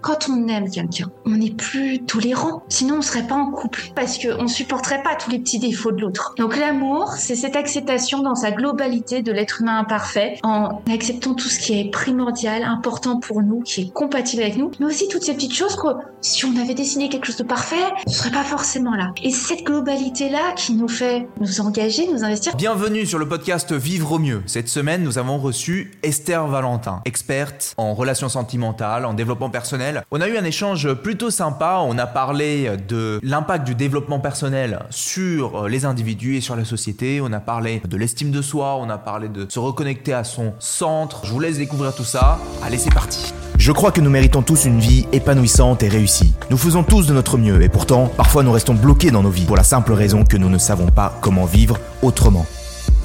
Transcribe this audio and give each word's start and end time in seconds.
Quand 0.00 0.28
on 0.28 0.48
aime 0.48 0.70
quelqu'un, 0.70 1.10
on 1.24 1.40
est 1.40 1.54
plus 1.54 2.04
tolérant. 2.04 2.62
Sinon, 2.68 2.96
on 2.98 3.02
serait 3.02 3.26
pas 3.26 3.34
en 3.34 3.50
couple 3.50 3.92
parce 3.94 4.18
qu'on 4.18 4.48
supporterait 4.48 5.02
pas 5.02 5.14
tous 5.14 5.30
les 5.30 5.38
petits 5.38 5.58
défauts 5.58 5.92
de 5.92 6.00
l'autre. 6.00 6.34
Donc 6.36 6.56
l'amour, 6.56 7.12
c'est 7.16 7.36
cette 7.36 7.56
acceptation 7.56 8.22
dans 8.22 8.34
sa 8.34 8.50
globalité 8.50 9.22
de 9.22 9.32
l'être 9.32 9.60
humain 9.60 9.78
imparfait, 9.78 10.38
en 10.42 10.82
acceptant 10.92 11.34
tout 11.34 11.48
ce 11.48 11.58
qui 11.58 11.78
est 11.80 11.90
primordial, 11.90 12.62
important 12.64 13.20
pour 13.20 13.42
nous, 13.42 13.60
qui 13.60 13.82
est 13.82 13.92
compatible 13.92 14.42
avec 14.42 14.56
nous, 14.56 14.70
mais 14.80 14.86
aussi 14.86 15.08
toutes 15.08 15.22
ces 15.22 15.34
petites 15.34 15.54
choses 15.54 15.76
que 15.76 15.88
si 16.20 16.44
on 16.44 16.56
avait 16.56 16.74
dessiné 16.74 17.08
quelque 17.08 17.26
chose 17.26 17.36
de 17.36 17.44
parfait, 17.44 17.76
on 18.06 18.10
serait 18.10 18.30
pas 18.30 18.44
forcément 18.44 18.94
là. 18.94 19.12
Et 19.22 19.30
cette 19.30 19.64
globalité-là 19.64 20.52
qui 20.56 20.74
nous 20.74 20.88
fait 20.88 21.28
nous 21.40 21.60
engager, 21.60 22.08
nous 22.10 22.24
investir. 22.24 22.56
Bienvenue 22.56 23.06
sur 23.06 23.18
le 23.18 23.28
podcast 23.28 23.72
Vivre 23.72 24.12
au 24.12 24.18
mieux. 24.18 24.42
Cette 24.46 24.68
semaine, 24.68 25.02
nous 25.02 25.18
avons 25.18 25.38
reçu 25.38 25.92
Esther 26.02 26.46
Valentin, 26.46 27.00
experte 27.04 27.74
en 27.76 27.94
relations 27.94 28.28
sentimentales, 28.28 29.04
en 29.04 29.14
développement 29.14 29.50
personnel. 29.50 29.83
On 30.10 30.20
a 30.20 30.28
eu 30.28 30.36
un 30.36 30.44
échange 30.44 30.92
plutôt 30.94 31.30
sympa. 31.30 31.80
On 31.82 31.98
a 31.98 32.06
parlé 32.06 32.70
de 32.88 33.20
l'impact 33.22 33.66
du 33.66 33.74
développement 33.74 34.20
personnel 34.20 34.80
sur 34.90 35.68
les 35.68 35.84
individus 35.84 36.36
et 36.36 36.40
sur 36.40 36.56
la 36.56 36.64
société. 36.64 37.20
On 37.20 37.32
a 37.32 37.40
parlé 37.40 37.82
de 37.88 37.96
l'estime 37.96 38.30
de 38.30 38.42
soi. 38.42 38.76
On 38.76 38.90
a 38.90 38.98
parlé 38.98 39.28
de 39.28 39.46
se 39.48 39.58
reconnecter 39.58 40.12
à 40.12 40.24
son 40.24 40.54
centre. 40.58 41.22
Je 41.24 41.32
vous 41.32 41.40
laisse 41.40 41.58
découvrir 41.58 41.94
tout 41.94 42.04
ça. 42.04 42.38
Allez, 42.62 42.78
c'est 42.78 42.94
parti. 42.94 43.32
Je 43.56 43.72
crois 43.72 43.92
que 43.92 44.00
nous 44.00 44.10
méritons 44.10 44.42
tous 44.42 44.64
une 44.64 44.80
vie 44.80 45.06
épanouissante 45.12 45.82
et 45.82 45.88
réussie. 45.88 46.34
Nous 46.50 46.58
faisons 46.58 46.82
tous 46.82 47.06
de 47.06 47.14
notre 47.14 47.38
mieux 47.38 47.62
et 47.62 47.68
pourtant, 47.68 48.08
parfois 48.08 48.42
nous 48.42 48.52
restons 48.52 48.74
bloqués 48.74 49.10
dans 49.10 49.22
nos 49.22 49.30
vies 49.30 49.46
pour 49.46 49.56
la 49.56 49.62
simple 49.62 49.92
raison 49.92 50.24
que 50.24 50.36
nous 50.36 50.48
ne 50.48 50.58
savons 50.58 50.88
pas 50.88 51.16
comment 51.20 51.44
vivre 51.44 51.78
autrement. 52.02 52.46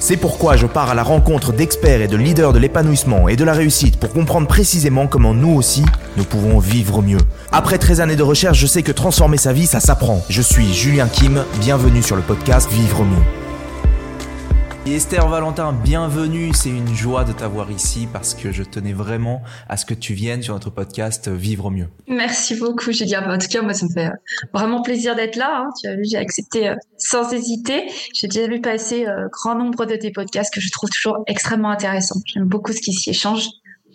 C'est 0.02 0.16
pourquoi 0.16 0.56
je 0.56 0.66
pars 0.66 0.88
à 0.88 0.94
la 0.94 1.02
rencontre 1.02 1.52
d'experts 1.52 2.00
et 2.00 2.08
de 2.08 2.16
leaders 2.16 2.54
de 2.54 2.58
l'épanouissement 2.58 3.28
et 3.28 3.36
de 3.36 3.44
la 3.44 3.52
réussite 3.52 3.98
pour 4.00 4.14
comprendre 4.14 4.48
précisément 4.48 5.06
comment 5.06 5.34
nous 5.34 5.54
aussi, 5.54 5.84
nous 6.16 6.24
pouvons 6.24 6.58
vivre 6.58 7.02
mieux. 7.02 7.20
Après 7.52 7.76
13 7.76 8.00
années 8.00 8.16
de 8.16 8.22
recherche, 8.22 8.58
je 8.58 8.66
sais 8.66 8.82
que 8.82 8.92
transformer 8.92 9.36
sa 9.36 9.52
vie, 9.52 9.66
ça 9.66 9.78
s'apprend. 9.78 10.24
Je 10.30 10.40
suis 10.40 10.72
Julien 10.72 11.06
Kim, 11.06 11.44
bienvenue 11.60 12.02
sur 12.02 12.16
le 12.16 12.22
podcast 12.22 12.72
Vivre 12.72 13.04
mieux. 13.04 13.49
Esther 14.86 15.28
Valentin, 15.28 15.74
bienvenue. 15.74 16.52
C'est 16.54 16.70
une 16.70 16.94
joie 16.94 17.24
de 17.24 17.32
t'avoir 17.32 17.70
ici 17.70 18.08
parce 18.10 18.34
que 18.34 18.50
je 18.50 18.62
tenais 18.62 18.94
vraiment 18.94 19.42
à 19.68 19.76
ce 19.76 19.84
que 19.84 19.92
tu 19.92 20.14
viennes 20.14 20.42
sur 20.42 20.54
notre 20.54 20.70
podcast 20.70 21.28
Vivre 21.28 21.66
au 21.66 21.70
mieux. 21.70 21.88
Merci 22.08 22.56
beaucoup, 22.56 22.90
Julien. 22.90 23.30
En 23.30 23.36
tout 23.36 23.46
cas, 23.48 23.60
moi, 23.60 23.74
ça 23.74 23.84
me 23.84 23.92
fait 23.92 24.06
euh, 24.06 24.16
vraiment 24.54 24.80
plaisir 24.80 25.14
d'être 25.14 25.36
là. 25.36 25.64
Hein. 25.64 25.68
Tu 25.80 25.86
as 25.86 25.96
vu, 25.96 26.04
j'ai 26.10 26.16
accepté 26.16 26.70
euh, 26.70 26.74
sans 26.96 27.30
hésiter. 27.30 27.90
J'ai 28.14 28.26
déjà 28.26 28.48
vu 28.48 28.62
passer 28.62 29.06
euh, 29.06 29.28
grand 29.30 29.54
nombre 29.54 29.84
de 29.84 29.96
tes 29.96 30.10
podcasts 30.12 30.52
que 30.52 30.62
je 30.62 30.70
trouve 30.70 30.88
toujours 30.88 31.22
extrêmement 31.26 31.70
intéressants. 31.70 32.20
J'aime 32.24 32.46
beaucoup 32.46 32.72
ce 32.72 32.80
qui 32.80 32.94
s'y 32.94 33.10
échange. 33.10 33.48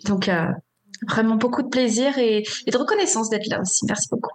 Donc, 0.04 0.30
vraiment 1.08 1.34
beaucoup 1.34 1.62
de 1.62 1.68
plaisir 1.68 2.16
et 2.18 2.44
de 2.66 2.76
reconnaissance 2.76 3.28
d'être 3.28 3.48
là 3.48 3.60
aussi. 3.60 3.84
Merci 3.86 4.06
beaucoup. 4.10 4.30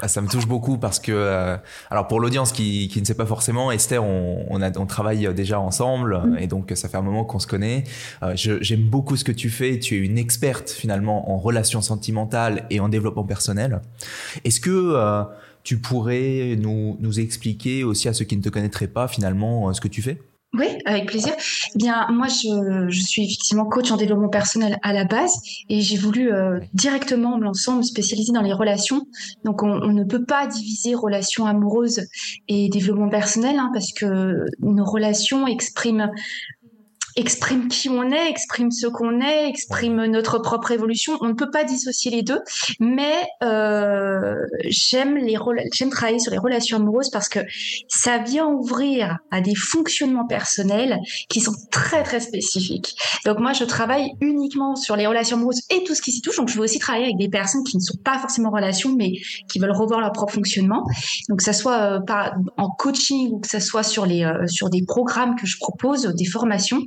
Ah, 0.00 0.08
ça 0.08 0.20
me 0.20 0.28
touche 0.28 0.46
beaucoup 0.46 0.76
parce 0.76 0.98
que, 0.98 1.12
euh, 1.12 1.56
alors 1.88 2.08
pour 2.08 2.18
l'audience 2.18 2.50
qui, 2.50 2.88
qui, 2.88 3.00
ne 3.00 3.06
sait 3.06 3.14
pas 3.14 3.26
forcément, 3.26 3.70
Esther, 3.70 4.02
on, 4.02 4.44
on, 4.50 4.60
a, 4.60 4.76
on 4.76 4.86
travaille 4.86 5.32
déjà 5.34 5.60
ensemble 5.60 6.20
mm. 6.24 6.38
et 6.38 6.46
donc 6.48 6.72
ça 6.74 6.88
fait 6.88 6.96
un 6.96 7.02
moment 7.02 7.24
qu'on 7.24 7.38
se 7.38 7.46
connaît. 7.46 7.84
Euh, 8.22 8.32
J'aime 8.34 8.82
beaucoup 8.82 9.16
ce 9.16 9.24
que 9.24 9.32
tu 9.32 9.50
fais. 9.50 9.78
Tu 9.78 9.94
es 9.94 9.98
une 9.98 10.18
experte 10.18 10.70
finalement 10.70 11.30
en 11.30 11.38
relations 11.38 11.80
sentimentales 11.80 12.66
et 12.70 12.80
en 12.80 12.88
développement 12.88 13.24
personnel. 13.24 13.80
Est-ce 14.44 14.60
que 14.60 14.70
euh, 14.70 15.22
tu 15.62 15.78
pourrais 15.78 16.56
nous, 16.58 16.96
nous 17.00 17.20
expliquer 17.20 17.84
aussi 17.84 18.08
à 18.08 18.12
ceux 18.12 18.24
qui 18.24 18.36
ne 18.36 18.42
te 18.42 18.48
connaîtraient 18.48 18.88
pas 18.88 19.06
finalement 19.06 19.68
euh, 19.68 19.72
ce 19.72 19.80
que 19.80 19.88
tu 19.88 20.02
fais? 20.02 20.20
Oui, 20.56 20.66
avec 20.84 21.06
plaisir. 21.06 21.32
Eh 21.74 21.78
bien, 21.78 22.06
moi, 22.10 22.28
je, 22.28 22.86
je, 22.88 23.00
suis 23.00 23.24
effectivement 23.24 23.64
coach 23.64 23.90
en 23.90 23.96
développement 23.96 24.28
personnel 24.28 24.78
à 24.82 24.92
la 24.92 25.04
base 25.04 25.32
et 25.68 25.80
j'ai 25.80 25.96
voulu 25.96 26.32
euh, 26.32 26.60
directement 26.74 27.36
me 27.38 27.44
lancer, 27.44 27.72
me 27.72 27.82
spécialiser 27.82 28.32
dans 28.32 28.42
les 28.42 28.52
relations. 28.52 29.02
Donc, 29.44 29.62
on, 29.62 29.70
on, 29.70 29.92
ne 29.92 30.04
peut 30.04 30.24
pas 30.24 30.46
diviser 30.46 30.94
relations 30.94 31.46
amoureuses 31.46 32.06
et 32.48 32.68
développement 32.68 33.08
personnel 33.08 33.56
hein, 33.58 33.70
parce 33.72 33.92
que 33.92 34.46
nos 34.60 34.84
relations 34.84 35.46
expriment 35.46 36.10
exprime 37.16 37.68
qui 37.68 37.88
on 37.88 38.10
est, 38.10 38.28
exprime 38.28 38.70
ce 38.70 38.86
qu'on 38.86 39.20
est, 39.20 39.48
exprime 39.48 40.04
notre 40.06 40.38
propre 40.38 40.72
évolution. 40.72 41.16
On 41.20 41.28
ne 41.28 41.32
peut 41.32 41.50
pas 41.50 41.64
dissocier 41.64 42.10
les 42.10 42.22
deux, 42.22 42.40
mais 42.80 43.26
euh, 43.42 44.34
j'aime 44.64 45.16
les 45.16 45.36
j'aime 45.72 45.90
travailler 45.90 46.18
sur 46.18 46.32
les 46.32 46.38
relations 46.38 46.76
amoureuses 46.76 47.10
parce 47.10 47.28
que 47.28 47.40
ça 47.88 48.18
vient 48.18 48.46
ouvrir 48.46 49.18
à 49.30 49.40
des 49.40 49.54
fonctionnements 49.54 50.26
personnels 50.26 50.98
qui 51.28 51.40
sont 51.40 51.54
très 51.70 52.02
très 52.02 52.20
spécifiques. 52.20 52.96
Donc 53.24 53.38
moi 53.38 53.52
je 53.52 53.64
travaille 53.64 54.12
uniquement 54.20 54.76
sur 54.76 54.96
les 54.96 55.06
relations 55.06 55.36
amoureuses 55.36 55.62
et 55.70 55.84
tout 55.84 55.94
ce 55.94 56.02
qui 56.02 56.12
s'y 56.12 56.20
touche. 56.20 56.36
Donc 56.36 56.48
je 56.48 56.56
veux 56.56 56.64
aussi 56.64 56.78
travailler 56.78 57.06
avec 57.06 57.18
des 57.18 57.28
personnes 57.28 57.64
qui 57.64 57.76
ne 57.76 57.82
sont 57.82 57.98
pas 58.04 58.18
forcément 58.18 58.48
en 58.48 58.52
relation 58.52 58.94
mais 58.96 59.12
qui 59.48 59.58
veulent 59.58 59.72
revoir 59.72 60.00
leur 60.00 60.12
propre 60.12 60.34
fonctionnement. 60.34 60.84
Donc 61.28 61.38
que 61.38 61.44
ça 61.44 61.52
soit 61.52 61.78
euh, 61.78 62.00
pas 62.00 62.34
en 62.56 62.70
coaching 62.70 63.32
ou 63.32 63.40
que 63.40 63.48
ça 63.48 63.60
soit 63.60 63.82
sur 63.82 64.06
les 64.06 64.24
euh, 64.24 64.46
sur 64.46 64.70
des 64.70 64.84
programmes 64.84 65.36
que 65.36 65.46
je 65.46 65.56
propose, 65.58 66.06
des 66.14 66.26
formations. 66.26 66.80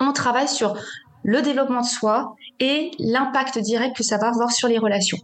On 0.00 0.12
travaille 0.12 0.48
sur 0.48 0.76
le 1.24 1.42
développement 1.42 1.80
de 1.80 1.86
soi 1.86 2.36
et 2.60 2.90
l'impact 2.98 3.58
direct 3.58 3.96
que 3.96 4.02
ça 4.02 4.18
va 4.18 4.28
avoir 4.28 4.50
sur 4.50 4.68
les 4.68 4.78
relations. 4.78 5.18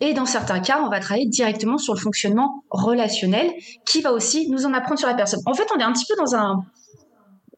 Et 0.00 0.12
dans 0.12 0.26
certains 0.26 0.60
cas, 0.60 0.82
on 0.82 0.90
va 0.90 1.00
travailler 1.00 1.26
directement 1.26 1.78
sur 1.78 1.94
le 1.94 2.00
fonctionnement 2.00 2.62
relationnel 2.70 3.52
qui 3.86 4.02
va 4.02 4.12
aussi 4.12 4.50
nous 4.50 4.66
en 4.66 4.74
apprendre 4.74 4.98
sur 4.98 5.08
la 5.08 5.14
personne. 5.14 5.40
En 5.46 5.54
fait, 5.54 5.66
on 5.74 5.78
est 5.78 5.84
un 5.84 5.92
petit 5.92 6.04
peu 6.08 6.16
dans 6.16 6.34
un 6.34 6.64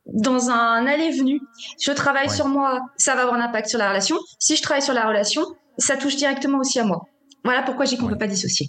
dans 0.06 0.48
un 0.48 0.86
aller-venu. 0.86 1.41
Je 1.81 1.92
travaille 1.92 2.30
sur 2.30 2.48
moi, 2.48 2.80
ça 2.97 3.15
va 3.15 3.22
avoir 3.22 3.36
un 3.36 3.44
impact 3.44 3.69
sur 3.69 3.78
la 3.78 3.88
relation. 3.88 4.16
Si 4.38 4.56
je 4.56 4.62
travaille 4.62 4.82
sur 4.82 4.94
la 4.94 5.06
relation, 5.06 5.42
ça 5.76 5.97
touche 5.97 6.16
directement 6.16 6.59
aussi 6.59 6.78
à 6.78 6.84
moi. 6.84 7.03
Voilà 7.44 7.62
pourquoi 7.62 7.84
j'ai 7.84 7.98
qu'on 7.98 8.06
ne 8.06 8.10
peut 8.12 8.19
pas 8.19 8.26
dissocier. 8.26 8.69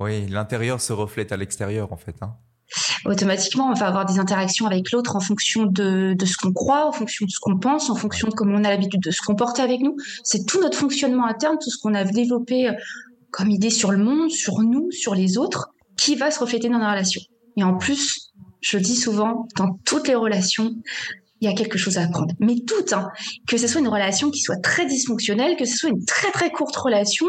Oui, 0.00 0.26
l'intérieur 0.28 0.80
se 0.80 0.92
reflète 0.92 1.32
à 1.32 1.36
l'extérieur 1.36 1.92
en 1.92 1.96
fait. 1.96 2.16
Hein 2.22 2.36
automatiquement, 3.04 3.70
on 3.70 3.74
va 3.74 3.86
avoir 3.86 4.06
des 4.06 4.18
interactions 4.18 4.66
avec 4.66 4.90
l'autre 4.92 5.16
en 5.16 5.20
fonction 5.20 5.64
de, 5.66 6.16
ce 6.24 6.36
qu'on 6.36 6.52
croit, 6.52 6.86
en 6.86 6.92
fonction 6.92 7.26
de 7.26 7.30
ce 7.30 7.38
qu'on 7.40 7.58
pense, 7.58 7.90
en 7.90 7.94
fonction 7.94 8.28
de 8.28 8.34
comment 8.34 8.56
on 8.58 8.64
a 8.64 8.70
l'habitude 8.70 9.02
de 9.02 9.10
se 9.10 9.22
comporter 9.22 9.62
avec 9.62 9.80
nous. 9.80 9.96
C'est 10.24 10.46
tout 10.46 10.60
notre 10.60 10.78
fonctionnement 10.78 11.26
interne, 11.26 11.56
tout 11.62 11.70
ce 11.70 11.78
qu'on 11.78 11.94
a 11.94 12.04
développé 12.04 12.68
euh, 12.68 12.72
comme 13.30 13.50
idée 13.50 13.70
sur 13.70 13.90
le 13.92 13.98
monde, 13.98 14.30
sur 14.30 14.60
nous, 14.60 14.90
sur 14.90 15.14
les 15.14 15.38
autres, 15.38 15.68
qui 15.96 16.16
va 16.16 16.30
se 16.30 16.40
refléter 16.40 16.68
dans 16.68 16.78
nos 16.78 16.90
relations. 16.90 17.22
Et 17.56 17.62
en 17.62 17.76
plus, 17.76 18.32
je 18.60 18.78
dis 18.78 18.96
souvent, 18.96 19.46
dans 19.56 19.78
toutes 19.84 20.08
les 20.08 20.14
relations, 20.14 20.74
il 21.40 21.48
y 21.48 21.52
a 21.52 21.54
quelque 21.54 21.78
chose 21.78 21.98
à 21.98 22.02
apprendre. 22.02 22.34
Mais 22.40 22.56
tout, 22.66 22.94
hein, 22.94 23.10
que 23.46 23.58
ce 23.58 23.66
soit 23.66 23.80
une 23.80 23.88
relation 23.88 24.30
qui 24.30 24.40
soit 24.40 24.56
très 24.56 24.86
dysfonctionnelle, 24.86 25.56
que 25.56 25.64
ce 25.64 25.76
soit 25.76 25.90
une 25.90 26.04
très 26.04 26.30
très 26.30 26.50
courte 26.50 26.76
relation, 26.76 27.26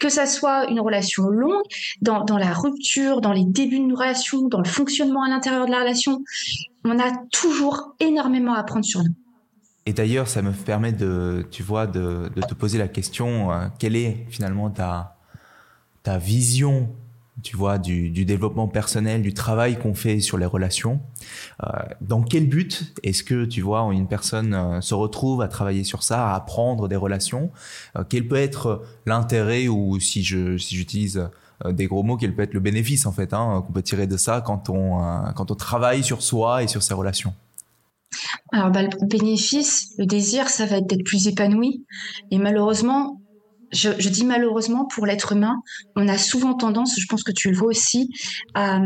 que 0.00 0.08
ce 0.08 0.26
soit 0.26 0.68
une 0.70 0.80
relation 0.80 1.28
longue, 1.28 1.62
dans, 2.02 2.24
dans 2.24 2.38
la 2.38 2.52
rupture, 2.52 3.20
dans 3.20 3.32
les 3.32 3.44
débuts 3.44 3.78
d'une 3.78 3.94
relation, 3.94 4.48
dans 4.48 4.60
le 4.60 4.68
fonctionnement 4.68 5.22
à 5.22 5.28
l'intérieur 5.28 5.66
de 5.66 5.70
la 5.70 5.80
relation, 5.80 6.22
on 6.84 6.98
a 6.98 7.12
toujours 7.30 7.94
énormément 8.00 8.54
à 8.54 8.58
apprendre 8.58 8.84
sur 8.84 9.02
nous. 9.02 9.14
Et 9.86 9.92
d'ailleurs, 9.92 10.28
ça 10.28 10.40
me 10.42 10.52
permet 10.52 10.92
de, 10.92 11.46
tu 11.50 11.62
vois, 11.62 11.86
de, 11.86 12.30
de 12.34 12.40
te 12.40 12.54
poser 12.54 12.78
la 12.78 12.88
question, 12.88 13.52
euh, 13.52 13.66
quelle 13.78 13.96
est 13.96 14.26
finalement 14.30 14.70
ta, 14.70 15.18
ta 16.02 16.18
vision 16.18 16.88
tu 17.44 17.56
vois, 17.56 17.78
du, 17.78 18.10
développement 18.24 18.66
personnel, 18.66 19.22
du 19.22 19.34
travail 19.34 19.78
qu'on 19.78 19.94
fait 19.94 20.18
sur 20.18 20.38
les 20.38 20.46
relations. 20.46 21.00
Euh, 21.62 21.68
dans 22.00 22.22
quel 22.22 22.48
but 22.48 22.94
est-ce 23.02 23.22
que, 23.22 23.44
tu 23.44 23.60
vois, 23.60 23.86
une 23.92 24.08
personne 24.08 24.54
euh, 24.54 24.80
se 24.80 24.94
retrouve 24.94 25.42
à 25.42 25.48
travailler 25.48 25.84
sur 25.84 26.02
ça, 26.02 26.30
à 26.30 26.34
apprendre 26.34 26.88
des 26.88 26.96
relations? 26.96 27.50
Euh, 27.96 28.04
Quel 28.08 28.26
peut 28.26 28.36
être 28.36 28.82
l'intérêt 29.04 29.68
ou 29.68 30.00
si 30.00 30.24
j'utilise 30.24 31.28
des 31.64 31.86
gros 31.86 32.02
mots, 32.02 32.16
quel 32.16 32.34
peut 32.34 32.42
être 32.42 32.54
le 32.54 32.60
bénéfice 32.60 33.06
en 33.06 33.12
fait 33.12 33.32
hein, 33.32 33.62
qu'on 33.64 33.72
peut 33.72 33.82
tirer 33.82 34.06
de 34.06 34.16
ça 34.16 34.40
quand 34.40 34.68
on 34.70 34.98
quand 35.34 35.50
on 35.52 35.54
travaille 35.54 36.02
sur 36.02 36.20
soi 36.20 36.64
et 36.64 36.66
sur 36.66 36.82
ses 36.82 36.94
relations? 36.94 37.32
Alors, 38.52 38.70
bah, 38.70 38.82
le 38.82 39.06
bénéfice, 39.06 39.94
le 39.98 40.06
désir, 40.06 40.48
ça 40.48 40.66
va 40.66 40.78
être 40.78 40.86
d'être 40.86 41.04
plus 41.04 41.26
épanoui. 41.28 41.84
Et 42.30 42.38
malheureusement, 42.38 43.20
je, 43.74 43.90
je, 43.98 44.08
dis 44.08 44.24
malheureusement 44.24 44.86
pour 44.86 45.06
l'être 45.06 45.32
humain, 45.32 45.56
on 45.96 46.08
a 46.08 46.16
souvent 46.18 46.54
tendance, 46.54 46.98
je 46.98 47.06
pense 47.06 47.22
que 47.22 47.32
tu 47.32 47.50
le 47.50 47.56
vois 47.56 47.68
aussi, 47.68 48.08
à 48.54 48.80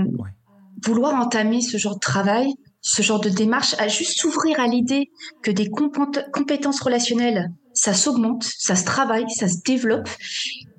vouloir 0.84 1.14
entamer 1.14 1.60
ce 1.60 1.76
genre 1.76 1.94
de 1.94 2.00
travail, 2.00 2.52
ce 2.80 3.02
genre 3.02 3.20
de 3.20 3.28
démarche, 3.28 3.74
à 3.78 3.88
juste 3.88 4.18
s'ouvrir 4.18 4.60
à 4.60 4.66
l'idée 4.66 5.10
que 5.42 5.50
des 5.50 5.68
compétences 5.68 6.80
relationnelles, 6.80 7.50
ça 7.74 7.94
s'augmente, 7.94 8.44
ça 8.44 8.76
se 8.76 8.84
travaille, 8.84 9.28
ça 9.30 9.48
se 9.48 9.58
développe, 9.64 10.08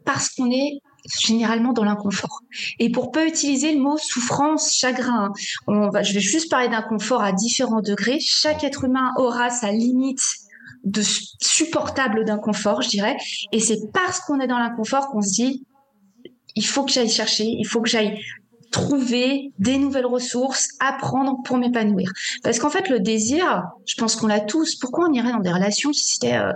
parce 0.06 0.30
qu'on 0.30 0.52
est 0.52 0.80
généralement 1.22 1.74
dans 1.74 1.84
l'inconfort. 1.84 2.42
Et 2.80 2.92
pour 2.92 3.12
peu 3.12 3.28
utiliser 3.28 3.74
le 3.74 3.80
mot 3.80 3.98
souffrance, 3.98 4.74
chagrin, 4.74 5.32
on 5.68 5.90
va, 5.90 6.04
je 6.04 6.14
vais 6.14 6.20
juste 6.20 6.50
parler 6.50 6.70
d'inconfort 6.70 7.22
à 7.22 7.32
différents 7.32 7.82
degrés. 7.82 8.20
Chaque 8.20 8.64
être 8.64 8.84
humain 8.86 9.12
aura 9.18 9.50
sa 9.50 9.72
limite 9.72 10.22
de 10.84 11.02
supportable 11.42 12.26
d'inconfort, 12.26 12.82
je 12.82 12.90
dirais. 12.90 13.18
Et 13.52 13.60
c'est 13.60 13.92
parce 13.94 14.20
qu'on 14.22 14.40
est 14.40 14.48
dans 14.48 14.60
l'inconfort 14.60 15.10
qu'on 15.10 15.22
se 15.22 15.34
dit, 15.34 15.66
il 16.56 16.66
faut 16.66 16.84
que 16.84 16.92
j'aille 16.92 17.10
chercher, 17.10 17.46
il 17.46 17.66
faut 17.66 17.82
que 17.82 17.90
j'aille 17.90 18.20
trouver 18.72 19.52
des 19.58 19.78
nouvelles 19.78 20.06
ressources, 20.06 20.70
apprendre 20.80 21.38
pour 21.44 21.58
m'épanouir. 21.58 22.12
Parce 22.44 22.60
qu'en 22.60 22.70
fait, 22.70 22.90
le 22.90 23.00
désir, 23.00 23.64
je 23.86 23.96
pense 23.96 24.16
qu'on 24.16 24.28
l'a 24.28 24.40
tous. 24.40 24.76
Pourquoi 24.76 25.08
on 25.10 25.14
irait 25.14 25.32
dans 25.32 25.40
des 25.40 25.52
relations 25.52 25.92
si 25.94 26.14
c'était, 26.14 26.36
euh, 26.36 26.52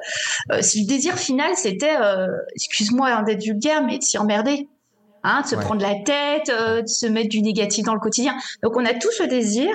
euh, 0.51 0.61
si 0.61 0.81
le 0.81 0.87
désir 0.87 1.15
final 1.17 1.51
c'était, 1.55 1.95
euh, 1.99 2.27
excuse-moi 2.55 3.09
hein, 3.09 3.23
d'être 3.23 3.43
vulgaire, 3.43 3.83
mais 3.83 3.97
de 3.97 4.03
s'y 4.03 4.17
emmerder, 4.17 4.67
hein, 5.23 5.41
de 5.41 5.47
se 5.47 5.55
prendre 5.55 5.81
la 5.81 5.95
tête, 5.95 6.49
de 6.49 6.87
se 6.87 7.07
mettre 7.07 7.29
du 7.29 7.41
négatif 7.41 7.85
dans 7.85 7.95
le 7.95 7.99
quotidien. 7.99 8.35
Donc 8.61 8.77
on 8.77 8.85
a 8.85 8.93
tous 8.93 9.19
le 9.19 9.27
désir, 9.27 9.69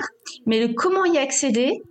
mais 0.45 0.65
le 0.65 0.73
comment 0.73 1.05
y 1.05 1.17
accéder, 1.17 1.81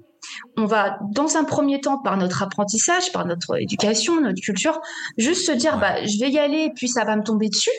on 0.56 0.66
va, 0.66 0.98
dans 1.10 1.36
un 1.36 1.44
premier 1.44 1.80
temps, 1.80 1.98
par 1.98 2.16
notre 2.16 2.42
apprentissage, 2.42 3.12
par 3.12 3.26
notre 3.26 3.60
éducation, 3.60 4.20
notre 4.20 4.40
culture, 4.40 4.80
juste 5.16 5.46
se 5.46 5.52
dire, 5.52 5.78
bah, 5.78 6.04
je 6.04 6.18
vais 6.18 6.30
y 6.30 6.38
aller, 6.38 6.64
et 6.64 6.70
puis 6.70 6.88
ça 6.88 7.04
va 7.04 7.16
me 7.16 7.22
tomber 7.22 7.48
dessus 7.48 7.70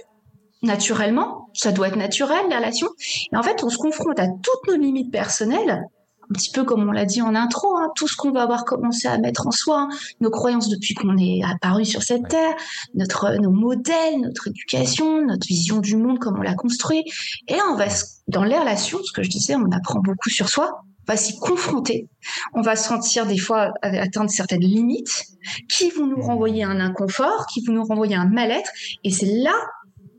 naturellement, 0.61 1.49
ça 1.53 1.71
doit 1.71 1.87
être 1.87 1.95
naturel, 1.95 2.45
les 2.49 2.55
relations. 2.55 2.89
Et 3.31 3.37
en 3.37 3.43
fait, 3.43 3.63
on 3.63 3.69
se 3.69 3.77
confronte 3.77 4.19
à 4.19 4.27
toutes 4.27 4.67
nos 4.67 4.75
limites 4.75 5.11
personnelles, 5.11 5.83
un 6.29 6.33
petit 6.33 6.51
peu 6.51 6.63
comme 6.63 6.87
on 6.87 6.91
l'a 6.91 7.05
dit 7.05 7.21
en 7.21 7.33
intro, 7.33 7.75
hein, 7.77 7.89
tout 7.95 8.07
ce 8.07 8.15
qu'on 8.15 8.31
va 8.31 8.43
avoir 8.43 8.65
commencé 8.65 9.07
à 9.07 9.17
mettre 9.17 9.47
en 9.47 9.51
soi, 9.51 9.87
hein, 9.89 9.89
nos 10.21 10.29
croyances 10.29 10.69
depuis 10.69 10.93
qu'on 10.93 11.17
est 11.17 11.41
apparu 11.43 11.85
sur 11.85 12.03
cette 12.03 12.27
terre, 12.27 12.53
notre, 12.93 13.35
nos 13.39 13.51
modèles, 13.51 14.21
notre 14.21 14.49
éducation, 14.49 15.25
notre 15.25 15.47
vision 15.47 15.79
du 15.79 15.95
monde, 15.95 16.19
comme 16.19 16.37
on 16.37 16.43
l'a 16.43 16.55
construit. 16.55 17.03
Et 17.47 17.55
là, 17.55 17.63
on 17.71 17.75
va, 17.75 17.85
dans 18.27 18.43
les 18.43 18.57
relations, 18.57 18.99
ce 19.03 19.11
que 19.11 19.23
je 19.23 19.29
disais, 19.29 19.55
on 19.55 19.71
apprend 19.71 20.01
beaucoup 20.01 20.29
sur 20.29 20.49
soi, 20.49 20.83
va 21.09 21.17
s'y 21.17 21.37
confronter. 21.39 22.07
On 22.53 22.61
va 22.61 22.75
sentir 22.75 23.25
des 23.25 23.39
fois 23.39 23.73
atteindre 23.81 24.29
certaines 24.29 24.61
limites 24.61 25.23
qui 25.67 25.89
vont 25.89 26.05
nous 26.05 26.21
renvoyer 26.21 26.63
un 26.63 26.79
inconfort, 26.79 27.47
qui 27.51 27.65
vont 27.65 27.73
nous 27.73 27.83
renvoyer 27.83 28.15
un 28.15 28.25
mal-être. 28.25 28.69
Et 29.03 29.09
c'est 29.09 29.25
là 29.25 29.55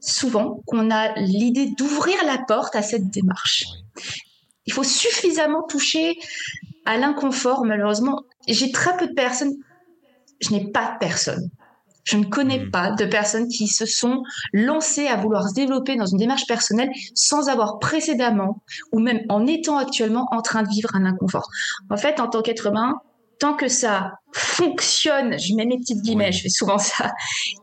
souvent 0.00 0.60
qu'on 0.66 0.90
a 0.90 1.14
l'idée 1.14 1.70
d'ouvrir 1.78 2.16
la 2.26 2.38
porte 2.38 2.74
à 2.74 2.82
cette 2.82 3.08
démarche. 3.08 3.66
Il 4.66 4.72
faut 4.72 4.82
suffisamment 4.82 5.62
toucher 5.62 6.18
à 6.86 6.98
l'inconfort, 6.98 7.64
malheureusement. 7.64 8.22
J'ai 8.48 8.72
très 8.72 8.96
peu 8.96 9.06
de 9.06 9.14
personnes, 9.14 9.54
je 10.40 10.50
n'ai 10.50 10.72
pas 10.72 10.94
de 10.94 10.98
personnes. 10.98 11.50
Je 12.10 12.16
ne 12.16 12.24
connais 12.24 12.58
hmm. 12.58 12.70
pas 12.72 12.90
de 12.90 13.04
personnes 13.04 13.48
qui 13.48 13.68
se 13.68 13.86
sont 13.86 14.24
lancées 14.52 15.06
à 15.06 15.16
vouloir 15.16 15.48
se 15.48 15.54
développer 15.54 15.94
dans 15.94 16.06
une 16.06 16.18
démarche 16.18 16.46
personnelle 16.46 16.90
sans 17.14 17.48
avoir 17.48 17.78
précédemment 17.78 18.62
ou 18.90 18.98
même 18.98 19.20
en 19.28 19.46
étant 19.46 19.78
actuellement 19.78 20.26
en 20.32 20.42
train 20.42 20.64
de 20.64 20.68
vivre 20.68 20.90
un 20.94 21.04
inconfort. 21.04 21.48
En 21.88 21.96
fait, 21.96 22.18
en 22.18 22.26
tant 22.26 22.42
qu'être 22.42 22.66
humain, 22.66 22.94
tant 23.38 23.54
que 23.54 23.68
ça 23.68 24.14
fonctionne, 24.32 25.38
je 25.38 25.54
mets 25.54 25.66
mes 25.66 25.78
petites 25.78 26.02
guillemets, 26.02 26.32
je 26.32 26.42
fais 26.42 26.48
souvent 26.48 26.78
ça, 26.78 27.12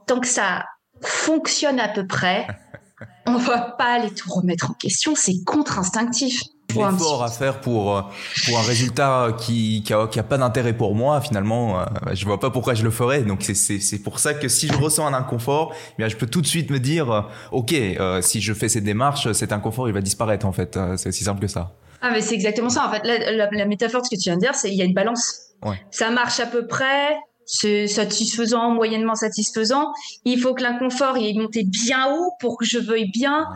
tant 0.05 0.21
que 0.21 0.27
ça 0.27 0.63
fonctionne 1.01 1.81
à 1.81 1.89
peu 1.89 2.07
près, 2.07 2.47
on 3.27 3.35
va 3.35 3.59
pas 3.59 3.95
aller 3.95 4.13
tout 4.13 4.29
remettre 4.31 4.71
en 4.71 4.73
question, 4.75 5.13
c'est 5.13 5.43
contre-instinctif. 5.45 6.41
L'effort 6.77 7.23
à 7.23 7.29
faire 7.29 7.61
pour, 7.61 7.95
euh, 7.95 8.01
pour 8.45 8.59
un 8.59 8.61
résultat 8.61 9.35
qui 9.37 9.83
qui 9.83 9.93
a, 9.93 10.23
pas 10.23 10.37
d'intérêt 10.37 10.73
pour 10.73 10.95
moi, 10.95 11.21
finalement, 11.21 11.79
euh, 11.79 11.85
je 12.13 12.25
vois 12.25 12.39
pas 12.39 12.49
pourquoi 12.49 12.73
je 12.73 12.83
le 12.83 12.91
ferais. 12.91 13.21
Donc 13.21 13.43
c'est 13.43 13.99
pour 14.03 14.19
ça 14.19 14.33
que 14.33 14.47
si 14.47 14.67
je 14.67 14.73
ressens 14.73 15.05
un 15.05 15.13
inconfort, 15.13 15.73
eh 15.93 15.95
bien 15.97 16.07
je 16.07 16.15
peux 16.15 16.27
tout 16.27 16.41
de 16.41 16.47
suite 16.47 16.69
me 16.69 16.79
dire, 16.79 17.11
euh, 17.11 17.21
ok, 17.51 17.73
si 18.21 18.41
je 18.41 18.53
fais 18.53 18.69
cette 18.69 18.83
démarche, 18.83 19.31
cet 19.31 19.51
inconfort 19.51 19.87
il 19.87 19.93
va 19.93 20.01
disparaître 20.01 20.45
en 20.45 20.51
fait. 20.51 20.77
c'est 20.97 21.09
aussi 21.09 21.23
simple 21.23 21.41
que 21.41 21.47
ça. 21.47 21.73
Ah 22.01 22.11
mais 22.11 22.21
c'est 22.21 22.35
exactement 22.35 22.69
ça. 22.69 22.87
En 22.87 22.91
fait, 22.91 23.01
la, 23.03 23.49
la, 23.49 23.65
métaphore 23.65 24.01
de 24.01 24.05
ce 24.05 24.11
que 24.11 24.21
tu 24.21 24.29
viens 24.29 24.35
de 24.35 24.41
dire, 24.41 24.53
c'est 24.53 24.69
il 24.69 24.75
y 24.75 24.81
a 24.81 24.85
une 24.85 24.93
balance. 24.93 25.47
Ça 25.89 26.11
marche 26.11 26.39
à 26.39 26.45
peu 26.45 26.67
près, 26.67 27.15
c'est 27.45 27.87
satisfaisant, 27.87 28.71
moyennement 28.71 29.15
satisfaisant. 29.15 29.93
Il 30.25 30.39
faut 30.39 30.53
que 30.53 30.61
l'inconfort 30.61 31.17
il 31.17 31.29
est 31.29 31.39
monté 31.39 31.63
bien 31.63 32.13
haut 32.13 32.31
pour 32.39 32.57
que 32.57 32.65
je 32.65 32.77
veuille 32.77 33.09
bien 33.11 33.47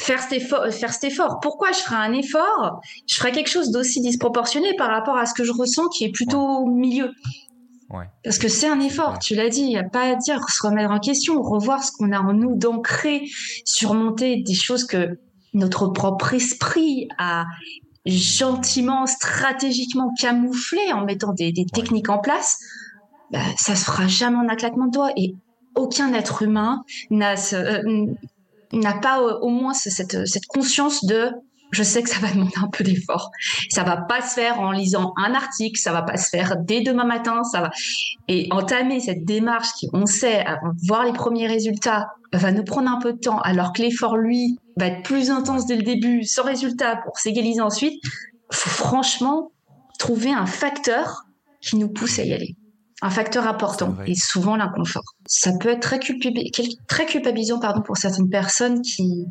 faire 0.00 0.20
cet 0.20 0.32
effort. 0.32 0.66
Faire 0.70 0.92
cet 0.92 1.04
effort. 1.04 1.40
Pourquoi 1.40 1.72
je 1.72 1.78
ferai 1.78 1.96
un 1.96 2.12
effort? 2.12 2.80
Je 3.06 3.16
ferai 3.16 3.32
quelque 3.32 3.50
chose 3.50 3.70
d'aussi 3.70 4.00
disproportionné 4.00 4.74
par 4.76 4.88
rapport 4.88 5.16
à 5.16 5.26
ce 5.26 5.34
que 5.34 5.44
je 5.44 5.52
ressens 5.52 5.88
qui 5.88 6.04
est 6.04 6.12
plutôt 6.12 6.40
au 6.40 6.66
milieu. 6.66 7.12
Parce 8.22 8.38
que 8.38 8.48
c'est 8.48 8.68
un 8.68 8.78
effort, 8.78 9.18
tu 9.18 9.34
l'as 9.34 9.48
dit, 9.48 9.62
il 9.62 9.68
n'y 9.68 9.76
a 9.76 9.82
pas 9.82 10.12
à 10.12 10.14
dire, 10.14 10.48
se 10.48 10.64
remettre 10.64 10.92
en 10.92 11.00
question, 11.00 11.42
revoir 11.42 11.82
ce 11.82 11.90
qu'on 11.90 12.12
a 12.12 12.20
en 12.20 12.32
nous, 12.32 12.54
d'ancrer, 12.54 13.28
surmonter 13.64 14.42
des 14.46 14.54
choses 14.54 14.84
que 14.84 15.18
notre 15.54 15.88
propre 15.88 16.32
esprit 16.34 17.08
a 17.18 17.46
gentiment, 18.06 19.06
stratégiquement 19.06 20.14
camouflé 20.20 20.92
en 20.92 21.04
mettant 21.04 21.32
des, 21.32 21.50
des 21.50 21.66
techniques 21.66 22.10
en 22.10 22.18
place 22.18 22.58
bah, 23.30 23.38
ça 23.56 23.76
se 23.76 23.84
fera 23.84 24.06
jamais 24.06 24.36
en 24.36 24.48
un 24.48 24.56
claquement 24.56 24.86
de 24.86 24.92
doigts. 24.92 25.12
Et 25.16 25.34
aucun 25.74 26.12
être 26.14 26.42
humain 26.42 26.84
n'a 27.10 27.34
euh, 27.52 28.06
n'a 28.72 28.94
pas 28.94 29.22
au 29.22 29.48
moins 29.48 29.74
cette, 29.74 30.26
cette 30.26 30.46
conscience 30.46 31.04
de 31.04 31.32
je 31.72 31.82
sais 31.82 32.02
que 32.02 32.10
ça 32.10 32.18
va 32.18 32.30
demander 32.32 32.56
un 32.56 32.68
peu 32.68 32.84
d'effort. 32.84 33.30
Ça 33.70 33.82
va 33.82 33.96
pas 33.96 34.20
se 34.20 34.34
faire 34.34 34.60
en 34.60 34.72
lisant 34.72 35.12
un 35.16 35.34
article, 35.34 35.80
ça 35.80 35.92
va 35.92 36.02
pas 36.02 36.16
se 36.16 36.28
faire 36.28 36.56
dès 36.58 36.82
demain 36.82 37.04
matin, 37.04 37.42
ça 37.44 37.60
va. 37.60 37.70
Et 38.28 38.48
entamer 38.50 39.00
cette 39.00 39.24
démarche 39.24 39.68
qui, 39.78 39.88
on 39.92 40.06
sait, 40.06 40.40
avant 40.40 40.72
de 40.72 40.86
voir 40.86 41.04
les 41.04 41.12
premiers 41.12 41.46
résultats, 41.46 42.08
va 42.32 42.52
nous 42.52 42.64
prendre 42.64 42.90
un 42.90 42.98
peu 42.98 43.12
de 43.12 43.18
temps, 43.18 43.40
alors 43.40 43.72
que 43.72 43.82
l'effort, 43.82 44.16
lui, 44.16 44.58
va 44.76 44.86
être 44.86 45.02
plus 45.02 45.30
intense 45.30 45.66
dès 45.66 45.76
le 45.76 45.82
début, 45.82 46.24
sans 46.24 46.44
résultat, 46.44 46.96
pour 47.04 47.18
s'égaliser 47.18 47.60
ensuite. 47.60 48.00
Faut 48.52 48.70
franchement 48.70 49.50
trouver 49.98 50.32
un 50.32 50.46
facteur 50.46 51.24
qui 51.60 51.76
nous 51.76 51.88
pousse 51.88 52.18
à 52.18 52.24
y 52.24 52.32
aller 52.32 52.56
un 53.02 53.10
facteur 53.10 53.46
important 53.46 53.96
et 54.06 54.14
souvent 54.14 54.56
l'inconfort. 54.56 55.14
Ça 55.26 55.52
peut 55.58 55.70
être 55.70 55.80
très, 55.80 55.98
très 55.98 57.06
culpabilisant 57.06 57.58
pardon, 57.58 57.82
pour 57.82 57.96
certaines 57.96 58.28
personnes 58.28 58.82
qui, 58.82 59.26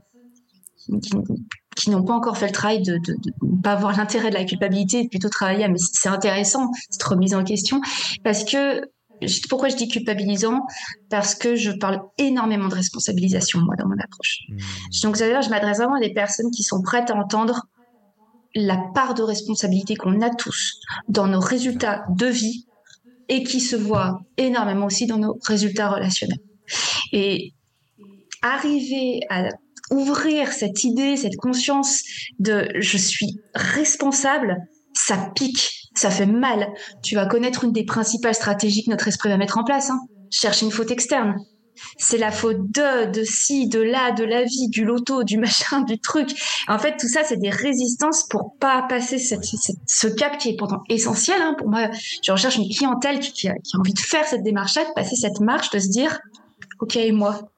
qui, 1.75 1.89
n'ont 1.89 2.04
pas 2.04 2.13
encore 2.13 2.38
fait 2.38 2.48
le 2.48 2.51
travail 2.51 2.81
de 2.81 2.95
ne 2.95 3.62
pas 3.62 3.74
avoir 3.74 3.95
l'intérêt 3.95 4.30
de 4.30 4.36
la 4.36 4.45
culpabilité, 4.45 5.04
de 5.04 5.10
plutôt 5.10 5.30
travailler. 5.30 5.68
Mais 5.68 5.77
c'est 5.77 6.10
intéressant, 6.10 6.71
cette 6.89 7.04
remise 7.04 7.36
en 7.36 7.44
question, 7.44 7.81
parce 8.24 8.44
que 8.44 8.81
pourquoi 9.50 9.69
je 9.69 9.75
dis 9.75 9.88
culpabilisant? 9.88 10.62
Parce 11.10 11.36
que 11.36 11.56
je 11.56 11.71
parle 11.71 12.01
énormément 12.18 12.69
de 12.69 12.75
responsabilisation, 12.75 13.60
moi, 13.60 13.75
dans 13.75 13.88
mon 13.88 13.98
approche. 14.01 14.39
Mmh. 14.48 14.57
Donc, 15.04 15.18
d'ailleurs, 15.18 15.42
je 15.42 15.50
m'adresse 15.50 15.77
vraiment 15.77 15.95
à 15.95 16.00
des 16.00 16.13
personnes 16.13 16.51
qui 16.51 16.63
sont 16.63 16.81
prêtes 16.81 17.12
à 17.12 17.16
entendre 17.16 17.68
la 18.56 18.77
part 18.95 19.13
de 19.13 19.21
responsabilité 19.21 19.95
qu'on 19.95 20.21
a 20.21 20.30
tous 20.30 20.80
dans 21.07 21.27
nos 21.27 21.39
résultats 21.39 22.06
de 22.10 22.25
vie 22.27 22.66
et 23.30 23.44
qui 23.44 23.62
se 23.62 23.76
voit 23.76 24.20
énormément 24.38 24.88
aussi 24.88 25.06
dans 25.06 25.18
nos 25.18 25.38
résultats 25.46 25.90
relationnels. 25.90 26.40
Et 27.14 27.54
arriver 28.42 29.22
à 29.30 29.50
ouvrir 29.92 30.52
cette 30.52 30.84
idée, 30.84 31.18
cette 31.18 31.36
conscience 31.38 32.04
de 32.40 32.68
je 32.80 32.98
suis 32.98 33.40
responsable, 33.56 34.58
ça 34.94 35.31
pique, 35.36 35.90
ça 35.96 36.10
fait 36.10 36.26
mal. 36.26 36.68
Tu 37.04 37.16
vas 37.16 37.26
connaître 37.26 37.64
une 37.64 37.72
des 37.72 37.86
principales 37.86 38.36
stratégies 38.36 38.84
que 38.84 38.92
notre 38.92 39.08
esprit 39.08 39.30
va 39.30 39.38
mettre 39.38 39.58
en 39.58 39.64
place. 39.64 39.90
Hein. 39.90 40.00
Chercher 40.31 40.66
une 40.66 40.72
faute 40.72 40.92
externe 40.92 41.36
c'est 41.98 42.18
la 42.18 42.31
faute 42.31 42.72
de, 42.72 43.12
de 43.12 43.24
ci, 43.24 43.68
de 43.68 43.80
là, 43.80 44.12
de 44.12 44.24
la 44.24 44.44
vie, 44.44 44.69
du 44.69 44.86
loto, 44.86 45.24
du 45.24 45.38
machin, 45.38 45.81
du 45.81 46.00
truc. 46.00 46.30
En 46.68 46.80
fait, 46.80 46.98
tout 46.98 47.07
ça, 47.07 47.21
c'est 47.24 47.38
des 47.38 47.50
résistances 47.50 48.28
pour 48.30 48.56
pas 48.59 48.83
passer 48.83 49.18
cette, 49.18 49.45
ce 49.86 50.07
cap 50.07 50.38
qui 50.38 50.50
est 50.50 50.57
pourtant 50.57 50.81
essentiel. 50.90 51.42
Hein. 51.42 51.56
Pour 51.57 51.69
moi, 51.69 51.90
je 52.24 52.31
recherche 52.31 52.57
une 52.57 52.69
clientèle 52.69 53.19
qui, 53.19 53.48
a, 53.48 53.54
envie 53.78 53.94
de 53.94 54.00
faire 54.00 54.26
cette 54.26 54.44
démarche-là, 54.44 54.86
de 54.86 54.94
passer 54.95 55.16
cette 55.16 55.40
marche, 55.40 55.69
de 55.71 55.80
se 55.80 55.90
dire, 55.90 56.19
OK, 56.80 56.95
et 56.95 57.12
moi? 57.12 57.52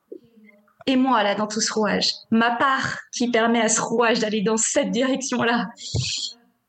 Et 0.87 0.95
moi, 0.95 1.21
là, 1.23 1.35
dans 1.35 1.47
tout 1.47 1.61
ce 1.61 1.71
rouage, 1.71 2.09
ma 2.31 2.51
part 2.55 2.97
qui 3.13 3.29
permet 3.29 3.61
à 3.61 3.69
ce 3.69 3.81
rouage 3.81 4.19
d'aller 4.19 4.41
dans 4.41 4.57
cette 4.57 4.89
direction-là, 4.89 5.67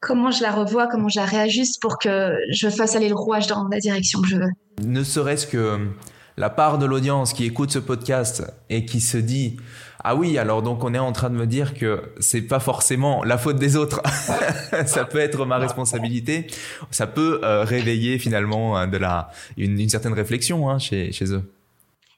comment 0.01 0.31
je 0.31 0.43
la 0.43 0.51
revois, 0.51 0.87
comment 0.87 1.09
je 1.09 1.19
la 1.19 1.25
réajuste 1.25 1.81
pour 1.81 1.99
que 1.99 2.37
je 2.51 2.69
fasse 2.69 2.95
aller 2.95 3.09
le 3.09 3.15
rouage 3.15 3.47
dans 3.47 3.67
la 3.69 3.79
direction 3.79 4.21
que 4.21 4.29
je 4.29 4.37
veux? 4.37 4.51
Ne 4.85 5.03
serait-ce 5.03 5.47
que 5.47 5.89
la 6.37 6.51
part 6.51 6.79
de 6.79 6.87
l'audience 6.87 7.33
qui 7.33 7.45
écoute 7.45 7.71
ce 7.71 7.79
podcast 7.79 8.45
et 8.71 8.85
qui 8.85 9.01
se 9.01 9.19
dit 9.19 9.57
ah 10.05 10.17
oui 10.17 10.39
alors 10.39 10.63
donc 10.63 10.83
on 10.83 10.95
est 10.95 10.99
en 10.99 11.13
train 11.13 11.31
de 11.31 11.37
me 11.37 11.47
dire 11.47 11.75
que 11.75 12.03
c'est 12.19 12.43
pas 12.43 12.61
forcément 12.61 13.23
la 13.25 13.39
faute 13.39 13.57
des 13.57 13.77
autres. 13.77 14.03
Ça 14.87 15.05
peut 15.05 15.19
être 15.19 15.45
ma 15.47 15.59
responsabilité. 15.59 16.47
Ça 16.91 17.07
peut 17.07 17.41
euh, 17.45 17.65
réveiller 17.65 18.19
finalement 18.19 18.79
euh, 18.79 18.87
de 18.87 18.97
la 18.97 19.31
une, 19.57 19.89
certaine 19.89 20.15
réflexion 20.15 20.69
hein, 20.69 20.79
chez, 20.79 21.13
chez 21.13 21.33
eux 21.33 21.43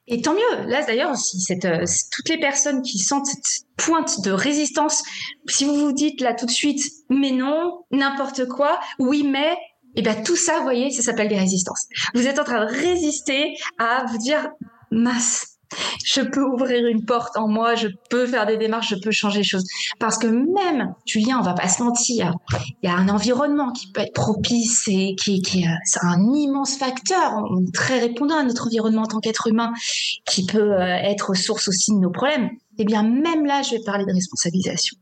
et 0.07 0.21
tant 0.21 0.35
mieux. 0.35 0.67
Là, 0.67 0.85
d'ailleurs, 0.85 1.11
aussi, 1.11 1.43
euh, 1.65 1.85
toutes 2.13 2.29
les 2.29 2.39
personnes 2.39 2.83
qui 2.83 2.99
sentent 2.99 3.27
cette 3.27 3.67
pointe 3.77 4.21
de 4.23 4.31
résistance, 4.31 5.03
si 5.49 5.65
vous 5.65 5.77
vous 5.77 5.93
dites 5.93 6.21
là 6.21 6.35
tout 6.35 6.47
de 6.47 6.51
suite, 6.51 6.83
mais 7.09 7.31
non, 7.31 7.85
n'importe 7.91 8.47
quoi, 8.47 8.79
oui, 8.99 9.27
mais, 9.27 9.57
et 9.97 10.01
eh 10.01 10.03
bien 10.03 10.15
tout 10.15 10.37
ça, 10.37 10.57
vous 10.59 10.65
voyez, 10.65 10.91
ça 10.91 11.03
s'appelle 11.03 11.29
des 11.29 11.39
résistances. 11.39 11.87
Vous 12.15 12.27
êtes 12.27 12.39
en 12.41 12.45
train 12.45 12.65
de 12.65 12.71
résister 12.71 13.55
à 13.79 14.05
vous 14.11 14.19
dire, 14.19 14.51
masse, 14.91 15.55
je 16.05 16.21
peux 16.21 16.43
ouvrir 16.43 16.87
une 16.87 17.05
porte 17.05 17.37
en 17.37 17.49
moi, 17.49 17.75
je 17.75 17.89
peux 18.11 18.27
faire 18.27 18.47
des 18.47 18.57
démarches, 18.57 18.91
je 18.91 18.97
peux 18.97 19.11
changer 19.11 19.39
les 19.39 19.45
choses. 19.45 19.65
Parce 19.99 20.19
que 20.19 20.27
même, 20.27 20.95
Julien, 21.07 21.39
on 21.39 21.43
va 21.43 21.55
pas 21.55 21.69
se 21.69 21.83
mentir, 21.83 22.35
il 22.83 22.89
y 22.89 22.93
a 22.93 22.95
un 22.95 23.09
environnement 23.09 23.73
qui 23.73 23.91
peut 23.93 24.01
être 24.01 24.13
propice 24.13 24.85
et 24.89 25.15
qui, 25.17 25.43
qui 25.43 25.65
c'est 25.85 26.05
un 26.05 26.21
immense 26.35 26.77
facteur. 26.77 27.33
Est 27.69 27.73
très 27.73 28.01
répondant 28.01 28.39
à 28.39 28.43
notre 28.43 28.67
environnement 28.67 29.03
en 29.03 29.07
tant 29.07 29.21
qu'être 29.21 29.47
humain, 29.47 29.73
qui 30.27 30.47
peut 30.47 30.73
euh, 30.73 30.97
être 31.03 31.35
source 31.35 31.69
aussi 31.69 31.93
de 31.93 31.99
nos 31.99 32.11
problèmes. 32.11 32.51
Eh 32.79 32.85
bien, 32.85 33.03
même 33.03 33.47
là, 33.47 33.63
je 33.63 33.73
vais 33.73 33.83
parler 33.85 34.05
de 34.05 34.13
responsabilisation. 34.13 34.97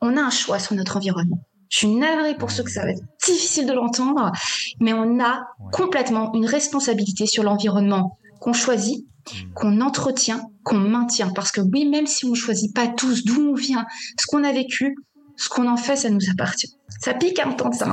On 0.00 0.16
a 0.16 0.20
un 0.20 0.30
choix 0.30 0.58
sur 0.58 0.74
notre 0.74 0.96
environnement. 0.96 1.45
Je 1.68 1.78
suis 1.78 1.88
navrée 1.88 2.36
pour 2.36 2.50
ceux 2.50 2.62
que 2.62 2.70
ça 2.70 2.82
va 2.84 2.90
être 2.90 3.02
difficile 3.24 3.66
de 3.66 3.72
l'entendre, 3.72 4.32
mais 4.80 4.92
on 4.92 5.20
a 5.20 5.46
complètement 5.72 6.32
une 6.34 6.46
responsabilité 6.46 7.26
sur 7.26 7.42
l'environnement 7.42 8.18
qu'on 8.40 8.52
choisit 8.52 9.06
Mm. 9.26 9.52
qu'on 9.54 9.80
entretient, 9.80 10.50
qu'on 10.62 10.76
maintient. 10.76 11.30
Parce 11.30 11.50
que 11.50 11.60
oui, 11.60 11.86
même 11.86 12.06
si 12.06 12.24
on 12.24 12.30
ne 12.30 12.34
choisit 12.34 12.74
pas 12.74 12.86
tous 12.86 13.24
d'où 13.24 13.50
on 13.50 13.54
vient, 13.54 13.86
ce 14.20 14.26
qu'on 14.26 14.44
a 14.44 14.52
vécu, 14.52 14.96
ce 15.36 15.48
qu'on 15.48 15.68
en 15.68 15.76
fait, 15.76 15.96
ça 15.96 16.10
nous 16.10 16.30
appartient. 16.30 16.72
Ça 17.00 17.14
pique 17.14 17.38
un 17.38 17.52
temps 17.52 17.68
de 17.68 17.74
ça. 17.74 17.92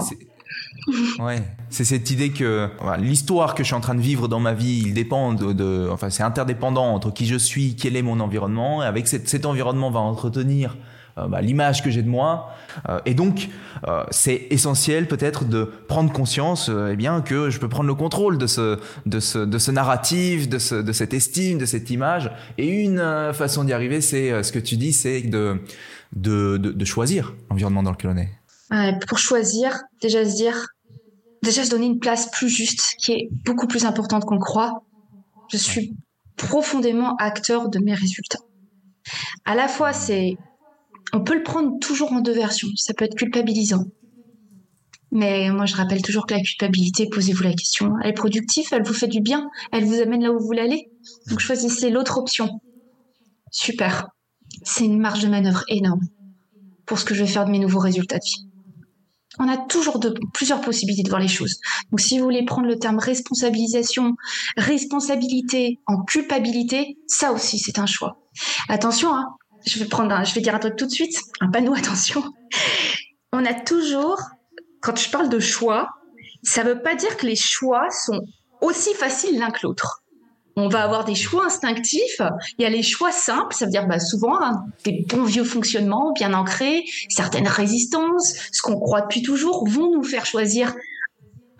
ouais, 1.20 1.44
c'est 1.70 1.86
cette 1.86 2.10
idée 2.12 2.32
que 2.32 2.70
l'histoire 3.00 3.56
que 3.56 3.64
je 3.64 3.68
suis 3.68 3.76
en 3.76 3.82
train 3.82 3.96
de 3.96 4.02
vivre 4.02 4.28
dans 4.28 4.40
ma 4.40 4.54
vie, 4.54 4.84
il 4.86 4.94
dépend 4.94 5.34
de, 5.34 5.90
enfin 5.92 6.10
c'est 6.10 6.24
interdépendant 6.24 6.94
entre 6.94 7.12
qui 7.12 7.26
je 7.26 7.36
suis, 7.36 7.76
quel 7.76 7.96
est 7.96 8.02
mon 8.02 8.20
environnement, 8.20 8.84
et 8.84 8.86
avec 8.86 9.08
cet 9.08 9.46
environnement 9.46 9.92
va 9.92 10.00
entretenir 10.00 10.78
bah, 11.16 11.42
l'image 11.42 11.84
que 11.84 11.92
j'ai 11.92 12.02
de 12.02 12.10
moi. 12.10 12.50
Euh, 12.90 13.00
et 13.06 13.14
donc, 13.14 13.50
euh, 13.88 14.04
c'est 14.10 14.48
essentiel 14.50 15.08
peut-être 15.08 15.46
de 15.46 15.66
prendre 15.88 16.12
conscience 16.12 16.70
eh 16.70 16.96
bien, 16.96 17.22
que 17.22 17.50
je 17.50 17.60
peux 17.60 17.70
prendre 17.70 17.88
le 17.88 17.96
contrôle 17.96 18.38
de 18.38 18.48
ce, 18.48 18.80
de 19.06 19.20
ce, 19.20 19.40
de 19.40 19.58
ce 19.58 19.72
narratif, 19.72 20.50
de, 20.50 20.58
ce, 20.58 20.76
de 20.76 20.92
cette 20.92 21.14
estime, 21.14 21.58
de 21.58 21.66
cette 21.66 21.90
image. 21.90 22.32
Et 22.58 22.68
une 22.68 23.32
façon 23.34 23.64
d'y 23.64 23.74
arriver, 23.74 24.02
c'est 24.02 24.44
ce 24.44 24.52
que 24.52 24.60
tu 24.60 24.76
dis, 24.76 24.94
c'est 24.94 25.22
de, 25.22 25.62
de, 26.16 26.58
de, 26.58 26.86
choisir 26.86 27.34
l'environnement 27.50 27.84
dans 27.84 27.92
lequel 27.92 28.12
on 28.12 28.18
est. 28.18 29.00
pour 29.08 29.20
choisir, 29.20 29.82
déjà 30.02 30.26
se 30.26 30.36
dire, 30.36 30.56
déjà 31.44 31.64
se 31.64 31.70
donner 31.70 31.86
une 31.86 32.00
place 32.00 32.32
plus 32.32 32.50
juste, 32.50 32.96
qui 32.98 33.12
est 33.12 33.30
beaucoup 33.46 33.68
plus 33.68 33.86
importante 33.86 34.26
qu'on 34.26 34.40
croit. 34.40 34.84
Je 35.52 35.58
suis 35.58 35.96
profondément 36.38 37.16
acteur 37.18 37.70
de 37.70 37.80
mes 37.80 37.94
résultats. 37.94 38.40
À 39.46 39.56
la 39.56 39.68
fois, 39.68 39.94
c'est 39.94 40.38
on 41.12 41.22
peut 41.22 41.36
le 41.36 41.44
prendre 41.44 41.78
toujours 41.80 42.14
en 42.14 42.22
deux 42.22 42.34
versions. 42.34 42.70
Ça 42.76 42.94
peut 42.94 43.06
être 43.06 43.16
culpabilisant. 43.16 43.86
Mais 45.12 45.52
moi, 45.52 45.68
je 45.68 45.76
rappelle 45.76 46.02
toujours 46.02 46.26
que 46.26 46.34
la 46.34 46.42
culpabilité, 46.42 47.08
posez-vous 47.08 47.44
la 47.44 47.54
question, 47.54 47.94
elle 48.02 48.10
est 48.10 48.14
productive, 48.14 48.66
elle 48.72 48.84
vous 48.84 48.96
fait 48.96 49.08
du 49.08 49.22
bien, 49.22 49.48
elle 49.72 49.86
vous 49.86 50.02
amène 50.02 50.24
là 50.24 50.32
où 50.32 50.40
vous 50.40 50.46
voulez 50.46 50.62
aller. 50.62 50.90
Donc 51.28 51.40
choisissez 51.40 51.92
l'autre 51.92 52.18
option. 52.18 52.50
Super. 53.52 54.08
C'est 54.64 54.86
une 54.86 55.00
marge 55.00 55.22
de 55.22 55.28
manœuvre 55.28 55.64
énorme 55.68 56.02
pour 56.88 56.98
ce 56.98 57.06
que 57.06 57.14
je 57.14 57.24
vais 57.24 57.30
faire 57.30 57.46
de 57.46 57.52
mes 57.52 57.60
nouveaux 57.60 57.80
résultats 57.80 58.18
de 58.18 58.24
vie. 58.24 58.50
On 59.40 59.48
a 59.48 59.58
toujours 59.58 60.00
plusieurs 60.34 60.62
possibilités 60.62 61.04
de 61.04 61.10
voir 61.10 61.22
les 61.22 61.28
choses. 61.28 61.60
Donc 61.92 62.00
si 62.00 62.18
vous 62.18 62.24
voulez 62.24 62.46
prendre 62.46 62.68
le 62.68 62.78
terme 62.78 62.98
responsabilisation, 62.98 64.16
responsabilité 64.58 65.80
en 65.88 66.04
culpabilité, 66.04 66.98
ça 67.08 67.32
aussi 67.32 67.60
c'est 67.60 67.80
un 67.80 67.86
choix. 67.86 68.18
Attention, 68.68 69.14
hein, 69.14 69.28
je 69.66 69.80
vais 69.80 69.86
prendre 69.86 70.24
je 70.26 70.34
vais 70.34 70.42
dire 70.42 70.56
un 70.56 70.60
truc 70.60 70.76
tout 70.76 70.86
de 70.86 70.92
suite, 70.92 71.20
un 71.42 71.50
panneau, 71.50 71.74
attention. 71.78 72.24
On 73.32 73.46
a 73.46 73.54
toujours, 73.54 74.20
quand 74.82 74.98
je 74.98 75.10
parle 75.10 75.30
de 75.30 75.40
choix, 75.40 75.90
ça 76.44 76.64
ne 76.64 76.70
veut 76.70 76.82
pas 76.82 76.96
dire 76.96 77.18
que 77.18 77.26
les 77.26 77.36
choix 77.36 77.90
sont 77.90 78.22
aussi 78.62 78.94
faciles 78.94 79.40
l'un 79.40 79.52
que 79.52 79.60
l'autre. 79.64 80.04
On 80.56 80.68
va 80.68 80.84
avoir 80.84 81.04
des 81.04 81.16
choix 81.16 81.46
instinctifs. 81.46 82.22
Il 82.60 82.64
y 82.64 82.66
a 82.66 82.70
les 82.70 82.84
choix 82.84 83.12
simples, 83.12 83.56
ça 83.56 83.66
veut 83.66 83.72
dire 83.72 83.88
bah, 83.88 84.00
souvent 84.00 84.40
hein, 84.40 84.64
des 84.86 85.04
bons 85.10 85.24
vieux 85.24 85.44
fonctionnements 85.44 86.12
bien 86.12 86.34
ancrés, 86.34 86.84
certaines 87.10 87.48
résistances, 87.48 88.36
ce 88.52 88.62
qu'on 88.62 88.80
croit 88.80 89.02
depuis 89.02 89.24
toujours, 89.24 89.68
vont 89.68 89.92
nous 89.96 90.04
faire 90.04 90.28
choisir 90.28 90.76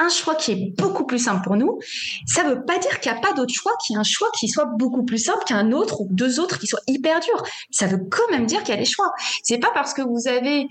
un 0.04 0.10
choix 0.10 0.36
qui 0.36 0.52
est 0.52 0.74
beaucoup 0.78 1.06
plus 1.06 1.20
simple 1.20 1.44
pour 1.44 1.56
nous, 1.56 1.80
ça 2.26 2.44
ne 2.44 2.50
veut 2.50 2.66
pas 2.66 2.78
dire 2.78 3.00
qu'il 3.00 3.12
n'y 3.12 3.18
a 3.18 3.22
pas 3.22 3.34
d'autre 3.34 3.54
choix, 3.54 3.72
qu'il 3.86 3.94
y 3.94 3.98
a 3.98 4.00
un 4.00 4.04
choix 4.04 4.30
qui 4.38 4.48
soit 4.48 4.66
beaucoup 4.66 5.04
plus 5.04 5.18
simple 5.18 5.44
qu'un 5.46 5.72
autre 5.72 6.02
ou 6.02 6.08
deux 6.12 6.40
autres 6.40 6.60
qui 6.60 6.68
soient 6.68 6.82
hyper 6.88 7.20
durs. 7.20 7.44
Ça 7.72 7.88
veut 7.88 8.02
quand 8.10 8.30
même 8.32 8.46
dire 8.46 8.60
qu'il 8.64 8.74
y 8.74 8.78
a 8.78 8.80
des 8.80 8.86
choix. 8.86 9.12
C'est 9.44 9.60
pas 9.60 9.72
parce 9.74 9.94
que 9.94 10.02
vous 10.02 10.28
avez 10.28 10.68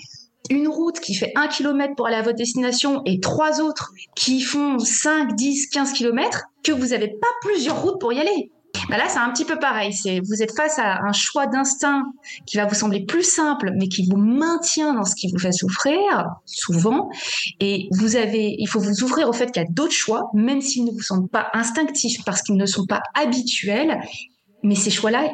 une 0.50 0.68
route 0.68 1.00
qui 1.00 1.14
fait 1.14 1.32
un 1.36 1.48
kilomètre 1.48 1.94
pour 1.94 2.06
aller 2.06 2.16
à 2.16 2.22
votre 2.22 2.36
destination 2.36 3.02
et 3.06 3.20
trois 3.20 3.60
autres 3.60 3.92
qui 4.16 4.40
font 4.40 4.78
5, 4.78 5.34
10, 5.34 5.68
15 5.68 5.92
kilomètres 5.92 6.44
que 6.62 6.72
vous 6.72 6.88
n'avez 6.88 7.08
pas 7.08 7.28
plusieurs 7.42 7.80
routes 7.80 8.00
pour 8.00 8.12
y 8.12 8.20
aller. 8.20 8.50
Bah 8.88 8.96
là, 8.96 9.08
c'est 9.08 9.18
un 9.18 9.30
petit 9.30 9.44
peu 9.44 9.58
pareil. 9.58 9.92
C'est 9.92 10.20
vous 10.20 10.42
êtes 10.42 10.54
face 10.56 10.78
à 10.78 11.02
un 11.02 11.12
choix 11.12 11.46
d'instinct 11.46 12.04
qui 12.46 12.56
va 12.56 12.66
vous 12.66 12.74
sembler 12.74 13.04
plus 13.04 13.22
simple, 13.22 13.72
mais 13.76 13.88
qui 13.88 14.08
vous 14.08 14.16
maintient 14.16 14.94
dans 14.94 15.04
ce 15.04 15.14
qui 15.14 15.30
vous 15.30 15.38
fait 15.38 15.52
souffrir 15.52 16.00
souvent. 16.46 17.10
Et 17.60 17.88
vous 17.92 18.16
avez, 18.16 18.54
il 18.58 18.66
faut 18.66 18.80
vous 18.80 19.02
ouvrir 19.02 19.28
au 19.28 19.32
fait 19.32 19.50
qu'il 19.50 19.62
y 19.62 19.66
a 19.66 19.68
d'autres 19.70 19.92
choix, 19.92 20.30
même 20.34 20.60
s'ils 20.60 20.84
ne 20.84 20.90
vous 20.90 21.02
semblent 21.02 21.28
pas 21.28 21.48
instinctifs 21.52 22.24
parce 22.24 22.42
qu'ils 22.42 22.56
ne 22.56 22.66
sont 22.66 22.86
pas 22.86 23.02
habituels. 23.14 24.00
Mais 24.62 24.74
ces 24.74 24.90
choix-là, 24.90 25.28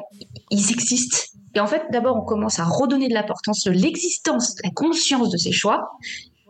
ils 0.50 0.70
existent. 0.72 1.18
Et 1.54 1.60
en 1.60 1.66
fait, 1.66 1.82
d'abord, 1.90 2.16
on 2.16 2.24
commence 2.24 2.58
à 2.58 2.64
redonner 2.64 3.08
de 3.08 3.14
l'importance 3.14 3.64
de 3.64 3.70
l'existence, 3.70 4.54
de 4.54 4.62
la 4.64 4.70
conscience 4.70 5.30
de 5.30 5.36
ces 5.36 5.52
choix. 5.52 5.90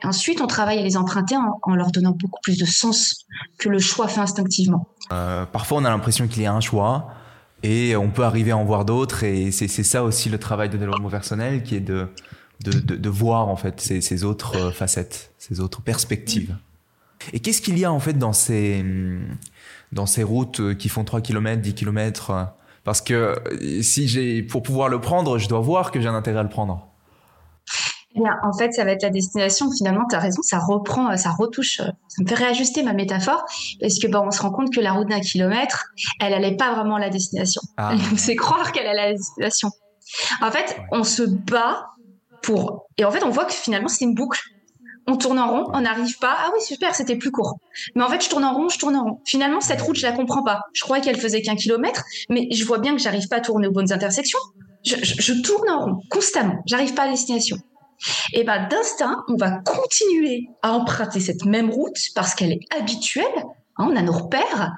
Ensuite, 0.05 0.41
on 0.41 0.47
travaille 0.47 0.79
à 0.79 0.83
les 0.83 0.97
emprunter 0.97 1.37
en, 1.37 1.75
leur 1.75 1.91
donnant 1.91 2.13
beaucoup 2.13 2.41
plus 2.43 2.59
de 2.59 2.65
sens 2.65 3.27
que 3.59 3.69
le 3.69 3.79
choix 3.79 4.09
fait 4.09 4.21
instinctivement. 4.21 4.87
Euh, 5.13 5.45
parfois, 5.47 5.79
on 5.79 5.85
a 5.85 5.91
l'impression 5.91 6.29
qu'il 6.29 6.43
y 6.43 6.47
a 6.47 6.53
un 6.53 6.61
choix 6.61 7.09
et 7.63 7.97
on 7.97 8.11
peut 8.11 8.23
arriver 8.23 8.53
à 8.53 8.57
en 8.57 8.65
voir 8.65 8.85
d'autres. 8.85 9.25
Et 9.25 9.51
c'est 9.51 9.69
ça 9.69 10.05
aussi 10.05 10.29
le 10.29 10.39
travail 10.39 10.69
de 10.69 10.77
développement 10.77 11.11
personnel 11.11 11.63
qui 11.63 11.77
est 11.77 11.81
de, 11.81 12.09
voir 13.09 13.49
en 13.49 13.57
fait 13.57 13.81
ces, 13.81 14.25
autres 14.25 14.57
euh, 14.57 14.71
facettes, 14.71 15.33
ces 15.39 15.61
autres 15.61 15.83
perspectives. 15.83 16.57
Et 17.33 17.41
qu'est-ce 17.41 17.61
qu'il 17.61 17.79
y 17.79 17.85
a 17.85 17.93
en 17.93 18.01
fait 18.01 18.17
dans 18.17 18.33
ces, 18.33 18.85
routes 20.23 20.77
qui 20.77 20.89
font 20.89 21.05
3 21.05 21.21
km, 21.21 21.61
10 21.61 21.75
km 21.75 22.53
Parce 22.85 23.01
que 23.01 23.35
si 23.83 24.07
j'ai, 24.07 24.43
pour 24.43 24.63
pouvoir 24.63 24.89
le 24.89 25.01
prendre, 25.01 25.39
je 25.39 25.49
dois 25.49 25.61
voir 25.61 25.91
que 25.91 26.01
j'ai 26.01 26.09
un 26.09 26.15
intérêt 26.15 26.39
à 26.39 26.45
le 26.45 26.49
prendre 26.49 26.89
en 28.17 28.53
fait, 28.53 28.73
ça 28.73 28.85
va 28.85 28.93
être 28.93 29.03
la 29.03 29.11
destination. 29.11 29.71
Finalement, 29.77 30.05
tu 30.09 30.17
as 30.17 30.19
raison, 30.19 30.43
ça 30.43 30.59
reprend, 30.59 31.17
ça 31.17 31.31
retouche, 31.31 31.77
ça 31.77 32.23
me 32.23 32.27
fait 32.27 32.35
réajuster 32.35 32.83
ma 32.83 32.93
métaphore, 32.93 33.45
parce 33.81 33.99
que 33.99 34.07
bah, 34.07 34.23
on 34.25 34.31
se 34.31 34.43
rend 34.43 34.51
compte 34.51 34.73
que 34.75 34.81
la 34.81 34.93
route 34.93 35.09
d'un 35.09 35.21
kilomètre, 35.21 35.87
elle 36.21 36.33
n'allait 36.33 36.57
pas 36.57 36.75
vraiment 36.75 36.97
à 36.97 37.01
la 37.01 37.11
destination. 37.11 37.61
Ah. 37.77 37.91
Elle 37.93 37.99
nous 38.11 38.17
fait 38.17 38.37
croire 38.37 38.73
qu'elle 38.73 38.87
allait 38.87 39.01
à 39.01 39.07
la 39.09 39.13
destination. 39.13 39.71
En 40.41 40.51
fait, 40.51 40.79
on 40.91 41.05
se 41.05 41.23
bat 41.23 41.87
pour, 42.43 42.87
et 42.97 43.05
en 43.05 43.11
fait, 43.11 43.23
on 43.25 43.31
voit 43.31 43.45
que 43.45 43.53
finalement, 43.53 43.89
c'est 43.89 44.05
une 44.05 44.15
boucle. 44.15 44.41
On 45.11 45.17
tourne 45.17 45.39
en 45.39 45.51
rond, 45.51 45.71
on 45.73 45.81
n'arrive 45.81 46.19
pas. 46.19 46.37
Ah 46.39 46.51
oui, 46.53 46.61
super, 46.63 46.95
c'était 46.95 47.17
plus 47.17 47.31
court. 47.31 47.57
Mais 47.95 48.03
en 48.03 48.09
fait, 48.09 48.23
je 48.23 48.29
tourne 48.29 48.45
en 48.45 48.53
rond, 48.53 48.69
je 48.69 48.79
tourne 48.79 48.95
en 48.95 49.05
rond. 49.05 49.21
Finalement, 49.25 49.63
cette 49.63 49.81
route, 49.81 49.97
je 49.97 50.07
la 50.07 50.13
comprends 50.13 50.43
pas. 50.43 50.61
Je 50.75 50.83
croyais 50.83 51.03
qu'elle 51.03 51.19
faisait 51.19 51.41
qu'un 51.41 51.57
kilomètre, 51.57 52.05
mais 52.29 52.47
je 52.53 52.63
vois 52.67 52.79
bien 52.79 52.95
que 52.95 53.01
j'arrive 53.01 53.27
pas 53.29 53.37
à 53.37 53.41
tourner 53.41 53.69
aux 53.69 53.73
bonnes 53.73 53.91
intersections. 53.91 54.39
Je, 54.85 54.97
je 55.03 55.33
tourne 55.43 55.69
en 55.71 55.81
rond 55.81 56.01
constamment. 56.11 56.57
J'arrive 56.67 56.93
pas 56.93 57.05
à 57.05 57.09
destination 57.09 57.57
et 58.33 58.45
ben 58.45 58.69
d'instinct, 58.69 59.25
on 59.29 59.37
va 59.37 59.59
continuer 59.65 60.49
à 60.63 60.73
emprunter 60.73 61.21
cette 61.21 61.45
même 61.45 61.71
route 61.71 61.99
parce 62.15 62.35
qu'elle 62.35 62.53
est 62.53 62.61
habituelle. 62.77 63.27
Hein, 63.79 63.89
on 63.91 63.97
a 63.97 64.03
nos 64.03 64.13
repères. 64.13 64.73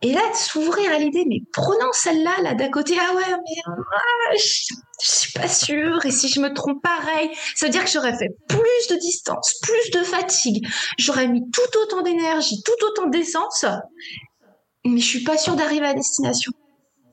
Et 0.00 0.12
là, 0.12 0.20
de 0.30 0.36
s'ouvrir 0.36 0.90
à 0.90 0.98
l'idée, 0.98 1.24
mais 1.28 1.40
prenons 1.52 1.92
celle-là, 1.92 2.42
là, 2.42 2.54
d'à 2.54 2.68
côté, 2.68 2.94
ah 2.98 3.14
ouais, 3.14 3.22
mais 3.28 3.62
ah, 3.66 4.34
je, 4.34 4.66
suis 4.98 5.32
pas 5.32 5.48
sûre, 5.48 6.04
et 6.04 6.10
si 6.10 6.28
je 6.28 6.40
me 6.40 6.52
trompe 6.52 6.82
pareil, 6.82 7.30
ça 7.54 7.66
veut 7.66 7.72
dire 7.72 7.84
que 7.84 7.90
j'aurais 7.90 8.16
fait 8.16 8.30
plus 8.48 8.88
de 8.90 8.96
distance, 8.98 9.60
plus 9.62 9.90
de 9.92 10.02
fatigue, 10.04 10.66
j'aurais 10.98 11.28
mis 11.28 11.42
tout 11.52 11.78
autant 11.82 12.02
d'énergie, 12.02 12.60
tout 12.64 12.86
autant 12.86 13.06
d'essence, 13.06 13.64
mais 14.84 14.98
je 14.98 15.06
suis 15.06 15.22
pas 15.22 15.38
sûre 15.38 15.54
d'arriver 15.54 15.86
à 15.86 15.94
destination, 15.94 16.52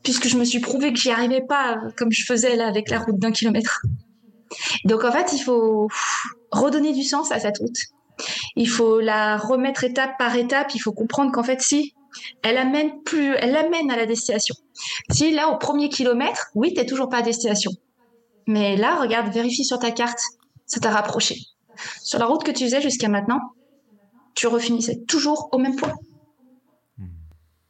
puisque 0.03 0.27
je 0.27 0.37
me 0.37 0.45
suis 0.45 0.59
prouvé 0.59 0.91
que 0.91 0.99
j'y 0.99 1.11
arrivais 1.11 1.45
pas 1.47 1.77
comme 1.95 2.11
je 2.11 2.25
faisais 2.25 2.55
là 2.55 2.67
avec 2.67 2.89
la 2.89 2.99
route 2.99 3.19
d'un 3.19 3.31
kilomètre. 3.31 3.81
Donc 4.85 5.03
en 5.03 5.11
fait, 5.11 5.33
il 5.33 5.39
faut 5.39 5.87
redonner 6.51 6.93
du 6.93 7.03
sens 7.03 7.31
à 7.31 7.39
cette 7.39 7.57
route. 7.59 7.77
Il 8.55 8.67
faut 8.67 8.99
la 8.99 9.37
remettre 9.37 9.83
étape 9.83 10.17
par 10.17 10.35
étape. 10.35 10.73
Il 10.75 10.79
faut 10.79 10.91
comprendre 10.91 11.31
qu'en 11.31 11.43
fait, 11.43 11.61
si 11.61 11.93
elle 12.41 12.57
amène 12.57 13.01
plus, 13.03 13.35
elle 13.35 13.55
amène 13.55 13.91
à 13.91 13.95
la 13.95 14.05
destination. 14.05 14.55
Si 15.11 15.31
là, 15.31 15.49
au 15.49 15.57
premier 15.57 15.89
kilomètre, 15.89 16.47
oui, 16.55 16.73
t'es 16.73 16.85
toujours 16.85 17.09
pas 17.09 17.17
à 17.17 17.21
destination. 17.21 17.71
Mais 18.47 18.75
là, 18.75 18.95
regarde, 18.95 19.31
vérifie 19.31 19.63
sur 19.63 19.79
ta 19.79 19.91
carte, 19.91 20.19
ça 20.65 20.79
t'a 20.79 20.89
rapproché. 20.89 21.37
Sur 22.01 22.19
la 22.19 22.25
route 22.25 22.43
que 22.43 22.51
tu 22.51 22.65
faisais 22.65 22.81
jusqu'à 22.81 23.07
maintenant, 23.07 23.39
tu 24.35 24.47
refinissais 24.47 24.99
toujours 25.07 25.49
au 25.51 25.57
même 25.57 25.75
point. 25.75 25.93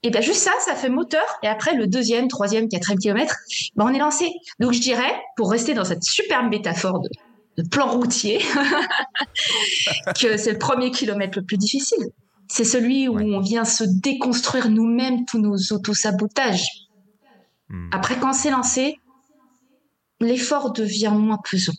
Et 0.04 0.12
bien 0.12 0.22
juste 0.22 0.42
ça, 0.42 0.52
ça 0.66 0.76
fait 0.76 0.90
moteur. 0.90 1.24
Et 1.44 1.48
après, 1.48 1.76
le 1.76 1.88
deuxième, 1.88 2.28
troisième, 2.28 2.70
quatrième 2.70 3.00
kilomètre, 3.00 3.36
ben 3.76 3.86
on 3.86 3.94
est 3.94 4.00
lancé. 4.00 4.32
Donc 4.60 4.72
je 4.72 4.80
dirais, 4.80 5.14
pour 5.36 5.52
rester 5.52 5.74
dans 5.74 5.84
cette 5.84 6.04
superbe 6.04 6.50
métaphore 6.50 7.02
de, 7.02 7.64
plan 7.70 7.88
routier, 7.88 8.40
que 10.22 10.38
c'est 10.38 10.54
le 10.54 10.58
premier 10.58 10.92
kilomètre 10.92 11.38
le 11.38 11.44
plus 11.44 11.58
difficile. 11.58 12.06
C'est 12.48 12.64
celui 12.64 13.10
où 13.10 13.20
on 13.20 13.42
vient 13.42 13.66
se 13.66 13.84
déconstruire 13.84 14.70
nous-mêmes 14.70 15.26
tous 15.26 15.40
nos 15.40 15.58
autosabotages. 15.72 16.66
Hmm. 17.68 17.90
Après, 17.92 18.18
quand 18.18 18.32
c'est 18.32 18.50
lancé, 18.50 18.96
l'effort 20.22 20.72
devient 20.72 21.12
moins 21.14 21.38
pesant. 21.50 21.74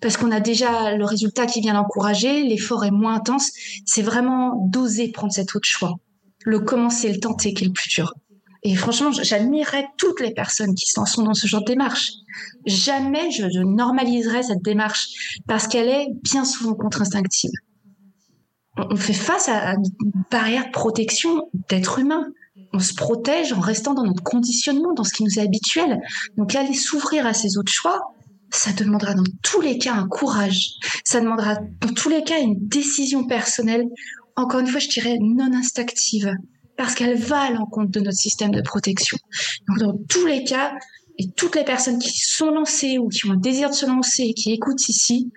Parce 0.00 0.16
qu'on 0.16 0.32
a 0.32 0.40
déjà 0.40 0.96
le 0.96 1.04
résultat 1.04 1.46
qui 1.46 1.60
vient 1.60 1.74
l'encourager, 1.74 2.42
l'effort 2.42 2.84
est 2.84 2.90
moins 2.90 3.14
intense. 3.14 3.52
C'est 3.86 4.02
vraiment 4.02 4.66
d'oser 4.66 5.12
prendre 5.12 5.32
cet 5.32 5.54
autre 5.54 5.68
choix. 5.68 5.94
Le 6.44 6.60
commencer, 6.60 7.12
le 7.12 7.20
tenter 7.20 7.54
qui 7.54 7.64
est 7.64 7.66
le 7.68 7.72
plus 7.72 7.88
dur. 7.88 8.14
Et 8.62 8.74
franchement, 8.76 9.12
j'admirerais 9.12 9.86
toutes 9.98 10.20
les 10.20 10.32
personnes 10.32 10.74
qui 10.74 10.86
s'en 10.86 11.04
sont 11.04 11.22
dans 11.22 11.34
ce 11.34 11.46
genre 11.46 11.60
de 11.60 11.66
démarche. 11.66 12.12
Jamais 12.64 13.30
je, 13.30 13.42
je 13.50 13.60
normaliserais 13.60 14.44
cette 14.44 14.62
démarche 14.62 15.38
parce 15.46 15.68
qu'elle 15.68 15.88
est 15.88 16.08
bien 16.22 16.46
souvent 16.46 16.74
contre-instinctive. 16.74 17.50
On 18.76 18.96
fait 18.96 19.12
face 19.12 19.48
à 19.48 19.74
une 19.74 19.84
barrière 20.30 20.66
de 20.66 20.70
protection 20.72 21.48
d'être 21.68 21.98
humain. 21.98 22.26
On 22.72 22.80
se 22.80 22.94
protège 22.94 23.52
en 23.52 23.60
restant 23.60 23.94
dans 23.94 24.04
notre 24.04 24.22
conditionnement, 24.22 24.94
dans 24.94 25.04
ce 25.04 25.12
qui 25.12 25.24
nous 25.24 25.38
est 25.38 25.42
habituel. 25.42 26.00
Donc 26.36 26.54
aller 26.54 26.74
s'ouvrir 26.74 27.26
à 27.26 27.34
ces 27.34 27.56
autres 27.56 27.72
choix, 27.72 28.00
ça 28.50 28.72
demandera 28.72 29.14
dans 29.14 29.24
tous 29.42 29.60
les 29.60 29.78
cas 29.78 29.94
un 29.94 30.08
courage. 30.08 30.70
Ça 31.04 31.20
demandera 31.20 31.56
dans 31.80 31.92
tous 31.92 32.08
les 32.08 32.24
cas 32.24 32.40
une 32.40 32.56
décision 32.66 33.26
personnelle. 33.26 33.86
Encore 34.36 34.60
une 34.60 34.66
fois, 34.66 34.80
je 34.80 34.88
dirais 34.88 35.16
non 35.20 35.52
instinctive 35.52 36.32
parce 36.76 36.94
qu'elle 36.94 37.16
va 37.16 37.42
à 37.42 37.50
l'encontre 37.50 37.90
de 37.90 38.00
notre 38.00 38.18
système 38.18 38.50
de 38.50 38.60
protection. 38.60 39.16
Donc 39.68 39.78
dans 39.78 39.96
tous 40.08 40.26
les 40.26 40.44
cas, 40.44 40.74
et 41.18 41.30
toutes 41.30 41.54
les 41.54 41.64
personnes 41.64 41.98
qui 41.98 42.18
sont 42.18 42.50
lancées 42.50 42.98
ou 42.98 43.08
qui 43.08 43.26
ont 43.26 43.32
le 43.32 43.38
désir 43.38 43.70
de 43.70 43.74
se 43.74 43.86
lancer 43.86 44.24
et 44.24 44.34
qui 44.34 44.52
écoutent 44.52 44.88
ici, 44.88 45.30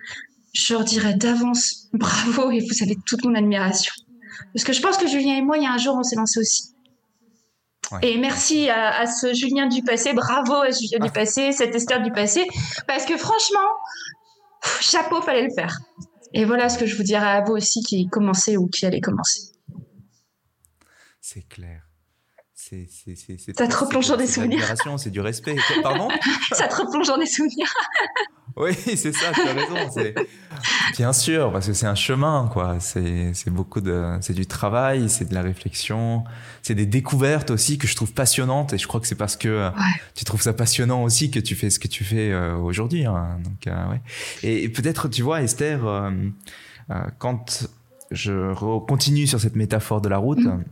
je 0.52 0.72
leur 0.72 0.84
dirais 0.84 1.14
d'avance 1.14 1.88
bravo 1.92 2.50
et 2.50 2.60
vous 2.60 2.82
avez 2.82 2.96
toute 3.06 3.24
mon 3.24 3.34
admiration. 3.34 3.92
Parce 4.54 4.64
que 4.64 4.72
je 4.72 4.80
pense 4.80 4.96
que 4.96 5.06
Julien 5.06 5.36
et 5.36 5.42
moi, 5.42 5.56
il 5.58 5.64
y 5.64 5.66
a 5.66 5.72
un 5.72 5.78
jour, 5.78 5.96
on 5.96 6.02
s'est 6.02 6.16
lancé 6.16 6.40
aussi. 6.40 6.74
Et 8.02 8.18
merci 8.18 8.68
à, 8.68 9.06
ce 9.06 9.32
Julien 9.32 9.66
du 9.66 9.82
passé, 9.82 10.12
bravo 10.12 10.54
à 10.54 10.70
Julien 10.70 10.98
du 11.02 11.10
passé, 11.10 11.52
cette 11.52 11.74
Esther 11.74 12.02
du 12.02 12.12
passé, 12.12 12.46
parce 12.86 13.06
que 13.06 13.16
franchement, 13.16 13.66
chapeau, 14.80 15.22
fallait 15.22 15.44
le 15.44 15.54
faire. 15.54 15.74
Et 16.34 16.44
voilà 16.44 16.68
ce 16.68 16.78
que 16.78 16.86
je 16.86 16.96
vous 16.96 17.02
dirais 17.02 17.26
à 17.26 17.42
vous 17.42 17.54
aussi 17.54 17.82
qui 17.82 18.06
commencez 18.08 18.56
ou 18.56 18.68
qui 18.68 18.86
allez 18.86 19.00
commencer. 19.00 19.52
C'est 21.20 21.46
clair. 21.48 21.82
C'est, 22.54 22.88
ça 23.56 23.66
te 23.66 23.76
replonge 23.76 24.08
dans 24.08 24.16
des 24.16 24.26
souvenirs. 24.26 24.62
C'est 24.98 25.10
du 25.10 25.20
respect. 25.20 25.56
Pardon? 25.82 26.08
Ça 26.52 26.68
te 26.68 26.74
replonge 26.74 27.06
dans 27.06 27.18
des 27.18 27.26
souvenirs. 27.26 27.72
Oui, 28.58 28.74
c'est 28.96 29.12
ça, 29.12 29.32
tu 29.32 29.40
as 29.40 29.52
raison. 29.52 30.02
Bien 30.96 31.12
sûr, 31.12 31.52
parce 31.52 31.66
que 31.66 31.72
c'est 31.72 31.86
un 31.86 31.94
chemin, 31.94 32.48
quoi. 32.52 32.78
C'est, 32.80 33.32
beaucoup 33.48 33.80
de, 33.80 34.18
c'est 34.20 34.34
du 34.34 34.46
travail, 34.46 35.08
c'est 35.08 35.28
de 35.28 35.34
la 35.34 35.42
réflexion, 35.42 36.24
c'est 36.62 36.74
des 36.74 36.86
découvertes 36.86 37.50
aussi 37.50 37.78
que 37.78 37.86
je 37.86 37.94
trouve 37.94 38.12
passionnantes. 38.12 38.72
Et 38.72 38.78
je 38.78 38.86
crois 38.86 39.00
que 39.00 39.06
c'est 39.06 39.14
parce 39.14 39.36
que 39.36 39.70
tu 40.14 40.24
trouves 40.24 40.42
ça 40.42 40.52
passionnant 40.52 41.02
aussi 41.02 41.30
que 41.30 41.40
tu 41.40 41.54
fais 41.54 41.70
ce 41.70 41.78
que 41.78 41.88
tu 41.88 42.04
fais 42.04 42.32
euh, 42.32 42.56
aujourd'hui. 42.56 43.06
Hein. 43.06 43.38
Donc, 43.44 43.66
euh, 43.66 43.90
ouais. 43.90 44.00
Et, 44.42 44.68
peut-être, 44.68 45.08
tu 45.08 45.22
vois, 45.22 45.42
Esther, 45.42 45.86
euh, 45.86 46.10
quand 47.18 47.68
je 48.10 48.54
continue 48.86 49.26
sur 49.26 49.40
cette 49.40 49.56
métaphore 49.56 50.00
de 50.00 50.08
la 50.08 50.18
route. 50.18 50.44
Mm. 50.44 50.64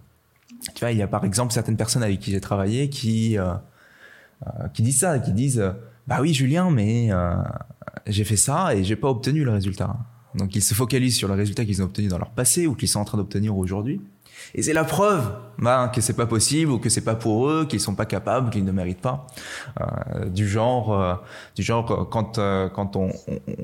Tu 0.75 0.81
vois, 0.81 0.93
il 0.93 0.99
y 0.99 1.03
a 1.03 1.07
par 1.07 1.25
exemple 1.25 1.53
certaines 1.53 1.77
personnes 1.77 2.03
avec 2.03 2.21
qui 2.21 2.31
j'ai 2.31 2.41
travaillé 2.41 2.89
qui, 2.89 3.39
euh, 3.39 3.55
euh, 4.47 4.69
qui 4.73 4.83
disent 4.83 5.01
ça, 5.01 5.19
qui 5.19 5.33
disent 5.33 5.63
Bah 6.07 6.19
oui, 6.21 6.35
Julien, 6.35 6.71
mais 6.71 7.09
euh, 7.13 7.37
j'ai 8.07 8.25
fait 8.25 8.37
ça 8.37 8.75
et 8.75 8.85
j'ai 8.85 8.97
pas 8.97 9.09
obtenu 9.09 9.45
le 9.45 9.53
résultat. 9.53 9.97
Donc 10.35 10.55
ils 10.55 10.63
se 10.63 10.75
focalisent 10.75 11.17
sur 11.17 11.29
le 11.29 11.35
résultat 11.35 11.65
qu'ils 11.65 11.83
ont 11.83 11.87
obtenu 11.87 12.09
dans 12.09 12.19
leur 12.19 12.31
passé 12.31 12.67
ou 12.67 12.75
qu'ils 12.75 12.89
sont 12.89 13.01
en 13.01 13.05
train 13.05 13.19
d'obtenir 13.19 13.57
aujourd'hui. 13.57 14.01
Et 14.55 14.63
c'est 14.63 14.73
la 14.73 14.85
preuve 14.85 15.33
ben, 15.59 15.89
que 15.89 16.01
c'est 16.01 16.13
pas 16.13 16.27
possible 16.27 16.71
ou 16.71 16.79
que 16.79 16.89
c'est 16.89 17.01
pas 17.03 17.15
pour 17.15 17.49
eux, 17.49 17.67
qu'ils 17.67 17.81
sont 17.81 17.95
pas 17.95 18.07
capables, 18.07 18.51
qu'ils 18.51 18.65
ne 18.65 18.73
méritent 18.73 19.01
pas. 19.01 19.27
Euh, 19.81 20.27
du 20.27 20.49
genre, 20.49 20.93
euh, 20.93 21.15
du 21.55 21.63
genre 21.63 21.91
euh, 21.91 22.05
quand 22.05 22.39
euh, 22.39 22.69
quand 22.69 22.97
on 22.97 23.11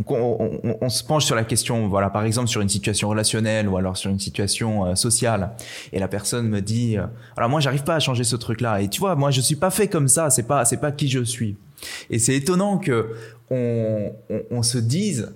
on, 0.07 0.61
on, 0.65 0.77
on, 0.81 0.89
se 0.89 1.05
penche 1.05 1.25
sur 1.25 1.37
la 1.37 1.45
question, 1.45 1.89
voilà, 1.89 2.11
par 2.11 2.25
exemple 2.25 2.49
sur 2.49 2.61
une 2.61 2.69
situation 2.69 3.09
relationnelle 3.09 3.69
ou 3.69 3.77
alors 3.77 3.97
sur 3.97 4.11
une 4.11 4.19
situation 4.19 4.87
euh, 4.87 4.95
sociale, 4.95 5.53
et 5.93 5.99
la 5.99 6.09
personne 6.09 6.49
me 6.49 6.61
dit, 6.61 6.97
alors 7.37 7.51
moi 7.51 7.61
j'arrive 7.61 7.85
pas 7.85 7.95
à 7.95 8.01
changer 8.01 8.25
ce 8.25 8.37
truc-là. 8.37 8.81
Et 8.81 8.89
tu 8.89 9.01
vois, 9.01 9.15
moi 9.15 9.31
je 9.31 9.41
suis 9.41 9.57
pas 9.57 9.71
fait 9.71 9.89
comme 9.89 10.09
ça. 10.09 10.31
C'est 10.31 10.47
pas 10.47 10.65
c'est 10.65 10.79
pas 10.79 10.93
qui 10.93 11.09
je 11.09 11.23
suis. 11.23 11.57
Et 12.11 12.19
c'est 12.19 12.35
étonnant 12.35 12.79
que 12.79 13.15
on, 13.53 14.63
se 14.63 14.79
dise 14.79 15.35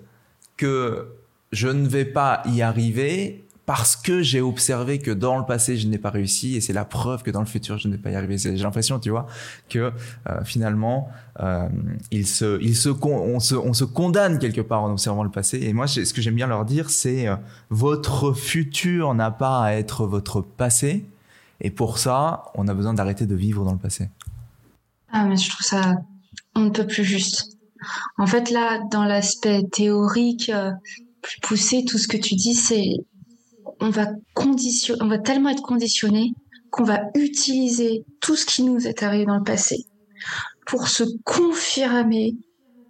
que 0.56 1.08
je 1.52 1.68
ne 1.68 1.86
vais 1.86 2.04
pas 2.04 2.42
y 2.46 2.62
arriver 2.62 3.44
parce 3.66 3.96
que 3.96 4.22
j'ai 4.22 4.40
observé 4.40 5.00
que 5.00 5.10
dans 5.10 5.36
le 5.36 5.44
passé 5.44 5.76
je 5.76 5.88
n'ai 5.88 5.98
pas 5.98 6.10
réussi 6.10 6.54
et 6.54 6.60
c'est 6.60 6.72
la 6.72 6.84
preuve 6.84 7.24
que 7.24 7.32
dans 7.32 7.40
le 7.40 7.46
futur 7.46 7.78
je 7.78 7.88
n'ai 7.88 7.98
pas 7.98 8.10
y 8.10 8.14
arriver. 8.14 8.38
J'ai 8.38 8.56
l'impression, 8.56 9.00
tu 9.00 9.10
vois, 9.10 9.26
que 9.68 9.92
euh, 10.28 10.44
finalement 10.44 11.08
euh, 11.40 11.68
se, 12.12 12.60
se, 12.72 12.88
on 12.88 13.40
se, 13.40 13.54
on 13.54 13.72
se 13.72 13.84
condamne 13.84 14.38
quelque 14.38 14.60
part 14.60 14.82
en 14.82 14.92
observant 14.92 15.24
le 15.24 15.30
passé. 15.30 15.58
Et 15.62 15.72
moi, 15.72 15.86
ce 15.88 16.12
que 16.12 16.22
j'aime 16.22 16.36
bien 16.36 16.46
leur 16.46 16.64
dire, 16.64 16.90
c'est 16.90 17.26
euh, 17.26 17.36
votre 17.70 18.32
futur 18.32 19.14
n'a 19.14 19.30
pas 19.30 19.64
à 19.64 19.72
être 19.72 20.06
votre 20.06 20.40
passé. 20.40 21.04
Et 21.60 21.70
pour 21.70 21.98
ça, 21.98 22.44
on 22.54 22.68
a 22.68 22.74
besoin 22.74 22.94
d'arrêter 22.94 23.26
de 23.26 23.34
vivre 23.34 23.64
dans 23.64 23.72
le 23.72 23.78
passé. 23.78 24.10
Ah, 25.10 25.24
mais 25.24 25.36
je 25.36 25.48
trouve 25.48 25.66
ça 25.66 25.96
on 26.56 26.60
ne 26.60 26.70
peut 26.70 26.86
plus 26.86 27.04
juste. 27.04 27.55
En 28.18 28.26
fait, 28.26 28.50
là, 28.50 28.80
dans 28.90 29.04
l'aspect 29.04 29.62
théorique 29.72 30.50
euh, 30.50 30.70
plus 31.22 31.40
poussé, 31.40 31.84
tout 31.84 31.98
ce 31.98 32.08
que 32.08 32.16
tu 32.16 32.34
dis, 32.34 32.54
c'est 32.54 32.84
on 33.80 33.90
va 33.90 34.06
conditionner, 34.34 35.02
on 35.02 35.08
va 35.08 35.18
tellement 35.18 35.50
être 35.50 35.62
conditionné 35.62 36.32
qu'on 36.70 36.84
va 36.84 37.02
utiliser 37.14 38.04
tout 38.20 38.36
ce 38.36 38.46
qui 38.46 38.62
nous 38.62 38.86
est 38.86 39.02
arrivé 39.02 39.26
dans 39.26 39.36
le 39.36 39.42
passé 39.42 39.84
pour 40.66 40.88
se 40.88 41.04
confirmer 41.24 42.34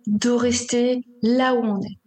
de 0.06 0.30
rester 0.30 1.02
là 1.22 1.54
où 1.54 1.59
on 1.59 1.80
est. 1.82 1.98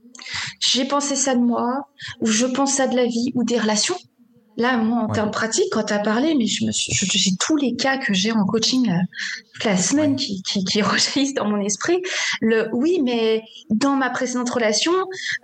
J'ai 0.59 0.85
pensé 0.85 1.15
ça 1.15 1.35
de 1.35 1.41
moi, 1.41 1.89
ou 2.21 2.25
je 2.25 2.45
pense 2.45 2.73
ça 2.73 2.87
de 2.87 2.95
la 2.95 3.05
vie, 3.05 3.31
ou 3.35 3.43
des 3.43 3.59
relations. 3.59 3.97
Là, 4.59 4.75
moi, 4.75 5.03
en 5.03 5.07
termes 5.07 5.31
pratiques, 5.31 5.71
quand 5.71 5.85
tu 5.85 5.93
as 5.93 5.99
parlé, 5.99 6.35
mais 6.35 6.45
je 6.45 6.65
me 6.65 6.71
suis, 6.71 6.91
j'ai 6.93 7.37
tous 7.37 7.55
les 7.55 7.75
cas 7.77 7.97
que 7.97 8.13
j'ai 8.13 8.33
en 8.33 8.43
coaching 8.45 8.89
euh, 8.89 8.97
toute 9.53 9.63
la 9.63 9.77
semaine 9.77 10.17
qui, 10.17 10.43
qui, 10.43 10.65
qui 10.65 10.81
rejaillissent 10.83 11.33
dans 11.33 11.47
mon 11.47 11.61
esprit. 11.61 12.01
Le 12.41 12.67
oui, 12.73 12.99
mais 13.01 13.41
dans 13.69 13.95
ma 13.95 14.09
précédente 14.09 14.49
relation, 14.49 14.91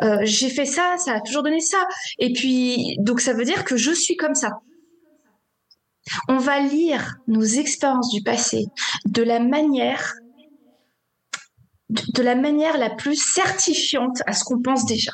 euh, 0.04 0.20
j'ai 0.24 0.50
fait 0.50 0.66
ça, 0.66 0.98
ça 0.98 1.14
a 1.14 1.22
toujours 1.22 1.44
donné 1.44 1.62
ça. 1.62 1.78
Et 2.20 2.34
puis, 2.34 2.98
donc 3.00 3.22
ça 3.22 3.32
veut 3.32 3.46
dire 3.46 3.64
que 3.64 3.78
je 3.78 3.92
suis 3.92 4.18
comme 4.18 4.36
ça. 4.36 4.60
On 6.28 6.38
va 6.38 6.60
lire 6.60 7.16
nos 7.30 7.42
expériences 7.42 8.12
du 8.12 8.22
passé 8.22 8.66
de 9.06 9.24
la 9.24 9.40
manière 9.40 10.14
de 11.90 12.22
la 12.22 12.36
manière 12.36 12.78
la 12.78 12.90
plus 12.90 13.16
certifiante 13.16 14.22
à 14.26 14.34
ce 14.34 14.44
qu'on 14.44 14.62
pense 14.62 14.86
déjà. 14.86 15.12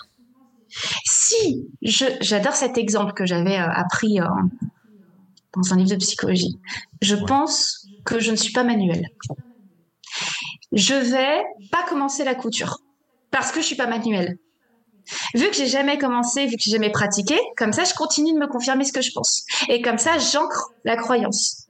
Si, 1.06 1.68
j'adore 1.82 2.54
cet 2.54 2.78
exemple 2.78 3.14
que 3.14 3.26
j'avais 3.26 3.58
euh, 3.58 3.70
appris 3.70 4.20
euh, 4.20 4.26
dans 5.56 5.74
un 5.74 5.78
livre 5.78 5.92
de 5.92 5.96
psychologie. 5.98 6.60
Je 7.02 7.16
pense 7.16 7.88
que 8.06 8.20
je 8.20 8.32
ne 8.32 8.36
suis 8.36 8.54
pas 8.54 8.64
manuelle. 8.64 9.08
Je 10.72 10.94
vais 10.94 11.44
pas 11.72 11.84
commencer 11.88 12.24
la 12.24 12.36
couture 12.36 12.78
parce 13.32 13.52
que 13.52 13.62
je 13.62 13.66
suis 13.66 13.76
pas 13.76 13.88
manuelle. 13.88 14.38
Vu 15.34 15.50
que 15.50 15.56
j'ai 15.56 15.68
jamais 15.68 15.98
commencé, 15.98 16.46
vu 16.46 16.56
que 16.56 16.62
j'ai 16.62 16.72
jamais 16.72 16.92
pratiqué, 16.92 17.38
comme 17.58 17.74
ça, 17.74 17.84
je 17.84 17.94
continue 17.94 18.34
de 18.34 18.40
me 18.40 18.48
confirmer 18.48 18.86
ce 18.86 18.94
que 18.94 19.02
je 19.02 19.12
pense. 19.14 19.44
Et 19.68 19.82
comme 19.82 19.98
ça, 19.98 20.18
j'ancre 20.20 20.72
la 20.86 20.96
croyance. 20.96 21.68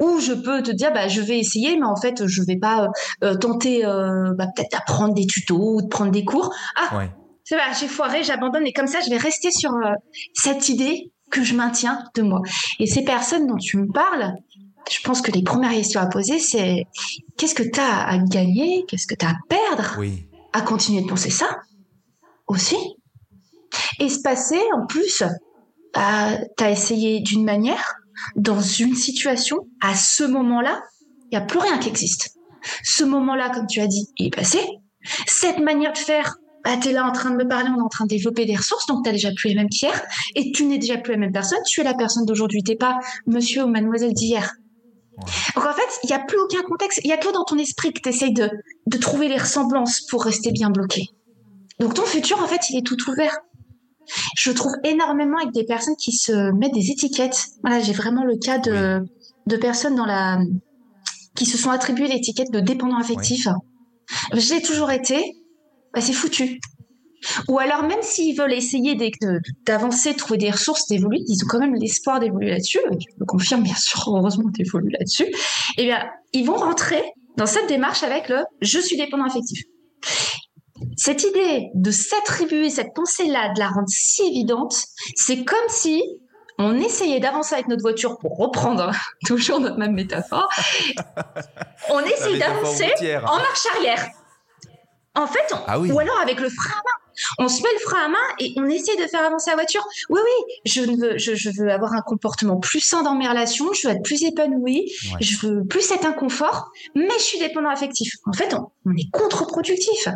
Ou 0.00 0.18
je 0.18 0.32
peux 0.32 0.62
te 0.62 0.72
dire, 0.72 0.92
bah, 0.92 1.08
je 1.08 1.20
vais 1.20 1.38
essayer, 1.38 1.76
mais 1.76 1.86
en 1.86 1.96
fait, 1.96 2.26
je 2.26 2.42
vais 2.42 2.56
pas 2.56 2.88
euh, 3.22 3.36
tenter 3.36 3.82
bah, 3.82 4.46
peut-être 4.54 4.72
d'apprendre 4.72 5.14
des 5.14 5.26
tutos 5.26 5.76
ou 5.76 5.82
de 5.82 5.86
prendre 5.86 6.10
des 6.10 6.24
cours. 6.24 6.52
Ah, 6.76 7.06
c'est 7.44 7.56
vrai, 7.56 7.64
j'ai 7.78 7.88
foiré, 7.88 8.22
j'abandonne 8.22 8.66
et 8.66 8.72
comme 8.72 8.86
ça, 8.86 9.00
je 9.00 9.10
vais 9.10 9.16
rester 9.16 9.50
sur 9.50 9.72
euh, 9.72 9.92
cette 10.34 10.68
idée 10.68 11.10
que 11.30 11.42
je 11.42 11.54
maintiens 11.54 12.04
de 12.14 12.22
moi. 12.22 12.40
Et 12.78 12.86
ces 12.86 13.04
personnes 13.04 13.46
dont 13.46 13.56
tu 13.56 13.78
me 13.78 13.90
parles, 13.90 14.32
je 14.90 15.00
pense 15.02 15.22
que 15.22 15.32
les 15.32 15.42
premières 15.42 15.70
questions 15.70 16.00
à 16.00 16.06
poser, 16.06 16.38
c'est 16.38 16.84
qu'est-ce 17.36 17.54
que 17.54 17.62
tu 17.62 17.80
as 17.80 18.06
à 18.06 18.18
gagner, 18.18 18.84
qu'est-ce 18.86 19.06
que 19.06 19.14
tu 19.14 19.24
as 19.24 19.30
à 19.30 19.36
perdre 19.48 20.00
à 20.52 20.60
continuer 20.60 21.02
de 21.02 21.08
penser 21.08 21.30
ça 21.30 21.48
aussi? 22.46 22.76
Et 23.98 24.08
se 24.08 24.20
passer, 24.20 24.60
en 24.74 24.86
plus, 24.86 25.22
bah, 25.94 26.36
tu 26.56 26.64
as 26.64 26.70
essayé 26.70 27.20
d'une 27.20 27.44
manière, 27.44 27.94
dans 28.36 28.60
une 28.60 28.94
situation, 28.94 29.56
à 29.80 29.94
ce 29.94 30.24
moment-là, 30.24 30.82
il 31.24 31.38
n'y 31.38 31.42
a 31.42 31.46
plus 31.46 31.58
rien 31.58 31.78
qui 31.78 31.88
existe. 31.88 32.36
Ce 32.84 33.04
moment-là, 33.04 33.50
comme 33.50 33.66
tu 33.66 33.80
as 33.80 33.86
dit, 33.86 34.08
il 34.18 34.26
est 34.26 34.36
passé. 34.36 34.60
Cette 35.26 35.58
manière 35.58 35.92
de 35.92 35.98
faire, 35.98 36.36
bah, 36.64 36.76
tu 36.80 36.88
es 36.88 36.92
là 36.92 37.06
en 37.06 37.12
train 37.12 37.30
de 37.30 37.36
me 37.36 37.46
parler, 37.46 37.68
on 37.74 37.78
est 37.78 37.82
en 37.82 37.88
train 37.88 38.04
de 38.04 38.10
développer 38.10 38.44
des 38.44 38.56
ressources, 38.56 38.86
donc 38.86 39.04
tu 39.04 39.08
n'as 39.08 39.12
déjà 39.12 39.30
plus 39.32 39.48
les 39.48 39.54
mêmes 39.54 39.68
qu'hier, 39.68 40.00
et 40.34 40.52
tu 40.52 40.64
n'es 40.64 40.78
déjà 40.78 40.98
plus 40.98 41.12
la 41.12 41.18
même 41.18 41.32
personne, 41.32 41.58
tu 41.66 41.80
es 41.80 41.84
la 41.84 41.94
personne 41.94 42.24
d'aujourd'hui, 42.24 42.62
tu 42.62 42.76
pas 42.76 42.98
monsieur 43.26 43.64
ou 43.64 43.68
mademoiselle 43.68 44.12
d'hier. 44.12 44.52
Donc 45.54 45.66
en 45.66 45.72
fait, 45.72 45.98
il 46.04 46.06
n'y 46.06 46.14
a 46.14 46.20
plus 46.20 46.38
aucun 46.38 46.62
contexte, 46.62 47.00
il 47.04 47.08
n'y 47.08 47.12
a 47.12 47.18
que 47.18 47.32
dans 47.32 47.44
ton 47.44 47.58
esprit 47.58 47.92
que 47.92 48.00
tu 48.00 48.08
essayes 48.08 48.32
de, 48.32 48.48
de 48.86 48.98
trouver 48.98 49.28
les 49.28 49.38
ressemblances 49.38 50.00
pour 50.02 50.24
rester 50.24 50.52
bien 50.52 50.70
bloqué. 50.70 51.06
Donc 51.78 51.94
ton 51.94 52.04
futur, 52.04 52.40
en 52.42 52.46
fait, 52.46 52.70
il 52.70 52.78
est 52.78 52.86
tout 52.86 52.96
ouvert. 53.10 53.36
Je 54.36 54.50
trouve 54.50 54.72
énormément 54.84 55.38
avec 55.38 55.52
des 55.52 55.64
personnes 55.64 55.96
qui 55.96 56.12
se 56.12 56.52
mettent 56.52 56.74
des 56.74 56.90
étiquettes. 56.90 57.44
Voilà, 57.62 57.80
j'ai 57.80 57.92
vraiment 57.92 58.24
le 58.24 58.36
cas 58.36 58.58
de, 58.58 59.00
de 59.46 59.56
personnes 59.56 59.94
dans 59.94 60.06
la 60.06 60.38
qui 61.34 61.46
se 61.46 61.56
sont 61.56 61.70
attribués 61.70 62.08
l'étiquette 62.08 62.50
de 62.50 62.60
dépendant 62.60 62.98
affectif. 62.98 63.48
J'ai 64.34 64.60
toujours 64.60 64.90
été, 64.90 65.36
bah, 65.94 66.00
c'est 66.00 66.12
foutu. 66.12 66.60
Ou 67.48 67.58
alors, 67.58 67.82
même 67.82 68.02
s'ils 68.02 68.36
veulent 68.36 68.52
essayer 68.52 68.96
d'avancer, 69.64 70.14
trouver 70.14 70.38
des 70.38 70.50
ressources, 70.50 70.88
d'évoluer, 70.88 71.22
ils 71.26 71.44
ont 71.44 71.46
quand 71.48 71.60
même 71.60 71.74
l'espoir 71.74 72.20
d'évoluer 72.20 72.50
là-dessus. 72.50 72.80
Je 72.84 73.20
me 73.20 73.24
confirme, 73.24 73.62
bien 73.62 73.76
sûr, 73.76 74.02
heureusement, 74.08 74.48
d'évoluer 74.50 74.92
là-dessus. 74.98 75.26
Eh 75.78 75.84
bien, 75.84 76.04
ils 76.32 76.44
vont 76.44 76.56
rentrer 76.56 77.02
dans 77.36 77.46
cette 77.46 77.68
démarche 77.68 78.02
avec 78.02 78.28
le 78.28 78.38
je 78.60 78.78
suis 78.78 78.96
dépendant 78.96 79.24
affectif. 79.24 79.62
Cette 80.96 81.22
idée 81.22 81.70
de 81.74 81.90
s'attribuer 81.90 82.70
cette 82.70 82.92
pensée-là, 82.94 83.52
de 83.54 83.60
la 83.60 83.68
rendre 83.68 83.88
si 83.88 84.22
évidente, 84.22 84.74
c'est 85.14 85.44
comme 85.44 85.68
si 85.68 86.02
on 86.58 86.78
essayait 86.78 87.20
d'avancer 87.20 87.54
avec 87.54 87.68
notre 87.68 87.82
voiture 87.82 88.18
pour 88.18 88.36
reprendre 88.36 88.90
toujours 89.26 89.60
notre 89.60 89.78
même 89.78 89.92
métaphore. 89.92 90.48
on 91.90 92.00
essayait 92.00 92.38
d'avancer 92.38 92.92
en 93.04 93.36
marche 93.36 93.66
arrière. 93.76 94.08
En 95.14 95.26
fait, 95.26 95.54
ah 95.66 95.78
ou 95.78 95.98
alors 95.98 96.18
avec 96.20 96.40
le 96.40 96.48
frein 96.48 96.70
à 96.70 96.76
main. 96.76 97.02
On 97.38 97.48
se 97.48 97.62
met 97.62 97.68
le 97.74 97.80
frein 97.80 98.06
à 98.06 98.08
main 98.08 98.18
et 98.38 98.54
on 98.56 98.66
essaie 98.66 98.96
de 98.96 99.06
faire 99.06 99.22
avancer 99.22 99.50
la 99.50 99.56
voiture. 99.56 99.84
Oui, 100.08 100.20
oui, 100.24 100.54
je 100.64 100.80
veux, 100.80 101.18
je, 101.18 101.50
veux 101.60 101.70
avoir 101.70 101.92
un 101.92 102.00
comportement 102.00 102.58
plus 102.58 102.80
sain 102.80 103.02
dans 103.02 103.14
mes 103.14 103.28
relations, 103.28 103.72
je 103.74 103.86
veux 103.86 103.94
être 103.94 104.02
plus 104.02 104.22
épanouie, 104.22 104.90
je 105.20 105.46
veux 105.46 105.64
plus 105.66 105.90
être 105.90 106.06
inconfort, 106.06 106.70
mais 106.94 107.10
je 107.18 107.22
suis 107.22 107.38
dépendant 107.38 107.68
affectif. 107.68 108.14
En 108.24 108.32
fait, 108.32 108.54
on, 108.54 108.96
est 108.96 109.10
contre-productif. 109.12 110.08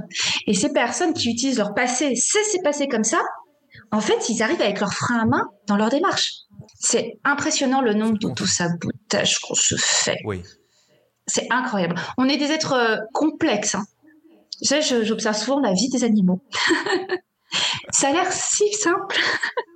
Et 0.47 0.55
ces 0.55 0.73
personnes 0.73 1.13
qui 1.13 1.31
utilisent 1.31 1.59
leur 1.59 1.75
passé, 1.75 2.15
c'est 2.17 2.45
c'est 2.45 2.63
passé 2.63 2.89
comme 2.89 3.05
ça, 3.05 3.21
en 3.93 4.01
fait, 4.01 4.29
ils 4.29 4.43
arrivent 4.43 4.63
avec 4.63 4.81
leur 4.81 4.93
frein 4.93 5.21
à 5.21 5.27
main 5.27 5.49
dans 5.67 5.77
leur 5.77 5.91
démarche. 5.91 6.33
C'est 6.81 7.19
impressionnant 7.25 7.81
le 7.81 7.95
nombre 7.95 8.19
de 8.19 8.31
tout 8.31 8.47
sabotage 8.47 9.39
qu'on 9.41 9.55
se 9.55 9.77
fait. 9.77 10.19
Oui. 10.25 10.43
C'est 11.27 11.47
incroyable. 11.51 11.97
On 12.19 12.29
est 12.29 12.37
des 12.37 12.53
êtres 12.53 12.75
euh, 12.75 12.97
complexes. 13.13 13.75
Hein. 13.75 13.85
J'observe 14.63 15.37
souvent 15.37 15.61
la 15.61 15.73
vie 15.73 15.89
des 15.89 16.05
animaux. 16.05 16.41
ça 17.91 18.09
a 18.09 18.13
l'air 18.13 18.33
si 18.33 18.73
simple. 18.73 19.17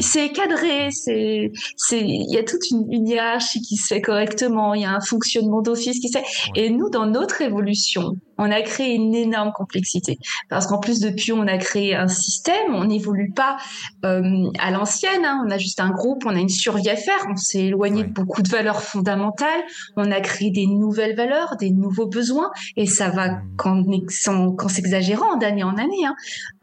c'est 0.00 0.30
cadré, 0.30 0.90
c'est, 0.90 1.52
c'est, 1.76 2.00
il 2.00 2.32
y 2.32 2.38
a 2.38 2.44
toute 2.44 2.70
une, 2.70 3.06
hiérarchie 3.06 3.60
qui 3.60 3.76
se 3.76 3.86
fait 3.86 4.00
correctement, 4.00 4.74
il 4.74 4.82
y 4.82 4.84
a 4.84 4.92
un 4.92 5.00
fonctionnement 5.00 5.62
d'office 5.62 5.98
qui 6.00 6.08
se 6.08 6.18
fait. 6.18 6.24
Et 6.54 6.70
nous, 6.70 6.90
dans 6.90 7.06
notre 7.06 7.42
évolution, 7.42 8.16
on 8.38 8.50
a 8.50 8.62
créé 8.62 8.94
une 8.94 9.14
énorme 9.14 9.52
complexité 9.52 10.18
parce 10.48 10.66
qu'en 10.66 10.78
plus 10.78 11.00
depuis 11.00 11.32
on 11.32 11.46
a 11.46 11.58
créé 11.58 11.94
un 11.94 12.08
système, 12.08 12.74
on 12.74 12.84
n'évolue 12.84 13.32
pas 13.32 13.56
euh, 14.04 14.50
à 14.58 14.70
l'ancienne, 14.70 15.24
hein. 15.24 15.42
on 15.46 15.50
a 15.50 15.58
juste 15.58 15.80
un 15.80 15.90
groupe, 15.90 16.24
on 16.26 16.34
a 16.34 16.40
une 16.40 16.48
survie 16.48 16.88
à 16.90 16.96
faire, 16.96 17.26
on 17.30 17.36
s'est 17.36 17.66
éloigné 17.66 18.04
de 18.04 18.10
beaucoup 18.10 18.42
de 18.42 18.48
valeurs 18.48 18.82
fondamentales, 18.82 19.62
on 19.96 20.10
a 20.10 20.20
créé 20.20 20.50
des 20.50 20.66
nouvelles 20.66 21.16
valeurs, 21.16 21.56
des 21.58 21.70
nouveaux 21.70 22.06
besoins 22.06 22.50
et 22.76 22.86
ça 22.86 23.08
va 23.10 23.28
mmh. 23.28 23.40
qu'en, 23.56 24.68
s'exagérant 24.68 25.36
d'année 25.36 25.64
en 25.64 25.76
année. 25.76 26.04
Hein. 26.04 26.14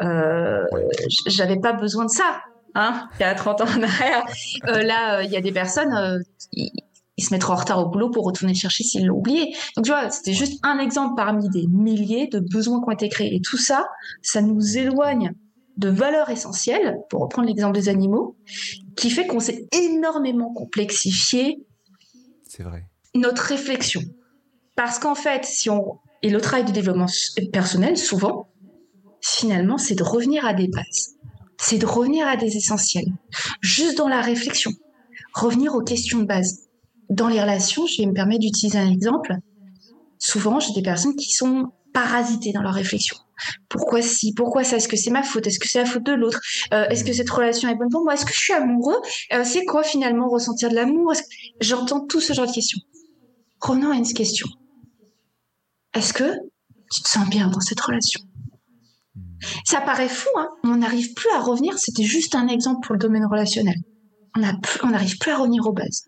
Euh, 0.01 0.63
J'avais 1.27 1.59
pas 1.59 1.73
besoin 1.73 2.05
de 2.05 2.11
ça 2.11 2.41
hein, 2.75 3.09
il 3.19 3.21
y 3.21 3.25
a 3.25 3.35
30 3.35 3.61
ans 3.61 3.65
en 3.65 3.83
arrière. 3.83 4.25
Euh, 4.67 4.83
là, 4.83 5.17
euh, 5.17 5.23
il 5.23 5.31
y 5.31 5.37
a 5.37 5.41
des 5.41 5.51
personnes, 5.51 5.93
euh, 5.93 6.19
ils, 6.53 6.71
se 7.19 7.33
mettront 7.33 7.53
en 7.53 7.57
retard 7.57 7.79
au 7.79 7.89
boulot 7.89 8.09
pour 8.09 8.25
retourner 8.25 8.53
chercher 8.55 8.83
s'ils 8.83 9.05
l'ont 9.05 9.17
oublié. 9.17 9.55
Donc, 9.75 9.85
tu 9.85 9.91
vois, 9.91 10.09
c'était 10.09 10.33
juste 10.33 10.59
un 10.63 10.79
exemple 10.79 11.13
parmi 11.15 11.49
des 11.49 11.67
milliers 11.67 12.27
de 12.27 12.39
besoins 12.39 12.79
qui 12.79 12.87
ont 12.87 12.91
été 12.91 13.09
créés. 13.09 13.35
Et 13.35 13.41
tout 13.41 13.57
ça, 13.57 13.85
ça 14.23 14.41
nous 14.41 14.77
éloigne 14.77 15.33
de 15.77 15.89
valeurs 15.89 16.29
essentielles, 16.29 16.97
pour 17.09 17.21
reprendre 17.21 17.47
l'exemple 17.47 17.73
des 17.75 17.89
animaux, 17.89 18.35
qui 18.95 19.09
fait 19.09 19.25
qu'on 19.27 19.39
s'est 19.39 19.67
énormément 19.71 20.53
complexifié 20.53 21.59
C'est 22.47 22.63
vrai. 22.63 22.85
notre 23.15 23.43
réflexion. 23.43 24.01
Parce 24.75 24.99
qu'en 24.99 25.15
fait, 25.15 25.45
si 25.45 25.69
on... 25.69 25.99
Et 26.23 26.29
le 26.29 26.41
travail 26.41 26.65
de 26.65 26.71
développement 26.71 27.07
personnel, 27.51 27.97
souvent, 27.97 28.49
finalement, 29.21 29.77
c'est 29.77 29.95
de 29.95 30.03
revenir 30.03 30.45
à 30.45 30.53
des 30.53 30.67
bases 30.67 31.15
c'est 31.61 31.77
de 31.77 31.85
revenir 31.85 32.27
à 32.27 32.35
des 32.35 32.57
essentiels, 32.57 33.05
juste 33.61 33.97
dans 33.97 34.07
la 34.07 34.21
réflexion, 34.21 34.71
revenir 35.33 35.75
aux 35.75 35.83
questions 35.83 36.19
de 36.19 36.25
base. 36.25 36.67
Dans 37.09 37.27
les 37.27 37.39
relations, 37.39 37.85
je 37.85 38.01
vais 38.01 38.07
me 38.07 38.13
permettre 38.13 38.41
d'utiliser 38.41 38.79
un 38.79 38.89
exemple. 38.89 39.35
Souvent, 40.17 40.59
j'ai 40.59 40.73
des 40.73 40.81
personnes 40.81 41.15
qui 41.15 41.31
sont 41.31 41.71
parasitées 41.93 42.51
dans 42.51 42.61
leur 42.61 42.73
réflexion. 42.73 43.15
Pourquoi 43.69 44.01
si? 44.01 44.33
Pourquoi 44.33 44.63
ça? 44.63 44.77
Est-ce 44.77 44.87
que 44.87 44.97
c'est 44.97 45.11
ma 45.11 45.23
faute? 45.23 45.45
Est-ce 45.45 45.59
que 45.59 45.67
c'est 45.67 45.79
la 45.79 45.85
faute 45.85 46.03
de 46.03 46.13
l'autre? 46.13 46.39
Euh, 46.73 46.87
Est-ce 46.89 47.03
que 47.03 47.13
cette 47.13 47.29
relation 47.29 47.69
est 47.69 47.75
bonne 47.75 47.89
pour 47.89 48.03
moi? 48.03 48.13
Est-ce 48.13 48.25
que 48.25 48.33
je 48.33 48.39
suis 48.39 48.53
amoureux? 48.53 48.99
Euh, 49.33 49.43
C'est 49.43 49.65
quoi 49.65 49.83
finalement 49.83 50.29
ressentir 50.29 50.69
de 50.69 50.75
l'amour? 50.75 51.13
J'entends 51.59 52.05
tout 52.07 52.21
ce 52.21 52.33
genre 52.33 52.47
de 52.47 52.53
questions. 52.53 52.79
Revenons 53.59 53.91
à 53.91 53.95
une 53.95 54.11
question. 54.13 54.47
Est-ce 55.93 56.13
que 56.13 56.33
tu 56.91 57.03
te 57.03 57.09
sens 57.09 57.29
bien 57.29 57.47
dans 57.49 57.59
cette 57.59 57.81
relation? 57.81 58.21
Ça 59.65 59.81
paraît 59.81 60.09
fou, 60.09 60.29
hein 60.37 60.49
on 60.63 60.77
n'arrive 60.77 61.13
plus 61.13 61.29
à 61.31 61.39
revenir. 61.39 61.77
C'était 61.77 62.03
juste 62.03 62.35
un 62.35 62.47
exemple 62.47 62.85
pour 62.85 62.93
le 62.93 62.99
domaine 62.99 63.25
relationnel. 63.25 63.75
On 64.35 64.89
n'arrive 64.89 65.17
plus 65.17 65.31
à 65.31 65.37
revenir 65.37 65.65
aux 65.67 65.73
bases. 65.73 66.03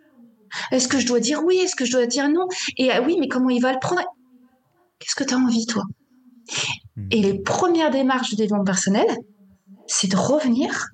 Est-ce 0.72 0.88
que 0.88 1.00
je 1.00 1.08
dois 1.08 1.20
dire 1.20 1.44
oui? 1.44 1.58
Est-ce 1.58 1.76
que 1.76 1.86
je 1.86 1.92
dois 1.92 2.06
dire 2.06 2.30
non? 2.30 2.48
Et 2.78 2.92
ah 2.92 3.02
oui, 3.02 3.18
mais 3.20 3.28
comment 3.28 3.50
il 3.50 3.62
va 3.62 3.74
le 3.74 3.80
prendre? 3.80 4.04
Qu'est-ce 5.00 5.16
que 5.16 5.24
tu 5.24 5.34
as 5.34 5.38
envie, 5.38 5.66
toi? 5.66 5.84
Et 7.12 7.22
les 7.22 7.40
premières 7.40 7.92
démarches 7.92 8.30
du 8.30 8.36
développement 8.36 8.64
personnel, 8.64 9.08
c'est 9.88 10.10
de 10.10 10.16
revenir 10.16 10.88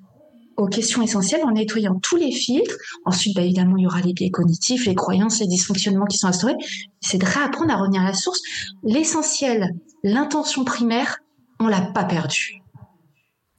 aux 0.58 0.68
questions 0.68 1.02
essentielles 1.02 1.44
en 1.44 1.52
nettoyant 1.52 2.00
tous 2.02 2.18
les 2.18 2.32
filtres. 2.32 2.76
Ensuite, 3.06 3.36
bah, 3.36 3.44
évidemment, 3.44 3.78
il 3.78 3.84
y 3.84 3.88
aura 3.88 4.02
les 4.02 4.14
biais 4.14 4.30
cognitifs, 4.30 4.86
les 4.86 4.96
croyances, 4.96 5.40
les 5.40 5.48
dysfonctionnements 5.48 6.06
qui 6.06 6.18
sont 6.18 6.28
instaurés. 6.28 6.56
C'est 7.02 7.18
de 7.18 7.26
réapprendre 7.26 7.72
à 7.72 7.78
revenir 7.78 8.02
à 8.02 8.06
la 8.06 8.14
source. 8.14 8.42
L'essentiel, 8.84 9.74
l'intention 10.04 10.64
primaire, 10.64 11.18
on 11.60 11.68
l'a 11.68 11.82
pas 11.82 12.04
perdue. 12.04 12.62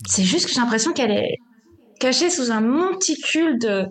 C'est 0.06 0.24
juste 0.24 0.46
que 0.46 0.52
j'ai 0.52 0.60
l'impression 0.60 0.92
qu'elle 0.92 1.10
est 1.10 1.38
cachée 1.98 2.30
sous 2.30 2.50
un 2.50 2.60
monticule 2.60 3.58
de, 3.58 3.88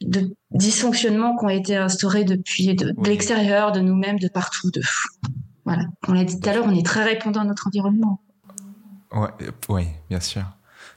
de 0.00 0.34
dysfonctionnements 0.50 1.36
qui 1.36 1.44
ont 1.44 1.50
été 1.50 1.76
instaurés 1.76 2.24
depuis 2.24 2.74
de, 2.74 2.94
l'extérieur, 3.04 3.72
de 3.72 3.80
nous-mêmes, 3.80 4.18
de 4.18 4.28
partout, 4.28 4.70
de 4.70 4.80
Voilà. 5.64 5.82
On 6.06 6.12
l'a 6.12 6.24
dit 6.24 6.40
tout 6.40 6.48
à 6.48 6.54
l'heure, 6.54 6.64
on 6.66 6.74
est 6.74 6.84
très 6.84 7.04
répondant 7.04 7.42
à 7.42 7.44
notre 7.44 7.66
environnement. 7.66 8.20
Ouais, 9.12 9.28
oui, 9.68 9.86
bien 10.08 10.20
sûr. 10.20 10.44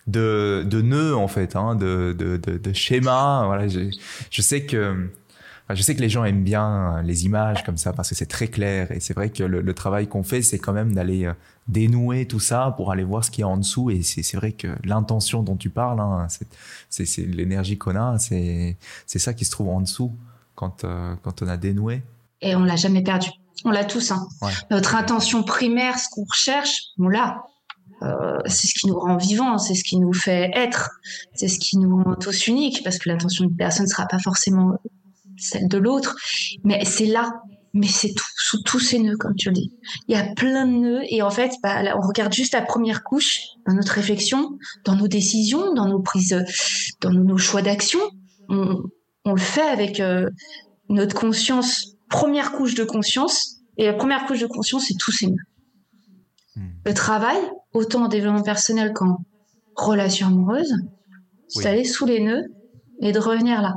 De, 0.08 0.66
de 0.68 0.82
nœuds 0.82 1.16
en 1.16 1.28
fait, 1.28 1.56
hein, 1.56 1.76
de, 1.76 2.16
de, 2.18 2.38
de, 2.38 2.74
schémas. 2.74 3.46
Voilà, 3.46 3.68
je 3.68 4.42
sais 4.42 4.66
que 4.66 5.10
je 5.76 5.82
sais 5.82 5.96
que 5.96 6.02
les 6.02 6.10
gens 6.10 6.24
aiment 6.24 6.44
bien 6.44 6.98
euh, 6.98 7.02
les 7.02 7.26
images 7.26 7.64
comme 7.64 7.78
ça 7.78 7.94
parce 7.94 8.10
que 8.10 8.16
c'est 8.16 8.26
très 8.26 8.48
clair 8.48 8.92
et 8.92 9.00
c'est 9.00 9.14
vrai 9.14 9.30
que 9.30 9.44
le, 9.44 9.74
travail 9.74 10.08
qu'on 10.08 10.24
fait, 10.24 10.42
c'est 10.42 10.60
quand 10.60 10.74
même 10.74 10.94
d'aller 10.94 11.26
euh, 11.26 11.34
dénouer 11.68 12.28
tout 12.28 12.40
ça 12.40 12.74
pour 12.78 12.92
aller 12.92 13.04
voir 13.04 13.24
ce 13.24 13.32
qu'il 13.32 13.42
y 13.42 13.44
a 13.44 13.48
en 13.48 13.58
dessous. 13.58 13.90
Et 13.90 14.02
c'est 14.02 14.38
vrai 14.38 14.52
que 14.52 14.68
l'intention 14.84 15.44
dont 15.44 15.58
tu 15.58 15.70
parles, 15.70 16.00
hein, 16.00 16.28
c'est 16.90 17.26
l'énergie 17.26 17.78
qu'on 17.78 17.96
a, 17.96 18.18
c'est 18.18 18.78
ça 19.06 19.34
qui 19.34 19.46
se 19.46 19.52
trouve 19.52 19.70
en 19.70 19.82
dessous 19.82 20.16
quand, 20.56 20.84
euh, 20.84 21.16
quand 21.22 21.42
on 21.42 21.48
a 21.48 21.58
dénoué. 21.58 22.02
Et 22.42 22.56
on 22.56 22.64
l'a 22.64 22.76
jamais 22.76 23.04
perdu. 23.04 23.30
On 23.64 23.72
l'a 23.72 23.86
tous. 23.86 24.12
Hein. 24.12 24.28
Notre 24.72 24.96
intention 24.96 25.44
primaire, 25.44 26.00
ce 26.00 26.10
qu'on 26.10 26.24
recherche, 26.24 26.82
on 26.98 27.08
l'a. 27.08 27.44
c'est 28.46 28.68
ce 28.68 28.74
qui 28.74 28.88
nous 28.88 29.00
rend 29.00 29.18
vivants, 29.18 29.58
c'est 29.60 29.76
ce 29.76 29.84
qui 29.84 29.98
nous 30.00 30.14
fait 30.14 30.50
être, 30.56 30.90
c'est 31.36 31.48
ce 31.48 31.60
qui 31.60 31.78
nous 31.78 32.04
rend 32.04 32.16
tous 32.16 32.48
uniques, 32.48 32.82
parce 32.84 32.98
que 32.98 33.10
l'intention 33.10 33.46
d'une 33.46 33.56
personne 33.56 33.86
ne 33.86 33.90
sera 33.90 34.08
pas 34.08 34.18
forcément 34.18 34.80
de 35.62 35.78
l'autre, 35.78 36.16
mais 36.64 36.84
c'est 36.86 37.06
là. 37.06 37.32
Mais 37.74 37.88
c'est 37.88 38.10
tout, 38.10 38.26
sous 38.36 38.62
tous 38.64 38.82
ces 38.82 39.00
nœuds, 39.00 39.16
comme 39.16 39.34
tu 39.36 39.48
le 39.48 39.54
dis. 39.54 39.72
Il 40.10 40.16
y 40.16 40.20
a 40.20 40.26
plein 40.36 40.68
de 40.68 40.74
nœuds, 40.74 41.02
et 41.08 41.22
en 41.22 41.30
fait, 41.30 41.54
bah, 41.64 41.82
on 41.96 42.06
regarde 42.06 42.34
juste 42.34 42.54
la 42.54 42.62
première 42.62 43.02
couche 43.02 43.40
dans 43.66 43.74
notre 43.74 43.94
réflexion, 43.94 44.58
dans 44.84 44.98
nos 44.98 45.08
décisions, 45.08 45.74
dans 45.74 45.88
nos 45.88 46.02
prises, 46.02 46.44
dans 47.00 47.12
nos, 47.12 47.38
choix 47.38 47.62
d'action. 47.62 48.00
On, 48.50 48.84
le 49.26 49.38
fait 49.38 49.62
avec 49.62 50.02
euh, 50.02 50.30
notre 50.90 51.16
conscience, 51.16 51.96
première 52.10 52.52
couche 52.52 52.76
de 52.76 52.84
conscience, 52.84 53.62
et 53.78 53.86
la 53.86 53.94
première 53.94 54.26
couche 54.26 54.42
de 54.42 54.48
conscience, 54.48 54.88
c'est 54.88 54.98
tous 55.00 55.14
ces 55.14 55.28
nœuds. 55.28 55.46
Hmm. 56.58 56.68
Le 56.86 56.94
travail, 56.94 57.38
autant 57.72 58.04
en 58.04 58.08
développement 58.10 58.44
personnel 58.44 58.92
qu'en 58.92 59.20
relation 59.76 60.28
amoureuse, 60.28 60.74
c'est 61.48 61.64
d'aller 61.64 61.86
sous 61.86 62.06
les 62.06 62.20
nœuds 62.20 62.44
et 63.00 63.14
de 63.14 63.20
revenir 63.20 63.62
là 63.62 63.76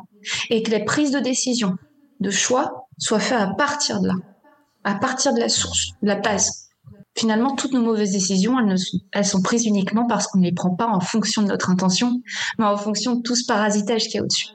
et 0.50 0.62
que 0.62 0.70
les 0.70 0.84
prises 0.84 1.10
de 1.10 1.20
décision, 1.20 1.76
de 2.20 2.30
choix, 2.30 2.88
soient 2.98 3.20
faites 3.20 3.40
à 3.40 3.48
partir 3.54 4.00
de 4.00 4.08
là, 4.08 4.14
à 4.84 4.94
partir 4.94 5.34
de 5.34 5.40
la 5.40 5.48
source, 5.48 5.92
de 6.02 6.08
la 6.08 6.16
base. 6.16 6.68
Finalement, 7.16 7.54
toutes 7.54 7.72
nos 7.72 7.82
mauvaises 7.82 8.12
décisions, 8.12 8.58
elles, 8.58 8.78
sont, 8.78 8.98
elles 9.12 9.24
sont 9.24 9.40
prises 9.40 9.66
uniquement 9.66 10.06
parce 10.06 10.26
qu'on 10.26 10.38
ne 10.38 10.44
les 10.44 10.52
prend 10.52 10.74
pas 10.74 10.88
en 10.88 11.00
fonction 11.00 11.42
de 11.42 11.48
notre 11.48 11.70
intention, 11.70 12.20
mais 12.58 12.64
en 12.64 12.76
fonction 12.76 13.14
de 13.14 13.22
tout 13.22 13.36
ce 13.36 13.46
parasitage 13.46 14.04
qu'il 14.04 14.16
y 14.16 14.18
a 14.18 14.22
au-dessus. 14.22 14.48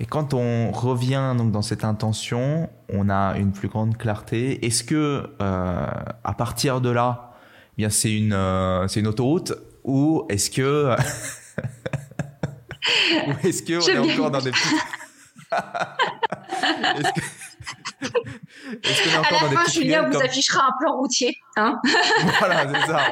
Et 0.00 0.06
quand 0.06 0.34
on 0.34 0.72
revient 0.72 1.34
donc 1.36 1.52
dans 1.52 1.62
cette 1.62 1.84
intention, 1.84 2.68
on 2.92 3.08
a 3.08 3.36
une 3.36 3.52
plus 3.52 3.68
grande 3.68 3.96
clarté. 3.96 4.64
Est-ce 4.64 4.82
que 4.84 5.30
euh, 5.40 5.86
à 6.24 6.34
partir 6.34 6.80
de 6.80 6.90
là, 6.90 7.34
eh 7.72 7.76
bien 7.78 7.90
c'est 7.90 8.12
une 8.12 8.32
euh, 8.32 8.88
c'est 8.88 9.00
une 9.00 9.06
autoroute 9.06 9.52
ou 9.84 10.24
est-ce 10.28 10.50
que 10.50 10.96
ou 13.28 13.46
est-ce 13.46 13.62
que 13.62 13.74
on 13.74 13.88
est 13.88 14.12
encore 14.12 14.30
dans 14.32 14.40
des 14.40 14.52
petits 18.82 19.10
à 19.10 19.18
la 19.18 19.24
fin, 19.24 19.64
Julien 19.70 20.08
vous 20.08 20.18
affichera 20.18 20.66
un 20.66 20.72
plan 20.80 20.96
routier. 20.96 21.36
Hein 21.56 21.78
voilà, 22.38 22.66
c'est 22.68 22.86
ça. 22.86 23.00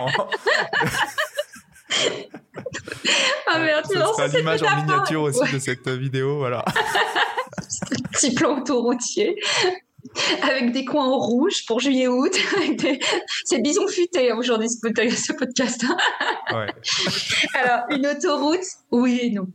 ah 3.46 3.59
merde, 3.59 3.85
lances 3.94 4.35
l'image 4.35 4.62
en 4.62 4.76
miniature 4.76 5.22
aussi 5.22 5.52
de 5.52 5.59
cette 5.59 5.88
vidéo, 5.88 6.38
voilà. 6.38 6.64
Petit 8.12 8.35
plan 8.35 8.59
autoroutier 8.59 9.37
avec 10.42 10.72
des 10.72 10.85
coins 10.85 11.07
en 11.07 11.18
rouge 11.18 11.64
pour 11.66 11.81
juillet-août. 11.81 12.33
Des... 12.78 13.00
C'est 13.44 13.61
bison 13.61 13.87
futé 13.88 14.31
hein, 14.31 14.37
aujourd'hui 14.38 14.68
ce 14.68 15.33
podcast. 15.33 15.87
ouais. 16.52 16.66
Alors, 17.55 17.81
une 17.90 18.07
autoroute, 18.07 18.64
oui 18.90 19.20
et 19.22 19.31
non. 19.31 19.46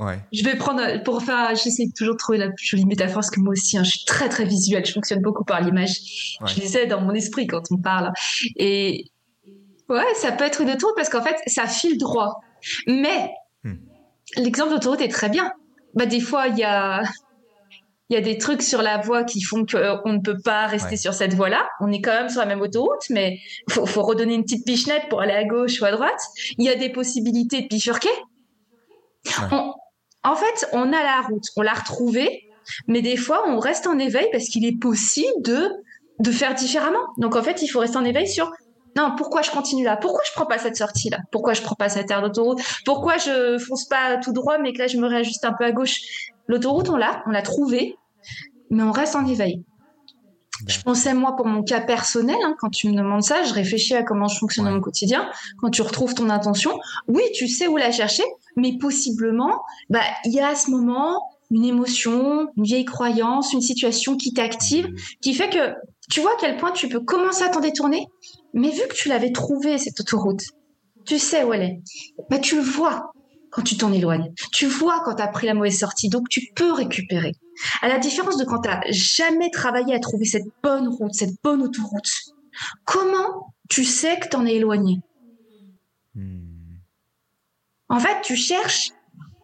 Ouais. 0.00 0.18
Je 0.32 0.42
vais 0.44 0.56
prendre, 0.56 1.02
pour 1.04 1.22
faire, 1.22 1.54
j'essaie 1.54 1.86
toujours 1.96 2.14
de 2.14 2.18
trouver 2.18 2.38
la 2.38 2.50
plus 2.50 2.66
jolie 2.66 2.84
métaphore, 2.84 3.16
parce 3.16 3.30
que 3.30 3.40
moi 3.40 3.52
aussi, 3.52 3.78
hein, 3.78 3.84
je 3.84 3.90
suis 3.90 4.04
très 4.04 4.28
très 4.28 4.44
visuelle, 4.44 4.84
je 4.84 4.92
fonctionne 4.92 5.20
beaucoup 5.20 5.44
par 5.44 5.60
l'image. 5.60 6.36
Je 6.46 6.60
les 6.60 6.76
ai 6.76 6.86
dans 6.86 7.00
mon 7.00 7.12
esprit 7.12 7.46
quand 7.46 7.62
on 7.70 7.78
parle. 7.78 8.12
Et 8.56 9.04
ouais, 9.88 10.14
ça 10.16 10.32
peut 10.32 10.44
être 10.44 10.60
une 10.60 10.70
autoroute 10.70 10.94
parce 10.96 11.08
qu'en 11.08 11.22
fait, 11.22 11.36
ça 11.46 11.66
file 11.66 11.98
droit. 11.98 12.40
Mais 12.86 13.30
hmm. 13.62 13.74
l'exemple 14.36 14.72
d'autoroute 14.72 15.00
est 15.00 15.08
très 15.08 15.28
bien. 15.28 15.52
Bah, 15.94 16.06
des 16.06 16.20
fois, 16.20 16.48
il 16.48 16.58
y 16.58 16.64
a, 16.64 17.02
il 18.10 18.14
y 18.14 18.16
a 18.16 18.20
des 18.20 18.36
trucs 18.36 18.62
sur 18.62 18.82
la 18.82 18.98
voie 18.98 19.22
qui 19.22 19.42
font 19.42 19.64
qu'on 19.64 20.12
ne 20.12 20.20
peut 20.20 20.38
pas 20.44 20.66
rester 20.66 20.96
sur 20.96 21.14
cette 21.14 21.34
voie-là. 21.34 21.68
On 21.80 21.92
est 21.92 22.00
quand 22.00 22.12
même 22.12 22.28
sur 22.28 22.40
la 22.40 22.46
même 22.46 22.60
autoroute, 22.60 23.08
mais 23.10 23.38
faut, 23.70 23.86
faut 23.86 24.02
redonner 24.02 24.34
une 24.34 24.42
petite 24.42 24.66
pichenette 24.66 25.08
pour 25.08 25.20
aller 25.20 25.32
à 25.32 25.44
gauche 25.44 25.80
ou 25.80 25.84
à 25.84 25.92
droite. 25.92 26.20
Il 26.58 26.64
y 26.64 26.68
a 26.68 26.74
des 26.74 26.90
possibilités 26.90 27.62
de 27.62 27.68
bifurquer. 27.68 28.10
En 30.24 30.34
fait, 30.34 30.68
on 30.72 30.92
a 30.92 31.02
la 31.02 31.20
route, 31.20 31.44
on 31.56 31.62
l'a 31.62 31.74
retrouvée, 31.74 32.48
mais 32.88 33.02
des 33.02 33.16
fois, 33.16 33.44
on 33.46 33.58
reste 33.58 33.86
en 33.86 33.98
éveil 33.98 34.26
parce 34.32 34.44
qu'il 34.44 34.64
est 34.64 34.78
possible 34.78 35.42
de, 35.42 36.30
faire 36.30 36.54
différemment. 36.54 37.06
Donc, 37.18 37.36
en 37.36 37.42
fait, 37.42 37.62
il 37.62 37.68
faut 37.68 37.80
rester 37.80 37.98
en 37.98 38.04
éveil 38.04 38.28
sur 38.28 38.50
non, 38.96 39.12
pourquoi 39.16 39.42
je 39.42 39.50
continue 39.50 39.84
là? 39.84 39.96
Pourquoi 39.96 40.22
je 40.24 40.30
prends 40.32 40.46
pas 40.46 40.58
cette 40.58 40.76
sortie 40.76 41.10
là? 41.10 41.18
Pourquoi 41.32 41.52
je 41.52 41.62
prends 41.62 41.74
pas 41.74 41.88
cette 41.88 42.12
aire 42.12 42.22
d'autoroute? 42.22 42.60
Pourquoi 42.84 43.18
je 43.18 43.58
fonce 43.58 43.86
pas 43.86 44.18
tout 44.18 44.32
droit 44.32 44.58
mais 44.58 44.72
que 44.72 44.78
là 44.78 44.86
je 44.86 44.98
me 44.98 45.08
réajuste 45.08 45.44
un 45.44 45.52
peu 45.52 45.64
à 45.64 45.72
gauche? 45.72 45.96
L'autoroute, 46.46 46.88
on 46.90 46.96
l'a, 46.96 47.24
on 47.26 47.30
l'a 47.30 47.42
trouvée, 47.42 47.96
mais 48.70 48.84
on 48.84 48.92
reste 48.92 49.16
en 49.16 49.26
éveil. 49.26 49.64
Je 50.66 50.80
pensais, 50.80 51.14
moi, 51.14 51.36
pour 51.36 51.46
mon 51.46 51.62
cas 51.62 51.80
personnel, 51.80 52.36
hein, 52.42 52.54
quand 52.58 52.70
tu 52.70 52.88
me 52.88 52.96
demandes 52.96 53.22
ça, 53.22 53.42
je 53.44 53.52
réfléchis 53.52 53.94
à 53.94 54.02
comment 54.02 54.28
je 54.28 54.38
fonctionne 54.38 54.64
dans 54.64 54.72
mon 54.72 54.80
quotidien. 54.80 55.28
Quand 55.58 55.70
tu 55.70 55.82
retrouves 55.82 56.14
ton 56.14 56.30
intention, 56.30 56.78
oui, 57.08 57.22
tu 57.34 57.48
sais 57.48 57.66
où 57.66 57.76
la 57.76 57.92
chercher, 57.92 58.24
mais 58.56 58.78
possiblement, 58.78 59.62
bah, 59.90 60.00
il 60.24 60.32
y 60.32 60.40
a 60.40 60.48
à 60.48 60.54
ce 60.54 60.70
moment 60.70 61.20
une 61.50 61.64
émotion, 61.64 62.48
une 62.56 62.64
vieille 62.64 62.84
croyance, 62.84 63.52
une 63.52 63.60
situation 63.60 64.16
qui 64.16 64.32
t'active, 64.32 64.88
qui 65.20 65.34
fait 65.34 65.50
que 65.50 65.74
tu 66.10 66.20
vois 66.20 66.32
à 66.32 66.36
quel 66.40 66.56
point 66.56 66.72
tu 66.72 66.88
peux 66.88 67.00
commencer 67.00 67.44
à 67.44 67.48
t'en 67.48 67.60
détourner, 67.60 68.06
mais 68.52 68.70
vu 68.70 68.82
que 68.88 68.94
tu 68.94 69.08
l'avais 69.08 69.32
trouvée, 69.32 69.78
cette 69.78 70.00
autoroute, 70.00 70.42
tu 71.04 71.18
sais 71.18 71.44
où 71.44 71.52
elle 71.52 71.62
est, 71.62 71.80
bah, 72.30 72.38
tu 72.38 72.56
le 72.56 72.62
vois 72.62 73.12
quand 73.50 73.62
tu 73.62 73.76
t'en 73.76 73.92
éloignes. 73.92 74.32
Tu 74.52 74.66
vois 74.66 75.00
quand 75.04 75.14
tu 75.14 75.22
as 75.22 75.28
pris 75.28 75.46
la 75.46 75.54
mauvaise 75.54 75.78
sortie, 75.78 76.08
donc 76.08 76.28
tu 76.28 76.48
peux 76.56 76.72
récupérer. 76.72 77.32
À 77.82 77.88
la 77.88 77.98
différence 77.98 78.36
de 78.36 78.44
quand 78.44 78.60
tu 78.60 78.68
n'as 78.68 78.80
jamais 78.90 79.50
travaillé 79.50 79.94
à 79.94 79.98
trouver 79.98 80.24
cette 80.24 80.46
bonne 80.62 80.88
route, 80.88 81.14
cette 81.14 81.40
bonne 81.42 81.62
autoroute, 81.62 82.10
comment 82.84 83.54
tu 83.68 83.84
sais 83.84 84.18
que 84.18 84.28
tu 84.28 84.36
en 84.36 84.46
es 84.46 84.54
éloigné? 84.54 85.00
Hmm. 86.14 86.78
En 87.88 87.98
fait, 88.00 88.20
tu 88.22 88.36
cherches 88.36 88.90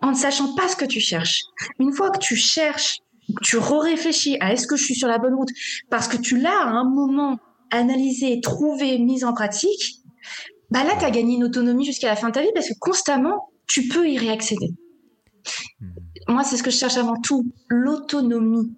en 0.02 0.10
ne 0.10 0.16
sachant 0.16 0.54
pas 0.54 0.68
ce 0.68 0.76
que 0.76 0.84
tu 0.84 1.00
cherches. 1.00 1.42
Une 1.78 1.92
fois 1.92 2.10
que 2.10 2.18
tu 2.18 2.36
cherches, 2.36 3.00
tu 3.42 3.58
réfléchis 3.58 4.36
à 4.40 4.52
est-ce 4.52 4.66
que 4.66 4.76
je 4.76 4.84
suis 4.84 4.94
sur 4.94 5.08
la 5.08 5.18
bonne 5.18 5.34
route, 5.34 5.50
parce 5.88 6.08
que 6.08 6.16
tu 6.16 6.38
l'as 6.38 6.58
à 6.58 6.68
un 6.68 6.84
moment 6.84 7.38
analysé, 7.70 8.40
trouvé, 8.40 8.98
mis 8.98 9.24
en 9.24 9.32
pratique, 9.32 9.96
bah 10.70 10.84
là, 10.84 10.96
tu 10.98 11.04
as 11.04 11.10
gagné 11.10 11.36
une 11.36 11.44
autonomie 11.44 11.84
jusqu'à 11.84 12.08
la 12.08 12.16
fin 12.16 12.28
de 12.28 12.34
ta 12.34 12.42
vie 12.42 12.50
parce 12.54 12.68
que 12.68 12.78
constamment, 12.78 13.50
tu 13.66 13.88
peux 13.88 14.08
y 14.08 14.18
réaccéder. 14.18 14.70
Hmm. 15.80 15.90
Moi, 16.30 16.44
c'est 16.44 16.56
ce 16.56 16.62
que 16.62 16.70
je 16.70 16.76
cherche 16.76 16.96
avant 16.96 17.20
tout, 17.20 17.44
l'autonomie. 17.68 18.72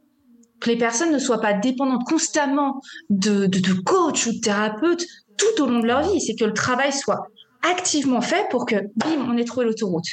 Que 0.61 0.71
les 0.71 0.79
personnes 0.79 1.13
ne 1.13 1.19
soient 1.19 1.41
pas 1.41 1.55
dépendantes 1.55 2.05
constamment 2.05 2.81
de, 3.11 3.47
de, 3.47 3.73
coach 3.83 4.27
ou 4.27 4.33
de 4.33 4.39
thérapeute 4.39 5.05
tout 5.37 5.63
au 5.63 5.67
long 5.67 5.81
de 5.81 5.87
leur 5.87 6.03
vie. 6.03 6.21
C'est 6.21 6.37
que 6.37 6.45
le 6.45 6.55
travail 6.55 6.93
soit 6.93 7.27
activement 7.63 8.21
fait 8.21 8.49
pour 8.51 8.65
que, 8.65 8.77
bim, 8.97 9.27
on 9.29 9.37
ait 9.37 9.45
trouvé 9.45 9.67
l'autoroute. 9.67 10.05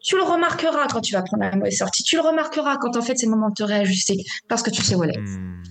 Tu 0.00 0.16
le 0.16 0.22
remarqueras 0.22 0.86
quand 0.88 1.00
tu 1.00 1.12
vas 1.12 1.22
prendre 1.22 1.42
la 1.42 1.56
mauvaise 1.56 1.76
sortie. 1.76 2.02
Tu 2.02 2.16
le 2.16 2.22
remarqueras 2.22 2.76
quand 2.78 2.96
en 2.96 3.02
fait 3.02 3.16
c'est 3.16 3.26
le 3.26 3.32
moment 3.32 3.48
de 3.48 3.54
te 3.54 3.62
réajuster 3.62 4.16
parce 4.48 4.62
que 4.62 4.70
tu 4.70 4.82
sais 4.82 4.94
où 4.94 5.04
elle 5.04 5.10
est. 5.10 5.20
Hmm. 5.20 5.62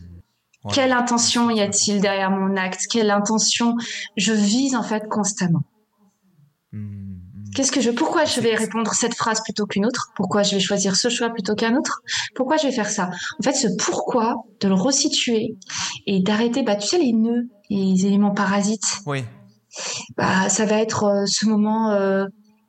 Quelle 0.74 0.92
intention 0.92 1.50
y 1.50 1.62
a-t-il 1.62 2.02
derrière 2.02 2.32
mon 2.32 2.56
acte? 2.58 2.82
Quelle 2.90 3.12
intention 3.12 3.76
je 4.18 4.34
vise 4.34 4.76
en 4.76 4.84
fait 4.84 5.08
constamment? 5.08 5.64
Qu'est-ce 7.56 7.72
que 7.72 7.80
je, 7.80 7.90
pourquoi 7.90 8.26
je 8.26 8.42
vais 8.42 8.54
répondre 8.54 8.94
cette 8.94 9.16
phrase 9.16 9.42
plutôt 9.42 9.66
qu'une 9.66 9.86
autre? 9.86 10.12
Pourquoi 10.18 10.44
je 10.44 10.56
vais 10.56 10.62
choisir 10.62 10.98
ce 10.98 11.08
choix 11.08 11.30
plutôt 11.30 11.56
qu'un 11.56 11.78
autre? 11.78 12.02
Pourquoi 12.36 12.58
je 12.58 12.68
vais 12.68 12.74
faire 12.74 12.90
ça? 12.90 13.10
En 13.40 13.44
fait, 13.44 13.54
ce 13.54 13.68
pourquoi, 13.78 14.44
de 14.60 14.68
le 14.68 14.74
resituer 14.74 15.56
et 16.06 16.20
d'arrêter, 16.20 16.64
bah, 16.64 16.76
tu 16.76 16.88
sais, 16.88 16.98
les 16.98 17.14
nœuds, 17.14 17.48
les 17.70 18.06
éléments 18.06 18.34
parasites. 18.34 19.00
Oui. 19.06 19.24
Bah, 20.18 20.50
ça 20.50 20.66
va 20.66 20.82
être 20.82 21.06
euh, 21.06 21.26
ce 21.28 21.46
moment 21.46 21.92
euh, 21.92 22.26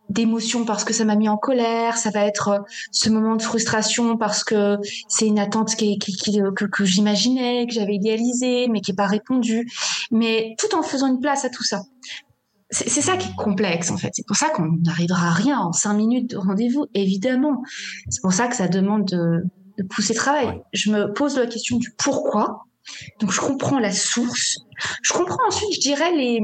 d'émotion 0.08 0.64
parce 0.64 0.84
que 0.84 0.92
ça 0.92 1.04
m'a 1.04 1.16
mis 1.16 1.28
en 1.28 1.36
colère. 1.36 1.96
Ça 1.96 2.10
va 2.10 2.20
être 2.20 2.48
euh, 2.48 2.58
ce 2.92 3.10
moment 3.10 3.34
de 3.34 3.42
frustration 3.42 4.16
parce 4.16 4.44
que 4.44 4.76
c'est 5.08 5.26
une 5.26 5.40
attente 5.40 5.74
qui, 5.74 5.98
qui, 5.98 6.16
que, 6.54 6.64
que 6.64 6.84
j'imaginais, 6.84 7.66
que 7.66 7.74
j'avais 7.74 7.94
idéalisée, 7.94 8.68
mais 8.68 8.80
qui 8.80 8.92
n'est 8.92 8.96
pas 8.96 9.06
répondue. 9.06 9.68
Mais 10.12 10.54
tout 10.58 10.76
en 10.76 10.82
faisant 10.82 11.08
une 11.08 11.18
place 11.18 11.44
à 11.44 11.50
tout 11.50 11.64
ça 11.64 11.82
c'est 12.70 13.00
ça 13.00 13.16
qui 13.16 13.28
est 13.28 13.36
complexe 13.36 13.90
en 13.90 13.96
fait. 13.96 14.10
C'est 14.12 14.26
pour 14.26 14.36
ça 14.36 14.48
qu'on 14.50 14.78
n'arrivera 14.84 15.28
à 15.28 15.32
rien 15.32 15.58
en 15.58 15.72
cinq 15.72 15.94
minutes 15.94 16.30
de 16.30 16.36
rendez-vous, 16.36 16.86
évidemment. 16.94 17.62
C'est 18.08 18.20
pour 18.20 18.32
ça 18.32 18.48
que 18.48 18.56
ça 18.56 18.66
demande 18.66 19.04
de, 19.04 19.44
de 19.78 19.82
pousser 19.84 20.14
le 20.14 20.18
travail. 20.18 20.62
Je 20.72 20.90
me 20.90 21.12
pose 21.12 21.36
la 21.36 21.46
question 21.46 21.76
du 21.76 21.92
pourquoi. 21.96 22.64
Donc 23.20 23.30
je 23.30 23.40
comprends 23.40 23.78
la 23.78 23.92
source. 23.92 24.58
Je 25.02 25.12
comprends 25.12 25.46
ensuite, 25.46 25.74
je 25.74 25.80
dirais 25.80 26.12
les 26.12 26.40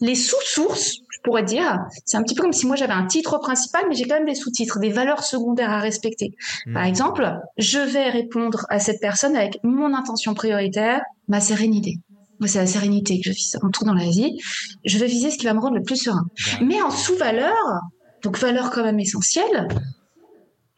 les 0.00 0.14
sous-sources, 0.14 0.94
je 1.10 1.18
pourrais 1.22 1.42
dire. 1.42 1.78
C'est 2.06 2.16
un 2.16 2.22
petit 2.22 2.34
peu 2.34 2.42
comme 2.42 2.52
si 2.52 2.66
moi 2.66 2.76
j'avais 2.76 2.94
un 2.94 3.06
titre 3.06 3.38
principal, 3.38 3.84
mais 3.88 3.94
j'ai 3.94 4.04
quand 4.04 4.14
même 4.14 4.26
des 4.26 4.34
sous-titres, 4.34 4.78
des 4.78 4.90
valeurs 4.90 5.22
secondaires 5.22 5.70
à 5.70 5.80
respecter. 5.80 6.32
Par 6.72 6.84
hmm. 6.84 6.86
exemple, 6.86 7.38
je 7.58 7.78
vais 7.78 8.08
répondre 8.08 8.64
à 8.70 8.78
cette 8.78 9.00
personne 9.00 9.36
avec 9.36 9.58
mon 9.62 9.92
intention 9.92 10.32
prioritaire, 10.32 11.02
ma 11.28 11.40
sérénité. 11.40 11.98
Moi, 12.40 12.48
c'est 12.48 12.58
la 12.58 12.66
sérénité 12.66 13.20
que 13.20 13.30
je 13.30 13.34
vise 13.34 13.58
en 13.62 13.70
tout 13.70 13.84
dans 13.84 13.94
la 13.94 14.08
vie. 14.08 14.38
Je 14.84 14.98
vais 14.98 15.06
viser 15.06 15.30
ce 15.30 15.38
qui 15.38 15.44
va 15.44 15.54
me 15.54 15.60
rendre 15.60 15.76
le 15.76 15.82
plus 15.82 15.96
serein. 15.96 16.24
Mais 16.62 16.80
en 16.80 16.90
sous-valeur, 16.90 17.54
donc 18.22 18.38
valeur 18.38 18.70
quand 18.70 18.82
même 18.82 18.98
essentielle, 18.98 19.68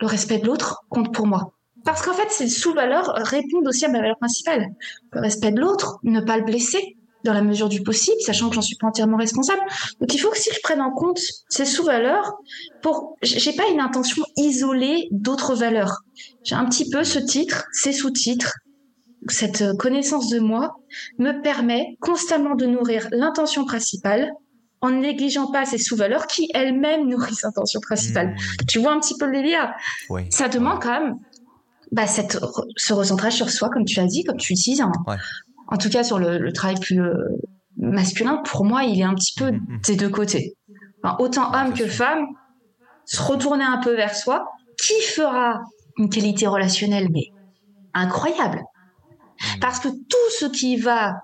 le 0.01 0.07
respect 0.07 0.39
de 0.39 0.47
l'autre 0.47 0.81
compte 0.89 1.15
pour 1.15 1.27
moi. 1.27 1.55
Parce 1.85 2.03
qu'en 2.03 2.13
fait, 2.13 2.31
ces 2.31 2.49
sous-valeurs 2.49 3.13
répondent 3.17 3.67
aussi 3.67 3.85
à 3.85 3.89
ma 3.89 4.01
valeur 4.01 4.19
principale. 4.19 4.67
Le 5.13 5.21
respect 5.21 5.53
de 5.53 5.61
l'autre, 5.61 5.99
ne 6.03 6.21
pas 6.21 6.37
le 6.37 6.45
blesser 6.45 6.97
dans 7.25 7.33
la 7.33 7.43
mesure 7.43 7.69
du 7.69 7.83
possible, 7.83 8.21
sachant 8.21 8.49
que 8.49 8.57
j'en 8.57 8.63
suis 8.63 8.77
pas 8.77 8.89
entièrement 8.89 9.17
responsable. 9.17 9.61
Donc 10.01 10.13
il 10.13 10.19
faut 10.19 10.31
que 10.31 10.39
si 10.39 10.51
je 10.53 10.61
prenne 10.63 10.81
en 10.81 10.91
compte 10.91 11.21
ces 11.49 11.65
sous-valeurs 11.65 12.33
pour, 12.83 13.17
j'ai 13.23 13.53
pas 13.53 13.69
une 13.69 13.81
intention 13.81 14.25
isolée 14.37 15.09
d'autres 15.13 15.55
valeurs. 15.55 15.99
J'ai 16.43 16.57
un 16.57 16.65
petit 16.67 16.91
peu 16.91 17.05
ce 17.05 17.21
titre, 17.21 17.65
ces 17.73 17.93
sous-titres, 17.93 18.53
cette 19.29 19.77
connaissance 19.79 20.29
de 20.29 20.41
moi 20.41 20.77
me 21.19 21.43
permet 21.43 21.97
constamment 22.01 22.55
de 22.55 22.67
nourrir 22.67 23.09
l'intention 23.13 23.65
principale 23.65 24.33
en 24.81 24.91
ne 24.91 25.01
négligeant 25.01 25.51
pas 25.51 25.65
ces 25.65 25.79
sous-valeurs 25.79 26.27
qui 26.27 26.51
elles-mêmes 26.55 27.09
nourrissent 27.09 27.43
l'intention 27.43 27.81
principale. 27.81 28.31
Mmh. 28.31 28.67
Tu 28.69 28.81
vois 28.81 28.93
un 28.93 29.01
petit 29.01 29.17
peu 29.17 29.27
le 29.27 29.33
délire? 29.33 29.73
Ça 30.31 30.49
demande 30.49 30.83
quand 30.83 31.01
même 31.01 31.15
bah, 31.93 32.07
cette, 32.07 32.39
ce 32.77 32.93
recentrage 32.93 33.35
sur 33.35 33.49
soi, 33.49 33.71
comme 33.71 33.85
tu 33.85 34.01
as 34.01 34.07
dit, 34.07 34.25
comme 34.25 34.39
tu 34.39 34.55
dis, 34.55 34.83
en, 34.83 34.91
en 35.69 35.77
tout 35.77 35.89
cas 35.89 36.03
sur 36.03 36.19
le, 36.19 36.53
travail 36.53 36.81
plus 36.81 37.01
euh, 37.01 37.15
masculin, 37.77 38.43
pour 38.45 38.65
moi, 38.65 38.83
il 38.83 38.99
est 38.99 39.05
un 39.05 39.15
petit 39.15 39.35
peu 39.37 39.53
mmh, 39.53 39.57
mmh. 39.57 39.81
des 39.87 39.97
deux 39.97 40.11
côtés. 40.11 40.55
autant 41.21 41.55
homme 41.55 41.75
que 41.75 41.87
femme, 41.87 42.27
se 43.05 43.23
retourner 43.23 43.65
un 43.65 43.79
peu 43.79 43.95
vers 43.95 44.15
soi, 44.17 44.47
qui 44.83 45.01
fera 45.01 45.61
une 45.97 46.09
qualité 46.09 46.47
relationnelle, 46.49 47.09
mais 47.13 47.29
incroyable. 47.95 48.63
Mm. 49.57 49.61
Parce 49.61 49.81
que 49.81 49.89
tout 49.89 50.31
ce 50.39 50.47
qui 50.47 50.77
va 50.77 51.23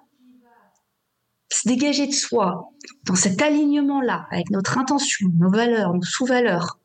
se 1.51 1.69
dégager 1.69 2.07
de 2.07 2.13
soi 2.13 2.73
dans 3.07 3.15
cet 3.15 3.41
alignement-là, 3.41 4.27
avec 4.31 4.51
notre 4.51 4.79
intention, 4.79 5.29
nos 5.39 5.51
valeurs, 5.51 5.95
nos 5.95 6.03
sous-valeurs, 6.03 6.79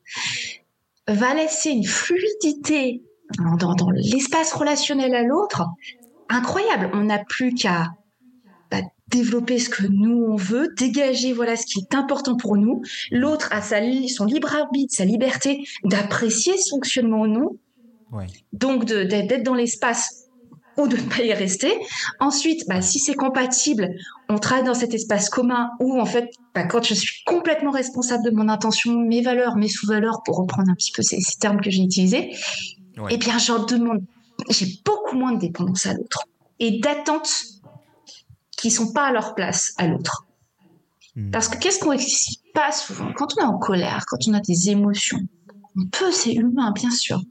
va 1.07 1.33
laisser 1.33 1.71
une 1.71 1.85
fluidité 1.85 3.03
dans, 3.37 3.89
l'espace 3.91 4.53
relationnel 4.53 5.13
à 5.15 5.23
l'autre 5.23 5.63
incroyable. 6.29 6.91
On 6.93 7.03
n'a 7.03 7.19
plus 7.19 7.53
qu'à 7.53 7.91
bah, 8.71 8.81
développer 9.07 9.59
ce 9.59 9.69
que 9.69 9.85
nous 9.85 10.25
on 10.29 10.35
veut, 10.35 10.73
dégager 10.77 11.33
voilà 11.33 11.55
ce 11.55 11.65
qui 11.65 11.79
est 11.79 11.95
important 11.95 12.37
pour 12.37 12.55
nous. 12.55 12.81
L'autre 13.11 13.49
a 13.51 13.61
sa, 13.61 13.79
son 14.07 14.25
libre 14.25 14.55
arbitre, 14.55 14.93
sa 14.95 15.05
liberté 15.05 15.63
d'apprécier 15.83 16.57
ce 16.57 16.69
fonctionnement 16.69 17.21
ou 17.21 17.27
non. 17.27 17.57
Donc 18.53 18.85
d'être 18.85 19.43
dans 19.43 19.55
l'espace 19.55 20.22
ou 20.77 20.87
de 20.87 20.97
ne 20.97 21.01
pas 21.01 21.23
y 21.23 21.33
rester. 21.33 21.71
Ensuite, 22.19 22.67
bah, 22.67 22.81
si 22.81 22.99
c'est 22.99 23.13
compatible, 23.13 23.89
on 24.29 24.37
travaille 24.37 24.65
dans 24.65 24.73
cet 24.73 24.93
espace 24.93 25.29
commun 25.29 25.71
où, 25.79 25.99
en 25.99 26.05
fait, 26.05 26.29
bah, 26.55 26.63
quand 26.63 26.83
je 26.83 26.93
suis 26.93 27.23
complètement 27.25 27.71
responsable 27.71 28.23
de 28.23 28.31
mon 28.31 28.49
intention, 28.49 28.97
mes 28.97 29.21
valeurs, 29.21 29.55
mes 29.55 29.69
sous-valeurs, 29.69 30.21
pour 30.23 30.37
reprendre 30.37 30.69
un 30.69 30.75
petit 30.75 30.91
peu 30.91 31.01
ces, 31.01 31.19
termes 31.39 31.61
que 31.61 31.69
j'ai 31.69 31.83
utilisés, 31.83 32.35
eh 33.09 33.17
bien, 33.17 33.37
j'en 33.37 33.65
demande, 33.65 34.03
j'ai 34.49 34.67
beaucoup 34.85 35.15
moins 35.15 35.33
de 35.33 35.39
dépendance 35.39 35.85
à 35.85 35.93
l'autre 35.93 36.23
et 36.59 36.79
d'attentes 36.79 37.31
qui 38.57 38.71
sont 38.71 38.93
pas 38.93 39.07
à 39.07 39.11
leur 39.11 39.35
place 39.35 39.73
à 39.77 39.87
l'autre. 39.87 40.25
Hmm. 41.15 41.31
Parce 41.31 41.47
que 41.47 41.57
qu'est-ce 41.57 41.79
qu'on 41.79 41.95
pas 42.53 42.71
souvent? 42.71 43.11
Quand 43.13 43.35
on 43.37 43.41
est 43.41 43.45
en 43.45 43.57
colère, 43.57 44.05
quand 44.07 44.27
on 44.27 44.33
a 44.33 44.39
des 44.39 44.69
émotions, 44.69 45.19
on 45.75 45.87
peut, 45.87 46.11
c'est 46.11 46.33
humain, 46.33 46.71
bien 46.71 46.91
sûr, 46.91 47.21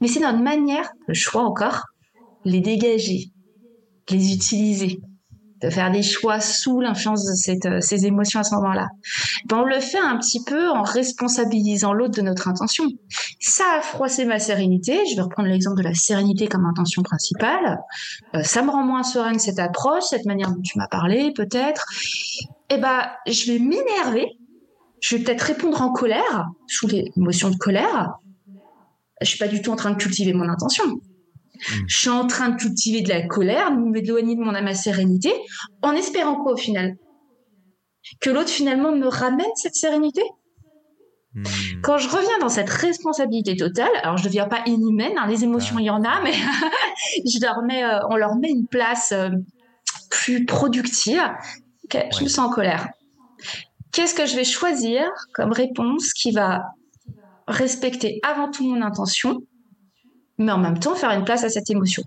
mais 0.00 0.08
c'est 0.08 0.20
notre 0.20 0.40
manière, 0.40 0.90
le 1.06 1.14
choix 1.14 1.44
encore, 1.44 1.86
les 2.44 2.60
dégager, 2.60 3.32
les 4.10 4.34
utiliser, 4.34 5.00
de 5.62 5.70
faire 5.70 5.90
des 5.92 6.02
choix 6.02 6.40
sous 6.40 6.80
l'influence 6.80 7.24
de 7.24 7.68
euh, 7.68 7.80
ces 7.80 8.06
émotions 8.06 8.40
à 8.40 8.42
ce 8.42 8.54
moment-là. 8.56 8.88
Ben, 9.46 9.58
on 9.58 9.64
le 9.64 9.78
fait 9.78 9.98
un 9.98 10.18
petit 10.18 10.42
peu 10.44 10.68
en 10.68 10.82
responsabilisant 10.82 11.92
l'autre 11.92 12.16
de 12.16 12.22
notre 12.22 12.48
intention. 12.48 12.84
Ça 13.40 13.64
a 13.78 13.80
froissé 13.80 14.24
ma 14.24 14.38
sérénité. 14.38 14.98
Je 15.10 15.16
vais 15.16 15.22
reprendre 15.22 15.48
l'exemple 15.48 15.78
de 15.78 15.84
la 15.84 15.94
sérénité 15.94 16.48
comme 16.48 16.66
intention 16.66 17.02
principale. 17.02 17.78
Euh, 18.34 18.42
ça 18.42 18.62
me 18.62 18.70
rend 18.70 18.84
moins 18.84 19.04
sereine 19.04 19.38
cette 19.38 19.60
approche, 19.60 20.04
cette 20.10 20.26
manière 20.26 20.50
dont 20.50 20.62
tu 20.62 20.78
m'as 20.78 20.88
parlé, 20.88 21.32
peut-être. 21.34 21.84
Eh 22.70 22.78
ben, 22.78 23.02
je 23.26 23.52
vais 23.52 23.58
m'énerver. 23.58 24.26
Je 25.00 25.16
vais 25.16 25.24
peut-être 25.24 25.42
répondre 25.42 25.80
en 25.82 25.92
colère, 25.92 26.46
sous 26.68 26.86
l'émotion 26.86 27.50
de 27.50 27.56
colère. 27.56 28.14
Je 29.20 29.26
suis 29.26 29.38
pas 29.38 29.48
du 29.48 29.60
tout 29.60 29.70
en 29.70 29.76
train 29.76 29.90
de 29.90 29.96
cultiver 29.96 30.32
mon 30.32 30.48
intention. 30.48 30.84
Mm. 31.70 31.84
Je 31.86 31.96
suis 31.96 32.08
en 32.08 32.26
train 32.26 32.50
de 32.50 32.56
cultiver 32.56 33.02
de 33.02 33.08
la 33.08 33.26
colère, 33.26 33.70
de 33.70 33.76
m'éloigner 33.76 34.36
de 34.36 34.40
mon 34.40 34.54
âme 34.54 34.66
à 34.66 34.74
sérénité, 34.74 35.32
en 35.82 35.92
espérant 35.92 36.36
quoi 36.36 36.52
au 36.52 36.56
final? 36.56 36.96
Que 38.20 38.30
l'autre 38.30 38.50
finalement 38.50 38.92
me 38.92 39.06
ramène 39.06 39.50
cette 39.56 39.74
sérénité? 39.74 40.22
Mm. 41.34 41.42
Quand 41.82 41.98
je 41.98 42.08
reviens 42.08 42.38
dans 42.40 42.48
cette 42.48 42.70
responsabilité 42.70 43.56
totale, 43.56 43.90
alors 44.02 44.16
je 44.16 44.24
ne 44.24 44.28
deviens 44.28 44.48
pas 44.48 44.62
inhumaine, 44.66 45.16
hein, 45.16 45.26
les 45.26 45.44
émotions 45.44 45.78
il 45.78 45.86
y 45.86 45.90
en 45.90 46.04
a, 46.04 46.20
mais 46.22 46.32
je 47.26 47.40
leur 47.40 47.62
mets, 47.62 47.84
euh, 47.84 48.00
on 48.10 48.16
leur 48.16 48.36
met 48.36 48.50
une 48.50 48.66
place 48.66 49.12
euh, 49.12 49.30
plus 50.10 50.44
productive. 50.44 51.22
Je 51.92 52.24
me 52.24 52.28
sens 52.28 52.46
en 52.46 52.50
colère. 52.50 52.88
Qu'est-ce 53.92 54.14
que 54.14 54.24
je 54.24 54.34
vais 54.34 54.44
choisir 54.44 55.02
comme 55.34 55.52
réponse 55.52 56.14
qui 56.14 56.32
va 56.32 56.62
respecter 57.46 58.18
avant 58.22 58.50
tout 58.50 58.64
mon 58.64 58.80
intention 58.80 59.42
mais 60.42 60.52
en 60.52 60.58
même 60.58 60.78
temps 60.78 60.94
faire 60.94 61.10
une 61.10 61.24
place 61.24 61.44
à 61.44 61.48
cette 61.48 61.70
émotion. 61.70 62.02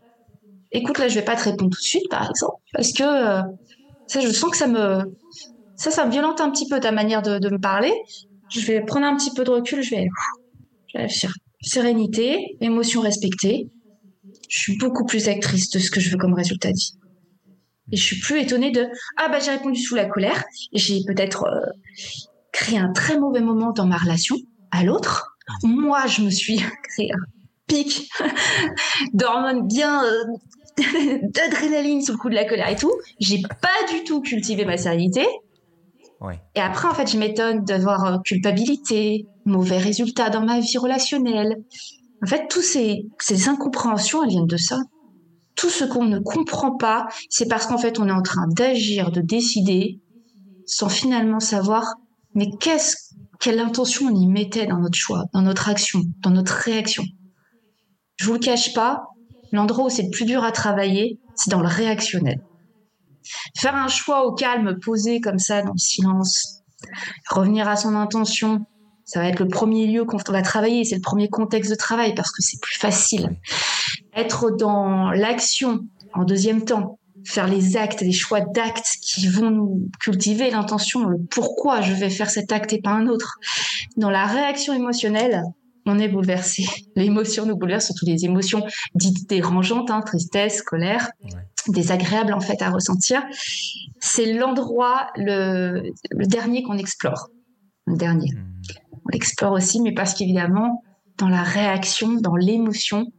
Écoute, 0.72 0.98
là, 0.98 1.08
je 1.08 1.16
vais 1.16 1.26
pas 1.26 1.36
te 1.36 1.44
répondre 1.44 1.72
tout 1.72 1.80
de 1.80 1.86
suite, 1.86 2.10
par 2.10 2.30
exemple, 2.30 2.62
parce 2.74 2.92
que 2.92 3.04
euh, 3.04 3.42
ça, 4.08 4.20
je 4.20 4.30
sens 4.30 4.52
que 4.52 4.58
ça 4.58 4.68
me, 4.68 5.16
ça, 5.76 5.92
ça 5.92 6.06
me 6.06 6.12
violente 6.12 6.42
un 6.42 6.52
petit 6.52 6.68
peu 6.68 6.80
ta 6.80 6.92
manière 6.92 7.22
de, 7.22 7.50
me 7.50 7.60
parler. 7.60 7.94
Je 8.50 8.60
vais 8.62 8.82
prendre 8.82 9.06
un 9.06 9.16
petit 9.16 9.32
peu 9.34 9.44
de 9.44 9.52
recul, 9.52 9.82
je 9.82 9.92
vais, 9.92 10.08
je 10.94 11.00
vais 11.00 11.34
Sérénité, 11.62 12.58
émotion 12.62 13.02
respectée. 13.02 13.70
Je 14.50 14.60
suis 14.60 14.78
beaucoup 14.78 15.04
plus 15.06 15.28
actrice 15.30 15.72
de 15.72 15.80
ce 15.80 15.90
que 15.90 16.00
je 16.00 16.12
veux 16.12 16.18
comme 16.18 16.36
résultat 16.36 16.72
de 16.72 16.78
vie. 16.78 16.92
Et 17.92 17.98
je 17.98 18.04
suis 18.04 18.20
plus 18.20 18.40
étonnée 18.40 18.72
de 18.72 18.88
ah 19.18 19.30
bah 19.30 19.40
j'ai 19.40 19.52
répondu 19.52 19.80
sous 19.80 19.96
la 19.96 20.06
colère 20.06 20.44
et 20.74 20.78
j'ai 20.78 21.02
peut-être 21.08 21.46
euh, 21.46 21.66
créé 22.52 22.78
un 22.78 22.92
très 22.94 23.18
mauvais 23.18 23.42
moment 23.42 23.72
dans 23.72 23.88
ma 23.88 23.98
relation 23.98 24.36
à 24.72 24.84
l'autre. 24.84 25.38
Moi, 25.64 26.06
je 26.06 26.22
me 26.22 26.30
suis 26.30 26.58
créé 26.84 27.12
un 27.12 27.35
pic 27.68 28.10
d'hormones 29.14 29.68
bien 29.68 30.04
euh, 30.04 30.24
d'adrénaline 31.24 32.02
sous 32.02 32.14
le 32.14 32.18
coup 32.18 32.30
de 32.30 32.36
la 32.36 32.46
colère 32.46 32.70
et 32.70 32.76
tout. 32.76 32.92
J'ai 33.20 33.42
pas 33.42 33.94
du 33.94 34.04
tout 34.04 34.22
cultivé 34.22 34.66
ma 34.66 34.78
sérénité. 34.78 35.26
Et 36.56 36.60
après, 36.60 36.88
en 36.88 36.94
fait, 36.94 37.12
je 37.12 37.18
m'étonne 37.18 37.64
d'avoir 37.66 38.06
euh, 38.06 38.18
culpabilité, 38.20 39.28
mauvais 39.46 39.78
résultats 39.78 40.30
dans 40.30 40.42
ma 40.42 40.60
vie 40.60 40.78
relationnelle. 40.78 41.58
En 42.24 42.28
fait, 42.28 42.48
tous 42.50 42.62
ces, 42.62 43.06
ces 43.20 43.48
incompréhensions, 43.48 44.24
elles 44.24 44.30
viennent 44.30 44.48
de 44.48 44.58
ça. 44.58 44.80
Tout 45.56 45.70
ce 45.70 45.86
qu'on 45.86 46.06
ne 46.06 46.20
comprend 46.20 46.76
pas, 46.76 47.08
c'est 47.30 47.48
parce 47.48 47.68
qu'en 47.68 47.78
fait, 47.78 48.00
on 48.00 48.08
est 48.08 48.14
en 48.14 48.22
train 48.22 48.48
d'agir, 48.48 49.12
de 49.12 49.22
décider, 49.22 50.00
sans 50.66 50.90
finalement 50.90 51.40
savoir, 51.40 51.94
mais 52.34 52.48
qu'est-ce, 52.60 52.96
quelle 53.40 53.60
intention 53.60 54.08
on 54.08 54.16
y 54.16 54.28
mettait 54.28 54.66
dans 54.66 54.80
notre 54.80 54.98
choix, 54.98 55.26
dans 55.34 55.42
notre 55.42 55.70
action, 55.70 56.02
dans 56.22 56.32
notre 56.32 56.54
réaction. 56.54 57.04
Je 58.18 58.26
vous 58.26 58.34
le 58.34 58.40
cache 58.40 58.74
pas, 58.74 59.10
l'endroit 59.52 59.86
où 59.86 59.90
c'est 59.90 60.04
le 60.04 60.10
plus 60.10 60.26
dur 60.26 60.44
à 60.44 60.52
travailler, 60.52 61.20
c'est 61.36 61.50
dans 61.52 61.62
le 61.62 61.68
réactionnel. 61.68 62.42
Faire 63.58 63.76
un 63.76 63.88
choix 63.88 64.26
au 64.26 64.34
calme, 64.34 64.78
posé 64.80 65.20
comme 65.20 65.40
ça, 65.40 65.62
dans 65.62 65.74
le 65.74 65.78
silence, 65.78 66.64
revenir 67.30 67.68
à 67.68 67.76
son 67.76 67.96
intention, 67.96 68.66
ça 69.04 69.20
va 69.20 69.28
être 69.28 69.40
le 69.40 69.48
premier 69.48 69.86
lieu 69.88 70.04
qu'on 70.06 70.18
va 70.18 70.42
travailler, 70.42 70.84
c'est 70.84 70.96
le 70.96 71.02
premier 71.02 71.30
contexte 71.30 71.70
de 71.72 71.76
travail 71.76 72.16
parce 72.16 72.32
que 72.32 72.42
c'est 72.42 72.60
plus 72.60 72.78
facile. 72.78 73.38
Être 74.16 74.52
dans 74.52 75.12
l'action 75.12 75.82
en 76.14 76.24
deuxième 76.24 76.66
temps, 76.66 77.00
faire 77.24 77.48
les 77.48 77.78
actes, 77.78 78.02
les 78.02 78.12
choix 78.12 78.42
d'actes 78.42 78.90
qui 79.02 79.28
vont 79.28 79.52
nous 79.52 79.90
cultiver 80.00 80.50
l'intention, 80.50 81.06
le 81.06 81.18
pourquoi 81.30 81.82
je 81.82 81.94
vais 81.94 82.10
faire 82.10 82.30
cet 82.30 82.52
acte 82.52 82.74
et 82.74 82.82
pas 82.82 82.92
un 82.92 83.08
autre. 83.08 83.38
Dans 83.98 84.10
la 84.10 84.26
réaction 84.26 84.74
émotionnelle, 84.74 85.44
on 85.86 86.00
est 86.00 86.08
bouleversé. 86.08 86.66
L'émotion 86.96 87.46
nous 87.46 87.56
bouleverse, 87.56 87.86
surtout 87.86 88.06
les 88.06 88.26
émotions 88.26 88.66
dites 88.96 89.30
dérangeantes, 89.30 89.92
hein, 89.92 90.02
tristesse, 90.02 90.62
colère, 90.62 91.10
désagréables 91.68 92.34
en 92.34 92.42
fait 92.42 92.62
à 92.62 92.70
ressentir. 92.70 93.24
C'est 94.00 94.34
l'endroit, 94.34 95.08
le, 95.16 95.92
dernier 96.12 96.64
qu'on 96.64 96.78
explore. 96.78 97.30
Le 97.88 97.98
dernier. 97.98 98.32
Hmm. 98.32 98.52
On 99.06 99.10
l'explore 99.14 99.52
aussi, 99.54 99.82
mais 99.82 99.94
parce 99.94 100.16
qu'évidemment, 100.16 100.84
dans 101.18 101.30
la 101.30 101.44
réaction, 101.44 102.16
dans 102.16 102.36
l'émotion, 102.36 103.12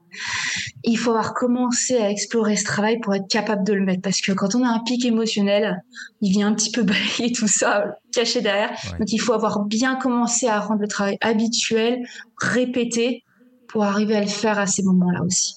il 0.84 0.96
faut 0.96 1.10
avoir 1.10 1.34
commencé 1.34 1.96
à 1.96 2.10
explorer 2.10 2.56
ce 2.56 2.64
travail 2.64 3.00
pour 3.00 3.14
être 3.14 3.28
capable 3.28 3.64
de 3.64 3.72
le 3.72 3.84
mettre. 3.84 4.02
Parce 4.02 4.20
que 4.20 4.32
quand 4.32 4.54
on 4.54 4.64
a 4.64 4.68
un 4.68 4.80
pic 4.80 5.04
émotionnel, 5.04 5.82
il 6.20 6.32
vient 6.32 6.48
un 6.48 6.54
petit 6.54 6.70
peu 6.70 6.82
balayer 6.84 7.32
tout 7.32 7.48
ça, 7.48 7.84
caché 8.12 8.40
derrière. 8.40 8.70
Donc 8.98 9.12
il 9.12 9.18
faut 9.18 9.32
avoir 9.32 9.64
bien 9.64 9.96
commencé 9.96 10.46
à 10.46 10.60
rendre 10.60 10.80
le 10.80 10.88
travail 10.88 11.18
habituel, 11.20 12.02
répété, 12.40 13.24
pour 13.68 13.84
arriver 13.84 14.16
à 14.16 14.20
le 14.20 14.28
faire 14.28 14.58
à 14.58 14.66
ces 14.66 14.82
moments-là 14.82 15.22
aussi. 15.22 15.56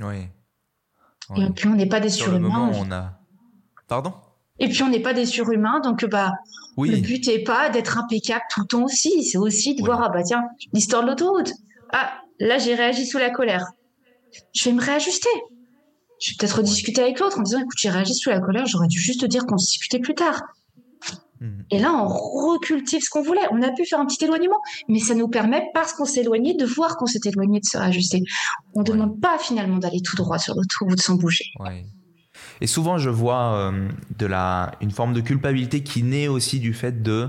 Oui. 0.00 0.28
Et 1.36 1.50
puis 1.50 1.68
on 1.68 1.74
n'est 1.74 1.86
pas 1.86 2.00
des 2.00 2.10
surhumains. 2.10 2.70
on 2.74 2.92
a. 2.92 3.18
Pardon? 3.88 4.14
Et 4.58 4.68
puis 4.68 4.82
on 4.82 4.88
n'est 4.88 5.00
pas 5.00 5.14
des 5.14 5.26
surhumains, 5.26 5.80
donc 5.80 6.04
bah 6.04 6.32
le 6.76 7.00
but 7.00 7.26
n'est 7.26 7.42
pas 7.42 7.68
d'être 7.70 7.98
impeccable 7.98 8.42
tout 8.50 8.60
le 8.60 8.66
temps 8.66 8.84
aussi. 8.84 9.24
C'est 9.24 9.38
aussi 9.38 9.74
de 9.74 9.82
voir 9.82 10.02
ah 10.02 10.08
bah 10.10 10.22
tiens 10.22 10.44
l'histoire 10.72 11.02
de 11.02 11.08
l'autoroute. 11.08 11.52
Ah 11.92 12.21
Là, 12.40 12.58
j'ai 12.58 12.74
réagi 12.74 13.06
sous 13.06 13.18
la 13.18 13.30
colère. 13.30 13.66
Je 14.54 14.64
vais 14.64 14.72
me 14.72 14.80
réajuster. 14.80 15.28
Je 16.20 16.30
vais 16.30 16.36
peut-être 16.38 16.58
rediscuter 16.58 17.02
avec 17.02 17.18
l'autre 17.18 17.38
en 17.38 17.42
disant, 17.42 17.58
écoute, 17.58 17.78
j'ai 17.78 17.90
réagi 17.90 18.14
sous 18.14 18.30
la 18.30 18.40
colère, 18.40 18.66
j'aurais 18.66 18.86
dû 18.86 18.98
juste 18.98 19.20
te 19.20 19.26
dire 19.26 19.44
qu'on 19.46 19.56
discutait 19.56 19.98
plus 19.98 20.14
tard. 20.14 20.40
Mhm. 21.40 21.64
Et 21.70 21.78
là, 21.80 21.92
on 21.92 22.06
recultive 22.06 23.02
ce 23.02 23.10
qu'on 23.10 23.22
voulait. 23.22 23.42
On 23.50 23.60
a 23.62 23.70
pu 23.72 23.84
faire 23.84 23.98
un 23.98 24.06
petit 24.06 24.24
éloignement, 24.24 24.60
mais 24.88 25.00
ça 25.00 25.14
nous 25.14 25.28
permet, 25.28 25.68
parce 25.74 25.92
qu'on 25.92 26.04
s'est 26.04 26.20
éloigné, 26.20 26.54
de 26.54 26.64
voir 26.64 26.96
qu'on 26.96 27.06
s'est 27.06 27.20
éloigné, 27.24 27.58
de 27.58 27.64
se 27.64 27.76
réajuster. 27.76 28.22
On 28.74 28.80
ne 28.80 28.84
demande 28.84 29.20
pas 29.20 29.38
finalement 29.38 29.78
d'aller 29.78 30.00
tout 30.00 30.16
droit 30.16 30.38
sur 30.38 30.54
le 30.54 30.64
trou 30.66 30.86
ou 30.86 30.94
de 30.94 31.00
s'en 31.00 31.16
bouger. 31.16 31.46
Et 32.60 32.66
souvent, 32.68 32.98
je 32.98 33.10
vois 33.10 33.54
euh, 33.54 33.88
de 34.18 34.26
la, 34.26 34.72
une 34.80 34.92
forme 34.92 35.12
de 35.12 35.20
culpabilité 35.20 35.82
qui 35.82 36.04
naît 36.04 36.28
aussi 36.28 36.60
du 36.60 36.72
fait 36.72 37.02
de 37.02 37.28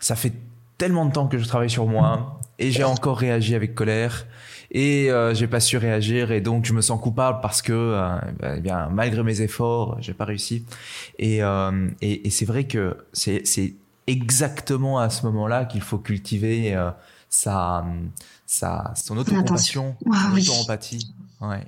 ça 0.00 0.14
fait 0.14 0.34
tellement 0.76 1.06
de 1.06 1.12
temps 1.12 1.26
que 1.26 1.38
je 1.38 1.46
travaille 1.46 1.70
sur 1.70 1.86
moi 1.86 2.40
et 2.58 2.70
j'ai 2.70 2.84
encore 2.84 3.18
réagi 3.18 3.54
avec 3.54 3.74
colère. 3.74 4.26
Et 4.70 5.10
euh, 5.10 5.34
j'ai 5.34 5.46
pas 5.46 5.60
su 5.60 5.78
réagir. 5.78 6.30
Et 6.30 6.40
donc 6.40 6.66
je 6.66 6.74
me 6.74 6.82
sens 6.82 7.00
coupable 7.00 7.38
parce 7.40 7.62
que 7.62 7.72
euh, 7.72 8.18
bah, 8.38 8.54
eh 8.56 8.60
bien 8.60 8.88
malgré 8.90 9.22
mes 9.22 9.40
efforts 9.40 9.96
j'ai 10.00 10.12
pas 10.12 10.26
réussi. 10.26 10.64
Et, 11.18 11.42
euh, 11.42 11.88
et, 12.02 12.26
et 12.26 12.30
c'est 12.30 12.44
vrai 12.44 12.64
que 12.64 12.98
c'est 13.12 13.46
c'est 13.46 13.74
exactement 14.06 14.98
à 14.98 15.10
ce 15.10 15.24
moment-là 15.26 15.64
qu'il 15.64 15.80
faut 15.80 15.98
cultiver 15.98 16.74
euh, 16.74 16.90
sa 17.30 17.86
sa 18.46 18.92
son 18.94 19.16
autocompassion 19.16 19.96
son 20.04 20.36
auto-empathie 20.36 21.14
ouais. 21.40 21.64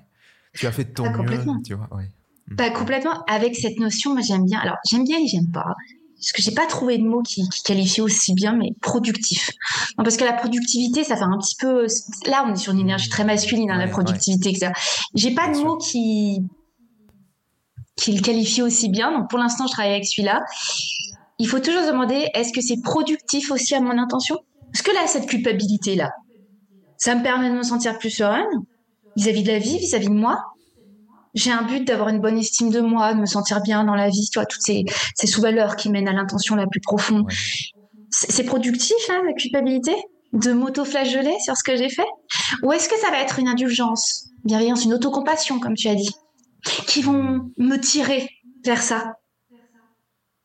Tu 0.54 0.66
as 0.66 0.72
fait 0.72 0.84
de 0.84 0.90
ton 0.90 1.10
mieux 1.10 1.38
tu 1.64 1.74
vois 1.74 1.88
ouais. 1.92 2.10
Bah, 2.48 2.68
complètement. 2.70 3.24
Avec 3.26 3.54
cette 3.54 3.78
notion 3.78 4.12
moi 4.12 4.22
j'aime 4.22 4.44
bien. 4.44 4.58
Alors 4.58 4.76
j'aime 4.90 5.04
bien 5.04 5.18
et 5.18 5.26
j'aime 5.26 5.50
pas 5.50 5.74
parce 6.20 6.32
que 6.32 6.42
j'ai 6.42 6.52
pas 6.52 6.66
trouvé 6.66 6.98
de 6.98 7.04
mot 7.04 7.22
qui, 7.22 7.48
qui 7.48 7.62
qualifie 7.62 8.02
aussi 8.02 8.34
bien, 8.34 8.52
mais 8.52 8.72
productif. 8.82 9.50
Non, 9.96 10.04
parce 10.04 10.18
que 10.18 10.24
la 10.24 10.34
productivité, 10.34 11.02
ça 11.02 11.16
fait 11.16 11.22
un 11.22 11.38
petit 11.38 11.56
peu. 11.58 11.86
Là, 12.26 12.44
on 12.46 12.52
est 12.52 12.56
sur 12.56 12.74
une 12.74 12.80
énergie 12.80 13.08
très 13.08 13.24
masculine, 13.24 13.70
hein, 13.70 13.78
la 13.78 13.88
productivité, 13.88 14.50
etc. 14.50 14.72
J'ai 15.14 15.34
pas 15.34 15.48
de 15.48 15.58
mot 15.58 15.78
qui 15.78 16.42
qui 17.96 18.12
le 18.12 18.22
qualifie 18.22 18.62
aussi 18.62 18.88
bien. 18.88 19.12
Donc 19.12 19.30
pour 19.30 19.38
l'instant, 19.38 19.66
je 19.66 19.72
travaille 19.72 19.92
avec 19.92 20.06
celui-là. 20.06 20.42
Il 21.38 21.48
faut 21.48 21.58
toujours 21.58 21.82
se 21.82 21.88
demander 21.90 22.28
est-ce 22.34 22.52
que 22.52 22.60
c'est 22.60 22.80
productif 22.82 23.50
aussi 23.50 23.74
à 23.74 23.80
mon 23.80 23.96
intention? 23.98 24.36
Parce 24.72 24.82
que 24.82 24.92
là, 24.92 25.06
cette 25.06 25.26
culpabilité 25.26 25.94
là, 25.96 26.10
ça 26.98 27.14
me 27.14 27.22
permet 27.22 27.50
de 27.50 27.54
me 27.54 27.62
sentir 27.62 27.98
plus 27.98 28.10
sereine 28.10 28.46
vis-à-vis 29.16 29.42
de 29.42 29.48
la 29.48 29.58
vie, 29.58 29.78
vis-à-vis 29.78 30.08
de 30.08 30.14
moi. 30.14 30.38
J'ai 31.34 31.52
un 31.52 31.62
but 31.62 31.86
d'avoir 31.86 32.08
une 32.08 32.20
bonne 32.20 32.38
estime 32.38 32.70
de 32.70 32.80
moi, 32.80 33.14
de 33.14 33.20
me 33.20 33.26
sentir 33.26 33.60
bien 33.60 33.84
dans 33.84 33.94
la 33.94 34.08
vie, 34.08 34.28
tu 34.30 34.38
vois, 34.38 34.46
toutes 34.46 34.62
ces, 34.62 34.84
sous-valeurs 35.24 35.76
qui 35.76 35.90
mènent 35.90 36.08
à 36.08 36.12
l'intention 36.12 36.56
la 36.56 36.66
plus 36.66 36.80
profonde. 36.80 37.26
C'est 38.10 38.44
productif, 38.44 38.96
hein, 39.08 39.22
la 39.24 39.32
culpabilité 39.34 39.94
De 40.32 40.52
m'auto-flageller 40.52 41.36
sur 41.44 41.56
ce 41.56 41.62
que 41.62 41.76
j'ai 41.76 41.88
fait? 41.88 42.06
Ou 42.64 42.72
est-ce 42.72 42.88
que 42.88 42.98
ça 42.98 43.10
va 43.10 43.18
être 43.20 43.38
une 43.38 43.48
indulgence, 43.48 44.30
bienveillance, 44.44 44.84
une 44.84 44.94
autocompassion, 44.94 45.60
comme 45.60 45.74
tu 45.74 45.88
as 45.88 45.94
dit, 45.94 46.10
qui 46.64 47.02
vont 47.02 47.50
me 47.56 47.76
tirer 47.76 48.28
vers 48.64 48.82
ça? 48.82 49.14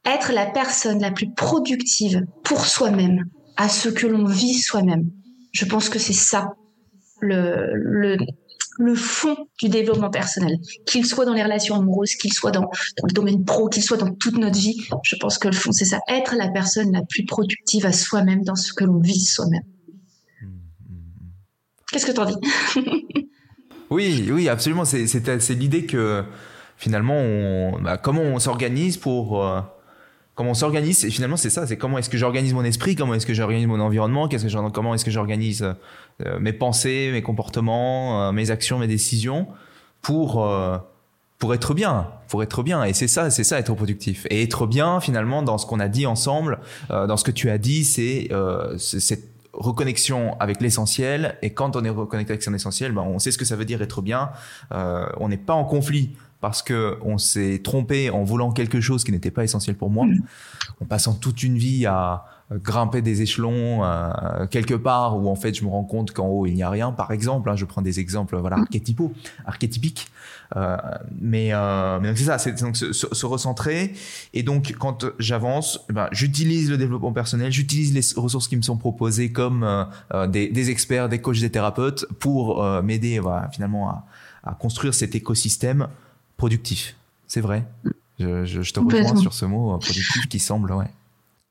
Être 0.05 0.33
la 0.33 0.45
personne 0.45 1.01
la 1.01 1.09
plus 1.09 1.33
productive 1.33 2.21
pour 2.43 2.65
soi-même, 2.67 3.25
à 3.57 3.69
ce 3.69 3.89
que 3.89 4.05
l'on 4.05 4.25
vit 4.25 4.53
soi-même. 4.53 5.09
Je 5.51 5.65
pense 5.65 5.89
que 5.89 5.97
c'est 5.97 6.13
ça 6.13 6.53
le, 7.21 7.71
le, 7.73 8.17
le 8.77 8.95
fond 8.95 9.35
du 9.59 9.69
développement 9.69 10.09
personnel, 10.09 10.57
qu'il 10.85 11.05
soit 11.05 11.25
dans 11.25 11.33
les 11.33 11.43
relations 11.43 11.75
amoureuses, 11.75 12.15
qu'il 12.15 12.33
soit 12.33 12.51
dans, 12.51 12.69
le 13.03 13.13
domaine 13.13 13.45
pro, 13.45 13.69
qu'il 13.69 13.83
soit 13.83 13.97
dans 13.97 14.13
toute 14.13 14.37
notre 14.37 14.57
vie. 14.57 14.85
Je 15.03 15.15
pense 15.15 15.37
que 15.37 15.47
le 15.47 15.53
fond, 15.53 15.71
c'est 15.71 15.85
ça, 15.85 15.99
être 16.09 16.35
la 16.35 16.49
personne 16.49 16.91
la 16.91 17.01
plus 17.03 17.25
productive 17.25 17.85
à 17.85 17.91
soi-même 17.91 18.43
dans 18.43 18.55
ce 18.55 18.73
que 18.73 18.83
l'on 18.83 18.99
vit 18.99 19.19
soi-même. 19.19 19.63
Qu'est-ce 21.91 22.05
que 22.05 22.11
t'en 22.11 22.25
dis? 22.25 22.35
Oui, 23.91 24.29
oui, 24.31 24.49
absolument. 24.49 24.83
C'est 24.83 25.49
l'idée 25.51 25.85
que 25.85 26.23
finalement, 26.75 27.17
on, 27.17 27.79
bah, 27.79 27.97
comment 27.97 28.23
on 28.23 28.39
s'organise 28.39 28.97
pour... 28.97 29.45
Euh, 29.45 29.61
comment 30.35 30.51
on 30.51 30.55
s'organise 30.55 31.03
et 31.05 31.09
finalement 31.09 31.37
c'est 31.37 31.49
ça 31.49 31.65
c'est 31.65 31.77
comment 31.77 31.97
est-ce 31.97 32.09
que 32.09 32.17
j'organise 32.17 32.53
mon 32.53 32.63
esprit 32.63 32.95
comment 32.95 33.13
est-ce 33.13 33.25
que 33.25 33.33
j'organise 33.33 33.67
mon 33.67 33.79
environnement 33.79 34.27
qu'est-ce 34.27 34.45
que 34.45 34.69
comment 34.69 34.93
est-ce 34.93 35.05
que 35.05 35.11
j'organise 35.11 35.63
euh, 36.25 36.39
mes 36.39 36.53
pensées 36.53 37.09
mes 37.11 37.21
comportements 37.21 38.27
euh, 38.27 38.31
mes 38.31 38.51
actions 38.51 38.77
mes 38.77 38.87
décisions 38.87 39.47
pour 40.01 40.45
euh, 40.45 40.77
pour 41.39 41.53
être 41.53 41.73
bien 41.73 42.11
pour 42.27 42.41
être 42.41 42.63
bien. 42.63 42.83
Et 42.83 42.93
c'est 42.93 43.07
ça 43.07 43.29
c'est 43.29 43.43
ça 43.43 43.59
être 43.59 43.73
productif. 43.75 44.25
Et 44.29 44.41
être 44.41 44.65
bien 44.65 44.99
finalement 44.99 45.43
dans 45.43 45.57
ce 45.57 45.65
qu'on 45.65 45.79
a 45.79 45.87
dit 45.87 46.05
ensemble 46.05 46.59
dans 46.89 47.17
ce 47.17 47.23
que 47.23 47.31
tu 47.31 47.49
as 47.49 47.57
dit 47.59 47.83
c'est 47.85 48.29
cette 48.77 49.29
reconnexion 49.53 50.35
avec 50.39 50.59
l'essentiel. 50.59 51.37
Et 51.43 51.51
quand 51.51 51.75
on 51.75 51.83
est 51.83 51.89
reconnecté 51.89 52.33
avec 52.33 52.41
son 52.41 52.53
essentiel 52.53 52.93
ben 52.93 53.03
on 53.03 53.19
sait 53.19 53.31
ce 53.31 53.37
que 53.37 53.45
ça 53.45 53.55
veut 53.55 53.65
dire 53.65 53.81
être 53.83 54.01
bien. 54.01 54.31
On 54.71 55.29
n'est 55.29 55.37
pas 55.37 55.53
en 55.53 55.65
conflit 55.65 56.15
parce 56.45 56.61
que 56.61 56.99
on 57.01 57.17
s'est 57.17 57.59
trompé 57.63 58.11
en 58.11 58.23
voulant 58.23 58.51
quelque 58.51 58.79
chose 58.79 59.03
qui 59.03 59.11
n'était 59.11 59.31
pas 59.31 59.43
essentiel 59.43 59.75
pour 59.75 59.89
moi, 59.89 60.05
mm. 60.05 60.21
en 60.79 60.85
passant 60.85 61.15
toute 61.15 61.41
une 61.41 61.57
vie 61.57 61.87
à 61.87 62.25
grimper 62.51 63.01
des 63.01 63.23
échelons 63.23 63.83
euh, 63.83 64.45
quelque 64.51 64.75
part 64.75 65.17
où 65.17 65.27
en 65.27 65.33
fait 65.33 65.55
je 65.55 65.63
me 65.63 65.69
rends 65.71 65.85
compte 65.85 66.11
qu'en 66.11 66.27
haut 66.27 66.45
il 66.45 66.53
n'y 66.53 66.61
a 66.61 66.69
rien. 66.69 66.91
Par 66.91 67.09
exemple, 67.09 67.49
hein, 67.49 67.55
je 67.55 67.65
prends 67.65 67.81
des 67.81 67.99
exemples 67.99 68.37
voilà 68.37 68.57
mm. 68.57 68.61
archétypaux, 68.61 69.11
archétypiques, 69.47 70.07
euh, 70.55 70.77
mais, 71.19 71.49
euh, 71.51 71.99
mais 71.99 72.15
c'est 72.15 72.25
ça, 72.25 72.37
c'est 72.37 72.61
donc 72.61 72.77
se, 72.77 73.25
recentrer 73.25 73.93
et 74.35 74.43
donc 74.43 74.75
quand 74.77 75.03
j'avance, 75.17 75.83
eh 75.89 75.93
ben, 75.93 76.09
j'utilise 76.11 76.69
le 76.69 76.77
développement 76.77 77.11
personnel, 77.11 77.51
j'utilise 77.51 77.91
les 77.91 78.21
ressources 78.21 78.47
qui 78.47 78.55
me 78.55 78.61
sont 78.61 78.77
proposées 78.77 79.31
comme 79.31 79.87
des, 80.27 80.49
des, 80.49 80.69
experts, 80.69 81.09
des 81.09 81.21
coachs, 81.21 81.39
des 81.39 81.49
thérapeutes 81.49 82.05
pour 82.19 82.63
m'aider 82.83 83.17
voilà, 83.17 83.49
finalement 83.51 83.89
à, 83.89 84.05
à 84.43 84.53
construire 84.53 84.93
cet 84.93 85.15
écosystème 85.15 85.87
productif. 86.37 86.95
C'est 87.27 87.41
vrai. 87.41 87.65
Je, 88.19 88.71
te 88.71 88.79
rejoins 88.79 89.15
sur 89.15 89.33
ce 89.33 89.45
mot 89.45 89.73
euh, 89.73 89.77
productif 89.77 90.27
qui 90.29 90.39
semble, 90.39 90.71
ouais. 90.71 90.89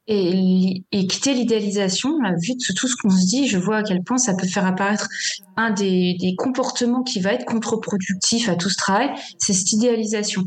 Et, 0.07 0.85
quitter 1.09 1.33
l'idéalisation, 1.33 2.19
vu 2.39 2.55
de 2.55 2.75
tout 2.75 2.89
ce 2.89 2.95
qu'on 2.97 3.11
se 3.11 3.27
dit, 3.27 3.49
je 3.49 3.57
vois 3.57 3.79
à 3.79 3.83
quel 3.83 4.03
point 4.03 4.19
ça 4.19 4.35
peut 4.35 4.47
faire 4.47 4.67
apparaître 4.67 5.09
un 5.57 5.71
des, 5.71 6.35
comportements 6.37 7.03
qui 7.03 7.21
va 7.21 7.33
être 7.33 7.47
contre-productif 7.47 8.49
à 8.49 8.57
tout 8.57 8.69
ce 8.69 8.77
travail, 8.77 9.11
c'est 9.39 9.55
cette 9.55 9.73
idéalisation. 9.73 10.43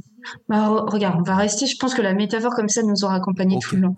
Bah, 0.47 0.85
regarde, 0.87 1.19
on 1.19 1.23
va 1.23 1.35
rester, 1.35 1.65
je 1.65 1.77
pense 1.77 1.95
que 1.95 2.01
la 2.01 2.13
métaphore 2.13 2.53
comme 2.53 2.69
ça 2.69 2.83
nous 2.83 3.03
aura 3.03 3.15
accompagnés 3.15 3.57
tout 3.59 3.75
le 3.75 3.81
long. 3.81 3.95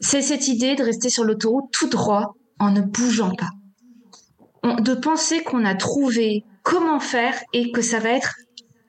C'est 0.00 0.22
cette 0.22 0.48
idée 0.48 0.74
de 0.74 0.82
rester 0.82 1.08
sur 1.08 1.24
l'autoroute 1.24 1.70
tout 1.72 1.88
droit 1.88 2.34
en 2.58 2.70
ne 2.72 2.80
bougeant 2.80 3.34
pas. 3.34 3.50
de 4.80 4.94
penser 4.94 5.42
qu'on 5.44 5.64
a 5.64 5.74
trouvé 5.76 6.44
comment 6.62 6.98
faire 6.98 7.34
et 7.52 7.70
que 7.70 7.80
ça 7.80 8.00
va 8.00 8.10
être 8.10 8.34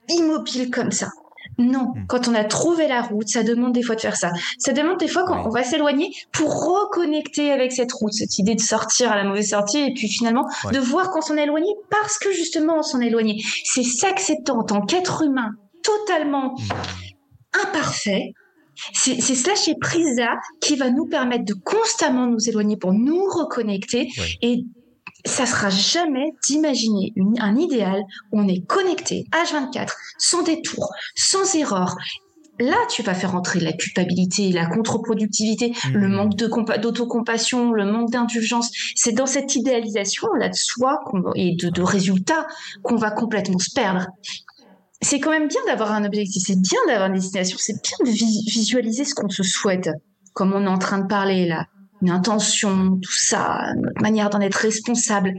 immobile 0.09 0.69
comme 0.69 0.91
ça. 0.91 1.09
Non, 1.59 1.91
hmm. 1.93 2.05
quand 2.07 2.27
on 2.27 2.35
a 2.35 2.43
trouvé 2.45 2.87
la 2.87 3.01
route, 3.01 3.27
ça 3.27 3.43
demande 3.43 3.73
des 3.73 3.83
fois 3.83 3.95
de 3.95 4.01
faire 4.01 4.15
ça. 4.15 4.31
Ça 4.57 4.71
demande 4.71 4.97
des 4.97 5.07
fois 5.07 5.23
quand 5.25 5.45
on 5.45 5.49
va 5.49 5.63
s'éloigner 5.63 6.09
pour 6.31 6.49
reconnecter 6.53 7.51
avec 7.51 7.71
cette 7.71 7.91
route, 7.91 8.13
cette 8.13 8.39
idée 8.39 8.55
de 8.55 8.61
sortir 8.61 9.11
à 9.11 9.17
la 9.17 9.25
mauvaise 9.25 9.49
sortie 9.49 9.79
et 9.79 9.93
puis 9.93 10.07
finalement 10.07 10.45
de 10.71 10.79
voir 10.79 11.11
qu'on 11.11 11.21
s'en 11.21 11.35
est 11.35 11.43
éloigné 11.43 11.67
parce 11.89 12.17
que 12.17 12.31
justement 12.31 12.77
on 12.79 12.83
s'en 12.83 13.01
est 13.01 13.07
éloigné. 13.07 13.43
C'est 13.65 13.83
s'acceptant 13.83 14.59
en 14.59 14.63
tant 14.63 14.81
qu'être 14.81 15.23
humain 15.23 15.51
totalement 15.83 16.55
hmm. 16.55 17.67
imparfait. 17.67 18.33
C'est 18.93 19.19
ce 19.19 19.47
lâcher 19.49 19.75
prise 19.81 20.17
là 20.17 20.37
qui 20.61 20.77
va 20.77 20.89
nous 20.89 21.05
permettre 21.05 21.43
de 21.43 21.53
constamment 21.53 22.27
nous 22.27 22.47
éloigner 22.47 22.77
pour 22.77 22.93
nous 22.93 23.21
reconnecter 23.25 24.07
et 24.41 24.63
ça 25.25 25.45
sera 25.45 25.69
jamais 25.69 26.33
d'imaginer 26.47 27.13
un 27.39 27.55
idéal 27.55 28.01
où 28.31 28.39
on 28.39 28.47
est 28.47 28.65
connecté 28.65 29.25
H24, 29.31 29.89
sans 30.17 30.43
détour, 30.43 30.89
sans 31.15 31.55
erreur. 31.55 31.95
Là, 32.59 32.77
tu 32.89 33.03
vas 33.03 33.13
faire 33.13 33.35
entrer 33.35 33.61
la 33.61 33.71
culpabilité, 33.71 34.51
la 34.51 34.65
contre-productivité, 34.65 35.73
le 35.93 36.09
mmh. 36.09 36.11
manque 36.11 36.35
d'autocompassion, 36.35 37.71
le 37.71 37.85
manque 37.85 38.11
d'indulgence. 38.11 38.69
C'est 38.95 39.13
dans 39.13 39.25
cette 39.25 39.55
idéalisation 39.55 40.27
là 40.37 40.49
de 40.49 40.55
soi 40.55 40.99
et 41.35 41.55
de, 41.55 41.69
de 41.69 41.81
résultats 41.81 42.47
qu'on 42.83 42.97
va 42.97 43.11
complètement 43.11 43.59
se 43.59 43.71
perdre. 43.73 44.07
C'est 45.01 45.21
quand 45.21 45.31
même 45.31 45.47
bien 45.47 45.61
d'avoir 45.67 45.93
un 45.93 46.03
objectif, 46.03 46.43
c'est 46.45 46.59
bien 46.59 46.79
d'avoir 46.87 47.07
une 47.07 47.15
destination, 47.15 47.57
c'est 47.57 47.81
bien 47.81 48.11
de 48.11 48.11
visualiser 48.11 49.05
ce 49.05 49.15
qu'on 49.15 49.29
se 49.29 49.43
souhaite, 49.43 49.89
comme 50.33 50.53
on 50.53 50.65
est 50.65 50.69
en 50.69 50.77
train 50.77 50.99
de 50.99 51.07
parler 51.07 51.45
là 51.45 51.65
une 52.01 52.09
intention, 52.09 52.97
tout 52.97 53.11
ça, 53.11 53.73
notre 53.75 54.01
manière 54.01 54.29
d'en 54.29 54.41
être 54.41 54.55
responsable. 54.55 55.33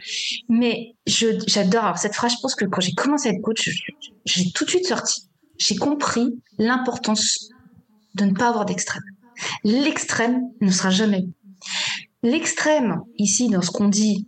Mais 0.48 0.94
j'adore. 1.06 1.98
cette 1.98 2.14
phrase, 2.14 2.32
je 2.32 2.40
pense 2.42 2.54
que 2.54 2.64
quand 2.64 2.80
j'ai 2.80 2.92
commencé 2.92 3.28
à 3.28 3.32
être 3.32 3.42
coach, 3.42 3.68
j'ai 4.24 4.50
tout 4.52 4.64
de 4.64 4.70
suite 4.70 4.86
sorti. 4.86 5.28
J'ai 5.58 5.76
compris 5.76 6.40
l'importance 6.58 7.50
de 8.14 8.24
ne 8.24 8.32
pas 8.32 8.48
avoir 8.48 8.64
d'extrême. 8.64 9.02
L'extrême 9.64 10.42
ne 10.60 10.70
sera 10.70 10.90
jamais. 10.90 11.26
L'extrême, 12.22 13.00
ici, 13.16 13.48
dans 13.48 13.62
ce 13.62 13.70
qu'on 13.70 13.88
dit, 13.88 14.26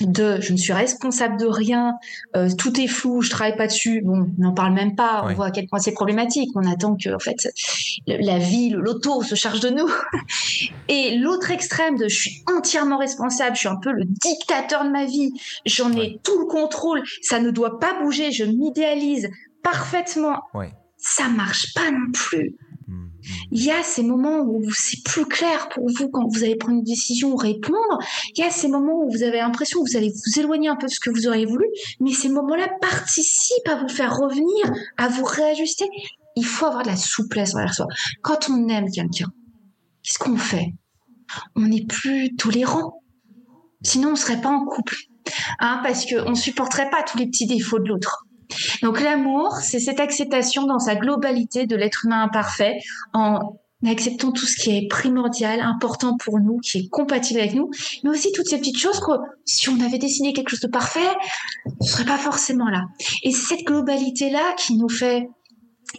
de 0.00 0.40
je 0.40 0.52
ne 0.52 0.56
suis 0.56 0.72
responsable 0.72 1.38
de 1.38 1.46
rien, 1.46 1.94
euh, 2.36 2.48
tout 2.56 2.78
est 2.80 2.86
flou, 2.86 3.22
je 3.22 3.30
travaille 3.30 3.56
pas 3.56 3.66
dessus. 3.66 4.02
Bon, 4.02 4.30
on 4.38 4.42
n'en 4.42 4.52
parle 4.52 4.72
même 4.74 4.94
pas. 4.94 5.24
On 5.24 5.34
voit 5.34 5.46
à 5.46 5.50
quel 5.50 5.66
point 5.66 5.78
c'est 5.78 5.92
problématique. 5.92 6.50
On 6.54 6.70
attend 6.70 6.96
que 6.96 7.14
en 7.14 7.18
fait 7.18 7.48
la 8.06 8.38
vie, 8.38 8.70
l'auto 8.70 9.22
se 9.22 9.34
charge 9.34 9.60
de 9.60 9.70
nous. 9.70 9.90
Et 10.88 11.16
l'autre 11.16 11.50
extrême 11.50 11.96
de 11.96 12.08
je 12.08 12.16
suis 12.16 12.42
entièrement 12.46 12.98
responsable, 12.98 13.54
je 13.54 13.60
suis 13.60 13.68
un 13.68 13.76
peu 13.76 13.92
le 13.92 14.04
dictateur 14.04 14.84
de 14.84 14.90
ma 14.90 15.04
vie, 15.04 15.32
j'en 15.66 15.92
ai 15.92 16.18
tout 16.22 16.38
le 16.38 16.46
contrôle, 16.46 17.02
ça 17.22 17.40
ne 17.40 17.50
doit 17.50 17.78
pas 17.78 18.00
bouger, 18.00 18.32
je 18.32 18.44
m'idéalise 18.44 19.28
parfaitement. 19.62 20.40
Ça 20.96 21.28
marche 21.28 21.72
pas 21.74 21.90
non 21.90 22.10
plus. 22.12 22.56
Il 23.50 23.62
y 23.62 23.70
a 23.70 23.82
ces 23.82 24.02
moments 24.02 24.40
où 24.40 24.62
c'est 24.72 25.02
plus 25.04 25.26
clair 25.26 25.68
pour 25.68 25.88
vous 25.88 26.08
quand 26.08 26.26
vous 26.28 26.44
allez 26.44 26.56
prendre 26.56 26.78
une 26.78 26.84
décision 26.84 27.32
ou 27.32 27.36
répondre. 27.36 27.98
Il 28.34 28.40
y 28.40 28.44
a 28.44 28.50
ces 28.50 28.68
moments 28.68 29.04
où 29.04 29.10
vous 29.10 29.22
avez 29.22 29.38
l'impression 29.38 29.82
que 29.82 29.90
vous 29.90 29.96
allez 29.96 30.10
vous 30.10 30.40
éloigner 30.40 30.68
un 30.68 30.76
peu 30.76 30.86
de 30.86 30.92
ce 30.92 31.00
que 31.00 31.10
vous 31.10 31.26
auriez 31.26 31.46
voulu, 31.46 31.66
mais 32.00 32.12
ces 32.12 32.28
moments-là 32.28 32.68
participent 32.80 33.68
à 33.68 33.76
vous 33.76 33.88
faire 33.88 34.16
revenir, 34.16 34.72
à 34.96 35.08
vous 35.08 35.24
réajuster. 35.24 35.86
Il 36.36 36.44
faut 36.44 36.66
avoir 36.66 36.82
de 36.82 36.88
la 36.88 36.96
souplesse 36.96 37.54
envers 37.54 37.74
soi. 37.74 37.86
Quand 38.22 38.48
on 38.50 38.68
aime 38.68 38.90
quelqu'un, 38.90 39.26
qu'est-ce 40.02 40.18
qu'on 40.18 40.36
fait? 40.36 40.72
On 41.56 41.62
n'est 41.62 41.84
plus 41.84 42.34
tolérant. 42.36 43.02
Sinon, 43.82 44.12
on 44.12 44.16
serait 44.16 44.40
pas 44.40 44.50
en 44.50 44.64
couple. 44.64 44.96
Hein, 45.58 45.80
parce 45.82 46.06
qu'on 46.06 46.30
ne 46.30 46.34
supporterait 46.34 46.90
pas 46.90 47.02
tous 47.02 47.18
les 47.18 47.26
petits 47.26 47.46
défauts 47.46 47.78
de 47.78 47.88
l'autre. 47.88 48.24
Donc 48.82 49.00
l'amour, 49.00 49.56
c'est 49.62 49.80
cette 49.80 50.00
acceptation 50.00 50.66
dans 50.66 50.78
sa 50.78 50.94
globalité 50.94 51.66
de 51.66 51.76
l'être 51.76 52.04
humain 52.04 52.22
imparfait 52.22 52.78
en 53.12 53.58
acceptant 53.86 54.32
tout 54.32 54.46
ce 54.46 54.56
qui 54.56 54.76
est 54.76 54.88
primordial, 54.88 55.60
important 55.60 56.16
pour 56.16 56.40
nous, 56.40 56.58
qui 56.58 56.78
est 56.78 56.88
compatible 56.88 57.40
avec 57.40 57.54
nous, 57.54 57.70
mais 58.02 58.10
aussi 58.10 58.32
toutes 58.32 58.48
ces 58.48 58.58
petites 58.58 58.78
choses 58.78 58.98
que 58.98 59.12
si 59.44 59.68
on 59.68 59.80
avait 59.80 59.98
dessiné 59.98 60.32
quelque 60.32 60.50
chose 60.50 60.60
de 60.60 60.68
parfait, 60.68 61.14
ce 61.80 61.92
serait 61.92 62.04
pas 62.04 62.18
forcément 62.18 62.68
là. 62.68 62.82
Et 63.22 63.30
c'est 63.30 63.56
cette 63.56 63.66
globalité-là 63.66 64.54
qui 64.56 64.76
nous 64.76 64.88
fait 64.88 65.28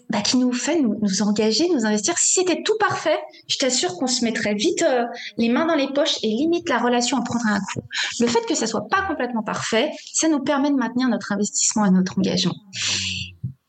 bah, 0.09 0.21
qui 0.21 0.37
nous 0.37 0.53
fait 0.53 0.81
nous, 0.81 1.21
engager, 1.21 1.67
nous 1.69 1.85
investir. 1.85 2.17
Si 2.17 2.33
c'était 2.39 2.61
tout 2.63 2.77
parfait, 2.79 3.17
je 3.47 3.57
t'assure 3.57 3.95
qu'on 3.95 4.07
se 4.07 4.23
mettrait 4.23 4.55
vite 4.55 4.81
euh, 4.83 5.05
les 5.37 5.49
mains 5.49 5.65
dans 5.65 5.75
les 5.75 5.91
poches 5.93 6.17
et 6.23 6.27
limite 6.27 6.69
la 6.69 6.77
relation 6.77 7.17
à 7.17 7.21
prendre 7.21 7.45
un 7.45 7.59
coup. 7.59 7.81
Le 8.19 8.27
fait 8.27 8.45
que 8.47 8.55
ça 8.55 8.67
soit 8.67 8.87
pas 8.87 9.03
complètement 9.03 9.43
parfait, 9.43 9.91
ça 10.13 10.27
nous 10.27 10.39
permet 10.39 10.71
de 10.71 10.75
maintenir 10.75 11.09
notre 11.09 11.31
investissement 11.31 11.85
et 11.85 11.91
notre 11.91 12.17
engagement. 12.17 12.55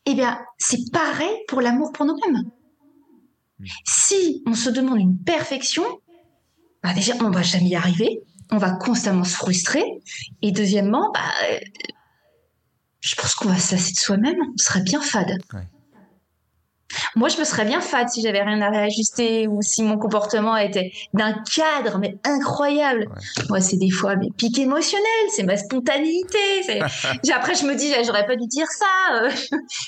Eh 0.05 0.13
bien, 0.13 0.39
c'est 0.57 0.91
pareil 0.91 1.35
pour 1.47 1.61
l'amour 1.61 1.91
pour 1.91 2.05
nous-mêmes. 2.05 2.43
Si 3.87 4.41
on 4.47 4.55
se 4.55 4.69
demande 4.69 4.99
une 4.99 5.17
perfection, 5.17 5.83
bah 6.83 6.93
déjà, 6.93 7.13
on 7.21 7.29
va 7.29 7.43
jamais 7.43 7.69
y 7.69 7.75
arriver. 7.75 8.23
On 8.51 8.57
va 8.57 8.71
constamment 8.71 9.23
se 9.23 9.35
frustrer. 9.35 9.83
Et 10.41 10.51
deuxièmement, 10.51 11.11
bah, 11.13 11.59
je 12.99 13.15
pense 13.15 13.35
qu'on 13.35 13.49
va 13.49 13.57
se 13.57 13.75
de 13.75 13.99
soi-même. 13.99 14.37
On 14.53 14.57
serait 14.57 14.81
bien 14.81 15.01
fade. 15.01 15.37
Moi, 17.15 17.29
je 17.29 17.37
me 17.37 17.43
serais 17.43 17.65
bien 17.65 17.81
fade 17.81 18.09
si 18.09 18.21
j'avais 18.21 18.41
rien 18.41 18.61
à 18.61 18.69
réajuster 18.69 19.47
ou 19.47 19.61
si 19.61 19.83
mon 19.83 19.97
comportement 19.97 20.57
était 20.57 20.91
d'un 21.13 21.33
cadre, 21.55 21.97
mais 21.99 22.17
incroyable. 22.23 23.07
Moi, 23.49 23.61
c'est 23.61 23.77
des 23.77 23.89
fois 23.89 24.15
mes 24.15 24.29
pics 24.37 24.59
émotionnels, 24.59 25.27
c'est 25.29 25.43
ma 25.43 25.57
spontanéité. 25.57 26.79
Après, 27.33 27.55
je 27.55 27.65
me 27.65 27.75
dis, 27.75 27.91
j'aurais 28.05 28.25
pas 28.25 28.35
dû 28.35 28.47
dire 28.47 28.67
ça. 28.67 29.23
Euh, 29.23 29.29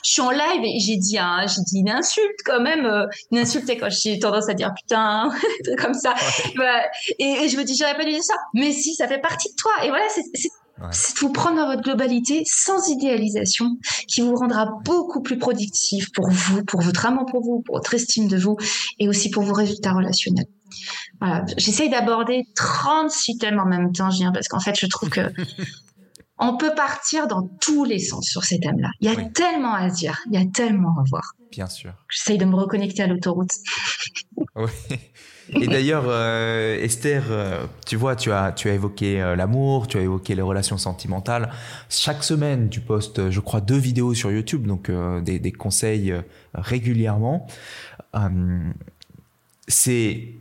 je 0.04 0.12
suis 0.12 0.22
en 0.22 0.32
live 0.32 0.64
et 0.64 0.80
j'ai 0.80 0.98
dit, 0.98 1.18
j'ai 1.18 1.62
dit 1.64 1.80
une 1.80 1.90
insulte 1.90 2.40
quand 2.46 2.62
même. 2.62 2.86
Euh, 2.86 3.06
une 3.32 3.40
insulte, 3.40 3.66
c'est 3.68 3.78
quand 3.78 3.90
j'ai 3.90 4.20
tendance 4.20 4.50
à 4.50 4.54
dire 4.54 4.74
putain, 4.76 5.30
comme 5.80 5.94
ça. 5.94 6.14
et, 7.20 7.48
je 7.48 7.58
me 7.58 7.64
dis, 7.64 7.76
j'aurais 7.76 7.96
pas 7.96 8.06
dû 8.06 8.12
dire 8.12 8.24
ça. 8.24 8.36
Mais 8.54 8.72
si, 8.72 8.96
ça 8.96 9.08
fait 9.08 9.20
partie 9.20 9.50
de 9.50 9.56
toi. 9.56 9.72
Et 9.84 9.90
voilà, 9.90 10.06
c'est 10.10 10.24
c'est 10.92 11.16
de 11.16 11.20
vous 11.20 11.32
prendre 11.32 11.58
dans 11.58 11.68
votre 11.68 11.82
globalité 11.82 12.44
sans 12.46 12.90
idéalisation, 12.90 13.78
qui 14.08 14.22
vous 14.22 14.36
rendra 14.36 14.68
beaucoup 14.84 15.22
plus 15.22 15.38
productif 15.38 16.12
pour 16.12 16.30
vous, 16.30 16.64
pour 16.66 16.82
votre 16.82 17.06
amour 17.06 17.26
pour 17.26 17.42
vous, 17.42 17.62
pour 17.62 17.76
votre 17.76 17.94
estime 17.94 18.28
de 18.28 18.38
vous 18.38 18.58
et 19.00 19.08
aussi 19.08 19.30
pour 19.30 19.44
vos 19.44 19.54
résultats 19.54 19.94
relationnels. 19.94 20.48
Voilà. 21.20 21.46
J'essaye 21.58 21.90
d'aborder 21.90 22.46
36 22.56 23.38
thèmes 23.38 23.60
en 23.60 23.66
même 23.66 23.92
temps, 23.92 24.10
Julien, 24.10 24.32
parce 24.32 24.48
qu'en 24.48 24.60
fait, 24.60 24.78
je 24.78 24.88
trouve 24.88 25.10
que 25.10 25.22
on 26.44 26.58
peut 26.58 26.74
partir 26.76 27.28
dans 27.28 27.48
tous 27.62 27.86
les 27.86 28.00
sens 28.00 28.28
sur 28.28 28.44
ces 28.44 28.60
thèmes-là. 28.60 28.90
Il 29.00 29.12
y 29.12 29.16
a 29.16 29.16
tellement 29.30 29.74
à 29.74 29.90
dire, 29.90 30.20
il 30.28 30.40
y 30.40 30.42
a 30.42 30.46
tellement 30.46 30.96
à 31.00 31.04
voir. 31.10 31.34
Bien 31.52 31.68
sûr. 31.68 31.94
J'essaye 32.10 32.38
de 32.38 32.46
me 32.46 32.56
reconnecter 32.56 33.04
à 33.04 33.08
l'autoroute. 33.08 33.52
oui. 34.56 34.70
Et 35.50 35.68
d'ailleurs, 35.68 36.06
euh, 36.08 36.82
Esther, 36.82 37.24
euh, 37.30 37.66
tu 37.86 37.96
vois, 37.96 38.16
tu 38.16 38.32
as, 38.32 38.52
tu 38.52 38.70
as 38.70 38.74
évoqué 38.74 39.22
euh, 39.22 39.36
l'amour, 39.36 39.88
tu 39.88 39.98
as 39.98 40.02
évoqué 40.02 40.36
les 40.36 40.42
relations 40.42 40.78
sentimentales. 40.78 41.52
Chaque 41.90 42.24
semaine, 42.24 42.70
tu 42.70 42.82
postes, 42.82 43.30
je 43.30 43.40
crois, 43.40 43.62
deux 43.62 43.78
vidéos 43.78 44.14
sur 44.14 44.32
YouTube, 44.32 44.66
donc 44.66 44.90
des, 45.22 45.40
des, 45.40 45.52
conseils 45.52 46.14
régulièrement. 46.54 47.48
c'est 49.68 50.34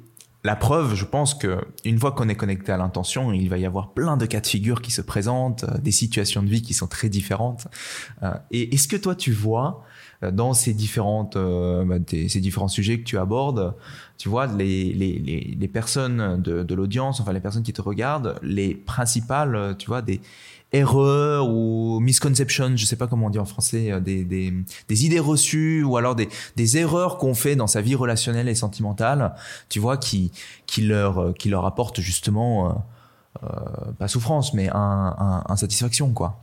la 0.45 0.57
preuve, 0.57 0.95
je 0.95 1.05
pense 1.05 1.34
que 1.34 1.61
une 1.84 1.99
fois 1.99 2.12
qu'on 2.12 2.28
est 2.28 2.34
connecté 2.34 2.72
à 2.72 2.76
l'intention, 2.76 3.32
il 3.32 3.49
va 3.49 3.59
y 3.59 3.66
avoir 3.66 3.93
plein 3.93 4.16
de 4.16 4.26
cas 4.26 4.40
de 4.40 4.47
figure 4.47 4.82
qui 4.82 4.90
se 4.90 5.01
présentent, 5.01 5.64
des 5.80 5.93
situations 5.93 6.43
de 6.43 6.49
vie 6.49 6.62
qui 6.62 6.74
sont 6.74 6.88
très 6.88 7.09
différentes. 7.09 7.68
et 8.51 8.74
est-ce 8.74 8.88
que 8.88 8.97
toi, 8.97 9.14
tu 9.14 9.32
vois 9.32 9.84
dans 10.32 10.53
ces 10.53 10.72
différentes 10.72 11.36
bah, 11.36 11.97
ces 12.09 12.40
différents 12.40 12.68
sujets 12.68 12.99
que 12.99 13.05
tu 13.05 13.18
abordes 13.18 13.74
tu 14.22 14.28
vois, 14.28 14.47
les, 14.47 14.93
les, 14.93 15.18
les, 15.59 15.68
personnes 15.68 16.40
de, 16.40 16.62
de 16.62 16.74
l'audience, 16.76 17.18
enfin 17.18 17.32
les 17.32 17.40
personnes 17.40 17.64
qui 17.64 17.72
te 17.72 17.82
regardent, 17.82 18.38
les 18.40 18.72
principales, 18.72 19.74
tu 19.80 19.88
vois, 19.88 20.01
des 20.01 20.20
erreurs 20.72 21.48
ou 21.48 22.00
misconceptions, 22.00 22.76
je 22.76 22.84
sais 22.84 22.96
pas 22.96 23.06
comment 23.06 23.26
on 23.26 23.30
dit 23.30 23.38
en 23.38 23.44
français, 23.44 23.92
euh, 23.92 24.00
des, 24.00 24.24
des, 24.24 24.52
des 24.88 25.06
idées 25.06 25.20
reçues 25.20 25.82
ou 25.82 25.96
alors 25.96 26.14
des, 26.14 26.28
des 26.56 26.78
erreurs 26.78 27.18
qu'on 27.18 27.34
fait 27.34 27.56
dans 27.56 27.66
sa 27.66 27.80
vie 27.80 27.94
relationnelle 27.94 28.48
et 28.48 28.54
sentimentale, 28.54 29.34
tu 29.68 29.78
vois, 29.80 29.96
qui, 29.96 30.32
qui, 30.66 30.82
leur, 30.82 31.34
qui 31.34 31.48
leur 31.48 31.66
apportent 31.66 32.00
justement, 32.00 32.68
euh, 32.68 32.72
euh 33.44 33.92
pas 33.98 34.08
souffrance, 34.08 34.54
mais 34.54 34.68
un, 34.72 35.44
un, 35.46 35.56
satisfaction, 35.56 36.12
quoi. 36.12 36.40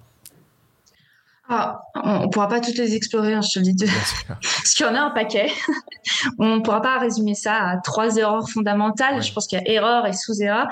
Ah, 1.52 1.82
on 1.96 2.26
ne 2.26 2.28
pourra 2.28 2.48
pas 2.48 2.60
toutes 2.60 2.78
les 2.78 2.96
explorer, 2.96 3.34
hein, 3.34 3.42
je 3.42 3.60
te 3.60 3.60
le 3.60 3.74
dis. 3.74 3.86
Parce 4.28 4.74
qu'il 4.76 4.86
y 4.86 4.90
en 4.90 4.94
a 4.94 5.00
un 5.00 5.10
paquet. 5.10 5.52
on 6.38 6.58
ne 6.58 6.62
pourra 6.62 6.80
pas 6.80 7.00
résumer 7.00 7.34
ça 7.34 7.56
à 7.56 7.78
trois 7.78 8.18
erreurs 8.18 8.48
fondamentales. 8.48 9.24
Je 9.24 9.34
pense 9.34 9.48
qu'il 9.48 9.58
y 9.58 9.62
a 9.62 9.68
erreur 9.68 10.06
et 10.06 10.14
sous-erreur. 10.14 10.68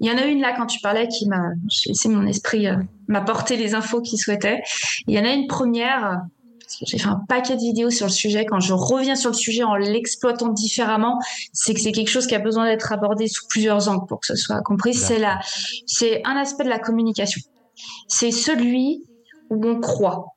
Il 0.00 0.10
y 0.10 0.10
en 0.10 0.16
a 0.16 0.24
une 0.24 0.40
là 0.40 0.54
quand 0.56 0.64
tu 0.64 0.80
parlais 0.80 1.06
qui 1.08 1.28
m'a 1.28 1.50
laissé 1.86 2.08
mon 2.08 2.26
esprit 2.26 2.66
euh, 2.66 2.76
m'apporter 3.08 3.58
les 3.58 3.74
infos 3.74 4.00
qu'il 4.00 4.18
souhaitait. 4.18 4.62
Il 5.06 5.14
y 5.14 5.18
en 5.18 5.24
a 5.24 5.32
une 5.32 5.48
première 5.48 6.22
parce 6.62 6.78
que 6.78 6.86
j'ai 6.86 6.98
fait 6.98 7.08
un 7.08 7.20
paquet 7.28 7.56
de 7.56 7.60
vidéos 7.60 7.90
sur 7.90 8.06
le 8.06 8.12
sujet. 8.12 8.46
Quand 8.46 8.60
je 8.60 8.72
reviens 8.72 9.16
sur 9.16 9.30
le 9.30 9.36
sujet 9.36 9.64
en 9.64 9.74
l'exploitant 9.74 10.48
différemment, 10.48 11.18
c'est 11.52 11.74
que 11.74 11.80
c'est 11.80 11.92
quelque 11.92 12.08
chose 12.08 12.26
qui 12.26 12.34
a 12.34 12.38
besoin 12.38 12.64
d'être 12.64 12.90
abordé 12.90 13.28
sous 13.28 13.46
plusieurs 13.48 13.90
angles 13.90 14.06
pour 14.06 14.20
que 14.20 14.26
ce 14.26 14.36
soit 14.36 14.62
compris. 14.62 14.94
C'est 14.94 15.18
là, 15.18 15.40
c'est 15.86 16.22
un 16.24 16.36
aspect 16.36 16.64
de 16.64 16.70
la 16.70 16.78
communication. 16.78 17.42
C'est 18.08 18.30
celui 18.30 19.02
où 19.52 19.66
on 19.66 19.80
croit 19.80 20.34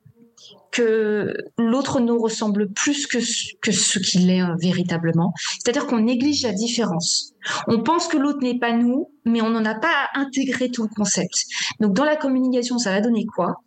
que 0.70 1.34
l'autre 1.56 2.00
nous 2.00 2.18
ressemble 2.18 2.70
plus 2.70 3.06
que, 3.06 3.18
que 3.62 3.72
ce 3.72 3.98
qu'il 3.98 4.30
est 4.30 4.42
euh, 4.42 4.54
véritablement. 4.60 5.32
C'est-à-dire 5.54 5.86
qu'on 5.86 6.00
néglige 6.00 6.42
la 6.42 6.52
différence. 6.52 7.32
On 7.66 7.82
pense 7.82 8.08
que 8.08 8.18
l'autre 8.18 8.40
n'est 8.42 8.58
pas 8.58 8.72
nous, 8.72 9.10
mais 9.24 9.40
on 9.40 9.48
n'en 9.48 9.64
a 9.64 9.74
pas 9.74 10.08
intégré 10.14 10.70
tout 10.70 10.82
le 10.82 10.94
concept. 10.94 11.46
Donc 11.80 11.94
dans 11.94 12.04
la 12.04 12.16
communication, 12.16 12.76
ça 12.78 12.92
va 12.92 13.00
donner 13.00 13.24
quoi? 13.24 13.62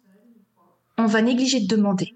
On 1.00 1.08
va 1.08 1.24
négliger 1.24 1.62
de 1.62 1.68
demander 1.68 2.16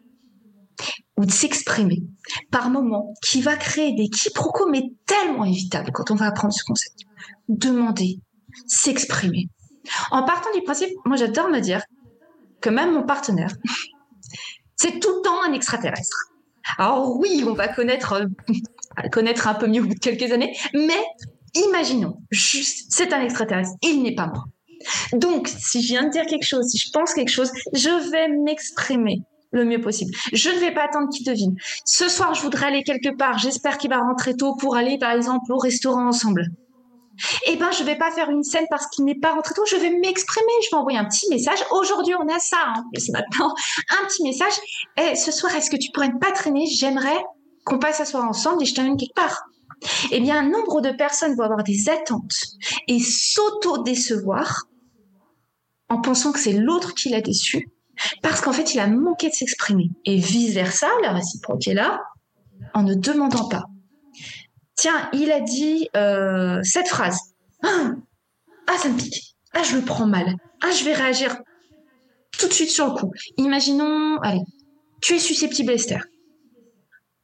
ou 1.17 1.25
de 1.25 1.31
s'exprimer 1.31 2.03
par 2.51 2.69
moment 2.69 3.13
qui 3.23 3.41
va 3.41 3.55
créer 3.55 3.95
des 3.95 4.09
quiproquos, 4.09 4.69
mais 4.69 4.83
tellement 5.07 5.45
évitables 5.45 5.91
quand 5.91 6.11
on 6.11 6.15
va 6.15 6.27
apprendre 6.27 6.53
ce 6.53 6.63
concept. 6.65 6.99
Demander, 7.49 8.19
s'exprimer. 8.67 9.47
En 10.11 10.23
partant 10.23 10.51
du 10.53 10.61
principe, 10.61 10.89
moi 11.05 11.17
j'adore 11.17 11.49
me 11.49 11.59
dire, 11.59 11.81
que 12.63 12.69
même 12.69 12.93
mon 12.93 13.03
partenaire, 13.03 13.53
c'est 14.75 14.99
tout 14.99 15.17
le 15.17 15.21
temps 15.21 15.43
un 15.43 15.53
extraterrestre. 15.53 16.17
Alors 16.79 17.17
oui, 17.19 17.43
on 17.45 17.53
va 17.53 17.67
connaître, 17.67 18.13
euh, 18.13 19.09
connaître 19.11 19.47
un 19.47 19.53
peu 19.53 19.67
mieux 19.67 19.81
au 19.81 19.85
bout 19.85 19.93
de 19.93 19.99
quelques 19.99 20.31
années, 20.31 20.55
mais 20.73 21.03
imaginons, 21.53 22.17
juste, 22.31 22.87
c'est 22.89 23.13
un 23.13 23.21
extraterrestre, 23.21 23.73
il 23.83 24.01
n'est 24.01 24.15
pas 24.15 24.27
moi. 24.27 24.45
Donc, 25.13 25.47
si 25.47 25.81
je 25.81 25.87
viens 25.87 26.03
de 26.03 26.09
dire 26.09 26.25
quelque 26.25 26.45
chose, 26.45 26.65
si 26.67 26.77
je 26.77 26.89
pense 26.91 27.13
quelque 27.13 27.31
chose, 27.31 27.51
je 27.73 28.11
vais 28.11 28.29
m'exprimer 28.29 29.21
le 29.51 29.65
mieux 29.65 29.79
possible. 29.79 30.11
Je 30.33 30.49
ne 30.49 30.55
vais 30.55 30.73
pas 30.73 30.85
attendre 30.85 31.09
qu'il 31.09 31.25
devine. 31.25 31.55
Ce 31.85 32.09
soir, 32.09 32.33
je 32.33 32.41
voudrais 32.41 32.67
aller 32.67 32.83
quelque 32.83 33.15
part. 33.15 33.37
J'espère 33.37 33.77
qu'il 33.77 33.91
va 33.91 33.99
rentrer 33.99 34.35
tôt 34.35 34.55
pour 34.55 34.75
aller, 34.75 34.97
par 34.97 35.11
exemple, 35.11 35.51
au 35.51 35.57
restaurant 35.57 36.07
ensemble 36.07 36.47
eh 37.47 37.55
ben 37.57 37.71
je 37.71 37.83
vais 37.83 37.97
pas 37.97 38.11
faire 38.11 38.29
une 38.29 38.43
scène 38.43 38.65
parce 38.69 38.87
qu'il 38.87 39.05
n'est 39.05 39.19
pas 39.19 39.33
rentré 39.33 39.53
tôt, 39.53 39.65
je 39.65 39.75
vais 39.75 39.91
m'exprimer, 39.91 40.51
je 40.63 40.69
vais 40.71 40.77
envoyer 40.77 40.97
un 40.97 41.05
petit 41.05 41.27
message. 41.29 41.59
Aujourd'hui 41.71 42.15
on 42.15 42.27
a 42.27 42.39
ça, 42.39 42.57
hein, 42.67 42.83
c'est 42.97 43.11
maintenant 43.11 43.53
un 43.89 44.05
petit 44.07 44.23
message. 44.23 44.53
Eh, 44.97 45.15
ce 45.15 45.31
soir 45.31 45.55
est-ce 45.55 45.69
que 45.69 45.77
tu 45.77 45.91
pourrais 45.91 46.09
ne 46.09 46.19
pas 46.19 46.31
traîner 46.31 46.65
J'aimerais 46.65 47.23
qu'on 47.65 47.79
passe 47.79 47.99
à 48.01 48.05
soir 48.05 48.25
ensemble 48.25 48.63
et 48.63 48.65
je 48.65 48.73
t'amène 48.73 48.97
quelque 48.97 49.15
part. 49.15 49.43
Eh 50.11 50.19
bien 50.19 50.39
un 50.39 50.49
nombre 50.49 50.81
de 50.81 50.91
personnes 50.91 51.35
vont 51.35 51.43
avoir 51.43 51.63
des 51.63 51.89
attentes 51.89 52.35
et 52.87 52.99
s'auto-décevoir 52.99 54.63
en 55.89 56.01
pensant 56.01 56.31
que 56.31 56.39
c'est 56.39 56.53
l'autre 56.53 56.93
qui 56.93 57.09
l'a 57.09 57.21
déçu 57.21 57.69
parce 58.21 58.41
qu'en 58.41 58.53
fait 58.53 58.73
il 58.73 58.79
a 58.79 58.87
manqué 58.87 59.29
de 59.29 59.33
s'exprimer 59.33 59.91
et 60.05 60.17
vice 60.17 60.53
versa, 60.53 60.87
la 61.01 61.11
réciproque 61.11 61.67
est 61.67 61.73
là 61.73 62.01
en 62.73 62.83
ne 62.83 62.93
demandant 62.95 63.47
pas 63.49 63.65
tiens, 64.83 65.09
il 65.13 65.31
a 65.31 65.39
dit 65.39 65.87
euh, 65.95 66.59
cette 66.63 66.89
phrase. 66.89 67.17
Ah, 67.63 67.91
ah, 68.67 68.77
ça 68.77 68.89
me 68.89 68.97
pique. 68.97 69.37
Ah, 69.53 69.63
je 69.63 69.77
le 69.77 69.81
prends 69.81 70.07
mal. 70.07 70.35
Ah, 70.61 70.71
je 70.71 70.83
vais 70.83 70.93
réagir 70.93 71.37
tout 72.37 72.49
de 72.49 72.53
suite 72.53 72.69
sur 72.69 72.87
le 72.87 72.99
coup. 72.99 73.09
Imaginons, 73.37 74.19
allez, 74.19 74.41
tu 75.01 75.13
es 75.13 75.19
susceptible, 75.19 75.71
Esther. 75.71 76.03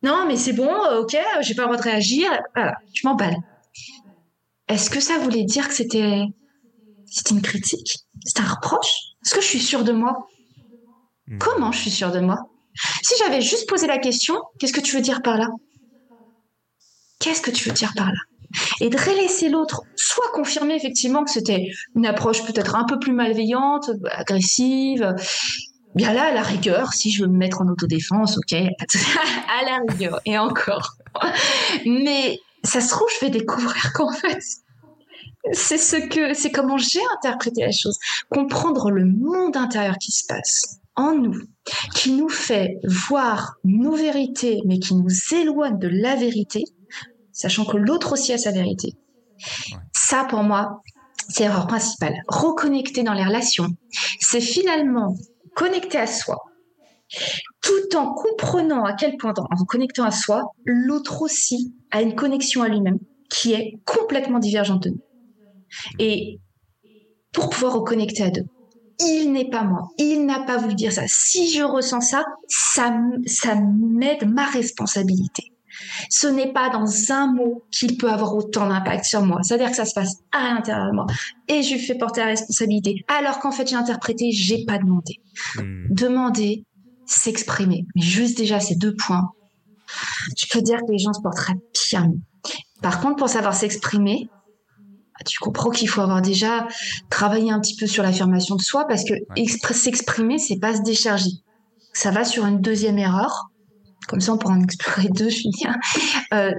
Non, 0.03 0.25
mais 0.25 0.37
c'est 0.37 0.53
bon, 0.53 0.73
euh, 0.73 1.01
ok, 1.01 1.17
j'ai 1.41 1.53
pas 1.53 1.63
le 1.63 1.67
droit 1.67 1.75
de 1.75 1.81
réagir. 1.81 2.31
Voilà, 2.55 2.77
je 2.93 3.05
m'emballe. 3.05 3.35
Est-ce 4.69 4.89
que 4.89 5.01
ça 5.01 5.17
voulait 5.17 5.43
dire 5.43 5.67
que 5.67 5.73
c'était 5.73 6.23
c'était 7.07 7.33
une 7.33 7.41
critique? 7.41 7.97
C'est 8.23 8.39
un 8.39 8.47
reproche? 8.47 8.93
Est-ce 9.25 9.35
que 9.35 9.41
je 9.41 9.47
suis 9.47 9.59
sûre 9.59 9.83
de 9.83 9.91
moi? 9.91 10.27
Hmm. 11.27 11.39
Comment 11.39 11.73
je 11.73 11.79
suis 11.79 11.91
sûre 11.91 12.11
de 12.11 12.21
moi? 12.21 12.37
Si 13.01 13.15
j'avais 13.19 13.41
juste 13.41 13.67
posé 13.67 13.85
la 13.85 13.97
question, 13.97 14.41
qu'est-ce 14.59 14.71
que 14.71 14.79
tu 14.79 14.95
veux 14.95 15.01
dire 15.01 15.21
par 15.21 15.37
là? 15.37 15.49
Qu'est-ce 17.19 17.41
que 17.41 17.51
tu 17.51 17.67
veux 17.67 17.75
dire 17.75 17.93
par 17.95 18.07
là? 18.07 18.19
Et 18.81 18.89
de 18.89 18.97
relaisser 18.97 19.49
l'autre, 19.49 19.81
soit 19.95 20.31
confirmer 20.33 20.75
effectivement 20.75 21.23
que 21.23 21.29
c'était 21.29 21.69
une 21.95 22.05
approche 22.05 22.43
peut-être 22.43 22.75
un 22.75 22.85
peu 22.85 22.97
plus 22.97 23.13
malveillante, 23.13 23.91
agressive. 24.11 25.15
Bien 25.95 26.13
là, 26.13 26.25
à 26.25 26.31
la 26.31 26.41
rigueur, 26.41 26.93
si 26.93 27.11
je 27.11 27.23
veux 27.23 27.29
me 27.29 27.37
mettre 27.37 27.61
en 27.61 27.67
autodéfense, 27.67 28.37
ok, 28.37 28.53
à 28.53 29.65
la 29.65 29.79
rigueur, 29.87 30.21
et 30.25 30.37
encore. 30.37 30.95
Mais 31.85 32.39
ça 32.63 32.81
se 32.81 32.89
trouve, 32.89 33.07
je 33.19 33.25
vais 33.25 33.31
découvrir 33.31 33.93
qu'en 33.93 34.11
fait, 34.11 34.39
c'est 35.51 35.77
ce 35.77 35.95
que, 35.95 36.33
c'est 36.33 36.51
comment 36.51 36.77
j'ai 36.77 37.01
interprété 37.17 37.61
la 37.61 37.71
chose. 37.71 37.97
Comprendre 38.29 38.91
le 38.91 39.05
monde 39.05 39.57
intérieur 39.57 39.97
qui 39.97 40.11
se 40.11 40.25
passe 40.27 40.79
en 40.95 41.13
nous, 41.13 41.41
qui 41.95 42.11
nous 42.11 42.29
fait 42.29 42.77
voir 42.83 43.55
nos 43.63 43.95
vérités, 43.95 44.61
mais 44.65 44.79
qui 44.79 44.95
nous 44.95 45.09
éloigne 45.31 45.79
de 45.79 45.87
la 45.87 46.15
vérité, 46.15 46.65
sachant 47.39 47.63
que 47.63 47.77
l'autre 47.77 48.13
aussi 48.13 48.33
a 48.33 48.37
sa 48.37 48.51
vérité. 48.51 48.95
Ça, 49.93 50.25
pour 50.25 50.43
moi, 50.43 50.81
c'est 51.29 51.43
l'erreur 51.43 51.67
principale. 51.67 52.21
Reconnecter 52.27 53.01
dans 53.03 53.13
les 53.13 53.23
relations, 53.23 53.67
c'est 54.19 54.41
finalement 54.41 55.15
connecter 55.55 55.97
à 55.97 56.05
soi, 56.05 56.37
tout 57.61 57.95
en 57.95 58.13
comprenant 58.13 58.83
à 58.83 58.93
quel 58.93 59.15
point, 59.15 59.33
en 59.37 59.63
connectant 59.63 60.03
à 60.03 60.11
soi, 60.11 60.51
l'autre 60.65 61.21
aussi 61.21 61.73
a 61.91 62.01
une 62.01 62.13
connexion 62.13 62.61
à 62.61 62.67
lui-même 62.67 62.99
qui 63.29 63.53
est 63.53 63.79
complètement 63.85 64.39
divergente 64.39 64.83
de 64.83 64.89
nous. 64.89 65.01
Et 65.97 66.39
pour 67.31 67.49
pouvoir 67.49 67.73
reconnecter 67.73 68.23
à 68.23 68.31
deux, 68.31 68.45
il 68.99 69.31
n'est 69.31 69.49
pas 69.49 69.63
moi, 69.63 69.87
il 69.97 70.25
n'a 70.25 70.41
pas 70.41 70.57
voulu 70.57 70.75
dire 70.75 70.91
ça. 70.91 71.03
Si 71.07 71.53
je 71.53 71.63
ressens 71.63 72.01
ça, 72.01 72.25
ça, 72.49 72.93
ça 73.25 73.55
m'aide 73.55 74.27
ma 74.27 74.45
responsabilité. 74.45 75.53
Ce 76.09 76.27
n'est 76.27 76.51
pas 76.51 76.69
dans 76.69 76.85
un 77.11 77.33
mot 77.33 77.63
qu'il 77.71 77.97
peut 77.97 78.09
avoir 78.09 78.35
autant 78.35 78.67
d'impact 78.67 79.05
sur 79.05 79.21
moi. 79.23 79.39
C'est-à-dire 79.43 79.69
que 79.69 79.75
ça 79.75 79.85
se 79.85 79.93
passe 79.93 80.17
à 80.31 80.53
l'intérieur 80.53 80.87
de 80.87 80.95
moi. 80.95 81.05
Et 81.47 81.63
je 81.63 81.73
lui 81.73 81.79
fais 81.79 81.95
porter 81.95 82.21
la 82.21 82.27
responsabilité. 82.27 83.03
Alors 83.07 83.39
qu'en 83.39 83.51
fait, 83.51 83.67
j'ai 83.67 83.75
interprété, 83.75 84.31
j'ai 84.31 84.65
pas 84.65 84.77
demandé. 84.77 85.15
Hmm. 85.55 85.87
Demander, 85.89 86.65
s'exprimer. 87.05 87.85
Mais 87.95 88.01
juste 88.01 88.37
déjà 88.37 88.59
ces 88.59 88.75
deux 88.75 88.95
points, 88.95 89.29
je 90.37 90.45
peux 90.51 90.61
dire 90.61 90.79
que 90.79 90.91
les 90.91 90.99
gens 90.99 91.13
se 91.13 91.21
porteraient 91.21 91.57
bien. 91.89 92.11
Par 92.81 93.01
contre, 93.01 93.17
pour 93.17 93.29
savoir 93.29 93.53
s'exprimer, 93.53 94.29
bah, 95.19 95.25
tu 95.25 95.39
comprends 95.39 95.69
qu'il 95.69 95.89
faut 95.89 96.01
avoir 96.01 96.21
déjà 96.21 96.67
travaillé 97.09 97.51
un 97.51 97.59
petit 97.59 97.75
peu 97.75 97.87
sur 97.87 98.03
l'affirmation 98.03 98.55
de 98.55 98.61
soi 98.61 98.85
parce 98.87 99.03
que 99.03 99.13
s'exprimer, 99.73 100.37
c'est 100.37 100.59
pas 100.59 100.75
se 100.75 100.81
décharger. 100.81 101.31
Ça 101.93 102.11
va 102.11 102.23
sur 102.23 102.45
une 102.45 102.61
deuxième 102.61 102.97
erreur. 102.97 103.48
Comme 104.07 104.21
ça, 104.21 104.33
on 104.33 104.37
pourra 104.37 104.55
en 104.55 104.61
explorer 104.61 105.09
deux, 105.13 105.29
Julien. 105.29 105.75
Euh, 106.33 106.51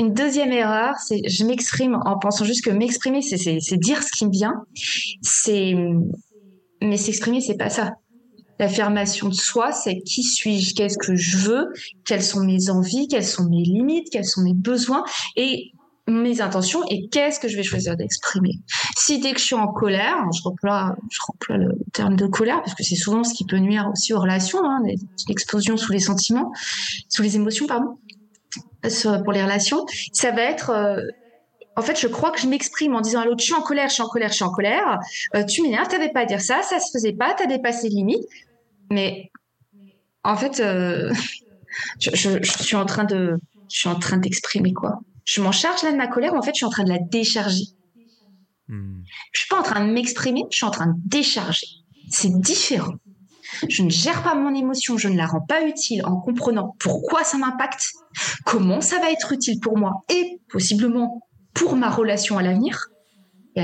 une 0.00 0.14
deuxième 0.14 0.52
erreur, 0.52 0.94
c'est 1.04 1.28
je 1.28 1.44
m'exprime 1.44 1.98
en 2.04 2.18
pensant 2.18 2.44
juste 2.44 2.64
que 2.64 2.70
m'exprimer, 2.70 3.20
c'est 3.20 3.76
dire 3.76 4.02
ce 4.02 4.12
qui 4.16 4.26
me 4.26 4.30
vient. 4.30 4.54
C'est 5.22 5.74
mais 6.80 6.96
s'exprimer, 6.96 7.40
c'est 7.40 7.56
pas 7.56 7.70
ça. 7.70 7.94
L'affirmation 8.60 9.28
de 9.28 9.34
soi, 9.34 9.72
c'est 9.72 10.00
qui 10.00 10.22
suis-je, 10.22 10.74
qu'est-ce 10.74 10.98
que 10.98 11.14
je 11.14 11.38
veux, 11.38 11.66
quelles 12.04 12.22
sont 12.22 12.44
mes 12.44 12.70
envies, 12.70 13.06
quelles 13.08 13.26
sont 13.26 13.48
mes 13.48 13.62
limites, 13.62 14.08
quels 14.10 14.24
sont 14.24 14.42
mes 14.42 14.54
besoins 14.54 15.04
et 15.36 15.72
mes 16.08 16.40
intentions 16.40 16.82
et 16.88 17.08
qu'est-ce 17.08 17.38
que 17.38 17.48
je 17.48 17.56
vais 17.56 17.62
choisir 17.62 17.96
d'exprimer. 17.96 18.52
Si 18.96 19.20
dès 19.20 19.32
que 19.32 19.38
je 19.38 19.44
suis 19.44 19.54
en 19.54 19.68
colère, 19.68 20.16
je 20.34 20.42
remploie, 20.42 20.96
je 21.10 21.18
remploie 21.26 21.56
le 21.56 21.70
terme 21.92 22.16
de 22.16 22.26
colère 22.26 22.62
parce 22.62 22.74
que 22.74 22.82
c'est 22.82 22.96
souvent 22.96 23.24
ce 23.24 23.34
qui 23.34 23.44
peut 23.44 23.58
nuire 23.58 23.88
aussi 23.92 24.14
aux 24.14 24.20
relations, 24.20 24.60
hein, 24.64 24.80
l'explosion 25.28 25.76
sous 25.76 25.92
les 25.92 26.00
sentiments, 26.00 26.52
sous 27.08 27.22
les 27.22 27.36
émotions, 27.36 27.66
pardon, 27.66 27.98
pour 29.24 29.32
les 29.32 29.42
relations, 29.42 29.84
ça 30.12 30.30
va 30.30 30.42
être 30.42 30.70
euh, 30.70 31.02
en 31.78 31.82
fait, 31.82 31.98
je 32.00 32.08
crois 32.08 32.32
que 32.32 32.40
je 32.40 32.48
m'exprime 32.48 32.96
en 32.96 33.00
disant 33.00 33.20
à 33.20 33.24
l'autre, 33.24 33.38
je 33.38 33.44
suis 33.44 33.54
en 33.54 33.62
colère, 33.62 33.88
je 33.88 33.94
suis 33.94 34.02
en 34.02 34.08
colère, 34.08 34.30
je 34.30 34.34
suis 34.34 34.44
en 34.44 34.50
colère. 34.50 34.98
Euh, 35.36 35.44
tu 35.44 35.62
m'énerves, 35.62 35.86
t'avais 35.86 36.10
pas 36.10 36.22
à 36.22 36.24
dire 36.24 36.40
ça, 36.40 36.60
ça 36.62 36.80
se 36.80 36.90
faisait 36.92 37.12
pas, 37.12 37.34
t'as 37.34 37.46
dépassé 37.46 37.88
les 37.88 37.94
limites. 37.94 38.24
Mais 38.90 39.30
en 40.24 40.36
fait, 40.36 40.58
euh, 40.58 41.12
je, 42.00 42.40
suis 42.42 42.74
en 42.74 42.84
train 42.84 43.04
de, 43.04 43.38
je 43.70 43.78
suis 43.78 43.88
en 43.88 43.96
train 43.96 44.16
d'exprimer 44.16 44.72
quoi. 44.72 44.98
Je 45.28 45.42
m'en 45.42 45.52
charge 45.52 45.82
là 45.82 45.92
de 45.92 45.96
ma 45.98 46.06
colère, 46.06 46.32
en 46.32 46.40
fait, 46.40 46.52
je 46.54 46.56
suis 46.56 46.64
en 46.64 46.70
train 46.70 46.84
de 46.84 46.88
la 46.88 46.98
décharger. 46.98 47.66
Hmm. 48.66 49.02
Je 49.30 49.40
suis 49.40 49.48
pas 49.50 49.60
en 49.60 49.62
train 49.62 49.86
de 49.86 49.92
m'exprimer, 49.92 50.44
je 50.50 50.56
suis 50.56 50.64
en 50.64 50.70
train 50.70 50.86
de 50.86 50.98
décharger. 51.04 51.66
C'est 52.08 52.32
différent. 52.40 52.94
Je 53.68 53.82
ne 53.82 53.90
gère 53.90 54.22
pas 54.22 54.34
mon 54.34 54.54
émotion, 54.54 54.96
je 54.96 55.08
ne 55.08 55.18
la 55.18 55.26
rends 55.26 55.44
pas 55.46 55.66
utile 55.66 56.02
en 56.06 56.18
comprenant 56.18 56.74
pourquoi 56.78 57.24
ça 57.24 57.36
m'impacte, 57.36 57.92
comment 58.46 58.80
ça 58.80 59.00
va 59.00 59.10
être 59.10 59.30
utile 59.32 59.60
pour 59.60 59.76
moi 59.76 60.02
et 60.08 60.40
possiblement 60.48 61.28
pour 61.52 61.76
ma 61.76 61.90
relation 61.90 62.38
à 62.38 62.42
l'avenir 62.42 62.88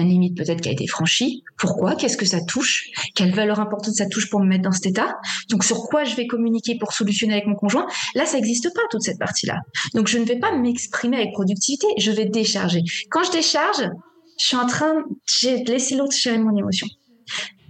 une 0.00 0.08
limite 0.08 0.36
peut-être 0.36 0.60
qui 0.60 0.68
a 0.68 0.72
été 0.72 0.86
franchie. 0.86 1.42
Pourquoi? 1.56 1.96
Qu'est-ce 1.96 2.16
que 2.16 2.26
ça 2.26 2.40
touche? 2.44 2.90
Quelle 3.14 3.34
valeur 3.34 3.60
importante 3.60 3.94
ça 3.94 4.06
touche 4.06 4.30
pour 4.30 4.40
me 4.40 4.46
mettre 4.46 4.62
dans 4.62 4.72
cet 4.72 4.86
état? 4.86 5.16
Donc 5.50 5.64
sur 5.64 5.84
quoi 5.84 6.04
je 6.04 6.16
vais 6.16 6.26
communiquer 6.26 6.76
pour 6.78 6.92
solutionner 6.92 7.34
avec 7.34 7.46
mon 7.46 7.54
conjoint? 7.54 7.86
Là, 8.14 8.26
ça 8.26 8.36
n'existe 8.36 8.72
pas 8.74 8.82
toute 8.90 9.02
cette 9.02 9.18
partie-là. 9.18 9.60
Donc 9.94 10.08
je 10.08 10.18
ne 10.18 10.24
vais 10.24 10.38
pas 10.38 10.56
m'exprimer 10.56 11.16
avec 11.16 11.32
productivité, 11.32 11.86
je 11.98 12.10
vais 12.10 12.26
décharger. 12.26 12.82
Quand 13.10 13.24
je 13.24 13.32
décharge, 13.32 13.90
je 14.38 14.46
suis 14.46 14.56
en 14.56 14.66
train 14.66 14.94
de 14.94 15.70
laisser 15.70 15.96
l'autre 15.96 16.16
gérer 16.16 16.38
mon 16.38 16.56
émotion. 16.56 16.86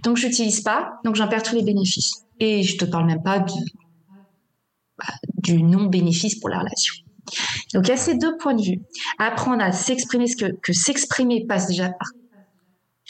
Donc 0.03 0.17
je 0.17 0.27
n'utilise 0.27 0.61
pas, 0.61 0.93
donc 1.03 1.15
j'en 1.15 1.27
perds 1.27 1.43
tous 1.43 1.55
les 1.55 1.63
bénéfices. 1.63 2.25
Et 2.39 2.63
je 2.63 2.77
te 2.77 2.85
parle 2.85 3.05
même 3.05 3.23
pas 3.23 3.39
du, 3.39 3.59
bah, 4.97 5.13
du 5.37 5.63
non-bénéfice 5.63 6.39
pour 6.39 6.49
la 6.49 6.59
relation. 6.59 7.04
Donc 7.73 7.87
il 7.87 7.89
y 7.89 7.93
a 7.93 7.97
ces 7.97 8.15
deux 8.15 8.37
points 8.37 8.55
de 8.55 8.61
vue. 8.61 8.81
Apprendre 9.17 9.63
à 9.63 9.71
s'exprimer, 9.71 10.27
ce 10.27 10.35
que, 10.35 10.73
s'exprimer 10.73 11.45
passe 11.45 11.67
déjà 11.67 11.89
par 11.89 12.09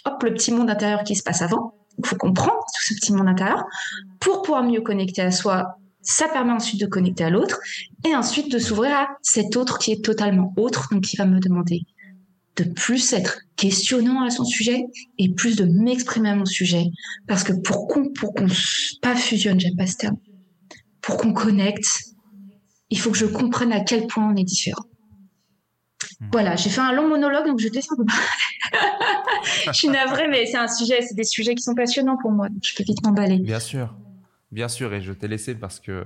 hop, 0.05 0.23
le 0.23 0.33
petit 0.33 0.51
monde 0.51 0.69
intérieur 0.69 1.03
qui 1.03 1.15
se 1.15 1.23
passe 1.23 1.41
avant. 1.41 1.73
Il 1.97 2.05
faut 2.05 2.15
comprendre 2.15 2.59
tout 2.59 2.83
ce 2.83 2.93
petit 2.95 3.13
monde 3.13 3.27
intérieur 3.27 3.65
pour 4.19 4.41
pouvoir 4.41 4.63
mieux 4.63 4.81
connecter 4.81 5.21
à 5.21 5.31
soi. 5.31 5.77
Ça 6.01 6.27
permet 6.27 6.51
ensuite 6.51 6.79
de 6.79 6.85
connecter 6.85 7.23
à 7.23 7.29
l'autre 7.29 7.59
et 8.05 8.15
ensuite 8.15 8.51
de 8.51 8.59
s'ouvrir 8.59 8.95
à 8.95 9.07
cet 9.21 9.55
autre 9.55 9.79
qui 9.79 9.91
est 9.91 10.03
totalement 10.03 10.53
autre, 10.57 10.87
donc 10.91 11.03
qui 11.03 11.17
va 11.17 11.25
me 11.25 11.39
demander 11.39 11.81
de 12.57 12.63
plus 12.63 13.13
être 13.13 13.39
questionnant 13.55 14.23
à 14.23 14.29
son 14.29 14.45
sujet 14.45 14.85
et 15.17 15.29
plus 15.33 15.55
de 15.55 15.65
m'exprimer 15.65 16.29
à 16.29 16.35
mon 16.35 16.45
sujet. 16.45 16.85
Parce 17.27 17.43
que 17.43 17.53
pour 17.53 17.87
qu'on, 17.87 18.09
pour 18.09 18.33
qu'on 18.33 18.47
pas 19.01 19.15
fusionne, 19.15 19.59
j'aime 19.59 19.75
pas 19.75 19.87
ce 19.87 19.97
terme, 19.97 20.17
pour 21.01 21.17
qu'on 21.17 21.33
connecte, 21.33 21.87
il 22.89 22.99
faut 22.99 23.11
que 23.11 23.17
je 23.17 23.25
comprenne 23.25 23.71
à 23.71 23.81
quel 23.81 24.07
point 24.07 24.27
on 24.31 24.35
est 24.35 24.43
différent. 24.43 24.85
Hmm. 26.19 26.29
Voilà, 26.31 26.55
j'ai 26.55 26.69
fait 26.69 26.81
un 26.81 26.93
long 26.93 27.07
monologue, 27.07 27.47
donc 27.47 27.59
je 27.59 27.67
descends. 27.67 27.95
je 29.65 29.71
suis 29.71 29.89
navrée, 29.89 30.27
mais 30.27 30.45
c'est 30.45 30.57
un 30.57 30.67
sujet, 30.67 31.01
c'est 31.01 31.15
des 31.15 31.23
sujets 31.23 31.55
qui 31.55 31.63
sont 31.63 31.75
passionnants 31.75 32.17
pour 32.17 32.31
moi, 32.31 32.49
donc 32.49 32.63
je 32.63 32.75
peux 32.75 32.83
vite 32.83 33.03
m'emballer. 33.03 33.39
Bien 33.39 33.59
sûr, 33.59 33.93
bien 34.51 34.67
sûr, 34.67 34.93
et 34.93 35.01
je 35.01 35.13
t'ai 35.13 35.27
laissé 35.27 35.55
parce 35.55 35.79
que 35.79 36.03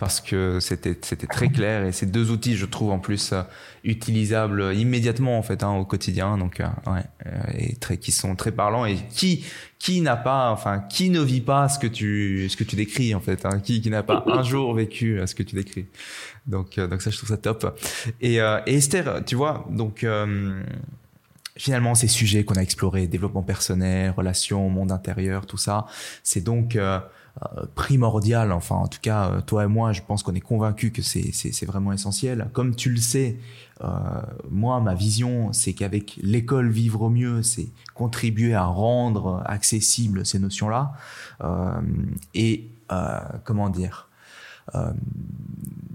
parce 0.00 0.22
que 0.22 0.60
c'était 0.60 0.96
c'était 1.02 1.26
très 1.26 1.50
clair 1.50 1.84
et 1.84 1.92
ces 1.92 2.06
deux 2.06 2.30
outils 2.30 2.56
je 2.56 2.64
trouve 2.64 2.90
en 2.90 2.98
plus 2.98 3.32
euh, 3.32 3.42
utilisables 3.84 4.74
immédiatement 4.74 5.38
en 5.38 5.42
fait 5.42 5.62
hein, 5.62 5.72
au 5.74 5.84
quotidien. 5.84 6.38
Donc 6.38 6.58
euh, 6.58 6.66
ouais 6.86 7.02
euh, 7.26 7.40
et 7.52 7.76
très 7.76 7.98
qui 7.98 8.10
sont 8.10 8.34
très 8.34 8.50
parlants 8.50 8.86
et 8.86 8.96
qui 9.10 9.44
qui 9.78 10.00
n'a 10.00 10.16
pas 10.16 10.50
enfin 10.50 10.80
qui 10.88 11.10
ne 11.10 11.20
vit 11.20 11.42
pas 11.42 11.68
ce 11.68 11.78
que 11.78 11.86
tu 11.86 12.48
ce 12.48 12.56
que 12.56 12.64
tu 12.64 12.76
décris 12.76 13.14
en 13.14 13.20
fait 13.20 13.44
hein, 13.44 13.60
qui 13.60 13.82
qui 13.82 13.90
n'a 13.90 14.02
pas 14.02 14.24
un 14.26 14.42
jour 14.42 14.72
vécu 14.72 15.20
ce 15.26 15.34
que 15.34 15.42
tu 15.42 15.54
décris. 15.54 15.84
Donc 16.46 16.80
donc 16.80 17.02
ça 17.02 17.10
je 17.10 17.18
trouve 17.18 17.28
ça 17.28 17.36
top. 17.36 17.78
Et, 18.22 18.36
et 18.36 18.74
Esther 18.74 19.22
tu 19.26 19.36
vois 19.36 19.66
donc 19.68 20.06
finalement 21.58 21.94
ces 21.94 22.08
sujets 22.08 22.44
qu'on 22.44 22.54
a 22.54 22.62
explorés 22.62 23.06
développement 23.06 23.42
personnel 23.42 24.14
relations 24.16 24.66
monde 24.70 24.92
intérieur 24.92 25.44
tout 25.44 25.58
ça 25.58 25.84
c'est 26.22 26.42
donc 26.42 26.78
primordial. 27.74 28.52
Enfin, 28.52 28.76
en 28.76 28.88
tout 28.88 28.98
cas, 29.00 29.30
euh, 29.30 29.40
toi 29.40 29.64
et 29.64 29.66
moi, 29.66 29.92
je 29.92 30.02
pense 30.02 30.22
qu'on 30.22 30.34
est 30.34 30.40
convaincus 30.40 30.92
que 30.92 31.02
c'est 31.02 31.64
vraiment 31.66 31.92
essentiel. 31.92 32.48
Comme 32.52 32.74
tu 32.74 32.90
le 32.90 32.98
sais, 32.98 33.38
euh, 33.82 33.88
moi, 34.50 34.80
ma 34.80 34.94
vision, 34.94 35.52
c'est 35.52 35.72
qu'avec 35.72 36.18
l'école 36.22 36.70
vivre 36.70 37.02
au 37.02 37.10
mieux, 37.10 37.42
c'est 37.42 37.68
contribuer 37.94 38.54
à 38.54 38.64
rendre 38.64 39.42
accessibles 39.46 40.26
ces 40.26 40.38
notions-là. 40.38 40.92
et 42.34 42.68
comment 43.44 43.70
dire 43.70 44.08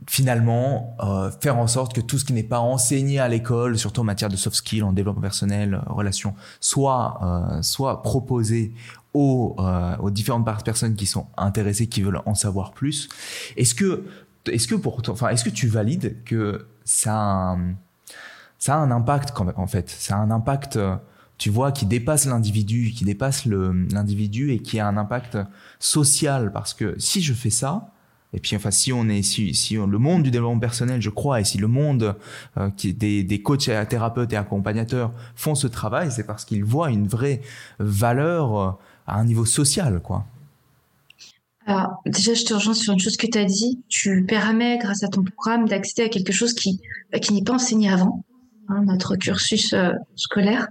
finalement 0.07 0.95
faire 1.41 1.57
en 1.57 1.67
sorte 1.67 1.93
que 1.93 2.01
tout 2.01 2.17
ce 2.17 2.25
qui 2.25 2.33
n'est 2.33 2.43
pas 2.43 2.59
enseigné 2.59 3.19
à 3.19 3.27
l'école, 3.27 3.77
surtout 3.77 4.01
en 4.01 4.05
matière 4.05 4.29
de 4.29 4.35
soft 4.35 4.55
skills, 4.55 4.83
en 4.83 4.93
développement 4.93 5.21
personnel, 5.21 5.81
relations, 5.87 6.35
soit 6.61 7.59
soit 7.61 8.01
proposé 8.01 8.73
aux, 9.15 9.55
euh, 9.59 9.95
aux 9.97 10.11
différentes 10.11 10.45
personnes 10.63 10.95
qui 10.95 11.05
sont 11.05 11.27
intéressées, 11.37 11.87
qui 11.87 12.01
veulent 12.01 12.21
en 12.25 12.35
savoir 12.35 12.73
plus. 12.73 13.09
Est-ce 13.55 13.73
que, 13.73 14.03
est-ce 14.51 14.67
que 14.67 14.75
pour, 14.75 15.01
enfin, 15.07 15.29
est-ce 15.29 15.43
que 15.45 15.49
tu 15.49 15.67
valides 15.67 16.17
que 16.25 16.67
ça 16.83 17.15
a 17.15 17.53
un, 17.53 17.75
ça 18.59 18.75
a 18.75 18.77
un 18.77 18.91
impact 18.91 19.33
en 19.39 19.67
fait, 19.67 19.89
ça 19.89 20.17
a 20.17 20.19
un 20.19 20.31
impact, 20.31 20.77
tu 21.37 21.49
vois, 21.49 21.71
qui 21.71 21.85
dépasse 21.85 22.25
l'individu, 22.25 22.91
qui 22.91 23.05
dépasse 23.05 23.45
l'individu 23.45 24.51
et 24.51 24.59
qui 24.59 24.79
a 24.79 24.87
un 24.87 24.97
impact 24.97 25.37
social? 25.79 26.51
Parce 26.51 26.73
que 26.73 26.95
si 26.99 27.21
je 27.21 27.33
fais 27.33 27.49
ça, 27.49 27.91
et 28.35 28.39
puis, 28.39 28.53
enfin, 28.57 28.69
si 28.69 28.91
on 28.91 29.07
est, 29.07 29.21
si, 29.21 29.53
si 29.53 29.75
le 29.75 29.97
monde 29.97 30.23
du 30.23 30.29
développement 30.29 30.59
personnel, 30.59 31.01
je 31.01 31.09
crois, 31.09 31.39
et 31.39 31.45
si 31.45 31.57
le 31.57 31.67
monde 31.69 32.17
euh, 32.57 32.69
qui 32.75 32.93
des, 32.93 33.23
des 33.23 33.41
coachs, 33.41 33.69
thérapeutes 33.87 34.33
et 34.33 34.35
accompagnateurs 34.35 35.13
font 35.35 35.55
ce 35.55 35.67
travail, 35.67 36.11
c'est 36.11 36.25
parce 36.25 36.43
qu'ils 36.43 36.65
voient 36.65 36.91
une 36.91 37.07
vraie 37.07 37.39
valeur 37.79 38.77
à 39.07 39.19
un 39.19 39.25
niveau 39.25 39.45
social, 39.45 39.99
quoi. 40.01 40.25
Alors, 41.67 42.01
déjà, 42.05 42.35
je 42.35 42.43
te 42.43 42.53
rejoins 42.53 42.75
sur 42.75 42.93
une 42.93 42.99
chose 42.99 43.17
que 43.17 43.25
tu 43.25 43.37
as 43.37 43.45
dit. 43.45 43.83
Tu 43.89 44.23
permets, 44.25 44.77
grâce 44.77 45.03
à 45.03 45.07
ton 45.07 45.23
programme, 45.23 45.67
d'accéder 45.67 46.03
à 46.03 46.09
quelque 46.09 46.31
chose 46.31 46.53
qui, 46.53 46.79
bah, 47.11 47.19
qui 47.19 47.33
n'est 47.33 47.43
pas 47.43 47.53
enseigné 47.53 47.89
avant, 47.89 48.23
hein, 48.69 48.83
notre 48.85 49.15
cursus 49.15 49.73
euh, 49.73 49.93
scolaire. 50.15 50.67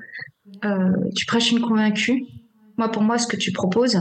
Euh, 0.64 0.92
tu 1.16 1.26
prêches 1.26 1.50
une 1.50 1.60
convaincue. 1.60 2.26
Moi, 2.76 2.90
pour 2.90 3.02
moi, 3.02 3.18
ce 3.18 3.26
que 3.26 3.36
tu 3.36 3.50
proposes, 3.50 3.98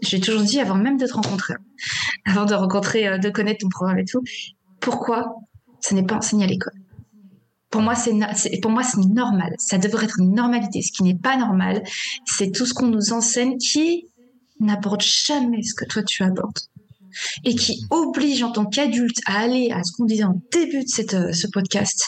j'ai 0.00 0.20
toujours 0.20 0.42
dit, 0.42 0.58
avant 0.58 0.74
même 0.74 0.96
de 0.96 1.06
te 1.06 1.12
rencontrer, 1.12 1.54
avant 2.24 2.46
de 2.46 2.54
rencontrer, 2.54 3.08
euh, 3.08 3.18
de 3.18 3.28
connaître 3.28 3.60
ton 3.60 3.68
programme 3.68 3.98
et 3.98 4.06
tout, 4.06 4.22
pourquoi 4.80 5.36
ce 5.80 5.94
n'est 5.94 6.04
pas 6.04 6.16
enseigné 6.16 6.44
à 6.44 6.48
l'école? 6.48 6.81
Pour 7.72 7.80
moi, 7.80 7.94
c'est 7.96 8.12
pour 8.60 8.70
moi 8.70 8.84
c'est 8.84 9.00
normal. 9.00 9.54
Ça 9.58 9.78
devrait 9.78 10.04
être 10.04 10.20
une 10.20 10.34
normalité. 10.34 10.82
Ce 10.82 10.92
qui 10.92 11.02
n'est 11.02 11.18
pas 11.18 11.36
normal, 11.36 11.82
c'est 12.26 12.52
tout 12.52 12.66
ce 12.66 12.74
qu'on 12.74 12.86
nous 12.86 13.12
enseigne 13.12 13.56
qui 13.56 14.06
n'aborde 14.60 15.00
jamais 15.00 15.62
ce 15.62 15.74
que 15.74 15.86
toi 15.86 16.04
tu 16.04 16.22
abordes 16.22 16.58
et 17.44 17.54
qui 17.54 17.84
oblige 17.90 18.42
en 18.42 18.52
tant 18.52 18.66
qu'adulte 18.66 19.18
à 19.26 19.40
aller 19.40 19.70
à 19.70 19.82
ce 19.84 19.92
qu'on 19.92 20.04
disait 20.04 20.24
en 20.24 20.40
début 20.52 20.84
de 20.84 20.88
cette, 20.88 21.14
euh, 21.14 21.32
ce 21.32 21.46
podcast, 21.46 22.06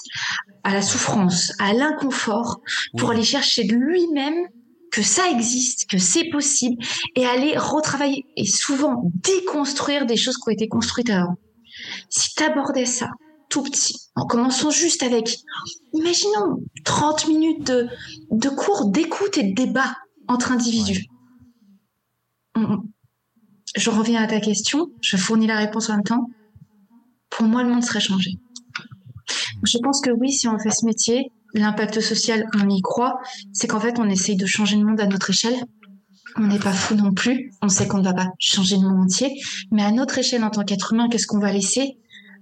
à 0.63 0.73
la 0.73 0.81
souffrance, 0.81 1.53
à 1.59 1.75
l'inconfort, 1.75 2.61
pour 2.97 3.11
aller 3.11 3.25
chercher 3.25 3.65
de 3.65 3.75
lui-même 3.75 4.47
que 4.91 5.03
ça 5.03 5.29
existe, 5.31 5.91
que 5.91 5.99
c'est 5.99 6.31
possible, 6.31 6.83
et 7.17 7.27
aller 7.27 7.59
retravailler 7.59 8.25
et 8.37 8.47
souvent 8.47 9.11
déconstruire 9.23 10.07
des 10.07 10.17
choses 10.17 10.37
qui 10.37 10.49
ont 10.49 10.53
été 10.53 10.69
construites 10.69 11.11
avant. 11.11 11.37
Si 12.09 12.35
tu 12.35 12.43
abordais 12.43 12.87
ça 12.87 13.11
tout 13.55 13.63
petit, 13.63 14.11
en 14.17 14.27
commençant 14.27 14.71
juste 14.71 15.05
avec, 15.05 15.39
imaginons 15.93 16.59
30 16.85 17.29
minutes 17.29 17.65
de, 17.65 17.89
de 18.33 18.49
cours 18.49 18.87
d'écoute 18.87 19.39
et 19.39 19.45
de 19.45 19.55
débat 19.55 19.97
entre 20.27 20.51
individus. 20.51 21.07
Je 23.77 23.91
reviens 23.91 24.25
à 24.25 24.27
ta 24.27 24.41
question, 24.41 24.89
je 25.01 25.17
fournis 25.17 25.47
la 25.47 25.57
réponse 25.57 25.89
en 25.89 25.95
même 25.95 26.03
temps. 26.03 26.29
Pour 27.31 27.47
moi, 27.47 27.63
le 27.63 27.69
monde 27.69 27.85
serait 27.85 28.01
changé. 28.01 28.33
Je 29.63 29.79
pense 29.79 30.01
que 30.01 30.11
oui, 30.11 30.33
si 30.33 30.49
on 30.49 30.59
fait 30.59 30.71
ce 30.71 30.85
métier, 30.85 31.31
l'impact 31.53 32.01
social, 32.01 32.49
on 32.57 32.69
y 32.69 32.83
croit, 32.83 33.21
c'est 33.53 33.69
qu'en 33.69 33.79
fait, 33.79 34.01
on 34.01 34.09
essaye 34.09 34.35
de 34.35 34.47
changer 34.47 34.77
le 34.77 34.85
monde 34.85 35.01
à 35.01 35.07
notre 35.07 35.31
échelle. 35.31 35.65
On 36.37 36.49
n'est 36.49 36.59
pas 36.59 36.73
fou 36.73 36.97
non 36.97 37.13
plus. 37.13 37.53
On 37.63 37.69
sait 37.69 37.87
qu'on 37.87 37.99
ne 37.99 38.05
va 38.05 38.15
pas 38.15 38.33
changer 38.41 38.79
le 38.79 38.83
monde 38.83 39.05
entier. 39.05 39.41
Mais 39.71 39.85
à 39.85 39.93
notre 39.93 40.19
échelle, 40.19 40.43
en 40.43 40.51
tant 40.51 40.65
qu'être 40.65 40.93
humain, 40.93 41.09
qu'est-ce 41.09 41.29
qu'on 41.29 41.39
va 41.39 41.53
laisser? 41.53 41.99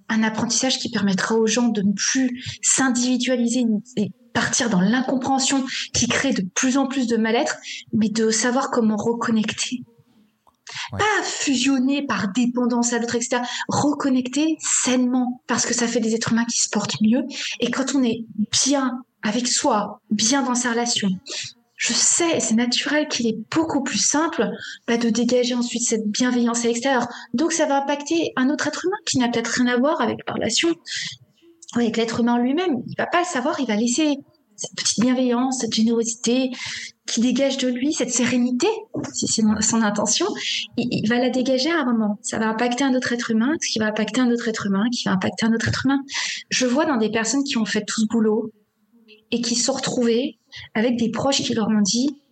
Un 0.08 0.22
apprentissage 0.22 0.78
qui 0.78 0.90
permettra 0.90 1.36
aux 1.36 1.46
gens 1.46 1.68
de 1.68 1.82
ne 1.82 1.92
plus 1.92 2.42
s'individualiser 2.62 3.64
et 3.96 4.10
partir 4.32 4.70
dans 4.70 4.80
l'incompréhension 4.80 5.64
qui 5.92 6.08
crée 6.08 6.32
de 6.32 6.42
plus 6.54 6.78
en 6.78 6.86
plus 6.86 7.06
de 7.06 7.16
mal-être, 7.16 7.56
mais 7.92 8.08
de 8.08 8.30
savoir 8.30 8.70
comment 8.70 8.96
reconnecter 8.96 9.84
pas 10.92 11.22
fusionner 11.22 12.06
par 12.06 12.28
dépendance 12.32 12.92
à 12.92 12.98
l'autre, 12.98 13.16
etc. 13.16 13.42
Reconnecter 13.68 14.56
sainement, 14.60 15.42
parce 15.46 15.66
que 15.66 15.74
ça 15.74 15.86
fait 15.86 16.00
des 16.00 16.14
êtres 16.14 16.32
humains 16.32 16.44
qui 16.44 16.62
se 16.62 16.70
portent 16.70 17.00
mieux. 17.00 17.24
Et 17.60 17.70
quand 17.70 17.94
on 17.94 18.02
est 18.02 18.24
bien 18.64 19.02
avec 19.22 19.46
soi, 19.46 20.00
bien 20.10 20.42
dans 20.42 20.54
sa 20.54 20.70
relation, 20.70 21.08
je 21.82 21.92
sais, 21.92 22.38
c'est 22.38 22.54
naturel 22.54 23.08
qu'il 23.08 23.26
est 23.26 23.36
beaucoup 23.50 23.82
plus 23.82 23.98
simple 23.98 24.48
bah, 24.86 24.98
de 24.98 25.10
dégager 25.10 25.54
ensuite 25.54 25.82
cette 25.82 26.06
bienveillance 26.06 26.64
à 26.64 26.68
l'extérieur. 26.68 27.08
Donc 27.34 27.52
ça 27.52 27.66
va 27.66 27.82
impacter 27.82 28.32
un 28.36 28.50
autre 28.50 28.68
être 28.68 28.86
humain 28.86 28.96
qui 29.04 29.18
n'a 29.18 29.28
peut-être 29.28 29.48
rien 29.48 29.66
à 29.66 29.76
voir 29.78 30.00
avec 30.00 30.18
la 30.28 30.34
relation, 30.34 30.68
avec 31.74 31.96
l'être 31.96 32.20
humain 32.20 32.38
lui-même. 32.38 32.76
Il 32.86 32.94
va 32.96 33.06
pas 33.06 33.18
le 33.18 33.26
savoir, 33.26 33.58
il 33.58 33.66
va 33.66 33.74
laisser 33.74 34.16
cette 34.54 34.76
petite 34.76 35.00
bienveillance, 35.00 35.58
cette 35.58 35.74
générosité 35.74 36.52
qui 37.04 37.20
dégage 37.20 37.56
de 37.56 37.66
lui, 37.66 37.92
cette 37.92 38.12
sérénité, 38.12 38.68
si 39.12 39.26
c'est 39.26 39.42
son 39.60 39.82
intention, 39.82 40.26
il, 40.76 41.08
va 41.08 41.18
la 41.18 41.30
dégager 41.30 41.72
à 41.72 41.80
un 41.80 41.84
moment. 41.84 42.16
Ça 42.22 42.38
va 42.38 42.46
impacter 42.48 42.84
un 42.84 42.94
autre 42.94 43.12
être 43.12 43.32
humain, 43.32 43.54
ce 43.60 43.72
qui 43.72 43.80
va 43.80 43.86
impacter 43.86 44.20
un 44.20 44.30
autre 44.30 44.46
être 44.46 44.66
humain, 44.66 44.84
qui 44.92 45.02
va 45.06 45.14
impacter 45.14 45.46
un 45.46 45.52
autre 45.52 45.66
être 45.66 45.84
humain. 45.84 45.98
Je 46.48 46.64
vois 46.64 46.84
dans 46.84 46.96
des 46.96 47.10
personnes 47.10 47.42
qui 47.42 47.58
ont 47.58 47.64
fait 47.64 47.84
tout 47.84 48.02
ce 48.02 48.06
boulot 48.06 48.52
et 49.32 49.40
qui 49.40 49.56
se 49.56 49.64
sont 49.64 49.72
retrouvées 49.72 50.38
avec 50.74 50.96
des 50.96 51.10
proches 51.10 51.42
qui 51.42 51.54
leur 51.54 51.68
ont 51.68 51.80
dit 51.80 52.22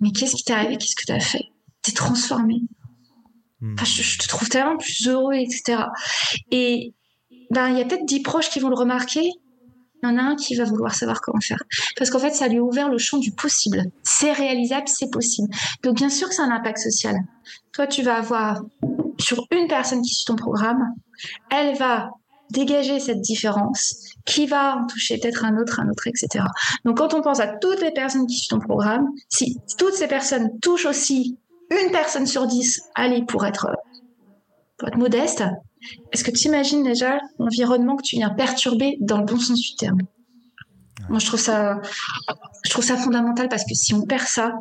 Mais 0.00 0.12
qu'est-ce 0.12 0.36
qui 0.36 0.44
t'est 0.44 0.52
arrivé? 0.52 0.76
Qu'est-ce 0.76 0.96
que 0.96 1.06
tu 1.06 1.12
as 1.12 1.20
fait? 1.20 1.44
T'es 1.82 1.92
transformé. 1.92 2.56
Hmm. 3.60 3.76
je, 3.78 4.02
je, 4.02 4.18
te 4.18 4.26
trouve 4.26 4.48
tellement 4.48 4.76
plus 4.76 5.06
heureux, 5.06 5.34
etc. 5.34 5.84
Et 6.50 6.94
ben, 7.50 7.68
il 7.68 7.78
y 7.78 7.80
a 7.80 7.84
peut-être 7.84 8.04
dix 8.04 8.20
proches 8.20 8.50
qui 8.50 8.58
vont 8.58 8.68
le 8.68 8.74
remarquer, 8.74 9.30
il 10.02 10.08
y 10.08 10.12
en 10.12 10.18
a 10.18 10.22
un 10.22 10.36
qui 10.36 10.56
va 10.56 10.64
vouloir 10.64 10.94
savoir 10.94 11.20
comment 11.20 11.40
faire. 11.40 11.62
Parce 11.96 12.10
qu'en 12.10 12.18
fait, 12.18 12.34
ça 12.34 12.48
lui 12.48 12.58
a 12.58 12.62
ouvert 12.62 12.88
le 12.88 12.98
champ 12.98 13.18
du 13.18 13.30
possible. 13.30 13.84
C'est 14.02 14.32
réalisable, 14.32 14.88
c'est 14.88 15.10
possible. 15.10 15.48
Donc, 15.84 15.96
bien 15.96 16.08
sûr 16.08 16.28
que 16.28 16.34
c'est 16.34 16.42
un 16.42 16.50
impact 16.50 16.78
social. 16.78 17.16
Toi, 17.72 17.86
tu 17.86 18.02
vas 18.02 18.16
avoir 18.16 18.62
sur 19.20 19.46
une 19.52 19.68
personne 19.68 20.02
qui 20.02 20.14
suit 20.14 20.24
ton 20.24 20.34
programme, 20.34 20.82
elle 21.50 21.76
va 21.76 22.10
dégager 22.50 22.98
cette 22.98 23.20
différence 23.20 24.11
qui 24.24 24.46
va 24.46 24.76
en 24.76 24.86
toucher 24.86 25.18
peut-être 25.18 25.44
un 25.44 25.56
autre, 25.58 25.80
un 25.80 25.88
autre, 25.88 26.06
etc. 26.06 26.44
Donc, 26.84 26.98
quand 26.98 27.14
on 27.14 27.22
pense 27.22 27.40
à 27.40 27.48
toutes 27.48 27.80
les 27.80 27.90
personnes 27.90 28.26
qui 28.26 28.36
suivent 28.36 28.58
ton 28.58 28.60
programme, 28.60 29.06
si 29.28 29.58
toutes 29.78 29.94
ces 29.94 30.08
personnes 30.08 30.58
touchent 30.60 30.86
aussi 30.86 31.38
une 31.70 31.90
personne 31.90 32.26
sur 32.26 32.46
dix, 32.46 32.80
allez, 32.94 33.24
pour 33.24 33.44
être, 33.46 33.68
pour 34.76 34.88
être 34.88 34.98
modeste, 34.98 35.44
est-ce 36.12 36.24
que 36.24 36.30
tu 36.30 36.48
imagines 36.48 36.82
déjà 36.82 37.18
l'environnement 37.38 37.96
que 37.96 38.02
tu 38.02 38.16
viens 38.16 38.30
perturber 38.30 38.96
dans 39.00 39.18
le 39.18 39.24
bon 39.24 39.38
sens 39.38 39.60
du 39.60 39.74
terme? 39.76 39.98
Moi, 41.08 41.18
je 41.18 41.26
trouve 41.26 41.40
ça, 41.40 41.80
je 42.64 42.70
trouve 42.70 42.84
ça 42.84 42.96
fondamental 42.96 43.48
parce 43.48 43.64
que 43.64 43.74
si 43.74 43.92
on 43.94 44.02
perd 44.02 44.26
ça, 44.26 44.54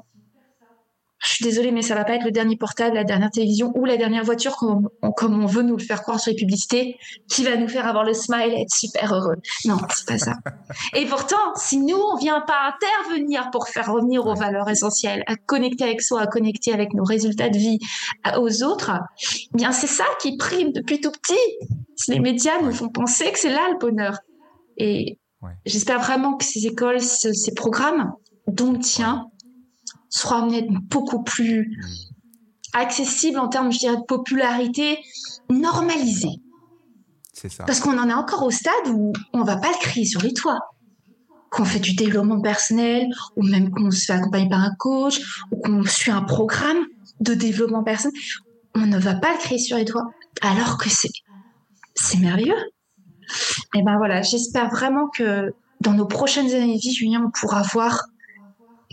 je 1.21 1.33
suis 1.33 1.45
désolée, 1.45 1.71
mais 1.71 1.83
ça 1.83 1.93
va 1.93 2.03
pas 2.03 2.15
être 2.15 2.25
le 2.25 2.31
dernier 2.31 2.57
portable, 2.57 2.95
la 2.95 3.03
dernière 3.03 3.29
télévision 3.29 3.71
ou 3.75 3.85
la 3.85 3.95
dernière 3.95 4.23
voiture 4.23 4.55
comme 4.55 4.89
on, 5.03 5.11
comme 5.11 5.41
on 5.41 5.45
veut 5.45 5.61
nous 5.61 5.77
le 5.77 5.83
faire 5.83 6.01
croire 6.01 6.19
sur 6.19 6.31
les 6.31 6.35
publicités, 6.35 6.97
qui 7.29 7.43
va 7.43 7.55
nous 7.57 7.67
faire 7.67 7.87
avoir 7.87 8.03
le 8.03 8.13
smile 8.13 8.53
et 8.53 8.61
être 8.61 8.73
super 8.73 9.13
heureux? 9.13 9.35
Non, 9.65 9.77
c'est 9.93 10.07
pas 10.07 10.17
ça. 10.17 10.33
Et 10.95 11.05
pourtant, 11.05 11.53
si 11.55 11.77
nous, 11.77 11.97
on 11.97 12.17
vient 12.17 12.41
pas 12.41 12.73
intervenir 12.73 13.51
pour 13.51 13.67
faire 13.67 13.91
revenir 13.91 14.25
aux 14.25 14.33
valeurs 14.33 14.67
essentielles, 14.69 15.23
à 15.27 15.35
connecter 15.35 15.83
avec 15.83 16.01
soi, 16.01 16.21
à 16.21 16.27
connecter 16.27 16.73
avec 16.73 16.93
nos 16.93 17.03
résultats 17.03 17.49
de 17.49 17.57
vie 17.57 17.77
aux 18.37 18.63
autres, 18.63 18.91
eh 19.21 19.57
bien, 19.57 19.71
c'est 19.71 19.87
ça 19.87 20.05
qui 20.21 20.37
prime 20.37 20.71
depuis 20.71 20.99
tout 20.99 21.11
petit. 21.11 21.67
Les 22.07 22.19
médias 22.19 22.59
nous 22.63 22.71
font 22.71 22.89
penser 22.89 23.31
que 23.31 23.37
c'est 23.37 23.51
là 23.51 23.69
le 23.71 23.77
bonheur. 23.77 24.17
Et 24.77 25.19
j'espère 25.65 25.99
vraiment 25.99 26.35
que 26.35 26.45
ces 26.45 26.65
écoles, 26.65 26.99
ces 26.99 27.53
programmes, 27.53 28.11
dont 28.47 28.71
le 28.71 28.79
tien, 28.79 29.27
sera 30.11 30.43
amené 30.43 30.67
beaucoup 30.69 31.23
plus 31.23 31.75
accessible 32.73 33.39
en 33.39 33.47
termes, 33.47 33.71
je 33.71 33.79
dirais, 33.79 33.97
de 33.97 34.03
popularité, 34.03 34.99
normalisé. 35.49 36.29
C'est 37.33 37.49
ça. 37.49 37.63
Parce 37.63 37.79
qu'on 37.79 37.97
en 37.97 38.07
est 38.07 38.13
encore 38.13 38.43
au 38.43 38.51
stade 38.51 38.89
où 38.93 39.13
on 39.33 39.43
va 39.43 39.57
pas 39.57 39.69
le 39.69 39.79
crier 39.79 40.05
sur 40.05 40.21
les 40.21 40.33
toits. 40.33 40.59
Qu'on 41.49 41.65
fait 41.65 41.79
du 41.79 41.95
développement 41.95 42.39
personnel, 42.39 43.07
ou 43.35 43.43
même 43.43 43.71
qu'on 43.71 43.91
se 43.91 44.05
fait 44.05 44.13
accompagner 44.13 44.47
par 44.47 44.59
un 44.61 44.73
coach, 44.77 45.19
ou 45.51 45.59
qu'on 45.59 45.83
suit 45.83 46.11
un 46.11 46.21
programme 46.21 46.85
de 47.19 47.33
développement 47.33 47.83
personnel, 47.83 48.17
on 48.75 48.85
ne 48.85 48.97
va 48.97 49.15
pas 49.15 49.33
le 49.33 49.37
crier 49.39 49.59
sur 49.59 49.77
les 49.77 49.85
toits. 49.85 50.11
Alors 50.41 50.77
que 50.77 50.89
c'est, 50.89 51.11
c'est 51.95 52.19
merveilleux. 52.19 52.55
Et 53.75 53.83
ben 53.83 53.97
voilà, 53.97 54.21
j'espère 54.21 54.69
vraiment 54.69 55.07
que 55.09 55.53
dans 55.81 55.93
nos 55.93 56.05
prochaines 56.05 56.53
années 56.53 56.75
de 56.75 56.81
vie, 56.81 56.93
Julien, 56.93 57.23
on 57.25 57.31
pourra 57.31 57.63
voir 57.63 58.05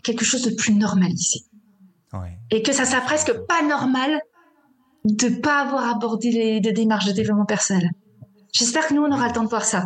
quelque 0.03 0.25
chose 0.25 0.43
de 0.43 0.55
plus 0.55 0.75
normalisé. 0.75 1.41
Et 2.51 2.63
que 2.63 2.73
ça 2.73 2.87
soit 2.87 3.03
presque 3.03 3.33
pas 3.47 3.63
normal 3.63 4.21
de 5.05 5.29
pas 5.29 5.61
avoir 5.61 5.89
abordé 5.89 6.31
les, 6.31 6.61
démarches 6.73 7.07
de 7.07 7.13
développement 7.13 7.45
personnel. 7.45 7.91
J'espère 8.53 8.87
que 8.87 8.95
nous, 8.95 9.03
on 9.03 9.13
aura 9.13 9.29
le 9.29 9.35
temps 9.35 9.45
de 9.45 9.49
voir 9.49 9.65
ça. 9.65 9.85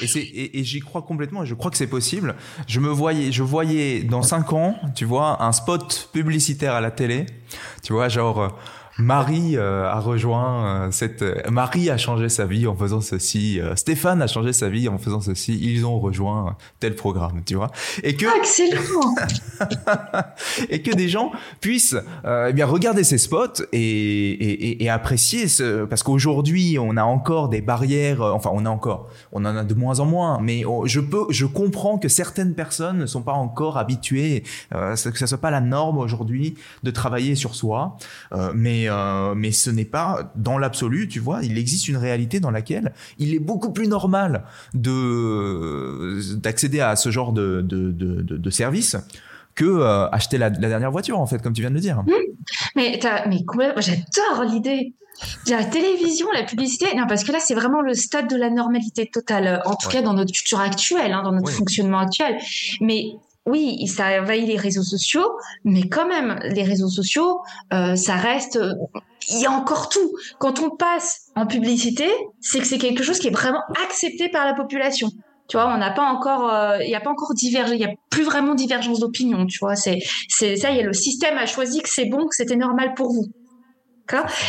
Et, 0.00 0.58
et, 0.58 0.64
j'y 0.64 0.80
crois 0.80 1.02
complètement 1.02 1.42
et 1.42 1.46
je 1.46 1.54
crois 1.54 1.70
que 1.70 1.76
c'est 1.76 1.86
possible. 1.86 2.36
Je 2.66 2.80
me 2.80 2.88
voyais, 2.88 3.30
je 3.32 3.42
voyais 3.42 4.04
dans 4.04 4.22
cinq 4.22 4.52
ans, 4.52 4.76
tu 4.94 5.04
vois, 5.04 5.42
un 5.44 5.52
spot 5.52 6.08
publicitaire 6.12 6.72
à 6.72 6.80
la 6.80 6.90
télé, 6.90 7.26
tu 7.82 7.92
vois, 7.92 8.08
genre, 8.08 8.56
Marie 8.98 9.56
euh, 9.56 9.90
a 9.90 10.00
rejoint 10.00 10.86
euh, 10.86 10.90
cette. 10.90 11.20
Euh, 11.20 11.42
Marie 11.50 11.90
a 11.90 11.98
changé 11.98 12.28
sa 12.28 12.46
vie 12.46 12.66
en 12.66 12.74
faisant 12.74 13.00
ceci. 13.00 13.60
Stéphane 13.74 14.22
a 14.22 14.26
changé 14.26 14.52
sa 14.52 14.68
vie 14.68 14.88
en 14.88 14.96
faisant 14.98 15.20
ceci. 15.20 15.58
Ils 15.60 15.84
ont 15.84 15.98
rejoint 16.00 16.56
tel 16.80 16.94
programme, 16.94 17.42
tu 17.44 17.56
vois. 17.56 17.70
Et 18.02 18.16
que. 18.16 18.26
Ah, 18.26 18.36
excellent. 18.38 19.14
et 20.70 20.82
que 20.82 20.94
des 20.94 21.08
gens 21.08 21.32
puissent 21.60 21.96
eh 22.24 22.52
bien 22.52 22.66
regarder 22.66 23.04
ces 23.04 23.18
spots 23.18 23.62
et, 23.72 23.78
et, 23.78 24.84
et 24.84 24.88
apprécier 24.88 25.48
ce 25.48 25.84
parce 25.84 26.02
qu'aujourd'hui 26.02 26.78
on 26.78 26.96
a 26.96 27.04
encore 27.04 27.48
des 27.48 27.60
barrières. 27.60 28.22
Enfin, 28.22 28.50
on 28.52 28.64
a 28.64 28.70
encore. 28.70 29.10
On 29.32 29.44
en 29.44 29.56
a 29.56 29.64
de 29.64 29.74
moins 29.74 30.00
en 30.00 30.06
moins. 30.06 30.40
Mais 30.40 30.64
je 30.84 31.00
peux, 31.00 31.26
je 31.30 31.46
comprends 31.46 31.98
que 31.98 32.08
certaines 32.08 32.54
personnes 32.54 32.98
ne 32.98 33.06
sont 33.06 33.22
pas 33.22 33.32
encore 33.32 33.76
habituées, 33.76 34.44
que 34.70 34.96
ça 34.96 35.26
soit 35.26 35.38
pas 35.38 35.50
la 35.50 35.60
norme 35.60 35.98
aujourd'hui 35.98 36.54
de 36.82 36.90
travailler 36.90 37.34
sur 37.34 37.54
soi. 37.54 37.96
mais 38.54 38.85
euh, 38.88 39.34
mais, 39.34 39.52
ce 39.52 39.70
n'est 39.70 39.84
pas 39.84 40.32
dans 40.36 40.58
l'absolu, 40.58 41.08
tu 41.08 41.20
vois. 41.20 41.42
Il 41.42 41.58
existe 41.58 41.88
une 41.88 41.96
réalité 41.96 42.40
dans 42.40 42.50
laquelle 42.50 42.92
il 43.18 43.34
est 43.34 43.38
beaucoup 43.38 43.72
plus 43.72 43.88
normal 43.88 44.44
de 44.74 46.20
d'accéder 46.36 46.80
à 46.80 46.96
ce 46.96 47.10
genre 47.10 47.32
de, 47.32 47.62
de, 47.62 47.90
de, 47.92 48.50
service 48.50 48.96
que 49.54 49.64
euh, 49.64 50.08
acheter 50.10 50.38
la, 50.38 50.50
dernière 50.50 50.90
voiture, 50.90 51.18
en 51.18 51.26
fait, 51.26 51.42
comme 51.42 51.52
tu 51.52 51.60
viens 51.60 51.70
de 51.70 51.74
le 51.74 51.80
dire. 51.80 52.02
Mmh. 52.02 52.12
Mais, 52.76 53.00
mais 53.26 53.44
j'adore 53.78 54.44
l'idée. 54.44 54.94
La 55.48 55.64
télévision, 55.64 56.26
la 56.34 56.42
publicité, 56.42 56.94
non, 56.94 57.06
parce 57.08 57.24
que 57.24 57.32
là, 57.32 57.38
c'est 57.40 57.54
vraiment 57.54 57.80
le 57.80 57.94
stade 57.94 58.28
de 58.28 58.36
la 58.36 58.50
normalité 58.50 59.06
totale, 59.06 59.62
en 59.64 59.74
tout 59.74 59.88
cas 59.88 60.02
dans 60.02 60.12
notre 60.12 60.32
culture 60.32 60.60
actuelle, 60.60 61.12
hein, 61.12 61.22
dans 61.22 61.32
notre 61.32 61.50
fonctionnement 61.50 62.00
actuel. 62.00 62.36
Mais 62.80 63.12
oui, 63.46 63.86
ça 63.86 64.20
envahit 64.20 64.46
les 64.46 64.56
réseaux 64.56 64.82
sociaux, 64.82 65.30
mais 65.64 65.88
quand 65.88 66.06
même, 66.06 66.38
les 66.42 66.64
réseaux 66.64 66.88
sociaux, 66.88 67.40
euh, 67.72 67.94
ça 67.94 68.16
reste, 68.16 68.58
il 69.30 69.40
y 69.40 69.46
a 69.46 69.50
encore 69.50 69.88
tout. 69.88 70.12
Quand 70.38 70.60
on 70.60 70.70
passe 70.70 71.30
en 71.36 71.46
publicité, 71.46 72.08
c'est 72.40 72.58
que 72.58 72.66
c'est 72.66 72.78
quelque 72.78 73.02
chose 73.02 73.18
qui 73.18 73.28
est 73.28 73.32
vraiment 73.32 73.62
accepté 73.84 74.28
par 74.28 74.44
la 74.46 74.54
population. 74.54 75.10
Tu 75.48 75.56
vois, 75.56 75.72
on 75.72 75.78
n'a 75.78 75.92
pas 75.92 76.02
encore, 76.02 76.52
euh, 76.52 76.78
il 76.82 76.88
n'y 76.88 76.96
a 76.96 77.00
pas 77.00 77.10
encore 77.10 77.32
divergé, 77.34 77.74
il 77.74 77.78
n'y 77.78 77.84
a 77.84 77.94
plus 78.10 78.24
vraiment 78.24 78.54
divergence 78.54 78.98
d'opinion. 78.98 79.46
Tu 79.46 79.58
vois, 79.60 79.76
c'est, 79.76 79.98
c'est 80.28 80.56
ça, 80.56 80.72
y 80.72 80.78
est, 80.78 80.82
le 80.82 80.92
système 80.92 81.38
a 81.38 81.46
choisi 81.46 81.80
que 81.82 81.88
c'est 81.88 82.06
bon, 82.06 82.26
que 82.26 82.34
c'était 82.34 82.56
normal 82.56 82.94
pour 82.94 83.12
vous. 83.12 83.26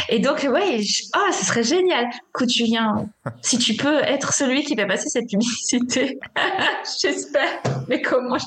Et 0.09 0.19
donc, 0.19 0.47
ouais, 0.49 0.79
oh, 1.15 1.31
ce 1.31 1.45
serait 1.45 1.63
génial. 1.63 2.09
Écoute, 2.29 2.49
Julien, 2.49 3.07
si 3.41 3.57
tu 3.57 3.75
peux 3.75 3.99
être 3.99 4.33
celui 4.33 4.63
qui 4.63 4.75
va 4.75 4.85
passer 4.85 5.09
cette 5.09 5.27
publicité, 5.27 6.19
j'espère. 7.01 7.61
Mais 7.87 8.01
comment 8.01 8.37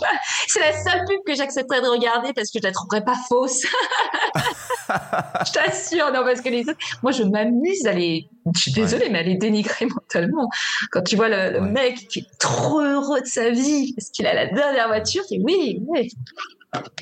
C'est 0.46 0.60
la 0.60 0.72
seule 0.72 1.04
pub 1.06 1.20
que 1.26 1.34
j'accepterais 1.34 1.80
de 1.80 1.88
regarder 1.88 2.32
parce 2.32 2.50
que 2.50 2.58
je 2.58 2.64
la 2.64 2.72
trouverais 2.72 3.04
pas 3.04 3.16
fausse. 3.28 3.62
je 4.88 5.52
t'assure, 5.52 6.12
non, 6.12 6.24
parce 6.24 6.40
que 6.40 6.48
les 6.48 6.62
autres, 6.62 6.78
moi, 7.02 7.12
je 7.12 7.22
m'amuse 7.22 7.86
à 7.86 7.92
les, 7.92 8.28
je 8.54 8.60
suis 8.60 8.72
désolée, 8.72 9.08
mais 9.10 9.20
à 9.20 9.22
les 9.22 9.36
dénigrer 9.36 9.86
mentalement. 9.94 10.48
Quand 10.90 11.02
tu 11.02 11.16
vois 11.16 11.28
le, 11.28 11.60
mec 11.60 12.08
qui 12.08 12.20
est 12.20 12.38
trop 12.38 12.80
heureux 12.80 13.20
de 13.20 13.26
sa 13.26 13.50
vie 13.50 13.92
parce 13.94 14.10
qu'il 14.10 14.26
a 14.26 14.34
la 14.34 14.46
dernière 14.46 14.88
voiture, 14.88 15.22
tu 15.28 15.38
dis 15.38 15.44
oui, 15.44 15.82
oui, 15.86 16.10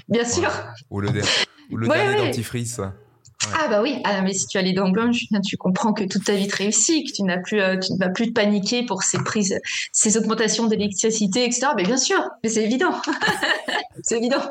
bien 0.08 0.24
sûr. 0.24 0.50
Ou 0.90 1.00
le, 1.00 1.10
ou 1.70 1.76
le 1.76 1.88
dernier 1.88 2.26
dentifrice. 2.26 2.80
Ah 3.54 3.68
bah 3.68 3.82
oui, 3.82 4.00
ah, 4.04 4.20
mais 4.22 4.34
si 4.34 4.46
tu 4.46 4.58
as 4.58 4.62
les 4.62 4.72
dents 4.72 4.88
blanches, 4.88 5.26
tu 5.46 5.56
comprends 5.56 5.92
que 5.92 6.04
toute 6.04 6.24
ta 6.24 6.34
vie 6.34 6.48
te 6.48 6.56
réussit, 6.56 7.06
que 7.06 7.12
tu 7.12 7.22
n'as 7.22 7.38
plus, 7.38 7.60
euh, 7.60 7.78
tu 7.78 7.92
ne 7.92 7.98
vas 7.98 8.08
plus 8.08 8.28
te 8.28 8.32
paniquer 8.32 8.84
pour 8.84 9.04
ces 9.04 9.18
prises, 9.18 9.58
ces 9.92 10.16
augmentations 10.16 10.66
d'électricité, 10.66 11.44
etc. 11.44 11.68
Mais 11.76 11.84
bien 11.84 11.96
sûr, 11.96 12.20
mais 12.42 12.50
c'est 12.50 12.64
évident, 12.64 13.00
c'est 14.02 14.18
évident. 14.18 14.42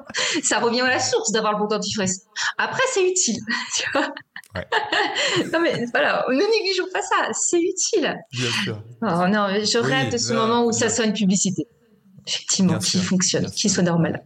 Ça 0.42 0.60
revient 0.60 0.82
à 0.82 0.90
la 0.90 1.00
source 1.00 1.32
d'avoir 1.32 1.54
le 1.54 1.60
bon 1.60 1.68
dentifrice. 1.68 2.22
Après, 2.58 2.84
c'est 2.94 3.06
utile, 3.10 3.40
tu 3.76 3.84
vois. 3.94 4.08
non 5.52 5.60
mais 5.60 5.86
voilà, 5.92 6.26
ne 6.30 6.36
négligeons 6.36 6.88
pas 6.94 7.02
ça, 7.02 7.30
c'est 7.34 7.60
utile. 7.60 8.18
Bien 8.32 8.52
sûr. 8.64 8.82
Oh, 9.02 9.28
non, 9.28 9.48
je 9.64 9.78
rêve 9.80 10.14
de 10.14 10.18
ce 10.18 10.34
moment 10.34 10.66
où 10.66 10.72
ça 10.72 10.90
soit 10.90 11.06
une 11.06 11.14
publicité, 11.14 11.68
effectivement, 12.26 12.80
qui 12.80 13.00
fonctionne, 13.02 13.52
qui 13.52 13.68
soit 13.68 13.84
normal. 13.84 14.24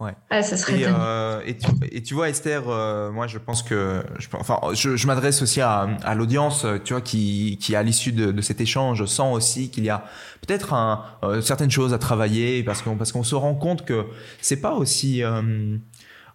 Ouais. 0.00 0.12
Ah, 0.28 0.42
ça 0.42 0.56
serait 0.56 0.80
et, 0.80 0.86
euh, 0.88 1.40
et, 1.46 1.56
tu, 1.56 1.70
et, 1.92 2.02
tu, 2.02 2.14
vois 2.14 2.28
Esther, 2.28 2.68
euh, 2.68 3.12
moi 3.12 3.28
je 3.28 3.38
pense 3.38 3.62
que, 3.62 4.02
je, 4.18 4.26
enfin, 4.32 4.58
je, 4.72 4.96
je 4.96 5.06
m'adresse 5.06 5.40
aussi 5.40 5.60
à, 5.60 5.86
à 6.02 6.16
l'audience, 6.16 6.66
tu 6.84 6.94
vois, 6.94 7.00
qui, 7.00 7.58
qui 7.60 7.76
à 7.76 7.82
l'issue 7.84 8.10
de, 8.10 8.32
de, 8.32 8.40
cet 8.42 8.60
échange 8.60 9.04
sent 9.04 9.22
aussi 9.22 9.70
qu'il 9.70 9.84
y 9.84 9.90
a 9.90 10.04
peut-être 10.44 10.74
euh, 11.22 11.40
certaines 11.40 11.70
choses 11.70 11.94
à 11.94 11.98
travailler 11.98 12.62
parce 12.62 12.82
qu'on 12.82 12.96
parce 12.96 13.12
qu'on 13.12 13.22
se 13.22 13.34
rend 13.34 13.54
compte 13.54 13.84
que 13.84 14.06
c'est 14.40 14.60
pas 14.60 14.74
aussi 14.74 15.22
euh, 15.22 15.78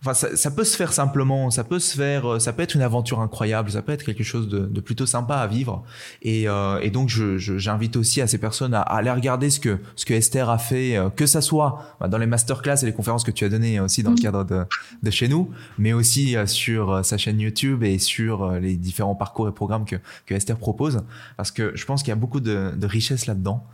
Enfin, 0.02 0.14
ça, 0.14 0.38
ça, 0.38 0.50
peut 0.50 0.64
se 0.64 0.78
faire 0.78 0.94
simplement, 0.94 1.50
ça 1.52 1.66
peut 1.66 1.80
se 1.80 1.98
faire, 1.98 2.26
euh, 2.26 2.40
ça 2.40 2.54
peut 2.54 2.64
être 2.64 2.74
une 2.74 2.82
aventure 2.82 3.20
incroyable, 3.20 3.70
ça 3.70 3.82
peut 3.82 3.92
être 3.92 4.04
quelque 4.04 4.24
chose 4.24 4.48
de, 4.48 4.60
de 4.60 4.80
plutôt 4.80 5.06
sympa 5.06 5.36
à 5.36 5.48
vivre. 5.48 5.84
Et, 6.22 6.48
euh, 6.48 6.80
et 6.80 6.90
donc, 6.90 7.10
j'invite 7.10 7.96
je, 7.96 8.00
aussi 8.00 8.22
à 8.22 8.28
ces 8.28 8.38
personnes 8.38 8.74
à, 8.74 8.82
aller 8.82 9.12
regarder 9.12 9.50
ce 9.50 9.60
que 9.60 9.78
ce 9.98 10.06
que 10.06 10.14
Esther 10.14 10.50
a 10.50 10.58
fait, 10.58 10.96
euh, 10.96 11.10
que 11.10 11.26
ça 11.26 11.42
soit 11.42 11.98
bah, 12.00 12.08
dans 12.08 12.18
les 12.18 12.28
masterclass 12.28 12.82
et 12.82 12.86
les 12.86 12.94
conférences 12.94 13.26
que 13.26 13.32
tu 13.32 13.44
as 13.44 13.50
données 13.50 13.82
aussi 13.82 14.02
dans 14.02 14.12
le 14.12 14.16
mm. 14.16 14.22
cadre 14.22 14.44
de, 14.46 14.64
de 15.04 15.12
chez 15.12 15.28
nous, 15.28 15.52
mais 15.78 15.92
aussi 15.92 16.38
sur 16.46 17.04
sa 17.04 17.18
chaîne 17.18 17.40
YouTube 17.42 17.84
et 17.84 18.00
sur 18.00 18.54
les 18.54 18.78
différents 18.78 19.16
parcours 19.16 19.50
et 19.50 19.52
programmes 19.52 19.84
que, 19.84 19.98
que 20.26 20.34
Esther 20.34 20.58
propose, 20.58 21.02
parce 21.36 21.52
que 21.52 21.74
je 21.76 21.86
pense 21.86 22.04
qu'il 22.04 22.10
y 22.10 22.14
a 22.14 22.16
beaucoup 22.16 22.40
de, 22.40 22.72
de 22.76 22.88
richesse 22.88 23.26
là-dedans. 23.26 23.66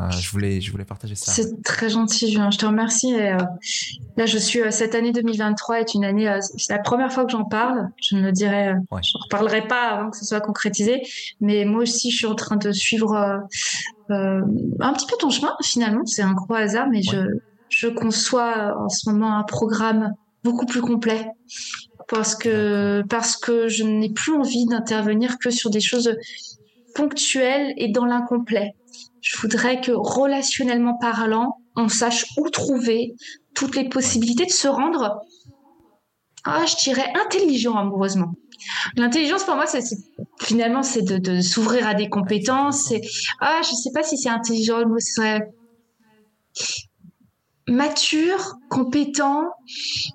Euh, 0.00 0.10
je, 0.10 0.28
voulais, 0.30 0.60
je 0.60 0.72
voulais 0.72 0.84
partager 0.84 1.14
ça. 1.14 1.30
C'est 1.30 1.62
très 1.62 1.88
gentil, 1.88 2.30
Julien. 2.30 2.50
Je 2.50 2.58
te 2.58 2.66
remercie. 2.66 3.12
Et, 3.12 3.32
euh, 3.32 3.38
là, 4.16 4.26
je 4.26 4.38
suis, 4.38 4.60
euh, 4.60 4.70
cette 4.70 4.94
année 4.94 5.12
2023 5.12 5.80
est 5.80 5.94
une 5.94 6.04
année, 6.04 6.38
c'est 6.56 6.72
la 6.72 6.80
première 6.80 7.12
fois 7.12 7.24
que 7.24 7.30
j'en 7.30 7.44
parle. 7.44 7.88
Je 8.02 8.16
ne 8.16 8.22
le 8.22 8.32
dirai, 8.32 8.72
ouais. 8.90 9.00
je 9.02 9.16
ne 9.16 9.22
reparlerai 9.22 9.68
pas 9.68 9.90
avant 9.90 10.10
que 10.10 10.16
ce 10.16 10.24
soit 10.24 10.40
concrétisé. 10.40 11.02
Mais 11.40 11.64
moi 11.64 11.82
aussi, 11.82 12.10
je 12.10 12.16
suis 12.16 12.26
en 12.26 12.34
train 12.34 12.56
de 12.56 12.72
suivre 12.72 13.14
un 14.08 14.92
petit 14.94 15.06
peu 15.06 15.16
ton 15.18 15.30
chemin, 15.30 15.54
finalement. 15.62 16.04
C'est 16.06 16.22
un 16.22 16.32
gros 16.32 16.54
hasard, 16.54 16.88
mais 16.90 17.02
je, 17.02 17.18
je 17.68 17.86
conçois 17.86 18.76
en 18.78 18.88
ce 18.88 19.08
moment 19.08 19.38
un 19.38 19.44
programme 19.44 20.12
beaucoup 20.42 20.66
plus 20.66 20.80
complet 20.82 21.26
parce 22.08 22.34
que 22.34 23.02
parce 23.08 23.36
que 23.36 23.68
je 23.68 23.82
n'ai 23.82 24.10
plus 24.10 24.34
envie 24.34 24.66
d'intervenir 24.66 25.38
que 25.38 25.50
sur 25.50 25.70
des 25.70 25.80
choses 25.80 26.14
ponctuelles 26.94 27.72
et 27.76 27.88
dans 27.88 28.04
l'incomplet. 28.04 28.74
Je 29.24 29.38
voudrais 29.38 29.80
que 29.80 29.90
relationnellement 29.90 30.98
parlant, 30.98 31.56
on 31.76 31.88
sache 31.88 32.26
où 32.36 32.50
trouver 32.50 33.14
toutes 33.54 33.74
les 33.74 33.88
possibilités 33.88 34.44
de 34.44 34.50
se 34.50 34.68
rendre, 34.68 35.22
ah, 36.44 36.66
je 36.66 36.76
dirais, 36.84 37.10
intelligent 37.24 37.74
amoureusement. 37.74 38.34
L'intelligence 38.96 39.44
pour 39.44 39.54
moi, 39.54 39.66
c'est 39.66 39.82
finalement 40.40 40.82
c'est 40.82 41.00
de, 41.00 41.40
s'ouvrir 41.40 41.88
à 41.88 41.94
des 41.94 42.10
compétences. 42.10 42.92
Ah, 43.40 43.62
je 43.62 43.74
sais 43.74 43.92
pas 43.94 44.02
si 44.02 44.18
c'est 44.18 44.28
intelligent, 44.28 44.80
le 44.80 44.86
mot 44.86 45.00
serait 45.00 45.48
mature, 47.66 48.56
compétent, 48.68 49.48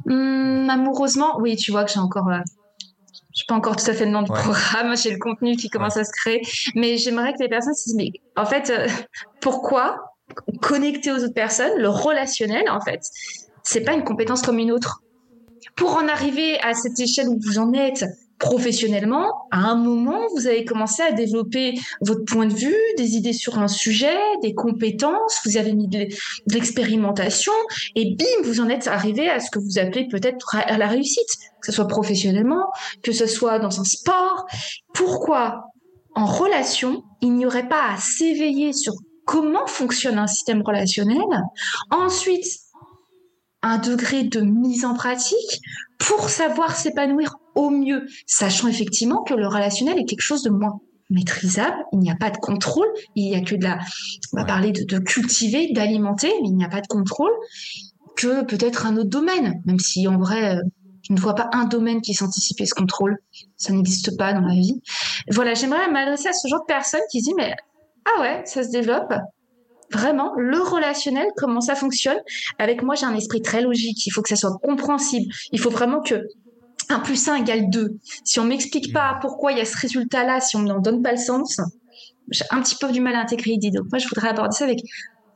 hum, 0.08 0.70
amoureusement. 0.70 1.40
Oui, 1.40 1.56
tu 1.56 1.72
vois 1.72 1.84
que 1.84 1.92
j'ai 1.92 2.00
encore 2.00 2.30
euh, 2.30 2.42
pas 3.50 3.56
encore 3.56 3.76
tout 3.76 3.90
à 3.90 3.94
fait 3.94 4.06
le 4.06 4.12
nom 4.12 4.22
du 4.22 4.32
programme, 4.32 4.96
j'ai 4.96 5.12
le 5.12 5.18
contenu 5.18 5.56
qui 5.56 5.70
commence 5.70 5.98
à 5.98 6.04
se 6.04 6.12
créer, 6.12 6.42
mais 6.76 6.98
j'aimerais 6.98 7.34
que 7.34 7.40
les 7.40 7.50
personnes 7.50 7.74
se 7.74 7.86
disent, 7.86 7.96
mais 7.96 8.12
en 8.38 8.46
fait, 8.46 8.70
euh, 8.70 8.88
pourquoi 9.42 10.14
connecter 10.62 11.12
aux 11.12 11.18
autres 11.24 11.34
personnes, 11.34 11.78
le 11.78 11.90
relationnel, 11.90 12.70
en 12.70 12.80
fait, 12.80 13.02
c'est 13.64 13.82
pas 13.82 13.94
une 13.94 14.04
compétence 14.04 14.44
comme 14.44 14.60
une 14.60 14.72
autre? 14.72 15.02
Pour 15.76 15.96
en 15.98 16.08
arriver 16.08 16.60
à 16.62 16.74
cette 16.76 17.00
échelle 17.00 17.28
où 17.28 17.40
vous 17.42 17.58
en 17.58 17.74
êtes, 17.74 18.06
professionnellement, 18.40 19.48
à 19.52 19.58
un 19.58 19.76
moment, 19.76 20.20
vous 20.36 20.48
avez 20.48 20.64
commencé 20.64 21.04
à 21.04 21.12
développer 21.12 21.78
votre 22.02 22.24
point 22.24 22.46
de 22.46 22.54
vue, 22.54 22.76
des 22.98 23.16
idées 23.16 23.34
sur 23.34 23.60
un 23.60 23.68
sujet, 23.68 24.18
des 24.42 24.54
compétences, 24.56 25.42
vous 25.46 25.58
avez 25.58 25.74
mis 25.74 25.88
de 25.88 26.08
l'expérimentation, 26.48 27.52
et 27.96 28.16
bim, 28.16 28.26
vous 28.44 28.62
en 28.62 28.70
êtes 28.70 28.88
arrivé 28.88 29.30
à 29.30 29.40
ce 29.40 29.52
que 29.52 29.60
vous 29.60 29.78
appelez 29.78 30.08
peut-être 30.08 30.56
la 30.68 30.88
réussite, 30.88 31.28
que 31.62 31.68
ce 31.68 31.74
soit 31.74 31.88
professionnellement, 31.88 32.72
que 33.04 33.12
ce 33.12 33.28
soit 33.28 33.60
dans 33.60 33.82
un 33.82 33.84
sport. 33.84 34.46
Pourquoi 34.94 35.66
en 36.16 36.26
relation, 36.26 37.04
il 37.22 37.34
n'y 37.34 37.46
aurait 37.46 37.68
pas 37.68 37.92
à 37.92 37.98
s'éveiller 37.98 38.74
sur 38.74 38.94
comment 39.26 39.68
fonctionne 39.68 40.18
un 40.18 40.28
système 40.28 40.62
relationnel, 40.62 41.22
ensuite 41.92 42.46
un 43.62 43.78
degré 43.78 44.24
de 44.24 44.40
mise 44.42 44.86
en 44.86 44.94
pratique 44.94 45.62
pour 46.00 46.30
savoir 46.30 46.76
s'épanouir 46.76 47.36
au 47.56 47.70
mieux, 47.70 48.06
sachant 48.26 48.68
effectivement 48.68 49.24
que 49.24 49.34
le 49.34 49.48
relationnel 49.48 49.98
est 50.00 50.06
quelque 50.06 50.22
chose 50.22 50.44
de 50.44 50.50
moins 50.50 50.80
maîtrisable, 51.10 51.78
il 51.94 52.00
n'y 52.00 52.12
a 52.12 52.16
pas 52.16 52.30
de 52.30 52.38
contrôle, 52.38 52.88
il 53.16 53.30
n'y 53.30 53.36
a 53.36 53.42
que 53.42 53.56
de 53.56 53.64
la, 53.64 53.80
on 54.34 54.38
va 54.38 54.46
parler 54.46 54.72
de, 54.72 55.00
cultiver, 55.00 55.72
d'alimenter, 55.74 56.32
mais 56.42 56.50
il 56.50 56.56
n'y 56.56 56.66
a 56.66 56.70
pas 56.70 56.82
de 56.82 56.88
contrôle, 56.88 57.32
que 58.16 58.44
peut-être 58.44 58.86
un 58.86 58.98
autre 58.98 59.10
domaine, 59.10 59.62
même 59.66 59.80
si 59.80 60.08
en 60.08 60.18
vrai, 60.18 60.58
euh, 60.58 60.62
je 61.08 61.14
ne 61.14 61.20
vois 61.20 61.34
pas 61.34 61.50
un 61.54 61.66
domaine 61.66 62.02
qui 62.02 62.14
s'anticipe 62.14 62.64
ce 62.64 62.74
contrôle, 62.74 63.18
ça 63.58 63.74
n'existe 63.74 64.18
pas 64.18 64.34
dans 64.34 64.42
la 64.42 64.54
vie. 64.54 64.82
Voilà, 65.32 65.54
j'aimerais 65.56 65.90
m'adresser 65.90 66.28
à 66.28 66.34
ce 66.34 66.48
genre 66.48 66.62
de 66.62 66.66
personnes 66.66 67.02
qui 67.12 67.22
se 67.22 67.26
disent, 67.26 67.36
mais 67.38 67.56
ah 68.06 68.22
ouais, 68.22 68.42
ça 68.46 68.64
se 68.64 68.70
développe, 68.70 69.14
vraiment 69.92 70.34
le 70.38 70.60
relationnel, 70.62 71.28
comment 71.36 71.62
ça 71.62 71.76
fonctionne? 71.76 72.20
Avec 72.58 72.84
moi, 72.84 72.96
j'ai 72.96 73.06
un 73.06 73.16
esprit 73.16 73.42
très 73.42 73.62
logique. 73.62 74.06
Il 74.06 74.12
faut 74.12 74.22
que 74.22 74.30
ça 74.30 74.36
soit 74.36 74.58
compréhensible. 74.62 75.32
Il 75.52 75.60
faut 75.60 75.70
vraiment 75.70 76.02
que 76.02 76.28
1 76.90 77.00
plus 77.00 77.28
1 77.28 77.36
égale 77.36 77.70
2. 77.70 77.98
Si 78.24 78.40
on 78.40 78.46
m'explique 78.46 78.94
pas 78.94 79.18
pourquoi 79.22 79.52
il 79.52 79.58
y 79.58 79.62
a 79.62 79.66
ce 79.66 79.78
résultat-là, 79.78 80.42
si 80.42 80.56
on 80.56 80.62
n'en 80.62 80.80
donne 80.80 81.02
pas 81.02 81.12
le 81.12 81.18
sens, 81.18 81.60
j'ai 82.32 82.46
un 82.52 82.62
petit 82.62 82.76
peu 82.76 82.92
du 82.92 83.02
mal 83.02 83.16
à 83.16 83.22
intégrer 83.22 83.52
l'idée. 83.52 83.72
Donc 83.72 83.86
moi, 83.92 84.00
je 84.00 84.08
voudrais 84.08 84.30
aborder 84.30 84.56
ça 84.56 84.66
avec 84.66 84.80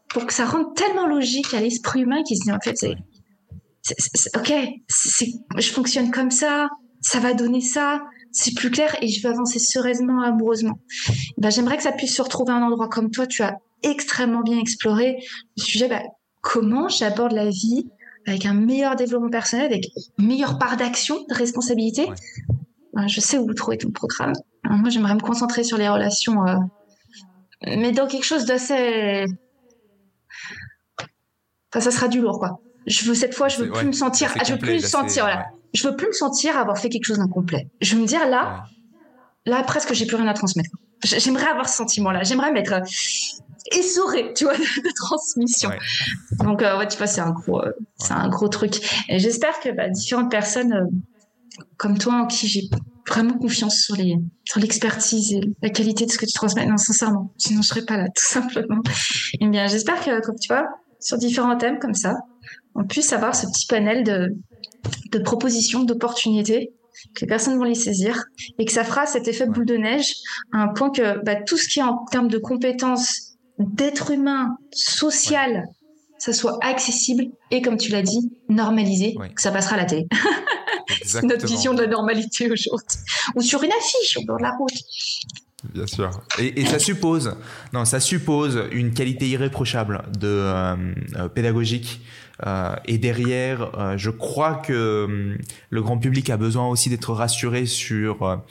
pour 0.10 0.26
que 0.26 0.34
ça 0.34 0.46
rende 0.46 0.76
tellement 0.76 1.08
logique 1.08 1.54
à 1.54 1.60
l'esprit 1.60 2.02
humain 2.02 2.24
qui 2.24 2.38
se 2.38 2.44
dit 2.44 2.52
en 2.52 2.60
fait, 2.60 2.78
c'est, 2.78 2.96
ok, 4.36 4.54
je 5.58 5.72
fonctionne 5.72 6.12
comme 6.12 6.32
ça, 6.32 6.70
ça 7.02 7.20
va 7.20 7.34
donner 7.34 7.62
ça, 7.62 8.02
c'est 8.32 8.54
plus 8.56 8.72
clair 8.72 8.96
et 9.02 9.08
je 9.08 9.22
vais 9.22 9.30
avancer 9.30 9.60
sereinement, 9.60 10.22
amoureusement. 10.22 10.80
Ben, 11.38 11.50
j'aimerais 11.52 11.78
que 11.78 11.84
ça 11.84 11.92
puisse 11.92 12.16
se 12.16 12.22
retrouver 12.22 12.54
à 12.54 12.56
un 12.56 12.64
endroit 12.64 12.88
comme 12.88 13.12
toi. 13.12 13.28
Tu 13.28 13.44
as 13.44 13.58
extrêmement 13.84 14.42
bien 14.42 14.60
exploré 14.60 15.18
le 15.58 15.64
sujet. 15.64 15.88
Ben, 15.88 16.02
comment 16.42 16.88
j'aborde 16.90 17.34
la 17.34 17.50
vie 17.50 17.88
avec 18.26 18.46
un 18.46 18.54
meilleur 18.54 18.96
développement 18.96 19.30
personnel, 19.30 19.66
avec 19.66 19.86
une 20.18 20.28
meilleure 20.28 20.58
part 20.58 20.78
d'action, 20.78 21.26
de 21.30 21.34
responsabilité. 21.34 22.08
Je 23.08 23.20
sais 23.20 23.38
où 23.38 23.46
vous 23.46 23.54
trouvez 23.54 23.78
ton 23.78 23.92
programme. 23.92 24.34
moi, 24.64 24.90
j'aimerais 24.90 25.16
me 25.16 25.20
concentrer 25.20 25.64
sur 25.64 25.78
les 25.78 25.90
relations, 25.90 26.46
euh, 26.48 26.58
mais 27.66 27.92
dans 27.92 28.08
quelque 28.08 28.26
chose 28.26 28.46
d'assez. 28.46 29.26
Enfin, 31.72 31.80
ça 31.80 31.92
sera 31.92 32.08
du 32.08 32.22
lourd, 32.22 32.40
quoi. 32.40 32.60
Je 32.86 33.06
veux 33.06 33.16
cette 33.16 33.34
fois, 33.34 33.48
je 33.48 33.58
veux 33.58 33.72
plus 33.72 33.88
me 33.88 33.94
sentir, 33.94 34.34
je 34.46 34.54
veux 34.54 34.60
plus 34.60 34.74
me 34.76 34.80
sentir, 34.80 35.24
voilà. 35.24 35.48
Je 35.74 35.88
veux 35.88 35.96
plus 35.96 36.08
me 36.08 36.14
sentir 36.14 36.58
avoir 36.58 36.78
fait 36.78 36.90
quelque 36.90 37.06
chose 37.06 37.18
d'incomplet. 37.18 37.68
Je 37.82 37.96
veux 37.96 38.02
me 38.02 38.08
dire 38.08 38.28
là, 38.28 38.66
là 39.46 39.64
presque 39.64 39.94
j'ai 39.94 40.06
plus 40.06 40.18
rien 40.18 40.28
à 40.28 40.34
transmettre. 40.34 40.70
J'aimerais 41.04 41.48
avoir 41.48 41.68
ce 41.68 41.76
sentiment-là. 41.78 42.24
J'aimerais 42.24 42.52
m'être 42.52 42.74
essoré, 43.72 44.34
tu 44.34 44.46
vois, 44.46 44.54
de, 44.58 44.94
transmission. 44.96 45.72
Donc, 46.40 46.62
euh, 46.62 46.78
ouais, 46.78 46.88
tu 46.88 46.98
vois, 46.98 47.08
c'est 47.08 47.22
un 47.22 47.32
gros, 47.32 47.62
euh, 47.62 47.72
c'est 47.98 48.14
un 48.14 48.30
gros 48.30 48.48
truc. 48.48 48.76
Et 49.10 49.20
j'espère 49.20 49.60
que 49.60 49.70
bah, 49.70 49.90
différentes 49.90 50.32
personnes 50.32 50.74
euh, 50.74 50.86
comme 51.78 51.98
toi, 51.98 52.14
en 52.16 52.28
qui 52.28 52.48
j'ai 52.48 52.70
vraiment 53.08 53.38
confiance 53.38 53.78
sur 53.78 53.96
les, 53.96 54.18
sur 54.46 54.60
l'expertise 54.60 55.34
et 55.34 55.42
la 55.62 55.70
qualité 55.70 56.06
de 56.06 56.12
ce 56.12 56.18
que 56.18 56.26
tu 56.26 56.34
transmets. 56.34 56.66
Non, 56.66 56.78
sincèrement, 56.78 57.34
sinon 57.38 57.62
je 57.62 57.68
serais 57.68 57.86
pas 57.86 57.98
là, 57.98 58.08
tout 58.08 58.26
simplement. 58.26 58.82
Et 59.34 59.38
eh 59.42 59.48
bien, 59.48 59.68
j'espère 59.68 60.04
que, 60.04 60.22
comme 60.22 60.40
tu 60.40 60.48
vois, 60.48 60.68
sur 61.00 61.18
différents 61.18 61.58
thèmes 61.58 61.80
comme 61.80 61.94
ça, 61.94 62.16
on 62.76 62.86
puisse 62.86 63.14
avoir 63.14 63.36
ce 63.36 63.46
petit 63.48 63.68
panel 63.68 64.04
de, 64.04 64.36
de 65.12 65.20
propositions, 65.20 65.84
d'opportunités 65.84 66.74
que 67.16 67.22
les 67.22 67.28
personnes 67.28 67.58
vont 67.58 67.64
les 67.64 67.76
saisir 67.76 68.24
et 68.60 68.66
que 68.66 68.72
ça 68.72 68.84
fera 68.84 69.06
cet 69.06 69.28
effet 69.28 69.48
boule 69.48 69.66
de 69.66 69.76
neige 69.76 70.14
à 70.54 70.60
un 70.60 70.68
point 70.70 70.90
que 70.90 71.24
bah, 71.24 71.36
tout 71.36 71.58
ce 71.58 71.68
qui 71.68 71.80
est 71.80 71.84
en 71.84 72.06
termes 72.06 72.30
de 72.30 72.38
compétences 72.38 73.33
d'être 73.60 74.12
humain, 74.12 74.58
social, 74.72 75.66
ça 76.18 76.34
soit 76.34 76.58
accessible 76.62 77.26
et, 77.52 77.62
comme 77.62 77.78
tu 77.78 77.92
l'as 77.92 78.02
dit, 78.02 78.32
normalisé, 78.50 79.16
que 79.36 79.42
ça 79.42 79.52
passera 79.52 79.76
à 79.76 79.80
la 79.80 79.86
télé. 79.86 80.08
C'est 81.06 81.24
notre 81.24 81.48
vision 81.48 81.74
de 81.74 81.82
la 81.82 81.88
normalité 81.88 82.50
aujourd'hui. 82.52 83.00
Ou 83.36 83.42
sur 83.42 83.64
une 83.64 83.72
affiche 83.72 84.18
au 84.18 84.26
bord 84.26 84.38
de 84.38 84.44
la 84.44 84.52
route. 84.52 84.74
Bien 85.74 85.88
sûr. 85.88 86.12
Et, 86.40 86.66
ça 86.66 86.78
suppose, 86.80 87.36
non, 87.72 87.86
ça 87.86 88.00
suppose 88.00 88.64
une 88.72 88.94
qualité 88.94 89.30
irréprochable 89.30 90.04
de 90.20 90.28
euh, 90.28 90.76
euh, 91.16 91.30
pédagogique. 91.30 92.02
Euh, 92.46 92.76
et 92.86 92.98
derrière, 92.98 93.98
je 93.98 94.10
crois 94.10 94.56
que 94.56 95.06
hum, 95.06 95.38
le 95.70 95.82
grand 95.82 95.98
public 95.98 96.30
a 96.30 96.38
besoin 96.38 96.68
aussi 96.68 96.90
d'être 96.90 97.14
rassuré 97.14 97.66
sur 97.66 98.42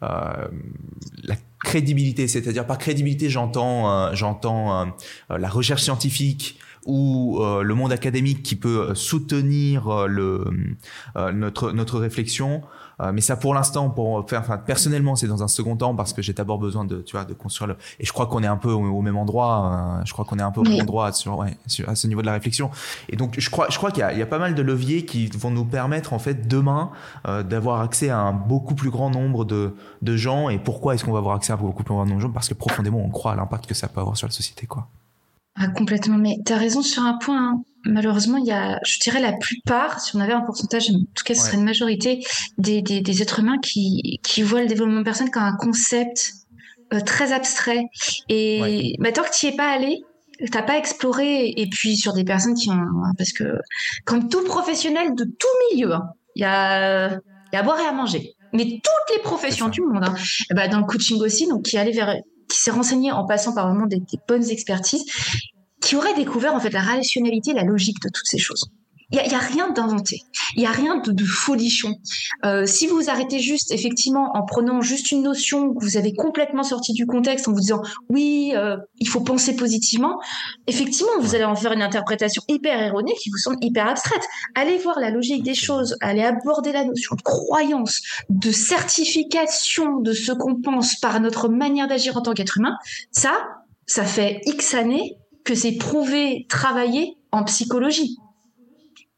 la 0.00 1.36
crédibilité. 1.64 2.28
C'est-à-dire 2.28 2.66
par 2.66 2.78
crédibilité, 2.78 3.28
j'entends, 3.30 4.14
j'entends 4.14 4.92
la 5.28 5.48
recherche 5.48 5.82
scientifique, 5.82 6.58
ou 6.86 7.40
le 7.42 7.74
monde 7.74 7.92
académique 7.92 8.42
qui 8.42 8.56
peut 8.56 8.94
soutenir 8.94 10.06
notre, 11.16 11.72
notre 11.72 11.98
réflexion, 11.98 12.62
euh, 13.00 13.12
mais 13.12 13.20
ça, 13.20 13.36
pour 13.36 13.54
l'instant, 13.54 13.90
pour 13.90 14.28
faire, 14.28 14.40
enfin, 14.40 14.58
personnellement, 14.58 15.16
c'est 15.16 15.28
dans 15.28 15.42
un 15.42 15.48
second 15.48 15.76
temps 15.76 15.94
parce 15.94 16.12
que 16.12 16.22
j'ai 16.22 16.32
d'abord 16.32 16.58
besoin 16.58 16.84
de, 16.84 16.98
tu 16.98 17.16
vois, 17.16 17.24
de 17.24 17.34
construire 17.34 17.68
le. 17.68 17.76
Et 18.00 18.04
je 18.04 18.12
crois 18.12 18.26
qu'on 18.26 18.42
est 18.42 18.48
un 18.48 18.56
peu 18.56 18.70
au, 18.70 19.02
même 19.02 19.16
endroit. 19.16 19.98
Euh, 20.00 20.02
je 20.04 20.12
crois 20.12 20.24
qu'on 20.24 20.38
est 20.38 20.42
un 20.42 20.50
peu 20.50 20.60
au 20.60 20.64
même 20.64 20.80
endroit 20.80 21.12
sur, 21.12 21.38
ouais, 21.38 21.56
sur, 21.66 21.88
à 21.88 21.94
ce 21.94 22.06
niveau 22.06 22.20
de 22.20 22.26
la 22.26 22.32
réflexion. 22.32 22.70
Et 23.08 23.16
donc, 23.16 23.36
je 23.38 23.50
crois, 23.50 23.68
je 23.70 23.78
crois 23.78 23.90
qu'il 23.90 24.04
y, 24.12 24.18
y, 24.18 24.22
a 24.22 24.26
pas 24.26 24.38
mal 24.38 24.54
de 24.54 24.62
leviers 24.62 25.04
qui 25.04 25.28
vont 25.28 25.50
nous 25.50 25.64
permettre, 25.64 26.12
en 26.12 26.18
fait, 26.18 26.48
demain, 26.48 26.90
euh, 27.26 27.42
d'avoir 27.42 27.80
accès 27.80 28.10
à 28.10 28.18
un 28.18 28.32
beaucoup 28.32 28.74
plus 28.74 28.90
grand 28.90 29.10
nombre 29.10 29.44
de, 29.44 29.74
de 30.02 30.16
gens. 30.16 30.48
Et 30.48 30.58
pourquoi 30.58 30.94
est-ce 30.94 31.04
qu'on 31.04 31.12
va 31.12 31.18
avoir 31.18 31.36
accès 31.36 31.52
à 31.52 31.56
un 31.56 31.58
beaucoup 31.58 31.84
plus 31.84 31.94
grand 31.94 32.04
nombre 32.04 32.16
de 32.16 32.22
gens? 32.22 32.30
Parce 32.30 32.48
que 32.48 32.54
profondément, 32.54 32.98
on 32.98 33.10
croit 33.10 33.32
à 33.32 33.36
l'impact 33.36 33.66
que 33.66 33.74
ça 33.74 33.88
peut 33.88 34.00
avoir 34.00 34.16
sur 34.16 34.26
la 34.26 34.32
société, 34.32 34.66
quoi. 34.66 34.88
Ah, 35.58 35.68
complètement. 35.68 36.18
Mais 36.18 36.36
tu 36.44 36.52
as 36.52 36.56
raison 36.56 36.82
sur 36.82 37.02
un 37.02 37.18
point. 37.18 37.50
Hein 37.50 37.62
malheureusement, 37.84 38.38
il 38.38 38.46
y 38.46 38.52
a, 38.52 38.78
je 38.84 38.98
dirais 39.00 39.20
la 39.20 39.32
plupart, 39.32 40.00
si 40.00 40.14
on 40.16 40.20
avait 40.20 40.32
un 40.32 40.40
pourcentage, 40.40 40.90
en 40.90 40.98
tout 41.14 41.24
cas 41.24 41.34
ce 41.34 41.42
serait 41.46 41.56
une 41.56 41.64
majorité, 41.64 42.24
des, 42.58 42.82
des, 42.82 43.00
des, 43.00 43.22
êtres 43.22 43.40
humains 43.40 43.58
qui, 43.58 44.20
qui 44.22 44.42
voient 44.42 44.60
le 44.60 44.66
développement 44.66 45.02
personnel 45.02 45.32
comme 45.32 45.42
un 45.42 45.56
concept 45.56 46.32
euh, 46.92 47.00
très 47.00 47.32
abstrait. 47.32 47.84
Et 48.28 48.94
bah, 48.98 49.12
tant 49.12 49.22
que 49.22 49.34
tu 49.36 49.46
n'y 49.46 49.52
es 49.52 49.56
pas 49.56 49.70
allé, 49.70 50.00
t'as 50.50 50.62
pas 50.62 50.78
exploré, 50.78 51.52
et 51.56 51.68
puis 51.68 51.96
sur 51.96 52.12
des 52.12 52.24
personnes 52.24 52.54
qui 52.54 52.70
ont, 52.70 52.74
hein, 52.74 53.12
parce 53.16 53.32
que 53.32 53.58
comme 54.04 54.28
tout 54.28 54.44
professionnel 54.44 55.14
de 55.14 55.24
tout 55.24 55.74
milieu, 55.74 55.94
hein, 55.94 56.08
il 56.36 56.42
y, 56.42 56.44
a, 56.44 57.10
y 57.10 57.56
a 57.56 57.58
à 57.58 57.62
boire 57.62 57.80
et 57.80 57.86
à 57.86 57.92
manger. 57.92 58.34
Mais 58.52 58.64
toutes 58.64 59.16
les 59.16 59.22
professions 59.22 59.68
du 59.68 59.82
monde, 59.82 60.04
hein, 60.04 60.14
bah, 60.54 60.68
dans 60.68 60.78
le 60.78 60.84
coaching 60.84 61.20
aussi, 61.22 61.46
donc 61.48 61.62
qui 61.62 61.76
allait 61.76 61.92
vers 61.92 62.14
qui 62.48 62.58
s'est 62.58 62.70
renseigné 62.70 63.12
en 63.12 63.26
passant 63.26 63.54
par 63.54 63.68
vraiment 63.68 63.86
des, 63.86 64.02
bonnes 64.26 64.48
expertises 64.48 65.04
qui 65.80 65.96
aurait 65.96 66.14
découvert 66.14 66.54
en 66.54 66.60
fait 66.60 66.70
la 66.70 66.82
rationalité, 66.82 67.52
la 67.52 67.64
logique 67.64 68.00
de 68.02 68.08
toutes 68.08 68.26
ces 68.26 68.38
choses. 68.38 68.70
Il 69.10 69.18
n'y 69.18 69.34
a, 69.34 69.38
a, 69.38 69.40
rien 69.40 69.70
d'inventé, 69.70 70.20
il 70.54 70.60
n'y 70.60 70.66
a 70.66 70.70
rien 70.70 70.96
de, 70.96 71.12
de 71.12 71.24
folichon. 71.24 71.94
Euh, 72.44 72.66
si 72.66 72.86
vous 72.86 72.96
vous 72.96 73.08
arrêtez 73.08 73.38
juste, 73.38 73.72
effectivement, 73.72 74.30
en 74.34 74.44
prenant 74.44 74.82
juste 74.82 75.10
une 75.12 75.22
notion 75.22 75.72
que 75.72 75.82
vous 75.82 75.96
avez 75.96 76.12
complètement 76.12 76.62
sortie 76.62 76.92
du 76.92 77.06
contexte, 77.06 77.48
en 77.48 77.52
vous 77.52 77.60
disant 77.60 77.80
oui, 78.10 78.52
euh, 78.54 78.76
il 78.98 79.08
faut 79.08 79.20
penser 79.20 79.56
positivement, 79.56 80.20
effectivement, 80.66 81.12
vous 81.20 81.34
allez 81.34 81.44
en 81.44 81.56
faire 81.56 81.72
une 81.72 81.80
interprétation 81.80 82.42
hyper 82.48 82.82
erronée 82.82 83.14
qui 83.14 83.30
vous 83.30 83.38
semble 83.38 83.56
hyper 83.62 83.88
abstraite. 83.88 84.22
Allez 84.54 84.76
voir 84.76 85.00
la 85.00 85.10
logique 85.10 85.42
des 85.42 85.54
choses, 85.54 85.96
allez 86.00 86.22
aborder 86.22 86.72
la 86.72 86.84
notion 86.84 87.16
de 87.16 87.22
croyance, 87.22 88.02
de 88.28 88.50
certification 88.50 90.00
de 90.00 90.12
ce 90.12 90.32
qu'on 90.32 90.60
pense 90.60 90.96
par 90.96 91.18
notre 91.20 91.48
manière 91.48 91.88
d'agir 91.88 92.16
en 92.18 92.20
tant 92.20 92.34
qu'être 92.34 92.58
humain. 92.58 92.76
Ça, 93.10 93.32
ça 93.86 94.04
fait 94.04 94.42
X 94.44 94.74
années 94.74 95.16
que 95.44 95.54
c'est 95.54 95.72
prouvé, 95.78 96.46
travaillé 96.50 97.16
en 97.32 97.42
psychologie, 97.44 98.18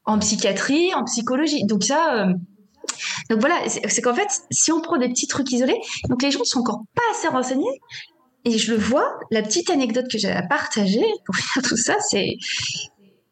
en 0.04 0.18
psychiatrie, 0.18 0.94
en 0.94 1.04
psychologie. 1.04 1.64
Donc 1.64 1.84
ça, 1.84 2.14
euh, 2.14 2.32
donc 3.28 3.40
voilà, 3.40 3.56
c'est 3.68 4.02
qu'en 4.02 4.14
fait, 4.14 4.28
si 4.50 4.72
on 4.72 4.80
prend 4.80 4.98
des 4.98 5.08
petits 5.08 5.26
trucs 5.26 5.50
isolés, 5.52 5.80
donc 6.08 6.22
les 6.22 6.30
gens 6.30 6.44
sont 6.44 6.60
encore 6.60 6.82
pas 6.94 7.02
assez 7.12 7.28
renseignés. 7.28 7.80
Et 8.44 8.56
je 8.56 8.72
le 8.72 8.78
vois, 8.78 9.18
la 9.30 9.42
petite 9.42 9.68
anecdote 9.68 10.06
que 10.10 10.16
j'ai 10.16 10.30
à 10.30 10.42
partager 10.42 11.04
pour 11.26 11.36
faire 11.36 11.62
tout 11.62 11.76
ça, 11.76 11.96
c'est 12.08 12.36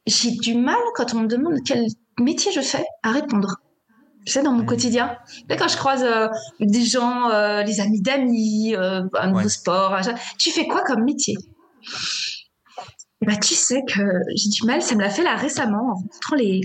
j'ai 0.07 0.33
du 0.33 0.55
mal 0.55 0.77
quand 0.95 1.15
on 1.15 1.21
me 1.21 1.27
demande 1.27 1.59
quel 1.65 1.87
métier 2.19 2.53
je 2.53 2.61
fais 2.61 2.85
à 3.03 3.13
répondre. 3.13 3.57
Je 4.27 4.35
sais, 4.35 4.43
dans 4.43 4.53
mon 4.53 4.67
quotidien. 4.67 5.17
quand 5.49 5.69
je 5.69 5.77
croise 5.79 6.05
euh, 6.05 6.29
des 6.61 6.85
gens, 6.85 7.31
euh, 7.31 7.63
les 7.63 7.81
amis 7.81 8.03
d'amis, 8.03 8.75
un 8.77 9.31
nouveau 9.31 9.49
sport, 9.49 9.99
tu 10.39 10.51
fais 10.51 10.67
quoi 10.67 10.83
comme 10.83 11.05
métier? 11.05 11.37
Bah, 13.27 13.37
tu 13.37 13.55
sais 13.55 13.83
que 13.87 14.03
j'ai 14.35 14.49
du 14.49 14.65
mal, 14.65 14.81
ça 14.83 14.95
me 14.95 15.03
l'a 15.03 15.11
fait 15.11 15.23
là 15.23 15.37
récemment 15.37 15.91
en 15.91 15.95
rencontrant 15.95 16.37
les, 16.37 16.61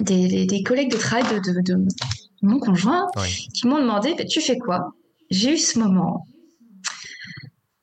des, 0.00 0.62
collègues 0.62 0.90
de 0.90 0.96
travail 0.96 1.24
de, 1.40 1.60
de, 1.62 1.88
mon 2.42 2.58
conjoint 2.58 3.06
qui 3.54 3.66
m'ont 3.66 3.80
demandé 3.80 4.14
bah, 4.16 4.24
Tu 4.24 4.40
fais 4.40 4.58
quoi? 4.58 4.94
J'ai 5.30 5.54
eu 5.54 5.58
ce 5.58 5.78
moment. 5.78 6.26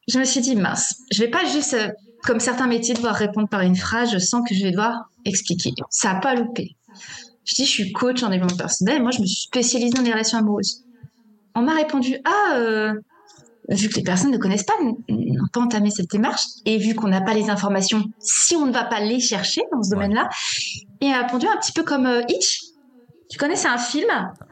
Je 0.07 0.19
me 0.19 0.23
suis 0.23 0.41
dit 0.41 0.55
Mince, 0.55 1.01
je 1.11 1.23
vais 1.23 1.29
pas 1.29 1.45
juste, 1.45 1.73
euh, 1.73 1.89
comme 2.23 2.39
certains 2.39 2.67
métiers, 2.67 2.93
devoir 2.93 3.15
répondre 3.15 3.49
par 3.49 3.61
une 3.61 3.75
phrase, 3.75 4.11
je 4.11 4.19
sens 4.19 4.47
que 4.47 4.53
je 4.53 4.63
vais 4.63 4.71
devoir 4.71 5.09
expliquer. 5.25 5.71
Ça 5.89 6.13
n'a 6.13 6.19
pas 6.19 6.35
loupé. 6.35 6.75
Je 7.43 7.55
dis 7.55 7.65
Je 7.65 7.69
suis 7.69 7.91
coach 7.91 8.21
en 8.21 8.29
développement 8.29 8.57
personnel, 8.57 9.01
moi 9.01 9.11
je 9.11 9.21
me 9.21 9.25
suis 9.25 9.43
spécialisée 9.47 9.91
dans 9.91 10.03
les 10.03 10.11
relations 10.11 10.37
amoureuses. 10.37 10.83
On 11.55 11.61
m'a 11.61 11.73
répondu 11.73 12.17
Ah, 12.25 12.57
euh, 12.57 12.93
vu 13.69 13.89
que 13.89 13.95
les 13.95 14.03
personnes 14.03 14.31
ne 14.31 14.37
connaissent 14.37 14.63
pas, 14.63 14.73
n'ont 14.81 15.47
pas 15.51 15.61
entamé 15.61 15.89
cette 15.89 16.09
démarche, 16.09 16.43
et 16.65 16.77
vu 16.77 16.95
qu'on 16.95 17.07
n'a 17.07 17.21
pas 17.21 17.33
les 17.33 17.49
informations, 17.49 18.03
si 18.19 18.55
on 18.55 18.65
ne 18.65 18.71
va 18.71 18.83
pas 18.83 18.99
les 18.99 19.19
chercher 19.19 19.61
dans 19.71 19.81
ce 19.81 19.89
domaine-là, 19.91 20.29
et 21.01 21.11
a 21.11 21.21
répondu 21.23 21.47
un 21.47 21.57
petit 21.57 21.71
peu 21.71 21.83
comme 21.83 22.05
euh, 22.05 22.21
Hitch. 22.29 22.61
Tu 23.29 23.37
connais, 23.37 23.55
c'est 23.55 23.67
un 23.67 23.77
film 23.77 24.09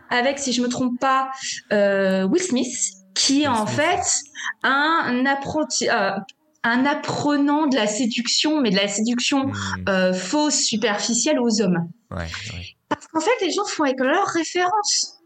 avec, 0.10 0.40
si 0.40 0.52
je 0.52 0.62
me 0.62 0.68
trompe 0.68 1.00
pas, 1.00 1.30
euh, 1.72 2.24
Will 2.24 2.42
Smith, 2.42 2.76
qui 3.14 3.44
est 3.44 3.48
en 3.48 3.68
fait 3.68 4.02
un 4.64 5.26
apprenti, 5.26 5.90
euh, 5.90 6.12
un 6.64 6.86
apprenant 6.86 7.68
de 7.68 7.76
la 7.76 7.86
séduction, 7.86 8.62
mais 8.62 8.72
de 8.72 8.76
la 8.76 8.88
séduction 8.88 9.52
hmm. 9.88 10.14
fausse, 10.14 10.62
superficielle 10.62 11.40
aux 11.40 11.62
hommes. 11.62 11.88
Parce 12.90 13.08
qu'en 13.08 13.20
fait, 13.20 13.46
les 13.46 13.52
gens 13.52 13.66
font 13.66 13.84
avec 13.84 14.00
leurs 14.00 14.28
références. 14.28 15.20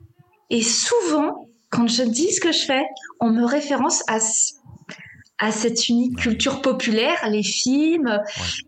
Et 0.50 0.62
souvent, 0.62 1.47
quand 1.70 1.88
je 1.88 2.04
dis 2.04 2.32
ce 2.32 2.40
que 2.40 2.52
je 2.52 2.66
fais, 2.66 2.84
on 3.20 3.30
me 3.30 3.46
référence 3.46 4.04
à, 4.08 4.20
à 5.40 5.52
cette 5.52 5.90
unique 5.90 6.18
culture 6.18 6.62
populaire, 6.62 7.18
les 7.30 7.44
films, 7.44 8.20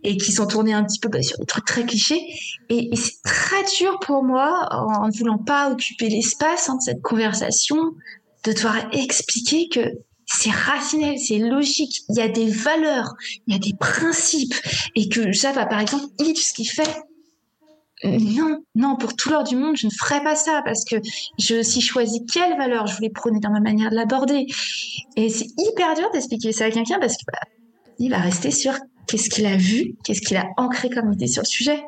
et 0.03 0.17
qui 0.17 0.31
sont 0.31 0.47
tournés 0.47 0.73
un 0.73 0.83
petit 0.83 0.99
peu 0.99 1.09
bah, 1.09 1.21
sur 1.21 1.37
des 1.37 1.45
trucs 1.45 1.65
très 1.65 1.85
clichés. 1.85 2.21
Et, 2.69 2.89
c'est 2.95 3.21
très 3.23 3.63
dur 3.77 3.99
pour 3.99 4.23
moi, 4.23 4.67
en 4.71 5.07
ne 5.07 5.17
voulant 5.17 5.37
pas 5.37 5.71
occuper 5.71 6.09
l'espace 6.09 6.69
hein, 6.69 6.75
de 6.75 6.81
cette 6.81 7.01
conversation, 7.01 7.77
de 8.43 8.53
devoir 8.53 8.77
expliquer 8.93 9.69
que 9.69 9.81
c'est 10.25 10.51
rationnel, 10.51 11.17
c'est 11.17 11.39
logique, 11.39 12.01
il 12.09 12.17
y 12.17 12.21
a 12.21 12.27
des 12.27 12.51
valeurs, 12.51 13.15
il 13.47 13.53
y 13.53 13.55
a 13.55 13.59
des 13.59 13.73
principes, 13.79 14.53
et 14.95 15.09
que 15.09 15.33
ça, 15.33 15.51
va 15.51 15.65
par 15.65 15.79
exemple, 15.79 16.05
Yves, 16.19 16.37
ce 16.37 16.53
qu'il 16.53 16.69
fait, 16.69 16.95
non, 18.03 18.63
non, 18.75 18.95
pour 18.95 19.15
tout 19.15 19.29
l'heure 19.29 19.43
du 19.43 19.55
monde, 19.55 19.75
je 19.75 19.87
ne 19.87 19.91
ferais 19.91 20.23
pas 20.23 20.35
ça 20.35 20.61
parce 20.63 20.85
que 20.85 20.95
je 21.37 21.55
aussi 21.55 21.81
choisi 21.81 22.25
quelle 22.25 22.57
valeur 22.57 22.87
je 22.87 22.95
voulais 22.95 23.09
prôner 23.09 23.39
dans 23.39 23.51
ma 23.51 23.59
manière 23.59 23.89
de 23.89 23.95
l'aborder. 23.95 24.45
Et 25.15 25.29
c'est 25.29 25.47
hyper 25.57 25.95
dur 25.95 26.09
d'expliquer 26.11 26.51
ça 26.51 26.65
à 26.65 26.71
quelqu'un 26.71 26.99
parce 26.99 27.17
qu'il 27.17 28.09
bah, 28.09 28.17
va 28.17 28.23
rester 28.23 28.51
sur 28.51 28.73
qu'est-ce 29.07 29.29
qu'il 29.29 29.45
a 29.45 29.57
vu, 29.57 29.95
qu'est-ce 30.03 30.21
qu'il 30.21 30.37
a 30.37 30.45
ancré 30.57 30.89
comme 30.89 31.11
idée 31.11 31.27
sur 31.27 31.41
le 31.41 31.47
sujet. 31.47 31.83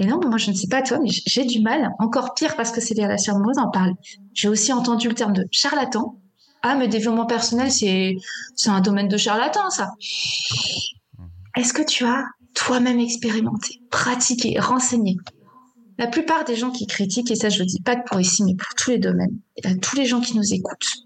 Et 0.00 0.06
non, 0.06 0.18
moi 0.26 0.38
je 0.38 0.50
ne 0.50 0.56
sais 0.56 0.68
pas 0.68 0.82
toi, 0.82 0.98
mais 1.02 1.10
j'ai 1.10 1.44
du 1.44 1.60
mal, 1.60 1.90
encore 1.98 2.34
pire 2.34 2.56
parce 2.56 2.70
que 2.70 2.80
c'est 2.80 2.94
des 2.94 3.04
relations 3.04 3.34
amoureuses, 3.34 3.58
en 3.58 3.70
parle. 3.70 3.92
J'ai 4.32 4.48
aussi 4.48 4.72
entendu 4.72 5.08
le 5.08 5.14
terme 5.14 5.32
de 5.32 5.46
charlatan. 5.50 6.18
Ah, 6.62 6.76
mais 6.76 6.88
développement 6.88 7.26
personnel, 7.26 7.70
c'est 7.70 8.16
un 8.66 8.80
domaine 8.80 9.08
de 9.08 9.18
charlatan, 9.18 9.68
ça. 9.68 9.90
Est-ce 11.56 11.74
que 11.74 11.82
tu 11.82 12.06
as 12.06 12.24
toi-même 12.54 13.00
expérimenter, 13.00 13.80
pratiquer, 13.90 14.58
renseigner. 14.58 15.16
La 15.98 16.06
plupart 16.06 16.44
des 16.44 16.56
gens 16.56 16.70
qui 16.70 16.86
critiquent, 16.86 17.30
et 17.30 17.36
ça 17.36 17.48
je 17.48 17.60
le 17.60 17.66
dis 17.66 17.80
pas 17.80 17.96
pour 17.96 18.20
ici, 18.20 18.42
mais 18.44 18.54
pour 18.54 18.74
tous 18.74 18.90
les 18.90 18.98
domaines, 18.98 19.38
et 19.56 19.66
à 19.66 19.74
tous 19.76 19.96
les 19.96 20.06
gens 20.06 20.20
qui 20.20 20.36
nous 20.36 20.54
écoutent, 20.54 21.04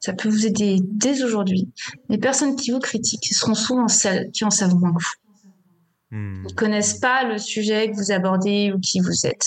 ça 0.00 0.14
peut 0.14 0.30
vous 0.30 0.46
aider 0.46 0.78
dès 0.82 1.22
aujourd'hui. 1.22 1.68
Les 2.08 2.16
personnes 2.16 2.56
qui 2.56 2.70
vous 2.70 2.78
critiquent 2.78 3.26
seront 3.32 3.54
souvent 3.54 3.88
celles 3.88 4.30
qui 4.30 4.44
en 4.44 4.50
savent 4.50 4.74
moins 4.74 4.94
que 4.94 5.02
vous. 5.02 6.16
Hmm. 6.16 6.44
Ils 6.48 6.54
connaissent 6.54 6.98
pas 6.98 7.24
le 7.24 7.38
sujet 7.38 7.90
que 7.90 7.96
vous 7.96 8.10
abordez 8.10 8.72
ou 8.74 8.80
qui 8.80 9.00
vous 9.00 9.26
êtes. 9.26 9.44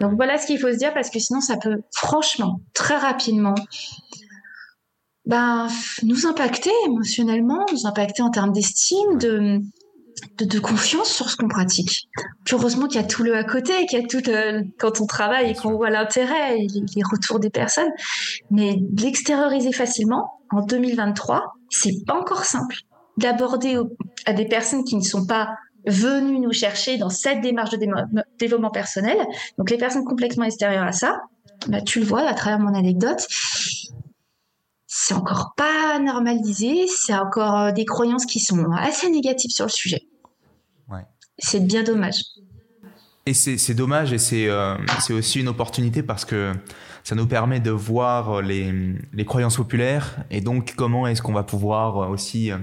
Donc 0.00 0.16
voilà 0.16 0.38
ce 0.38 0.46
qu'il 0.46 0.58
faut 0.58 0.72
se 0.72 0.76
dire 0.76 0.92
parce 0.92 1.08
que 1.08 1.20
sinon 1.20 1.40
ça 1.40 1.56
peut 1.56 1.82
franchement, 1.92 2.60
très 2.74 2.96
rapidement, 2.96 3.54
ben, 5.24 5.68
nous 6.02 6.26
impacter 6.26 6.72
émotionnellement, 6.86 7.64
nous 7.72 7.86
impacter 7.86 8.22
en 8.22 8.30
termes 8.30 8.52
d'estime, 8.52 9.16
de, 9.18 9.60
de, 10.38 10.58
confiance 10.58 11.08
sur 11.08 11.30
ce 11.30 11.36
qu'on 11.36 11.48
pratique. 11.48 12.08
heureusement 12.52 12.86
qu'il 12.86 13.00
y 13.00 13.04
a 13.04 13.06
tout 13.06 13.22
le 13.22 13.36
à 13.36 13.44
côté, 13.44 13.86
qu'il 13.86 14.00
y 14.00 14.04
a 14.04 14.06
tout 14.06 14.20
le, 14.26 14.62
quand 14.78 15.00
on 15.00 15.06
travaille 15.06 15.50
et 15.50 15.54
qu'on 15.54 15.72
voit 15.76 15.90
l'intérêt 15.90 16.58
et 16.58 16.66
les, 16.66 17.02
retours 17.10 17.40
des 17.40 17.50
personnes. 17.50 17.90
Mais 18.50 18.76
l'extérioriser 18.98 19.72
facilement, 19.72 20.40
en 20.50 20.62
2023, 20.62 21.54
c'est 21.70 22.04
pas 22.06 22.18
encore 22.18 22.44
simple. 22.44 22.76
D'aborder 23.16 23.78
à 24.26 24.32
des 24.32 24.46
personnes 24.46 24.84
qui 24.84 24.96
ne 24.96 25.02
sont 25.02 25.26
pas 25.26 25.54
venues 25.86 26.40
nous 26.40 26.52
chercher 26.52 26.96
dans 26.96 27.10
cette 27.10 27.40
démarche 27.40 27.70
de 27.70 27.78
développement 28.38 28.70
personnel, 28.70 29.18
donc 29.58 29.70
les 29.70 29.76
personnes 29.76 30.04
complètement 30.04 30.44
extérieures 30.44 30.84
à 30.84 30.92
ça, 30.92 31.20
bah, 31.68 31.80
tu 31.80 32.00
le 32.00 32.06
vois 32.06 32.22
à 32.22 32.34
travers 32.34 32.58
mon 32.58 32.74
anecdote, 32.74 33.26
c'est 34.86 35.14
encore 35.14 35.54
pas 35.56 35.98
normalisé, 35.98 36.86
c'est 36.86 37.14
encore 37.14 37.58
euh, 37.58 37.72
des 37.72 37.84
croyances 37.84 38.26
qui 38.26 38.38
sont 38.38 38.70
assez 38.72 39.10
négatives 39.10 39.50
sur 39.50 39.66
le 39.66 39.70
sujet. 39.70 40.02
C'est 41.38 41.66
bien 41.66 41.82
dommage. 41.82 42.16
Et 43.26 43.32
c'est 43.32 43.74
dommage 43.74 44.12
et 44.12 44.48
euh, 44.50 44.76
c'est 45.00 45.14
aussi 45.14 45.40
une 45.40 45.48
opportunité 45.48 46.02
parce 46.02 46.26
que 46.26 46.52
ça 47.04 47.14
nous 47.14 47.26
permet 47.26 47.58
de 47.58 47.70
voir 47.70 48.42
les, 48.42 48.70
les 49.14 49.24
croyances 49.24 49.56
populaires 49.56 50.16
et 50.30 50.42
donc 50.42 50.74
comment 50.76 51.06
est-ce 51.06 51.22
qu'on 51.22 51.32
va 51.32 51.42
pouvoir 51.42 52.10
aussi 52.10 52.52
euh, 52.52 52.58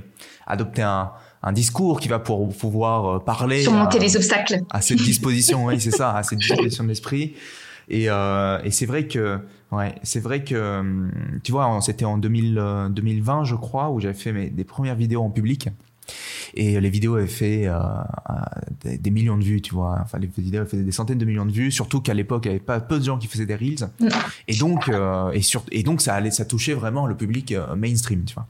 adopter 0.46 0.84
un, 0.84 1.12
un 1.42 1.52
discours 1.52 2.00
qui 2.00 2.10
va 2.10 2.20
pour 2.20 2.48
pouvoir 2.56 3.24
parler 3.24 3.64
surmonter 3.64 3.98
les 3.98 4.16
obstacles 4.16 4.60
à 4.70 4.82
cette 4.82 5.00
disposition 5.00 5.66
oui 5.66 5.82
c'est 5.82 5.90
ça 5.90 6.16
à 6.16 6.22
cette 6.22 6.38
disposition 6.38 6.84
de 6.84 6.90
l'esprit 6.90 7.34
et, 7.92 8.06
euh, 8.10 8.62
et 8.64 8.72
c'est 8.72 8.86
vrai 8.86 9.06
que, 9.06 9.40
ouais, 9.72 9.96
c'est 10.04 10.22
vrai 10.22 10.46
que, 10.46 11.10
tu 11.44 11.52
vois, 11.52 11.78
c'était 11.82 12.06
en 12.06 12.18
2000, 12.18 12.90
2020, 12.92 13.42
euh, 13.42 13.44
je 13.44 13.56
crois, 13.56 13.90
où 13.90 14.00
j'avais 14.00 14.14
fait 14.14 14.32
mes, 14.32 14.50
des 14.50 14.64
premières 14.64 14.96
vidéos 14.96 15.22
en 15.22 15.30
public. 15.30 15.68
Et 16.54 16.80
les 16.80 16.90
vidéos 16.90 17.16
avaient 17.16 17.28
fait 17.28 17.68
euh, 17.68 17.78
des, 18.84 19.12
millions 19.12 19.38
de 19.38 19.44
vues, 19.44 19.62
tu 19.62 19.74
vois. 19.74 20.00
Enfin, 20.02 20.20
les 20.20 20.28
vidéos 20.28 20.62
avaient 20.62 20.70
fait 20.70 20.78
des 20.78 20.92
centaines 20.92 21.18
de 21.18 21.26
millions 21.26 21.46
de 21.46 21.52
vues, 21.52 21.72
surtout 21.72 22.02
qu'à 22.02 22.14
l'époque, 22.14 22.44
il 22.46 22.50
n'y 22.50 22.56
avait 22.56 22.64
pas 22.64 22.80
peu 22.80 23.00
de 23.00 23.04
gens 23.04 23.18
qui 23.18 23.28
faisaient 23.28 23.46
des 23.46 23.56
reels. 23.56 23.90
Et 24.48 24.56
donc, 24.56 24.90
euh, 24.90 25.32
et, 25.32 25.42
sur, 25.42 25.64
et 25.72 25.84
donc 25.84 26.02
ça 26.02 26.14
allait, 26.16 26.32
ça 26.32 26.46
touchait 26.46 26.74
vraiment 26.74 27.08
le 27.08 27.16
public 27.16 27.52
euh, 27.52 27.76
mainstream, 27.76 28.24
tu 28.26 28.34
vois. 28.34 28.48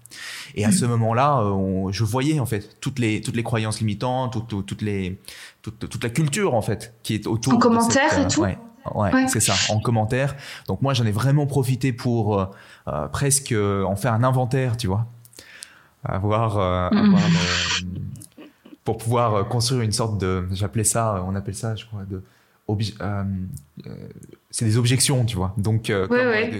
Et 0.55 0.65
à 0.65 0.71
ce 0.71 0.85
moment-là, 0.85 1.43
je 1.91 2.03
voyais 2.03 2.39
en 2.39 2.45
fait 2.45 2.77
toutes 2.81 2.99
les 2.99 3.21
toutes 3.21 3.35
les 3.35 3.43
croyances 3.43 3.79
limitantes, 3.79 4.33
toutes, 4.33 4.65
toutes 4.65 4.81
les 4.81 5.19
toute, 5.61 5.89
toute 5.89 6.03
la 6.03 6.09
culture 6.09 6.53
en 6.53 6.61
fait 6.61 6.93
qui 7.03 7.15
est 7.15 7.27
autour. 7.27 7.53
En 7.53 7.57
commentaire 7.57 8.19
et 8.19 8.27
tout. 8.27 8.41
Ouais, 8.41 8.57
Ouais, 8.95 9.27
c'est 9.27 9.39
ça, 9.39 9.53
en 9.73 9.79
commentaire. 9.79 10.35
Donc 10.67 10.81
moi, 10.81 10.93
j'en 10.93 11.05
ai 11.05 11.11
vraiment 11.11 11.45
profité 11.45 11.93
pour 11.93 12.39
euh, 12.39 12.45
euh 12.87 13.07
presque 13.07 13.51
euh, 13.51 13.83
en 13.83 13.95
faire 13.95 14.13
un 14.13 14.23
inventaire, 14.23 14.77
tu 14.77 14.87
vois. 14.87 15.07
Avoir, 16.03 16.57
euh, 16.57 16.89
mm. 16.91 17.15
avoir 17.15 17.21
pour 18.83 18.97
pouvoir 18.97 19.47
construire 19.47 19.81
une 19.81 19.91
sorte 19.91 20.17
de, 20.17 20.47
j'appelais 20.51 20.83
ça, 20.83 21.23
on 21.27 21.35
appelle 21.35 21.55
ça, 21.55 21.75
je 21.75 21.85
crois, 21.85 22.03
de 22.03 22.23
c'est 24.49 24.65
des 24.65 24.77
objections, 24.77 25.25
tu 25.25 25.35
vois. 25.35 25.53
Donc, 25.57 25.91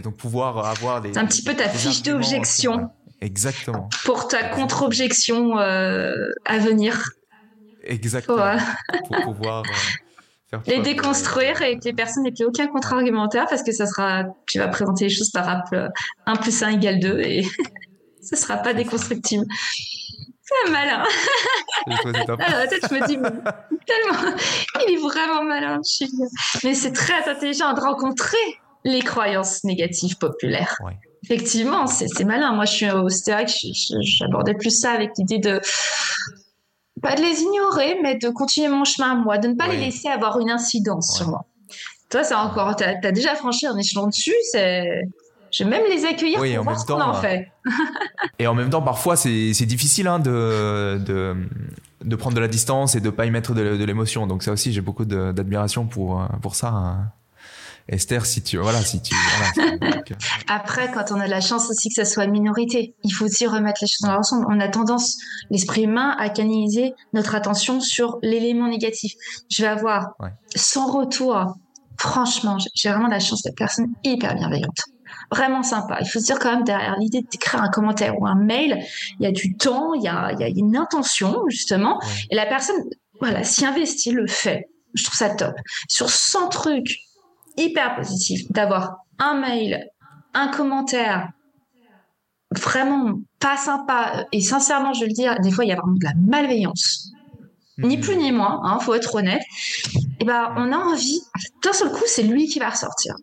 donc 0.03 0.17
pouvoir 0.17 0.65
avoir 0.65 1.01
des. 1.01 1.13
C'est 1.13 1.19
un 1.19 1.25
petit 1.25 1.43
peu 1.43 1.55
ta 1.55 1.69
fiche 1.69 2.03
d'objection. 2.03 2.89
Exactement. 3.21 3.89
Pour 4.03 4.27
ta 4.27 4.43
contre-objection 4.49 5.57
à 5.57 6.57
venir. 6.59 7.11
Exactement. 7.83 8.57
Pour 9.07 9.21
pouvoir 9.23 9.63
les 10.67 10.79
déconstruire 10.81 11.61
et 11.61 11.79
que 11.79 11.85
les 11.85 11.93
personnes 11.93 12.23
n'aient 12.23 12.31
plus 12.31 12.45
aucun 12.45 12.67
contre-argumentaire 12.67 13.45
parce 13.49 13.63
que 13.63 13.71
ça 13.71 13.85
sera, 13.85 14.25
tu 14.45 14.59
vas 14.59 14.67
présenter 14.67 15.05
les 15.05 15.09
choses 15.09 15.31
par 15.31 15.63
1 16.25 16.35
plus 16.37 16.63
1 16.63 16.69
égale 16.69 16.99
2 16.99 17.19
et 17.21 17.47
ce 18.21 18.35
sera 18.35 18.57
pas 18.57 18.73
déconstructible. 18.73 19.45
C'est 20.43 20.71
malin. 20.71 21.03
Alors, 21.87 22.67
peut-être 22.67 22.89
je 22.89 22.95
me 22.95 23.07
dis, 23.07 23.15
tellement, 23.15 24.37
il 24.87 24.93
est 24.93 25.01
vraiment 25.01 25.43
malin. 25.43 25.79
Mais 26.63 26.73
c'est 26.73 26.91
très 26.91 27.29
intelligent 27.29 27.73
de 27.73 27.79
rencontrer 27.79 28.37
les 28.83 29.01
croyances 29.01 29.63
négatives 29.63 30.17
populaires. 30.17 30.77
Effectivement, 31.23 31.87
c'est 31.87 32.23
malin. 32.23 32.53
Moi, 32.53 32.65
je 32.65 32.73
suis, 32.73 32.87
que 32.87 34.01
j'abordais 34.01 34.55
plus 34.55 34.71
ça 34.71 34.91
avec 34.91 35.11
l'idée 35.17 35.37
de 35.37 35.61
pas 37.01 37.15
de 37.15 37.21
les 37.21 37.41
ignorer, 37.41 37.97
mais 38.01 38.15
de 38.15 38.29
continuer 38.29 38.67
mon 38.67 38.83
chemin 38.83 39.15
moi, 39.15 39.37
de 39.37 39.47
ne 39.47 39.55
pas 39.55 39.67
les 39.67 39.77
laisser 39.77 40.07
avoir 40.07 40.39
une 40.39 40.51
incidence 40.51 41.15
sur 41.15 41.29
moi. 41.29 41.45
Toi, 42.09 42.23
c'est 42.23 42.35
encore, 42.35 42.75
tu 42.75 42.83
as, 42.83 43.11
déjà 43.11 43.35
franchi 43.35 43.65
un 43.65 43.77
échelon 43.77 44.07
dessus, 44.07 44.35
c'est. 44.51 45.01
Je 45.51 45.63
vais 45.63 45.69
même 45.69 45.83
les 45.89 46.05
accueillir 46.05 46.39
pour 46.39 46.63
voir 46.63 46.79
ce 46.79 46.85
qu'on 46.85 47.01
en 47.01 47.15
euh, 47.15 47.21
fait. 47.21 47.51
et 48.39 48.47
en 48.47 48.53
même 48.53 48.69
temps, 48.69 48.81
parfois, 48.81 49.15
c'est 49.15 49.65
difficile 49.65 50.07
hein, 50.07 50.19
de, 50.19 50.99
de, 51.05 51.35
de, 52.03 52.15
prendre 52.15 52.35
de 52.35 52.41
la 52.41 52.47
distance 52.47 52.95
et 52.95 53.01
de 53.01 53.09
pas 53.09 53.25
y 53.25 53.31
mettre 53.31 53.53
de, 53.53 53.75
de 53.75 53.83
l'émotion. 53.83 54.27
Donc 54.27 54.43
ça 54.43 54.51
aussi, 54.51 54.71
j'ai 54.71 54.81
beaucoup 54.81 55.05
d'admiration 55.05 55.85
pour, 55.85 56.25
pour 56.41 56.55
ça. 56.55 56.69
Hein. 56.69 57.11
Esther, 57.87 58.25
si 58.25 58.41
tu 58.41 58.57
voilà, 58.57 58.81
si 58.81 59.01
tu 59.01 59.13
Après, 60.47 60.91
quand 60.91 61.11
on 61.11 61.19
a 61.19 61.27
la 61.27 61.41
chance 61.41 61.69
aussi 61.69 61.89
que 61.89 61.95
ça 61.95 62.05
soit 62.05 62.25
une 62.25 62.31
minorité, 62.31 62.95
il 63.03 63.11
faut 63.11 63.25
aussi 63.25 63.47
remettre 63.47 63.79
les 63.81 63.87
choses 63.87 64.07
dans 64.07 64.13
leur 64.13 64.21
On 64.47 64.59
a 64.59 64.67
tendance, 64.67 65.17
l'esprit 65.49 65.83
humain, 65.83 66.15
à 66.17 66.29
canaliser 66.29 66.93
notre 67.13 67.35
attention 67.35 67.81
sur 67.81 68.19
l'élément 68.21 68.67
négatif. 68.67 69.13
Je 69.49 69.63
vais 69.63 69.67
avoir 69.67 70.13
sans 70.55 70.91
retour. 70.91 71.57
Franchement, 71.99 72.57
j'ai 72.73 72.89
vraiment 72.89 73.07
la 73.07 73.19
chance 73.19 73.43
d'être 73.43 73.57
personne 73.57 73.87
hyper 74.03 74.35
bienveillante 74.35 74.79
vraiment 75.31 75.63
sympa. 75.63 75.97
Il 76.01 76.07
faut 76.07 76.19
se 76.19 76.25
dire 76.25 76.39
quand 76.39 76.53
même 76.53 76.63
derrière 76.63 76.95
l'idée 76.97 77.21
d'écrire 77.21 77.63
un 77.63 77.69
commentaire 77.69 78.19
ou 78.19 78.27
un 78.27 78.35
mail, 78.35 78.83
il 79.19 79.23
y 79.23 79.25
a 79.25 79.31
du 79.31 79.55
temps, 79.55 79.93
il 79.93 80.03
y 80.03 80.07
a, 80.07 80.31
il 80.33 80.39
y 80.39 80.43
a 80.43 80.47
une 80.47 80.75
intention 80.75 81.43
justement, 81.47 81.99
et 82.29 82.35
la 82.35 82.45
personne, 82.45 82.75
voilà, 83.19 83.43
s'y 83.43 83.65
investit, 83.65 84.11
le 84.11 84.27
fait. 84.27 84.67
Je 84.93 85.05
trouve 85.05 85.15
ça 85.15 85.29
top. 85.29 85.55
Sur 85.87 86.09
100 86.09 86.49
trucs 86.49 86.97
hyper 87.57 87.95
positif 87.95 88.51
d'avoir 88.51 88.97
un 89.19 89.39
mail, 89.39 89.87
un 90.33 90.47
commentaire 90.49 91.29
vraiment 92.51 93.19
pas 93.39 93.57
sympa. 93.57 94.25
Et 94.31 94.41
sincèrement, 94.41 94.93
je 94.93 95.05
le 95.05 95.11
dire, 95.11 95.39
des 95.39 95.51
fois, 95.51 95.63
il 95.63 95.69
y 95.69 95.71
a 95.71 95.75
vraiment 95.75 95.93
de 95.93 96.03
la 96.03 96.13
malveillance. 96.27 97.11
Ni 97.77 97.97
mhm. 97.97 98.03
plus 98.03 98.17
ni 98.17 98.31
moins, 98.31 98.59
hein, 98.63 98.79
faut 98.79 98.93
être 98.93 99.15
honnête. 99.15 99.41
Et 100.19 100.25
ben, 100.25 100.53
on 100.57 100.71
a 100.71 100.77
envie, 100.77 101.21
d'un 101.63 101.73
seul 101.73 101.91
coup, 101.91 102.03
c'est 102.05 102.23
lui 102.23 102.47
qui 102.47 102.59
va 102.59 102.69
ressortir. 102.69 103.15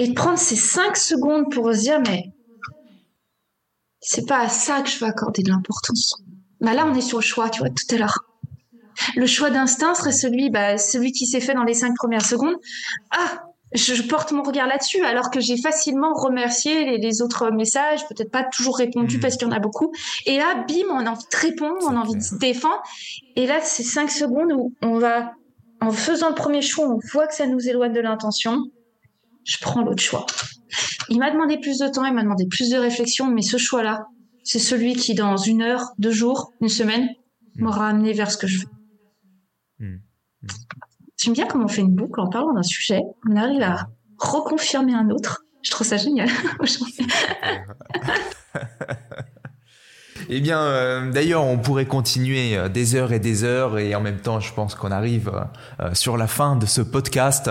Et 0.00 0.08
de 0.08 0.14
prendre 0.14 0.38
ces 0.38 0.56
cinq 0.56 0.96
secondes 0.96 1.52
pour 1.52 1.72
se 1.74 1.80
dire, 1.80 2.00
mais 2.00 2.32
c'est 4.00 4.26
pas 4.26 4.40
à 4.40 4.48
ça 4.48 4.80
que 4.80 4.88
je 4.88 4.98
veux 4.98 5.06
accorder 5.06 5.42
de 5.42 5.50
l'importance. 5.50 6.14
Bah 6.62 6.72
là, 6.72 6.86
on 6.86 6.94
est 6.94 7.02
sur 7.02 7.18
le 7.18 7.22
choix, 7.22 7.50
tu 7.50 7.60
vois, 7.60 7.68
tout 7.68 7.94
à 7.94 7.98
l'heure. 7.98 8.24
Le 9.14 9.26
choix 9.26 9.50
d'instinct 9.50 9.94
serait 9.94 10.12
celui, 10.12 10.48
bah, 10.48 10.78
celui 10.78 11.12
qui 11.12 11.26
s'est 11.26 11.42
fait 11.42 11.52
dans 11.52 11.64
les 11.64 11.74
cinq 11.74 11.94
premières 11.96 12.24
secondes. 12.24 12.54
Ah, 13.10 13.42
je, 13.72 14.02
porte 14.02 14.32
mon 14.32 14.42
regard 14.42 14.66
là-dessus, 14.66 15.04
alors 15.04 15.30
que 15.30 15.38
j'ai 15.38 15.58
facilement 15.58 16.14
remercié 16.14 16.96
les, 16.96 17.20
autres 17.20 17.50
messages, 17.50 18.00
peut-être 18.08 18.30
pas 18.30 18.44
toujours 18.44 18.78
répondu 18.78 19.18
hmm. 19.18 19.20
parce 19.20 19.36
qu'il 19.36 19.46
y 19.46 19.50
en 19.50 19.54
a 19.54 19.60
beaucoup. 19.60 19.92
Et 20.24 20.38
là, 20.38 20.64
bim, 20.66 20.88
on 20.90 21.04
a 21.04 21.10
envie 21.10 21.26
de 21.30 21.36
répondre, 21.36 21.76
on 21.82 21.94
a 21.94 22.00
envie 22.00 22.16
de 22.16 22.22
se 22.22 22.36
défendre. 22.36 22.82
Et 23.36 23.46
là, 23.46 23.60
c'est 23.62 23.82
cinq 23.82 24.10
secondes 24.10 24.50
où 24.54 24.72
on 24.80 24.98
va, 24.98 25.34
en 25.82 25.92
faisant 25.92 26.30
le 26.30 26.34
premier 26.34 26.62
choix, 26.62 26.88
on 26.88 26.98
voit 27.12 27.26
que 27.26 27.34
ça 27.34 27.46
nous 27.46 27.68
éloigne 27.68 27.92
de 27.92 28.00
l'intention. 28.00 28.64
Je 29.50 29.58
prends 29.60 29.82
l'autre 29.82 30.02
choix. 30.02 30.26
Il 31.08 31.18
m'a 31.18 31.32
demandé 31.32 31.58
plus 31.58 31.78
de 31.78 31.88
temps, 31.88 32.04
il 32.04 32.14
m'a 32.14 32.22
demandé 32.22 32.46
plus 32.46 32.70
de 32.70 32.76
réflexion, 32.76 33.26
mais 33.26 33.42
ce 33.42 33.56
choix-là, 33.56 34.06
c'est 34.44 34.60
celui 34.60 34.94
qui, 34.94 35.14
dans 35.14 35.36
une 35.36 35.60
heure, 35.60 35.90
deux 35.98 36.12
jours, 36.12 36.52
une 36.60 36.68
semaine, 36.68 37.08
hmm. 37.56 37.64
m'aura 37.64 37.88
amené 37.88 38.12
vers 38.12 38.30
ce 38.30 38.36
que 38.36 38.46
je 38.46 38.60
veux. 38.60 38.68
Hmm. 39.80 39.96
J'aime 41.16 41.34
bien 41.34 41.46
comment 41.46 41.64
on 41.64 41.68
fait 41.68 41.80
une 41.80 41.96
boucle 41.96 42.20
en 42.20 42.28
parlant 42.28 42.54
d'un 42.54 42.62
sujet. 42.62 43.00
On 43.28 43.34
arrive 43.34 43.62
à 43.62 43.88
reconfirmer 44.18 44.94
un 44.94 45.10
autre. 45.10 45.42
Je 45.62 45.72
trouve 45.72 45.84
ça 45.86 45.96
génial 45.96 46.28
Eh 50.28 50.40
bien, 50.40 50.60
euh, 50.60 51.10
d'ailleurs, 51.10 51.44
on 51.44 51.58
pourrait 51.58 51.86
continuer 51.86 52.56
euh, 52.56 52.68
des 52.68 52.94
heures 52.94 53.12
et 53.12 53.18
des 53.18 53.44
heures, 53.44 53.78
et 53.78 53.94
en 53.94 54.00
même 54.00 54.20
temps, 54.20 54.40
je 54.40 54.52
pense 54.52 54.74
qu'on 54.74 54.90
arrive 54.90 55.30
euh, 55.80 55.94
sur 55.94 56.16
la 56.16 56.26
fin 56.26 56.56
de 56.56 56.66
ce 56.66 56.80
podcast. 56.80 57.50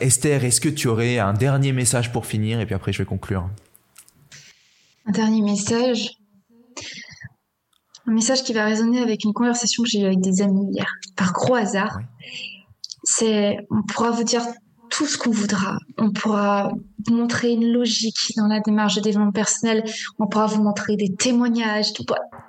Esther, 0.00 0.44
est-ce 0.44 0.60
que 0.60 0.68
tu 0.68 0.88
aurais 0.88 1.18
un 1.18 1.32
dernier 1.32 1.72
message 1.72 2.12
pour 2.12 2.26
finir, 2.26 2.60
et 2.60 2.66
puis 2.66 2.74
après, 2.74 2.92
je 2.92 2.98
vais 2.98 3.04
conclure. 3.04 3.48
Un 5.06 5.12
dernier 5.12 5.42
message 5.42 6.10
un 8.06 8.12
message 8.12 8.42
qui 8.42 8.52
va 8.52 8.64
résonner 8.64 9.00
avec 9.00 9.22
une 9.22 9.32
conversation 9.32 9.84
que 9.84 9.88
j'ai 9.88 10.00
eue 10.00 10.06
avec 10.06 10.20
des 10.20 10.42
amis 10.42 10.66
hier, 10.72 10.92
par 11.16 11.32
gros 11.32 11.54
hasard. 11.54 12.00
C'est, 13.04 13.58
on 13.70 13.82
pourra 13.82 14.10
vous 14.10 14.24
dire 14.24 14.42
tout 14.92 15.06
ce 15.06 15.18
qu'on 15.18 15.30
voudra. 15.30 15.78
On 15.98 16.12
pourra 16.12 16.70
vous 17.06 17.14
montrer 17.14 17.50
une 17.52 17.72
logique 17.72 18.32
dans 18.36 18.46
la 18.46 18.60
démarche 18.60 18.94
de 18.94 19.00
développement 19.00 19.32
personnel. 19.32 19.82
On 20.18 20.28
pourra 20.28 20.46
vous 20.46 20.62
montrer 20.62 20.96
des 20.96 21.14
témoignages, 21.14 21.92
tout, 21.94 22.04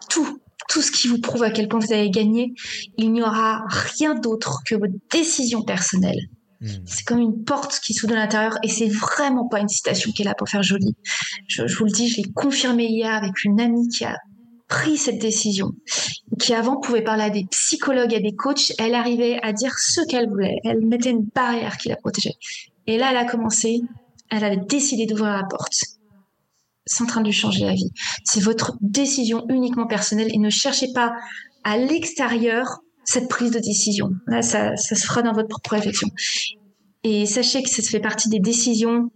tout, 0.10 0.40
tout 0.70 0.82
ce 0.82 0.92
qui 0.92 1.08
vous 1.08 1.20
prouve 1.20 1.44
à 1.44 1.52
quel 1.52 1.68
point 1.68 1.80
vous 1.80 1.94
avez 1.94 2.10
gagné. 2.10 2.54
Il 2.98 3.14
n'y 3.14 3.22
aura 3.22 3.64
rien 3.68 4.14
d'autre 4.14 4.60
que 4.68 4.76
votre 4.76 4.94
décision 5.12 5.64
personnelle. 5.64 6.20
Hmm. 6.60 6.68
C'est 6.86 7.06
comme 7.06 7.20
une 7.20 7.44
porte 7.44 7.80
qui 7.80 7.94
s'ouvre 7.94 8.12
de 8.12 8.18
l'intérieur 8.18 8.58
et 8.62 8.68
c'est 8.68 8.90
vraiment 8.90 9.48
pas 9.48 9.60
une 9.60 9.70
citation 9.70 10.12
qui 10.12 10.22
est 10.22 10.26
là 10.26 10.36
pour 10.36 10.50
faire 10.50 10.64
joli. 10.64 10.96
Je, 11.48 11.66
je 11.66 11.78
vous 11.78 11.86
le 11.86 11.92
dis, 11.92 12.10
je 12.10 12.18
l'ai 12.18 12.32
confirmé 12.34 12.86
hier 12.86 13.14
avec 13.14 13.44
une 13.46 13.60
amie 13.62 13.88
qui 13.88 14.04
a 14.04 14.18
pris 14.74 14.98
cette 14.98 15.20
décision, 15.20 15.74
qui 16.40 16.52
avant 16.56 16.78
pouvait 16.78 17.04
parler 17.04 17.24
à 17.26 17.30
des 17.30 17.46
psychologues, 17.52 18.16
à 18.16 18.20
des 18.20 18.34
coachs, 18.34 18.74
elle 18.80 18.96
arrivait 18.96 19.40
à 19.44 19.54
dire 19.54 19.78
ce 19.78 20.02
qu'elle 20.08 20.28
voulait. 20.28 20.58
Elle 20.64 20.84
mettait 20.84 21.12
une 21.12 21.28
barrière 21.36 21.78
qui 21.78 21.90
la 21.90 21.96
protégeait. 21.96 22.34
Et 22.88 22.98
là, 22.98 23.12
elle 23.12 23.18
a 23.18 23.26
commencé, 23.26 23.82
elle 24.32 24.44
avait 24.44 24.66
décidé 24.68 25.06
d'ouvrir 25.06 25.34
la 25.34 25.44
porte. 25.44 25.76
C'est 26.88 27.04
en 27.04 27.06
train 27.06 27.22
de 27.22 27.28
lui 27.28 27.34
changer 27.34 27.66
la 27.66 27.76
vie. 27.76 27.92
C'est 28.26 28.40
votre 28.40 28.76
décision 28.82 29.46
uniquement 29.48 29.86
personnelle 29.86 30.30
et 30.34 30.40
ne 30.40 30.50
cherchez 30.50 30.88
pas 30.92 31.14
à 31.64 31.78
l'extérieur 31.78 32.80
cette 33.06 33.30
prise 33.30 33.52
de 33.52 33.60
décision. 33.60 34.10
Là, 34.26 34.42
ça, 34.42 34.76
ça 34.76 34.96
se 34.96 35.06
fera 35.06 35.22
dans 35.22 35.34
votre 35.34 35.50
propre 35.50 35.74
réflexion. 35.74 36.10
Et 37.04 37.28
sachez 37.28 37.62
que 37.62 37.70
ça 37.70 37.84
fait 37.84 38.00
partie 38.00 38.30
des 38.30 38.40
décisions 38.40 39.12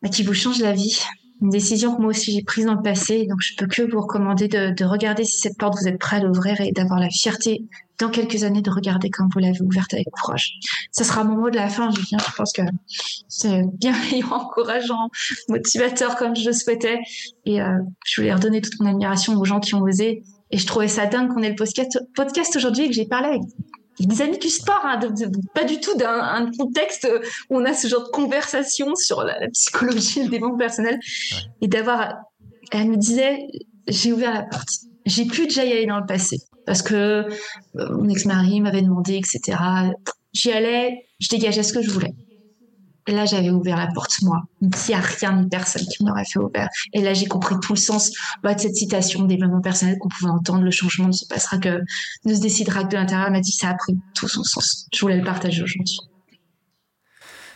bah, 0.00 0.10
qui 0.10 0.22
vous 0.22 0.34
changent 0.34 0.60
la 0.60 0.74
vie. 0.74 0.96
Une 1.42 1.50
décision 1.50 1.94
que 1.94 2.00
moi 2.00 2.10
aussi 2.10 2.32
j'ai 2.32 2.42
prise 2.42 2.66
dans 2.66 2.74
le 2.74 2.82
passé. 2.82 3.26
Donc, 3.26 3.40
je 3.40 3.56
peux 3.56 3.66
que 3.66 3.82
vous 3.82 4.00
recommander 4.00 4.48
de, 4.48 4.72
de 4.72 4.84
regarder 4.84 5.24
si 5.24 5.38
cette 5.38 5.58
porte 5.58 5.74
vous 5.78 5.88
êtes 5.88 5.98
prêt 5.98 6.16
à 6.16 6.20
l'ouvrir 6.20 6.60
et 6.60 6.72
d'avoir 6.72 7.00
la 7.00 7.10
fierté 7.10 7.66
dans 8.02 8.10
quelques 8.10 8.42
années 8.44 8.62
de 8.62 8.70
regarder 8.70 9.10
comme 9.10 9.28
vous 9.32 9.38
l'avez 9.38 9.60
ouverte 9.60 9.94
avec 9.94 10.08
courage. 10.10 10.54
Ça 10.90 11.04
sera 11.04 11.24
mon 11.24 11.36
mot 11.36 11.50
de 11.50 11.56
la 11.56 11.68
fin, 11.68 11.90
Julien. 11.90 12.18
Je 12.18 12.32
pense 12.36 12.52
que 12.52 12.62
c'est 13.28 13.62
bienveillant, 13.74 14.28
encourageant, 14.30 15.08
motivateur 15.48 16.16
comme 16.16 16.34
je 16.34 16.46
le 16.46 16.52
souhaitais. 16.52 16.98
Et 17.44 17.60
euh, 17.60 17.78
je 18.04 18.20
voulais 18.20 18.34
redonner 18.34 18.60
toute 18.60 18.78
mon 18.80 18.90
admiration 18.90 19.36
aux 19.38 19.44
gens 19.44 19.60
qui 19.60 19.74
ont 19.74 19.82
osé. 19.82 20.22
Et 20.50 20.58
je 20.58 20.66
trouvais 20.66 20.88
ça 20.88 21.06
dingue 21.06 21.32
qu'on 21.32 21.42
ait 21.42 21.50
le 21.50 21.54
podcast, 21.54 21.98
podcast 22.14 22.56
aujourd'hui 22.56 22.84
et 22.84 22.88
que 22.88 22.94
j'ai 22.94 23.06
parlé 23.06 23.28
avec 23.28 23.42
des 24.00 24.22
amis 24.22 24.38
du 24.38 24.48
sport, 24.48 24.82
hein, 24.84 24.98
pas 25.54 25.64
du 25.64 25.80
tout 25.80 25.96
d'un 25.96 26.50
contexte 26.58 27.08
où 27.50 27.58
on 27.58 27.64
a 27.64 27.74
ce 27.74 27.88
genre 27.88 28.04
de 28.04 28.10
conversation 28.10 28.94
sur 28.94 29.22
la, 29.22 29.34
psychologie, 29.52 30.24
le 30.24 30.30
développement 30.30 30.58
personnel, 30.58 30.98
et 31.60 31.68
d'avoir, 31.68 32.14
elle 32.70 32.88
me 32.88 32.96
disait, 32.96 33.46
j'ai 33.86 34.12
ouvert 34.12 34.32
la 34.32 34.42
porte, 34.42 34.68
j'ai 35.04 35.24
pu 35.26 35.44
déjà 35.44 35.64
y 35.64 35.72
aller 35.72 35.86
dans 35.86 35.98
le 35.98 36.06
passé, 36.06 36.38
parce 36.66 36.82
que 36.82 36.94
euh, 36.94 37.26
mon 37.74 38.08
ex-mari 38.08 38.60
m'avait 38.60 38.82
demandé, 38.82 39.14
etc. 39.16 39.58
J'y 40.32 40.52
allais, 40.52 41.06
je 41.20 41.28
dégageais 41.28 41.62
ce 41.62 41.72
que 41.72 41.82
je 41.82 41.90
voulais. 41.90 42.14
Et 43.08 43.12
là, 43.12 43.24
j'avais 43.24 43.50
ouvert 43.50 43.76
la 43.76 43.88
porte, 43.88 44.22
moi. 44.22 44.42
Il 44.60 44.70
n'y 44.88 44.94
a 44.94 45.00
rien 45.00 45.32
ni 45.40 45.48
personne 45.48 45.82
qui 45.82 46.04
m'aurait 46.04 46.24
fait 46.24 46.38
ouvrir. 46.38 46.68
Et 46.92 47.02
là, 47.02 47.14
j'ai 47.14 47.26
compris 47.26 47.56
tout 47.60 47.72
le 47.72 47.78
sens 47.78 48.12
bah, 48.42 48.54
de 48.54 48.60
cette 48.60 48.76
citation 48.76 49.22
de 49.22 49.28
développement 49.28 49.60
personnel 49.60 49.98
qu'on 49.98 50.08
pouvait 50.08 50.30
entendre. 50.30 50.62
Le 50.62 50.70
changement 50.70 51.08
ne 51.08 51.12
se 51.12 51.26
passera 51.26 51.58
que, 51.58 51.80
ne 52.24 52.34
se 52.34 52.40
décidera 52.40 52.84
que 52.84 52.90
de 52.90 52.96
l'intérieur. 52.96 53.26
Elle 53.26 53.32
m'a 53.32 53.40
dit, 53.40 53.52
ça 53.52 53.70
a 53.70 53.74
pris 53.74 53.98
tout 54.14 54.28
son 54.28 54.44
sens. 54.44 54.86
Je 54.94 55.00
voulais 55.00 55.16
le 55.16 55.24
partager 55.24 55.62
aujourd'hui. 55.62 55.98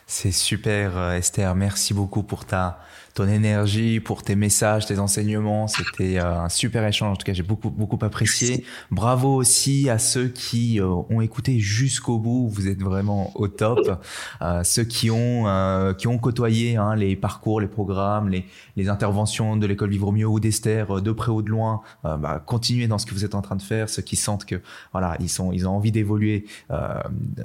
C'est 0.06 0.32
super, 0.32 0.96
euh, 0.96 1.16
Esther. 1.16 1.54
Merci 1.54 1.94
beaucoup 1.94 2.22
pour 2.22 2.44
ta, 2.44 2.80
ton 3.16 3.26
énergie, 3.26 3.98
pour 3.98 4.22
tes 4.22 4.36
messages, 4.36 4.84
tes 4.84 4.98
enseignements. 4.98 5.68
C'était 5.68 6.18
euh, 6.18 6.42
un 6.42 6.48
super 6.50 6.86
échange. 6.86 7.14
En 7.14 7.16
tout 7.16 7.24
cas, 7.24 7.32
j'ai 7.32 7.42
beaucoup, 7.42 7.70
beaucoup 7.70 7.98
apprécié. 8.04 8.62
Bravo 8.90 9.34
aussi 9.34 9.88
à 9.88 9.98
ceux 9.98 10.28
qui 10.28 10.78
euh, 10.80 10.86
ont 11.08 11.22
écouté 11.22 11.58
jusqu'au 11.58 12.18
bout. 12.18 12.46
Vous 12.48 12.68
êtes 12.68 12.82
vraiment 12.82 13.32
au 13.34 13.48
top. 13.48 14.02
Euh, 14.42 14.62
ceux 14.64 14.84
qui 14.84 15.10
ont, 15.10 15.94
qui 15.96 16.06
ont 16.08 16.18
côtoyé 16.18 16.76
hein, 16.76 16.94
les 16.94 17.16
parcours, 17.16 17.62
les 17.62 17.68
programmes, 17.68 18.28
les, 18.28 18.44
les 18.76 18.88
interventions 18.90 19.56
de 19.56 19.66
l'école 19.66 19.90
Vivre 19.90 20.12
Mieux 20.12 20.26
ou 20.26 20.38
d'Esther, 20.38 21.00
de 21.00 21.12
près 21.12 21.32
ou 21.32 21.40
de 21.40 21.48
loin, 21.48 21.80
bah, 22.04 22.42
continuez 22.44 22.86
dans 22.86 22.98
ce 22.98 23.06
que 23.06 23.14
vous 23.14 23.24
êtes 23.24 23.34
en 23.34 23.40
train 23.40 23.56
de 23.56 23.62
faire. 23.62 23.88
Ceux 23.88 24.02
qui 24.02 24.16
sentent 24.16 24.44
que, 24.44 24.60
voilà, 24.92 25.16
ils 25.20 25.30
sont, 25.30 25.52
ils 25.52 25.66
ont 25.66 25.74
envie 25.74 25.92
d'évoluer, 25.92 26.44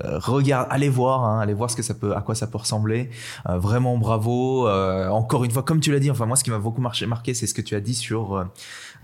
regarde, 0.03 0.68
allez 0.69 0.89
voir, 0.89 1.23
hein, 1.23 1.39
allez 1.39 1.53
voir 1.53 1.69
ce 1.69 1.77
que 1.77 1.84
ça 1.84 1.93
peut, 1.93 2.14
à 2.14 2.22
quoi 2.22 2.35
ça 2.35 2.48
peut 2.48 2.57
ressembler. 2.57 3.10
vraiment 3.45 3.98
bravo. 3.98 4.68
encore 4.68 5.45
une 5.45 5.52
fois, 5.52 5.61
comme 5.64 5.80
tu 5.80 5.92
l'as 5.92 6.00
dit, 6.00 6.12
enfin 6.12 6.26
moi, 6.26 6.36
ce 6.36 6.44
qui 6.44 6.50
m'a 6.50 6.60
beaucoup 6.60 6.82
marqué, 6.82 7.06
marqué 7.06 7.34
c'est 7.34 7.48
ce 7.48 7.54
que 7.54 7.62
tu 7.62 7.76
as 7.76 7.80
dit 7.80 7.94
sur, 7.94 8.36
euh, 8.36 8.44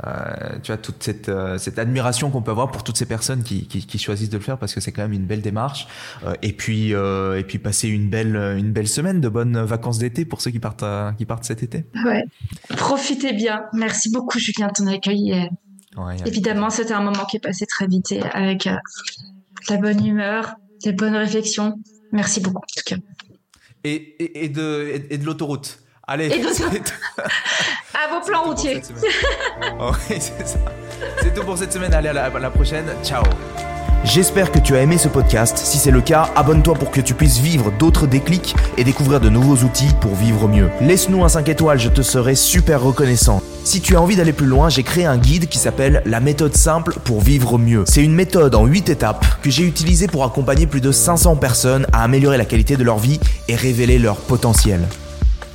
euh, 0.05 0.59
tu 0.61 0.71
as 0.71 0.77
toute 0.77 1.01
cette, 1.03 1.29
euh, 1.29 1.57
cette 1.57 1.79
admiration 1.79 2.29
qu'on 2.29 2.41
peut 2.41 2.51
avoir 2.51 2.71
pour 2.71 2.83
toutes 2.83 2.97
ces 2.97 3.05
personnes 3.05 3.43
qui, 3.43 3.67
qui, 3.67 3.99
choisissent 3.99 4.29
de 4.29 4.37
le 4.37 4.43
faire 4.43 4.57
parce 4.57 4.73
que 4.73 4.79
c'est 4.79 4.91
quand 4.91 5.01
même 5.01 5.13
une 5.13 5.25
belle 5.25 5.41
démarche. 5.41 5.87
et 6.41 6.53
puis, 6.53 6.91
et 6.91 7.43
puis 7.47 7.59
passer 7.59 7.87
une 7.87 8.09
belle, 8.09 8.35
une 8.35 8.71
belle 8.71 8.87
semaine 8.87 9.21
de 9.21 9.29
bonnes 9.29 9.59
vacances 9.61 9.97
d'été 9.97 10.25
pour 10.25 10.41
ceux 10.41 10.51
qui 10.51 10.59
partent, 10.59 10.85
qui 11.17 11.25
partent 11.25 11.43
cet 11.43 11.63
été. 11.63 11.85
Ouais. 12.05 12.23
Profitez 12.69 13.33
bien. 13.33 13.63
Merci 13.73 14.11
beaucoup, 14.11 14.39
Julien, 14.39 14.67
de 14.67 14.73
ton 14.73 14.87
accueil. 14.87 15.49
Évidemment, 16.25 16.69
c'était 16.69 16.93
un 16.93 17.01
moment 17.01 17.25
qui 17.25 17.37
est 17.37 17.43
passé 17.43 17.65
très 17.65 17.87
vite 17.87 18.11
et 18.11 18.21
avec 18.21 18.69
la 19.69 19.77
bonne 19.77 20.05
humeur, 20.05 20.55
des 20.83 20.93
bonnes 20.93 21.15
réflexions. 21.15 21.79
Merci 22.11 22.39
beaucoup, 22.39 22.57
en 22.57 22.75
tout 22.75 22.83
cas. 22.85 23.01
Et, 23.83 23.93
et, 23.93 24.45
et 24.45 24.49
de, 24.49 25.01
et 25.09 25.17
de 25.17 25.25
l'autoroute. 25.25 25.79
Allez, 26.09 26.31
à 27.93 28.13
vos 28.13 28.25
plans 28.25 28.43
routiers. 28.43 28.81
Oh 29.79 29.91
oui, 30.09 30.15
c'est 30.19 30.47
ça. 30.47 30.57
C'est 31.21 31.33
tout 31.33 31.43
pour 31.43 31.57
cette 31.57 31.73
semaine. 31.73 31.93
Allez, 31.93 32.07
à 32.07 32.13
la, 32.13 32.25
à 32.25 32.39
la 32.39 32.49
prochaine. 32.49 32.85
Ciao. 33.03 33.23
J'espère 34.05 34.51
que 34.53 34.59
tu 34.59 34.73
as 34.77 34.81
aimé 34.81 34.97
ce 34.97 35.09
podcast. 35.09 35.57
Si 35.57 35.77
c'est 35.77 35.91
le 35.91 35.99
cas, 35.99 36.29
abonne-toi 36.37 36.75
pour 36.75 36.91
que 36.91 37.01
tu 37.01 37.13
puisses 37.13 37.39
vivre 37.39 37.73
d'autres 37.77 38.07
déclics 38.07 38.55
et 38.77 38.85
découvrir 38.85 39.19
de 39.19 39.27
nouveaux 39.27 39.65
outils 39.65 39.89
pour 39.99 40.15
vivre 40.15 40.47
mieux. 40.47 40.69
Laisse-nous 40.79 41.25
un 41.25 41.29
5 41.29 41.49
étoiles, 41.49 41.79
je 41.79 41.89
te 41.89 42.01
serai 42.01 42.35
super 42.35 42.81
reconnaissant. 42.81 43.41
Si 43.65 43.81
tu 43.81 43.97
as 43.97 44.01
envie 44.01 44.15
d'aller 44.15 44.31
plus 44.31 44.45
loin, 44.45 44.69
j'ai 44.69 44.83
créé 44.83 45.05
un 45.05 45.17
guide 45.17 45.49
qui 45.49 45.57
s'appelle 45.57 46.01
La 46.05 46.21
méthode 46.21 46.55
simple 46.55 46.93
pour 47.03 47.19
vivre 47.19 47.57
mieux. 47.57 47.83
C'est 47.85 48.03
une 48.03 48.13
méthode 48.15 48.55
en 48.55 48.65
8 48.65 48.87
étapes 48.87 49.25
que 49.41 49.49
j'ai 49.49 49.65
utilisée 49.65 50.07
pour 50.07 50.23
accompagner 50.23 50.67
plus 50.67 50.81
de 50.81 50.93
500 50.93 51.35
personnes 51.35 51.85
à 51.91 52.03
améliorer 52.03 52.37
la 52.37 52.45
qualité 52.45 52.77
de 52.77 52.85
leur 52.85 52.99
vie 52.99 53.19
et 53.49 53.55
révéler 53.55 53.99
leur 53.99 54.15
potentiel. 54.15 54.87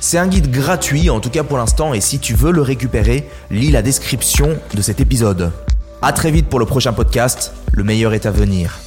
C'est 0.05 0.17
un 0.17 0.27
guide 0.27 0.51
gratuit, 0.51 1.09
en 1.09 1.21
tout 1.21 1.29
cas 1.29 1.43
pour 1.43 1.57
l'instant, 1.57 1.93
et 1.93 2.01
si 2.01 2.19
tu 2.19 2.33
veux 2.33 2.51
le 2.51 2.61
récupérer, 2.61 3.25
lis 3.49 3.71
la 3.71 3.81
description 3.81 4.57
de 4.73 4.81
cet 4.81 4.99
épisode. 4.99 5.53
A 6.01 6.11
très 6.11 6.29
vite 6.29 6.49
pour 6.49 6.59
le 6.59 6.65
prochain 6.65 6.91
podcast, 6.91 7.53
le 7.71 7.85
meilleur 7.85 8.13
est 8.13 8.25
à 8.25 8.31
venir. 8.31 8.77